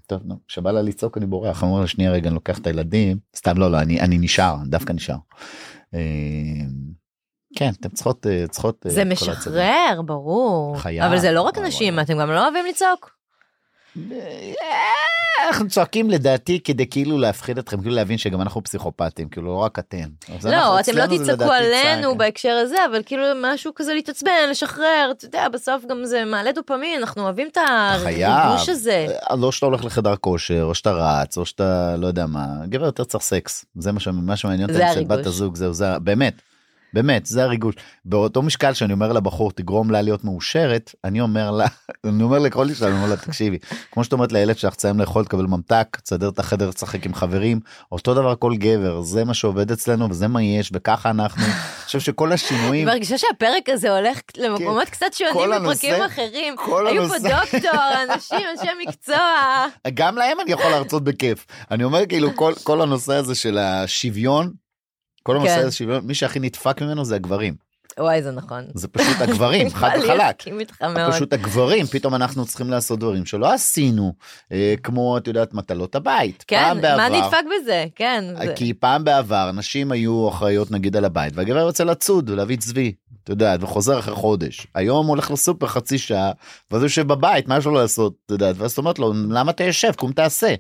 טוב, 0.07 0.21
נו, 0.25 0.35
כשבא 0.47 0.71
לה 0.71 0.81
לצעוק 0.81 1.17
אני 1.17 1.25
בורח, 1.25 1.63
אומר 1.63 1.81
לה, 1.81 1.87
שנייה 1.87 2.11
רגע, 2.11 2.27
אני 2.27 2.35
לוקח 2.35 2.59
את 2.59 2.67
הילדים, 2.67 3.17
סתם 3.35 3.57
לא, 3.57 3.71
לא, 3.71 3.79
אני 3.79 4.01
אני 4.01 4.17
נשאר, 4.17 4.55
דווקא 4.65 4.93
נשאר. 4.93 5.15
אה, 5.93 5.99
כן, 7.55 7.71
אתם 7.79 7.89
צריכות, 7.89 8.27
אה, 8.27 8.47
צריכות... 8.47 8.85
אה, 8.85 8.91
זה. 8.91 9.05
משחרר, 9.05 10.01
ברור. 10.05 10.77
חייב. 10.77 11.03
אבל 11.03 11.17
זה 11.17 11.31
לא 11.31 11.41
רק 11.41 11.57
נשים. 11.57 11.99
אתם 11.99 12.17
גם 12.19 12.31
לא 12.31 12.43
אוהבים 12.43 12.65
לצעוק? 12.65 13.11
אנחנו 15.47 15.67
צועקים 15.69 16.09
לדעתי 16.09 16.59
כדי 16.59 16.87
כאילו 16.87 17.17
להפחיד 17.17 17.57
אתכם 17.57 17.81
כאילו 17.81 17.95
להבין 17.95 18.17
שגם 18.17 18.41
אנחנו 18.41 18.63
פסיכופטים 18.63 19.29
כאילו 19.29 19.47
לא 19.47 19.57
רק 19.57 19.79
אתם. 19.79 19.97
לא, 20.29 20.37
אתם 20.39 20.51
לא 20.53 20.79
אצלנו 20.79 21.17
זה 21.17 21.35
תצעקו 21.35 21.51
עלינו. 21.51 22.17
בהקשר 22.17 22.49
הזה, 22.63 22.75
אבל 22.91 23.01
כאילו 23.05 23.23
משהו 23.41 23.71
כזה 23.75 23.93
להתעצבן, 23.93 24.31
לשחרר, 24.49 25.11
אתה 25.11 25.25
יודע, 25.25 25.49
בסוף 25.49 25.85
גם 25.85 26.05
זה 26.05 26.25
מעלה 26.25 26.51
דופמין, 26.51 26.99
אנחנו 26.99 27.23
אוהבים 27.23 27.47
את. 27.51 27.57
הריגוש 27.57 28.69
הזה. 28.69 29.07
אה, 29.29 29.35
לא 29.35 29.51
שאתה 29.51 29.65
הולך 29.65 29.85
לחדר 29.85 30.15
כושר 30.15 30.63
או 30.63 30.75
שאתה 30.75 30.91
רץ 30.91 31.37
או 31.37 31.45
שאתה 31.45 31.95
לא 31.97 32.07
יודע 32.07 32.25
מה 32.25 32.45
גבר 32.65 32.85
יותר 32.85 33.03
צריך 33.03 33.23
סקס 33.23 33.65
זה 33.75 33.91
מה 33.91 34.35
שמעניין 34.37 34.69
אותם 34.69 34.79
של 34.79 34.83
הריגוש. 34.83 35.17
בת 35.17 35.25
הזוג 35.25 35.55
זהו 35.55 35.73
זה 35.73 35.99
באמת. 35.99 36.52
באמת 36.93 37.25
זה 37.25 37.43
הריגוש 37.43 37.75
באותו 38.05 38.41
משקל 38.41 38.73
שאני 38.73 38.93
אומר 38.93 39.13
לבחור 39.13 39.51
תגרום 39.51 39.91
לה 39.91 40.01
להיות 40.01 40.23
מאושרת 40.23 40.95
אני 41.03 41.21
אומר 41.21 41.51
לה 41.51 41.67
אני 42.07 42.23
אומר 42.23 42.39
לכל 42.39 42.69
אישה 42.69 42.87
אני 42.87 42.95
אומר 42.95 43.09
לה 43.09 43.17
תקשיבי 43.17 43.57
כמו 43.91 44.03
שאת 44.03 44.13
אומרת 44.13 44.31
לילד 44.31 44.57
שלך 44.57 44.75
תסיים 44.75 44.99
לאכול 44.99 45.25
תקבל 45.25 45.45
ממתק 45.45 45.97
תסדר 46.03 46.29
את 46.29 46.39
החדר 46.39 46.69
לשחק 46.69 47.05
עם 47.05 47.13
חברים 47.13 47.59
אותו 47.91 48.13
דבר 48.13 48.35
כל 48.35 48.55
גבר 48.55 49.01
זה 49.01 49.25
מה 49.25 49.33
שעובד 49.33 49.71
אצלנו 49.71 50.09
וזה 50.09 50.27
מה 50.27 50.43
יש 50.43 50.69
וככה 50.73 51.09
אנחנו. 51.09 51.43
אני 51.43 51.53
חושב 51.85 51.99
שכל 51.99 52.31
השינויים 52.31 52.87
אני 52.87 52.95
מרגישה 52.95 53.17
שהפרק 53.17 53.69
הזה 53.69 53.97
הולך 53.97 54.19
למקומות 54.37 54.89
קצת 54.89 55.13
שונים 55.13 55.51
מפרקים 55.51 56.03
אחרים. 56.05 56.55
היו 56.87 57.07
פה 57.07 57.15
דוקטור, 57.19 57.81
אנשים, 58.03 58.39
אנשי 58.51 58.71
מקצוע. 58.87 59.65
גם 59.93 60.17
להם 60.17 60.39
אני 60.39 60.51
יכול 60.51 60.71
להרצות 60.71 61.03
בכיף. 61.03 61.45
אני 61.71 61.83
אומר 61.83 62.05
כאילו 62.05 62.29
כל 62.63 62.81
הנושא 62.81 63.13
הזה 63.13 63.35
של 63.35 63.57
השוויון, 63.57 64.62
כל 65.23 65.35
הנושא 65.35 65.55
כן. 65.55 65.65
הזה 65.65 65.99
מי 66.03 66.15
שהכי 66.15 66.39
נדפק 66.39 66.81
ממנו 66.81 67.05
זה 67.05 67.15
הגברים. 67.15 67.72
וואי, 67.99 68.23
זה 68.23 68.31
נכון. 68.31 68.63
זה 68.73 68.87
פשוט 68.87 69.21
הגברים, 69.21 69.69
חד 69.79 69.89
וחלק. 69.99 70.09
להסכים 70.17 70.59
איתך 70.59 70.81
מאוד. 70.81 71.13
פשוט 71.13 71.33
הגברים, 71.33 71.85
פתאום 71.85 72.15
אנחנו 72.15 72.45
צריכים 72.45 72.69
לעשות 72.69 72.99
דברים 72.99 73.25
שלא 73.25 73.53
עשינו, 73.53 74.13
אה, 74.51 74.73
כמו 74.83 75.17
את 75.17 75.27
יודעת 75.27 75.53
מטלות 75.53 75.95
הבית. 75.95 76.43
כן, 76.47 76.57
פעם 76.63 76.77
מה 76.77 76.81
בעבר, 76.81 77.25
נדפק 77.25 77.43
בזה? 77.61 77.85
כן. 77.95 78.23
זה- 78.45 78.53
כי 78.55 78.73
פעם 78.73 79.03
בעבר 79.03 79.51
נשים 79.51 79.91
היו 79.91 80.29
אחראיות 80.29 80.71
נגיד 80.71 80.95
על 80.97 81.05
הבית 81.05 81.33
והגבר 81.35 81.59
יוצא 81.59 81.83
לצוד 81.83 82.29
ולהביא 82.29 82.57
צבי. 82.57 82.93
את 83.23 83.29
יודעת 83.29 83.63
וחוזר 83.63 83.99
אחרי 83.99 84.15
חודש 84.15 84.67
היום 84.75 85.07
הולך 85.07 85.31
לסופר 85.31 85.67
חצי 85.67 85.97
שעה 85.97 86.31
ואז 86.71 86.81
הוא 86.81 86.85
יושב 86.85 87.07
בבית 87.07 87.47
מה 87.47 87.57
יש 87.57 87.65
לו 87.65 87.71
לעשות 87.73 88.13
את 88.25 88.31
יודעת 88.31 88.55
ואז 88.57 88.77
אומרת 88.77 88.99
לו 88.99 89.13
למה 89.29 89.51
אתה 89.51 89.63
יושב 89.63 89.91
קום 89.95 90.11
תעשה. 90.11 90.55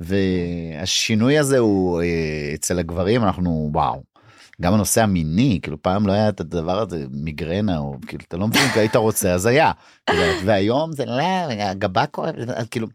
והשינוי 0.00 1.38
הזה 1.38 1.58
הוא 1.58 2.00
אה, 2.02 2.06
אצל 2.54 2.78
הגברים 2.78 3.24
אנחנו 3.24 3.70
וואו. 3.72 4.15
גם 4.62 4.74
הנושא 4.74 5.02
המיני 5.02 5.58
כאילו 5.62 5.82
פעם 5.82 6.06
לא 6.06 6.12
היה 6.12 6.28
את 6.28 6.40
הדבר 6.40 6.78
הזה 6.80 7.04
מיגרנה 7.10 7.78
או 7.78 7.96
כאילו 8.06 8.22
אתה 8.28 8.36
לא 8.36 8.48
מבין 8.48 8.62
היית 8.74 8.96
רוצה 8.96 9.32
אז 9.32 9.46
היה. 9.46 9.72
יודעת, 10.10 10.42
והיום 10.44 10.92
זה 10.92 11.04
לא 11.04 11.22
הגבה 11.60 12.06
כואב 12.06 12.34
אז 12.56 12.68
כאילו. 12.68 12.86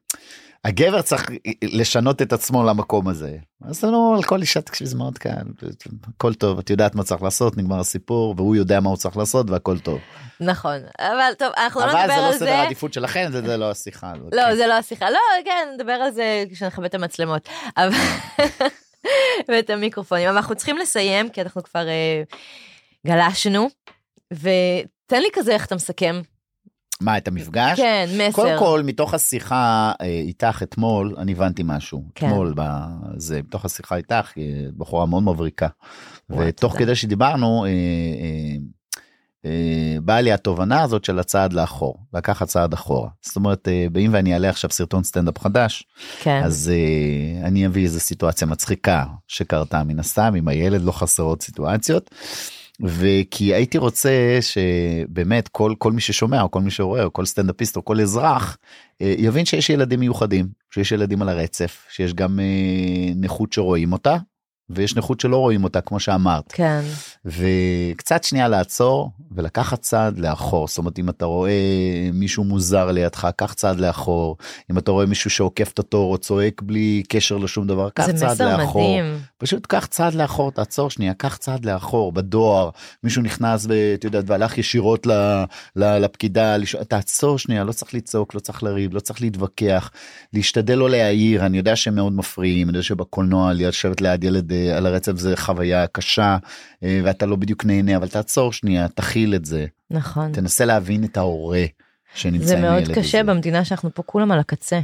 הגבר 0.66 1.02
צריך 1.02 1.30
לשנות 1.64 2.22
את 2.22 2.34
עצמו 2.34 2.64
למקום 2.64 3.08
הזה. 3.08 3.38
אז 3.66 3.84
לא 3.84 4.14
על 4.18 4.24
כל 4.24 4.42
אישה 4.42 4.62
תקשיב 4.62 4.88
זה 4.88 4.96
מאוד 4.98 5.18
קל 5.18 5.32
הכל 6.16 6.34
טוב 6.34 6.60
את 6.60 6.70
יודעת 6.70 6.96
מה 6.96 7.04
צריך 7.04 7.22
לעשות 7.24 7.58
נגמר 7.58 7.80
הסיפור 7.80 8.34
והוא 8.38 8.56
יודע 8.56 8.80
מה 8.80 8.90
הוא 8.90 8.98
צריך 8.98 9.18
לעשות 9.18 9.50
והכל 9.50 9.80
טוב. 9.80 10.00
נכון, 10.40 10.78
אבל 11.00 11.34
טוב, 11.38 11.50
אנחנו 11.58 11.82
לא 11.82 11.86
אבל 11.86 12.02
נדבר 12.02 12.14
זה 12.16 12.22
לא 12.22 12.28
על 12.28 12.34
סדר 12.34 12.46
זה. 12.46 12.56
העדיפות 12.60 12.94
שלכם 12.94 13.28
זה 13.32 13.42
זה 13.42 13.58
לא 13.58 13.72
השיחה. 13.72 14.14
לא, 14.32 14.42
כן. 14.42 14.56
זה 14.56 14.68
לא 14.68 14.74
השיחה. 14.74 15.10
לא, 15.10 15.18
כן, 15.46 15.68
נדבר 15.76 15.92
על 15.94 16.12
זה 16.12 16.44
כשנכבה 16.52 16.86
את 16.86 16.96
המצלמות. 16.96 17.50
ואת 19.48 19.70
המיקרופונים. 19.70 20.28
אבל 20.28 20.38
אנחנו 20.38 20.56
צריכים 20.56 20.78
לסיים, 20.78 21.30
כי 21.30 21.42
אנחנו 21.42 21.64
כבר 21.64 21.88
אה, 21.88 22.24
גלשנו. 23.08 23.70
ותן 24.34 25.22
לי 25.22 25.28
כזה 25.34 25.52
איך 25.52 25.66
אתה 25.66 25.76
מסכם. 25.76 26.22
מה 27.02 27.18
את 27.18 27.28
המפגש? 27.28 27.78
כן, 27.78 28.10
מסר. 28.14 28.32
קודם 28.32 28.60
כל 28.60 28.82
מתוך 28.86 29.14
השיחה 29.14 29.92
אה, 30.02 30.06
איתך 30.06 30.64
אתמול 30.64 31.16
אני 31.18 31.32
הבנתי 31.32 31.62
משהו 31.66 32.04
כן. 32.16 32.28
אתמול 32.28 32.54
בזה 32.56 33.42
מתוך 33.42 33.66
השיחה 33.66 33.96
איתך 33.96 34.32
היא 34.36 34.68
בחורה 34.78 35.06
מאוד 35.06 35.24
מבריקה 35.24 35.68
ותוך 36.30 36.74
תודה. 36.74 36.86
כדי 36.86 36.96
שדיברנו 36.96 37.66
אה, 37.66 37.70
אה, 37.70 37.74
אה, 37.74 38.58
באה 40.02 40.22
לי 40.22 40.32
התובנה 40.32 40.82
הזאת 40.82 41.06
של 41.06 41.20
הצעד 41.20 41.54
לאחור 41.54 41.98
לקחת 42.14 42.48
צעד 42.48 42.74
אחורה 42.74 43.10
זאת 43.22 43.36
אומרת 43.36 43.68
אה, 43.68 43.88
באם 43.92 44.10
ואני 44.14 44.34
אעלה 44.34 44.50
עכשיו 44.50 44.70
סרטון 44.70 45.04
סטנדאפ 45.04 45.40
חדש 45.40 45.84
כן. 46.20 46.42
אז 46.44 46.72
אה, 46.74 47.48
אני 47.48 47.68
אביא 47.68 47.84
איזה 47.84 48.00
סיטואציה 48.00 48.48
מצחיקה 48.48 49.06
שקרתה 49.28 49.84
מן 49.84 50.00
הסתם 50.00 50.34
עם 50.38 50.48
הילד 50.48 50.82
לא 50.82 50.92
חסרות 50.92 51.42
סיטואציות. 51.42 52.10
וכי 52.84 53.54
הייתי 53.54 53.78
רוצה 53.78 54.40
שבאמת 54.42 55.48
כל 55.48 55.74
כל 55.78 55.92
מי 55.92 56.02
ששומע 56.02 56.42
או 56.42 56.52
כל 56.52 56.62
מי 56.62 56.72
שרואה 56.72 57.04
או 57.04 57.14
כל 57.14 57.26
סטנדאפיסט 57.26 57.78
או 57.78 57.86
כל 57.86 58.02
אזרח 58.02 58.58
אה, 59.02 59.16
יבין 59.18 59.46
שיש 59.46 59.70
ילדים 59.70 60.00
מיוחדים 60.00 60.48
שיש 60.74 60.92
ילדים 60.92 61.22
על 61.22 61.30
הרצף 61.30 61.86
שיש 61.90 62.14
גם 62.14 62.40
אה, 62.40 63.14
נכות 63.16 63.54
שרואים 63.54 63.94
אותה 63.94 64.18
ויש 64.76 64.96
נכות 64.96 65.20
שלא 65.20 65.38
רואים 65.38 65.64
אותה 65.64 65.82
כמו 65.82 66.00
שאמרת 66.00 66.52
כן. 66.52 66.82
וקצת 67.26 68.24
שנייה 68.24 68.48
לעצור 68.48 69.12
ולקחת 69.32 69.82
צעד 69.82 70.20
לאחור 70.20 70.68
זאת 70.68 70.78
אומרת 70.78 71.00
אם 71.00 71.10
אתה 71.10 71.26
רואה 71.26 71.52
מישהו 72.14 72.44
מוזר 72.44 72.92
לידך 72.92 73.28
קח 73.36 73.54
צעד 73.54 73.80
לאחור 73.80 74.38
אם 74.72 74.78
אתה 74.78 74.92
רואה 74.92 75.06
מישהו 75.06 75.30
שעוקף 75.30 75.72
את 75.74 75.80
התור 75.80 76.12
או 76.12 76.18
צועק 76.18 76.62
בלי 76.62 77.04
קשר 77.10 77.38
לשום 77.38 77.68
דבר 77.68 77.90
קח 77.90 78.06
זה 78.06 78.14
צעד 78.14 78.32
מסר 78.32 78.58
לאחור 78.58 78.82
מדהים. 78.82 79.20
פשוט 79.42 79.66
קח 79.66 79.86
צעד 79.86 80.14
לאחור 80.14 80.52
תעצור 80.52 80.90
שנייה 80.90 81.14
קח 81.14 81.38
צעד 81.38 81.66
לאחור 81.66 82.12
בדואר 82.12 82.70
מישהו 83.04 83.22
נכנס 83.22 83.66
ואת 83.70 84.04
יודעת 84.04 84.24
והלך 84.28 84.58
ישירות 84.58 85.08
ל, 85.08 85.12
ל, 85.76 85.98
לפקידה 85.98 86.58
לשאול- 86.58 86.84
תעצור 86.84 87.40
שנייה 87.40 87.64
לא 87.64 87.72
צריך 87.72 87.94
לצעוק 87.94 88.36
לא 88.36 88.40
צריך 88.40 88.64
לריב 88.64 88.94
לא 88.94 89.00
צריך 89.00 89.22
להתווכח 89.22 89.92
להשתדל 90.34 90.76
לא 90.76 90.90
להעיר 90.90 91.46
אני 91.46 91.58
יודע 91.58 91.76
שהם 91.76 91.96
מאוד 91.96 92.14
מפריעים 92.14 92.70
אני 92.70 92.78
יודע 92.78 92.84
שבקולנוע 92.88 93.54
לשבת 93.54 94.02
ליד 94.02 94.24
ילד 94.24 94.52
אה, 94.52 94.78
על 94.78 94.86
הרצף 94.86 95.16
זה 95.16 95.38
חוויה 95.38 95.88
קשה 95.88 96.38
אה, 96.84 97.02
ואתה 97.04 97.26
לא 97.26 97.36
בדיוק 97.36 97.66
נהנה 97.66 97.98
אבל 97.98 98.08
תעצור 98.08 98.54
שנייה 98.54 98.88
תכיל 98.88 99.36
את 99.36 99.46
זה 99.46 99.66
נכון. 99.92 100.32
תנסה 100.32 100.66
להבין 100.66 101.04
את 101.04 101.18
ההורה 101.18 101.66
שנמצא 102.16 102.46
זה 102.46 102.56
עם 102.56 102.62
מאוד 102.62 102.74
הילד 102.76 102.96
קשה 102.96 103.22
הזה. 103.22 103.32
במדינה 103.34 103.66
שאנחנו 103.66 103.94
פה 103.94 104.04
כולם 104.04 104.32
על 104.32 104.40
הקצה. 104.40 104.80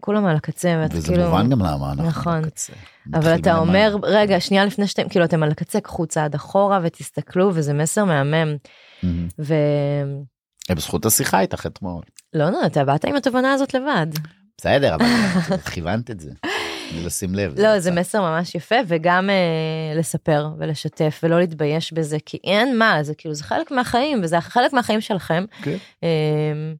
כולם 0.00 0.26
על 0.26 0.36
הקצה, 0.36 0.80
ואתה 0.82 0.96
וזה 0.96 1.08
כאילו... 1.08 1.24
מובן 1.24 1.50
גם 1.50 1.58
למה 1.60 1.92
אנחנו 1.92 2.04
נכון. 2.04 2.42
בקצה. 2.42 2.72
אבל 3.14 3.18
מתחיל 3.18 3.40
אתה. 3.40 3.58
אומר, 3.58 3.96
רגע, 4.02 4.40
שנייה 4.40 4.64
לפני 4.64 4.86
שאתם, 4.86 5.08
כאילו, 5.08 5.24
אתם 5.24 5.42
על 5.42 5.50
הקצה, 5.50 5.80
קחו 5.80 6.06
צעד 6.06 6.34
אחורה 6.34 6.80
ותסתכלו, 6.82 7.50
וזה 7.54 7.72
מסר 7.72 8.04
מהמם. 8.04 8.56
מהמם. 9.02 9.28
ולא, 9.38 9.54
אה, 10.70 10.74
בזכות 10.74 11.06
השיחה 11.06 11.40
איתך 11.40 11.66
אתמול. 11.66 12.02
לא, 12.34 12.66
אתה 12.66 12.84
באת 12.84 13.04
עם 13.04 13.16
התובנה 13.16 13.52
הזאת 13.52 13.74
לבד. 13.74 14.06
בסדר 14.58 14.94
אבל 14.94 15.06
כיוונת 15.72 16.10
את 16.10 16.20
זה. 16.20 16.30
לשים 17.04 17.34
לב. 17.34 17.60
לא, 17.60 17.78
זה. 17.78 17.90
מסר 17.90 18.20
ממש 18.20 18.54
יפה, 18.54 18.74
וגם 18.86 19.30
אה, 19.30 19.98
לספר 19.98 20.48
ולשתף 20.58 21.20
ולא 21.22 21.40
להתבייש 21.40 21.92
בזה, 21.92 22.18
כי 22.26 22.38
אין 22.44 22.78
מה, 22.78 23.02
זה 23.02 23.14
כאילו, 23.14 23.34
זה 23.34 23.44
חלק 23.44 23.70
מהחיים, 23.70 24.20
וזה 24.22 24.40
חלק 24.40 24.72
מהחיים 24.72 25.00
שלכם. 25.00 25.44
כן. 25.62 25.76
אה, 26.04 26.72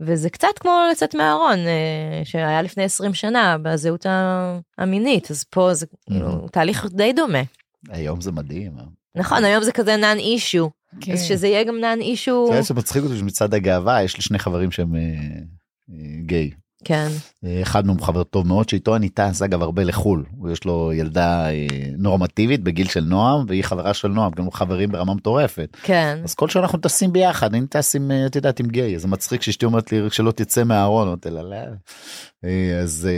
וזה 0.00 0.30
קצת 0.30 0.58
כמו 0.60 0.70
לצאת 0.90 1.14
מהארון, 1.14 1.58
אה, 1.58 2.24
שהיה 2.24 2.62
לפני 2.62 2.84
20 2.84 3.14
שנה, 3.14 3.56
בזהות 3.62 4.06
המינית, 4.78 5.30
אז 5.30 5.44
פה 5.44 5.74
זה 5.74 5.86
כאילו 6.06 6.48
תהליך 6.52 6.86
די 6.90 7.12
דומה. 7.12 7.42
היום 7.88 8.20
זה 8.20 8.32
מדהים. 8.32 8.72
נכון, 9.14 9.44
היום 9.44 9.62
זה 9.62 9.72
כזה 9.72 9.96
נאן 9.96 10.18
אישו. 10.18 10.70
אז 11.12 11.22
שזה 11.22 11.46
יהיה 11.46 11.64
גם 11.64 11.80
נאן 11.80 12.00
אישו. 12.00 12.48
זה 12.52 12.62
שמצחיק 12.62 13.02
אותי 13.02 13.18
שמצד 13.18 13.54
הגאווה 13.54 14.02
יש 14.02 14.16
לי 14.16 14.22
שני 14.22 14.38
חברים 14.38 14.70
שהם 14.70 14.94
אה, 14.94 15.00
אה, 15.90 16.20
גיי. 16.20 16.50
כן. 16.84 17.08
אה, 17.44 17.62
אחד 17.62 17.86
מהם 17.86 18.00
חבר 18.00 18.24
טוב 18.24 18.46
מאוד 18.46 18.68
שאיתו 18.68 18.96
אני 18.96 19.08
טס 19.08 19.42
אגב 19.42 19.62
הרבה 19.62 19.84
לחול 19.84 20.24
יש 20.52 20.64
לו 20.64 20.92
ילדה 20.94 21.50
אה, 21.50 21.66
נורמטיבית 21.98 22.62
בגיל 22.62 22.88
של 22.88 23.04
נועם 23.04 23.44
והיא 23.48 23.64
חברה 23.64 23.94
של 23.94 24.08
נועם 24.08 24.32
גם 24.36 24.50
חברים 24.50 24.92
ברמה 24.92 25.14
מטורפת 25.14 25.76
כן. 25.82 26.18
אז 26.24 26.34
כל 26.34 26.48
שנה 26.48 26.62
אנחנו 26.62 26.78
טסים 26.78 27.12
ביחד 27.12 27.54
אני 27.54 27.66
טס 27.66 27.96
עם 27.96 28.10
אה, 28.10 28.26
את 28.26 28.36
יודעת 28.36 28.60
עם 28.60 28.66
גיי 28.66 28.98
זה 28.98 29.08
מצחיק 29.08 29.42
שאשתי 29.42 29.66
אומרת 29.66 29.92
לי 29.92 30.00
שלא 30.10 30.30
תצא 30.30 30.64
מהארון 30.64 31.08
אמרתי 31.08 31.30
לה, 31.30 31.42
"לא." 31.42 31.56
אז 32.82 33.08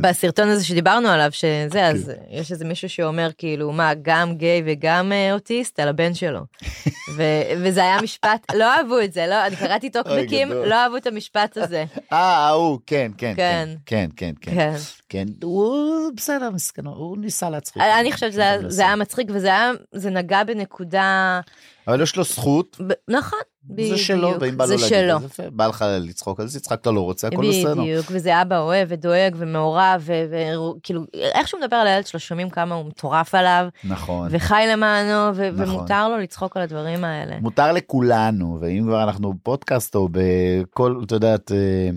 בסרטון 0.00 0.48
הזה 0.48 0.64
שדיברנו 0.64 1.08
עליו 1.08 1.32
שזה 1.32 1.68
כן. 1.72 1.84
אז 1.84 2.12
יש 2.30 2.52
איזה 2.52 2.64
מישהו 2.64 2.88
שאומר 2.88 3.28
כאילו 3.38 3.72
מה 3.72 3.92
גם 4.02 4.34
גיי 4.34 4.62
וגם 4.66 5.12
אוטיסט 5.32 5.80
על 5.80 5.88
הבן 5.88 6.14
שלו. 6.14 6.40
ו- 7.16 7.42
וזה 7.62 7.80
היה 7.80 8.02
משפט 8.02 8.54
לא 8.54 8.74
אהבו 8.74 9.00
את 9.00 9.12
זה 9.12 9.26
לא 9.26 9.46
אני 9.46 9.56
קראתי 9.56 9.90
טוקבקים. 9.90 10.52
לא 10.52 10.74
אהבו 10.74 10.96
את 10.96 11.06
המשפט 11.06 11.56
הזה. 11.56 11.84
אה 12.12 12.48
ההוא 12.68 12.80
כן 12.86 13.12
כן 13.18 13.32
כן. 13.36 13.68
כן 13.86 14.08
כן 14.16 14.32
כן 14.40 14.50
כן. 14.54 14.74
כן 15.08 15.26
הוא 15.42 15.86
בסדר 16.16 16.50
מסכן 16.50 16.86
הוא 16.86 17.18
ניסה 17.18 17.50
להצחיק. 17.50 17.82
אני 18.00 18.12
חושבת 18.12 18.32
שזה 18.32 18.40
היה- 18.42 18.68
זה 18.70 18.82
היה 18.82 18.96
מצחיק 18.96 19.28
וזה 19.32 19.46
היה 19.48 19.70
זה 19.92 20.10
נגע 20.10 20.44
בנקודה 20.44 21.40
אבל 21.88 22.02
יש 22.02 22.16
לו 22.16 22.24
זכות 22.24 22.80
נכון. 23.08 23.38
זה 23.88 23.96
שלו 23.98 24.28
בדיוק, 24.28 24.42
ואם 24.42 24.56
בא 24.56 24.64
לו 24.64 24.78
זה 24.78 24.96
להגיד. 24.96 25.10
אז 25.10 25.24
יפה. 25.24 25.42
בא 25.50 25.66
לך 25.66 25.84
לצחוק 26.00 26.40
על 26.40 26.46
זה 26.46 26.58
הצחקת 26.58 26.86
לא 26.86 27.00
רוצה 27.00 27.28
הכל 27.28 27.48
בסדר. 27.48 27.74
בדיוק, 27.74 28.06
וזה 28.10 28.42
אבא 28.42 28.58
אוהב 28.58 28.88
ודואג 28.90 29.34
ומעורב, 29.38 30.08
וכאילו, 30.08 31.04
איך 31.14 31.48
שהוא 31.48 31.60
מדבר 31.60 31.76
על 31.76 31.86
הילד 31.86 32.06
שלו, 32.06 32.20
שומעים 32.20 32.50
כמה 32.50 32.74
הוא 32.74 32.84
מטורף 32.86 33.34
עליו, 33.34 33.68
נכון. 33.84 34.28
וחי 34.30 34.64
למענו, 34.72 35.30
נכון. 35.30 35.42
ומותר 35.54 36.08
לו 36.08 36.18
לצחוק 36.18 36.56
על 36.56 36.62
הדברים 36.62 37.04
האלה. 37.04 37.36
מותר 37.40 37.72
לכולנו 37.72 38.58
ואם 38.60 38.82
כבר 38.86 39.02
אנחנו 39.02 39.32
בפודקאסט 39.32 39.94
או 39.94 40.08
בכל 40.12 41.00
את 41.06 41.12
יודעת 41.12 41.52
אה, 41.52 41.90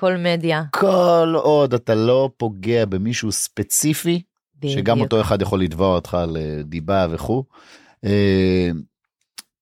כל 0.00 0.16
מדיה. 0.16 0.62
כל 0.70 1.32
עוד 1.36 1.74
אתה 1.74 1.94
לא 1.94 2.30
פוגע 2.36 2.84
במישהו 2.84 3.32
ספציפי 3.32 4.22
שגם 4.66 4.96
בדיוק. 4.96 5.12
אותו 5.12 5.20
אחד 5.20 5.42
יכול 5.42 5.60
לתבוע 5.60 5.94
אותך 5.94 6.14
על 6.14 6.36
אה, 6.36 6.62
דיבה 6.64 7.06
וכו'. 7.10 7.44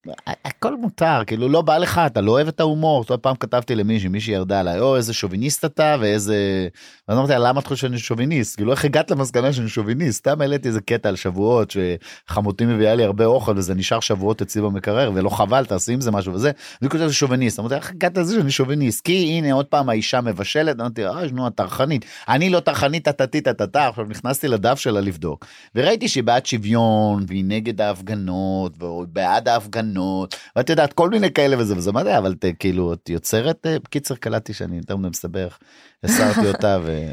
אה, 0.07 0.33
הכל 0.45 0.77
מותר 0.77 1.23
כאילו 1.27 1.49
לא 1.49 1.62
בא 1.62 1.79
לך 1.79 2.01
אתה 2.07 2.20
לא 2.20 2.33
אוהב 2.33 2.49
את 2.49 2.61
ההומור. 2.61 3.05
עוד 3.09 3.20
פעם 3.20 3.37
כתבתי 3.37 3.75
למישהי 3.75 4.09
מישהי 4.09 4.35
ירדה 4.35 4.61
עליי 4.61 4.81
או 4.81 4.97
איזה 4.97 5.15
שוביניסט 5.15 5.65
אתה 5.65 5.97
ואיזה 6.01 6.69
ואז 7.09 7.19
אמרתי 7.19 7.33
למה 7.37 7.61
את 7.61 7.66
חושבת 7.66 7.79
שאני 7.79 7.99
שוביניסט? 7.99 8.57
כאילו 8.57 8.73
איך 8.73 8.85
הגעת 8.85 9.11
למסקנה 9.11 9.53
שאני 9.53 9.69
שוביניסט? 9.69 10.19
סתם 10.19 10.41
העליתי 10.41 10.69
איזה 10.69 10.81
קטע 10.81 11.09
על 11.09 11.16
שבועות 11.16 11.75
שחמותי 12.29 12.66
מביאה 12.66 12.95
לי 12.95 13.05
הרבה 13.05 13.25
אוכל 13.25 13.53
וזה 13.57 13.75
נשאר 13.75 14.01
שבועות 14.01 14.43
אצלי 14.43 14.62
במקרר 14.62 15.11
ולא 15.15 15.29
חבל 15.29 15.65
תעשי 15.65 15.93
עם 15.93 16.01
זה 16.01 16.11
משהו 16.11 16.33
וזה. 16.33 16.51
אני 16.83 16.91
כותב 16.91 17.11
שוביניסט 17.11 17.61
אמרתי 17.61 17.75
איך 17.75 17.91
הגעת 17.91 18.19
לזה 18.19 18.35
שאני 18.35 18.51
שוביניסט? 18.51 19.05
כי 19.05 19.39
הנה 19.39 19.53
עוד 19.53 19.66
פעם 19.66 19.89
האישה 19.89 20.20
מבשלת 20.20 20.81
אמרתי 20.81 21.07
אוי 21.07 21.31
נו 21.33 21.47
את 21.47 21.55
טרחנית. 21.55 22.05
אני 22.29 22.51
לא 22.51 22.61
טרחנית 22.61 23.09
טטטי 23.09 23.41
טטטה 23.41 23.89
עכשיו 23.89 24.05
נכנסתי 24.05 24.49
לדף 24.49 24.79
שלה 24.79 25.01
לבדוק. 25.01 25.47
וראיתי 25.75 26.09
שהיא 26.09 26.25
בעד 26.25 26.47
שוויון 26.47 27.25
והיא 27.29 27.45
נגד 27.45 27.81
ההפגנות 27.81 28.83
והיא 28.83 29.07
בעד 29.12 29.49
ההפגנות 29.49 29.88
ואת 30.56 30.70
יודעת 30.70 30.93
כל 30.93 31.10
מיני 31.10 31.32
כאלה 31.32 31.59
וזה 31.59 31.77
וזה 31.77 31.93
מה 31.93 32.05
זה 32.05 32.19
אבל 32.19 32.35
ת, 32.35 32.44
כאילו 32.59 32.93
את 32.93 33.09
יוצרת 33.09 33.66
אה, 33.66 33.78
בקיצר 33.78 34.15
קלטתי 34.15 34.55
שאני 34.55 34.77
יותר 34.77 34.97
מדי 34.97 35.09
מסתבך 35.09 35.59
הסרתי 36.05 36.48
אותה 36.48 36.78
ו... 36.82 37.12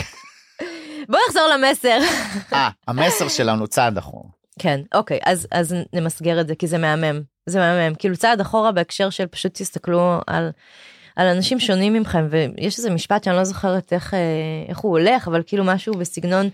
בוא 1.10 1.18
נחזור 1.28 1.48
למסר. 1.54 1.98
אה 2.52 2.68
המסר 2.88 3.28
שלנו 3.28 3.66
צעד 3.66 3.98
אחורה. 3.98 4.28
כן, 4.58 4.80
אוקיי, 4.94 5.18
אז, 5.24 5.46
אז 5.50 5.74
נמסגר 5.92 6.40
את 6.40 6.48
זה, 6.48 6.54
כי 6.54 6.66
זה 6.66 6.78
מהמם. 6.78 7.22
זה 7.46 7.58
מהמם. 7.58 7.94
כאילו 7.94 8.16
צעד 8.16 8.40
אחורה 8.40 8.72
בהקשר 8.72 9.10
של 9.10 9.26
פשוט 9.26 9.54
תסתכלו 9.54 10.20
על, 10.26 10.50
על 11.16 11.26
אנשים 11.26 11.60
שונים 11.60 11.92
ממכם, 11.92 12.26
ויש 12.30 12.78
איזה 12.78 12.90
משפט 12.90 13.24
שאני 13.24 13.36
לא 13.36 13.44
זוכרת 13.44 13.92
איך, 13.92 14.14
אה, 14.14 14.18
איך 14.68 14.78
הוא 14.78 14.98
הולך, 14.98 15.28
אבל 15.28 15.42
כאילו 15.46 15.64
משהו 15.64 15.94
בסגנון 15.94 16.48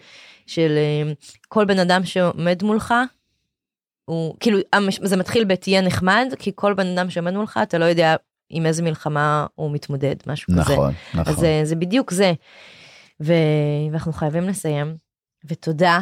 של 0.46 0.70
אה, 0.76 1.12
כל 1.48 1.64
בן 1.64 1.78
אדם 1.78 2.04
שעומד 2.04 2.62
מולך, 2.62 2.94
הוא 4.04 4.36
כאילו 4.40 4.58
זה 5.02 5.16
מתחיל 5.16 5.44
בתהיה 5.44 5.80
נחמד, 5.80 6.34
כי 6.38 6.52
כל 6.54 6.74
בן 6.74 6.86
אדם 6.86 7.10
שעומד 7.10 7.32
מולך 7.32 7.60
אתה 7.62 7.78
לא 7.78 7.84
יודע 7.84 8.16
עם 8.50 8.66
איזה 8.66 8.82
מלחמה 8.82 9.46
הוא 9.54 9.70
מתמודד, 9.70 10.16
משהו 10.26 10.52
כזה. 10.52 10.60
נכון 10.60 10.94
אז 11.12 11.18
נכון. 11.20 11.34
זה, 11.34 11.60
זה 11.64 11.76
בדיוק 11.76 12.10
זה. 12.10 12.32
ו... 13.22 13.32
ואנחנו 13.92 14.12
חייבים 14.12 14.48
לסיים. 14.48 14.96
ותודה 15.44 16.00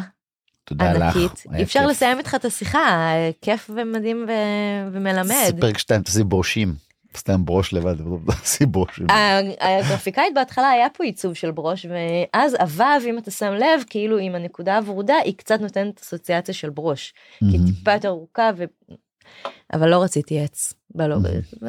תודה 0.63 0.93
לך. 0.93 1.01
ענקית. 1.01 1.43
אי 1.53 1.63
אפשר 1.63 1.79
כיף. 1.79 1.89
לסיים 1.89 2.17
איתך 2.17 2.35
את 2.35 2.45
השיחה, 2.45 3.11
כיף 3.41 3.69
ומדהים 3.75 4.25
ו... 4.27 4.31
ומלמד. 4.91 5.45
זה 5.47 5.61
פרק 5.61 5.77
2 5.77 6.01
תעשי 6.01 6.23
ברושים. 6.23 6.75
סתם 7.17 7.45
ברוש 7.45 7.73
לבד 7.73 7.95
ברושים. 8.67 9.07
ה- 9.09 9.39
הגרפיקאית 9.79 10.33
בהתחלה 10.35 10.69
היה 10.69 10.87
פה 10.97 11.03
עיצוב 11.03 11.33
של 11.33 11.51
ברוש 11.51 11.85
ואז 11.85 12.53
הוו 12.59 12.83
אם 13.09 13.17
אתה 13.17 13.31
שם 13.31 13.53
לב 13.53 13.83
כאילו 13.89 14.17
עם 14.17 14.35
הנקודה 14.35 14.77
הוורודה 14.77 15.15
היא 15.23 15.33
קצת 15.37 15.61
נותנת 15.61 16.01
אסוציאציה 16.01 16.53
של 16.53 16.69
ברוש. 16.69 17.13
כי 17.39 17.45
היא 17.45 17.59
טיפה 17.65 17.91
יותר 17.93 18.07
ארוכה. 18.07 18.49
אבל 19.73 19.89
לא 19.89 20.03
רציתי 20.03 20.39
עץ. 20.39 20.73
בלוגו. 20.95 21.27
ו- 21.61 21.67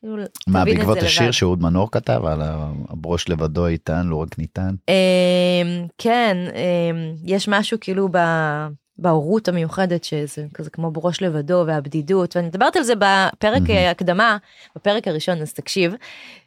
כאילו, 0.00 0.16
מה 0.46 0.64
בעקבות 0.64 0.98
השיר 0.98 1.22
לבד. 1.22 1.30
שאהוד 1.32 1.62
מנור 1.62 1.90
כתב 1.90 2.20
על 2.24 2.40
הברוש 2.88 3.28
לבדו 3.28 3.66
איתן 3.66 4.06
לא 4.06 4.16
רק 4.16 4.38
ניתן. 4.38 4.74
אמ, 4.88 5.86
כן, 5.98 6.36
אמ, 6.54 7.14
יש 7.24 7.48
משהו 7.48 7.78
כאילו 7.80 8.08
ב- 8.12 8.66
בהורות 9.00 9.48
המיוחדת 9.48 10.04
שזה 10.04 10.46
כזה 10.54 10.70
כמו 10.70 10.90
בראש 10.90 11.22
לבדו 11.22 11.64
והבדידות 11.66 12.36
ואני 12.36 12.48
מדברת 12.48 12.76
על 12.76 12.82
זה 12.82 12.94
בפרק. 12.94 13.70
אה, 13.70 13.90
הקדמה 13.90 14.36
בפרק 14.76 15.08
הראשון 15.08 15.42
אז 15.42 15.52
תקשיב. 15.52 15.94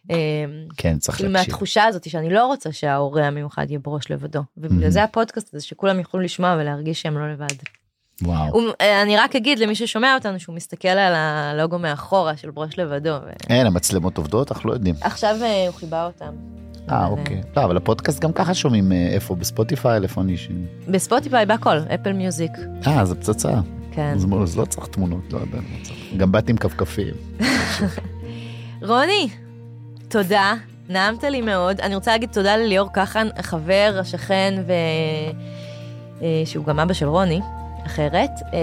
אמ, 0.09 0.15
כן 0.77 0.97
צריך 0.97 1.21
להקשיב. 1.21 1.33
מהתחושה 1.33 1.83
הזאת 1.83 2.09
שאני 2.09 2.29
לא 2.29 2.45
רוצה 2.45 2.71
שההורה 2.71 3.27
המיוחד 3.27 3.65
יהיה 3.69 3.79
בראש 3.79 4.11
לבדו 4.11 4.41
ובגלל 4.57 4.77
מהמם. 4.77 4.89
זה 4.89 5.03
הפודקאסט 5.03 5.53
הזה 5.53 5.65
שכולם 5.65 5.99
יוכלו 5.99 6.19
לשמוע 6.19 6.55
ולהרגיש 6.59 7.01
שהם 7.01 7.17
לא 7.17 7.33
לבד. 7.33 7.82
וואו. 8.21 8.49
הוא- 8.53 8.69
אה, 8.81 9.01
אני 9.01 9.17
רק 9.17 9.35
אגיד 9.35 9.59
למי 9.59 9.75
ששומע 9.75 10.15
אותנו 10.15 10.39
שהוא 10.39 10.55
מסתכל 10.55 10.87
על 10.87 11.13
הלוגו 11.15 11.79
מאחורה 11.79 12.37
של 12.37 12.49
בראש 12.51 12.79
לבדו. 12.79 13.09
ו- 13.09 13.29
אין 13.49 13.67
המצלמות 13.67 14.17
עובדות 14.17 14.51
אנחנו 14.51 14.69
לא 14.69 14.73
יודעים. 14.73 14.95
עכשיו 15.01 15.35
אה, 15.41 15.67
הוא 15.67 15.75
חיבה 15.75 16.05
אותם. 16.05 16.33
אה 16.91 17.05
אבל, 17.07 17.19
אוקיי. 17.19 17.41
לא 17.57 17.63
אבל 17.63 17.77
הפודקאסט 17.77 18.19
גם 18.19 18.33
ככה 18.33 18.53
שומעים 18.53 18.91
אה, 18.91 19.07
איפה 19.13 19.35
בספוטיפיי 19.35 19.99
אני 20.17 20.37
ש... 20.37 20.49
בספוטיפיי 20.87 21.45
בהכל 21.45 21.77
אפל 21.95 22.13
מיוזיק. 22.13 22.51
אה 22.87 23.05
זה 23.05 23.15
פצצה. 23.15 23.51
כן. 23.91 24.13
אז 24.15 24.25
אז 24.43 24.57
לא 24.57 24.65
צריך 24.65 24.87
תמונות 24.87 25.33
לא 25.33 25.37
יודע. 25.37 25.57
לא 25.57 25.83
צריך. 25.83 25.99
גם 26.17 26.31
באתי 26.31 26.51
עם 26.51 26.57
כפכפים. 26.57 27.13
רוני, 28.89 29.29
תודה, 30.07 30.53
נעמת 30.89 31.23
לי 31.23 31.41
מאוד. 31.41 31.81
אני 31.81 31.95
רוצה 31.95 32.11
להגיד 32.11 32.29
תודה 32.33 32.57
לליאור 32.57 32.89
כחן, 32.93 33.27
החבר, 33.37 33.97
השכן, 33.99 34.63
ו... 34.67 34.71
אה, 36.21 36.41
שהוא 36.45 36.65
גם 36.65 36.79
אבא 36.79 36.93
של 36.93 37.07
רוני, 37.07 37.39
אחרת, 37.85 38.31
אה, 38.53 38.59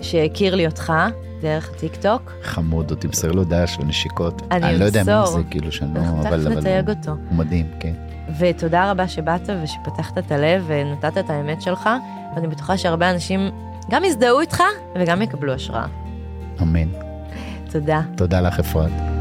שהכיר 0.00 0.54
לי 0.54 0.66
אותך 0.66 0.92
דרך 1.42 1.70
הטיק 1.74 1.96
טוק. 1.96 2.32
חמוד 2.42 2.90
אותי 2.90 3.08
תמסר 3.08 3.32
לו 3.32 3.42
הודעה 3.42 3.66
של 3.66 3.82
נשיקות. 3.84 4.42
אני 4.50 4.78
לא 4.78 4.84
יודע 4.84 5.02
מי 5.04 5.12
אמסור. 5.12 5.36
זה 5.36 5.42
כאילו 5.50 5.72
שאני 5.72 5.94
לא 5.94 6.00
אבל 6.00 6.44
תכף 6.44 6.56
נתייג 6.56 6.88
הוא 6.88 6.96
אותו. 6.96 7.10
הוא 7.10 7.38
מדהים 7.38 7.66
כן. 7.80 7.92
ותודה 8.38 8.90
רבה 8.90 9.08
שבאת 9.08 9.50
ושפתחת 9.62 10.18
את 10.18 10.32
הלב 10.32 10.64
ונתת 10.66 11.18
את 11.18 11.30
האמת 11.30 11.62
שלך, 11.62 11.88
ואני 12.34 12.48
בטוחה 12.48 12.76
שהרבה 12.78 13.10
אנשים 13.10 13.50
גם 13.90 14.04
יזדהו 14.04 14.40
איתך 14.40 14.62
וגם 14.98 15.22
יקבלו 15.22 15.52
השראה. 15.52 15.86
אמן. 16.62 16.88
תודה. 17.70 18.00
תודה 18.16 18.40
לך 18.40 18.58
אפרת. 18.58 19.19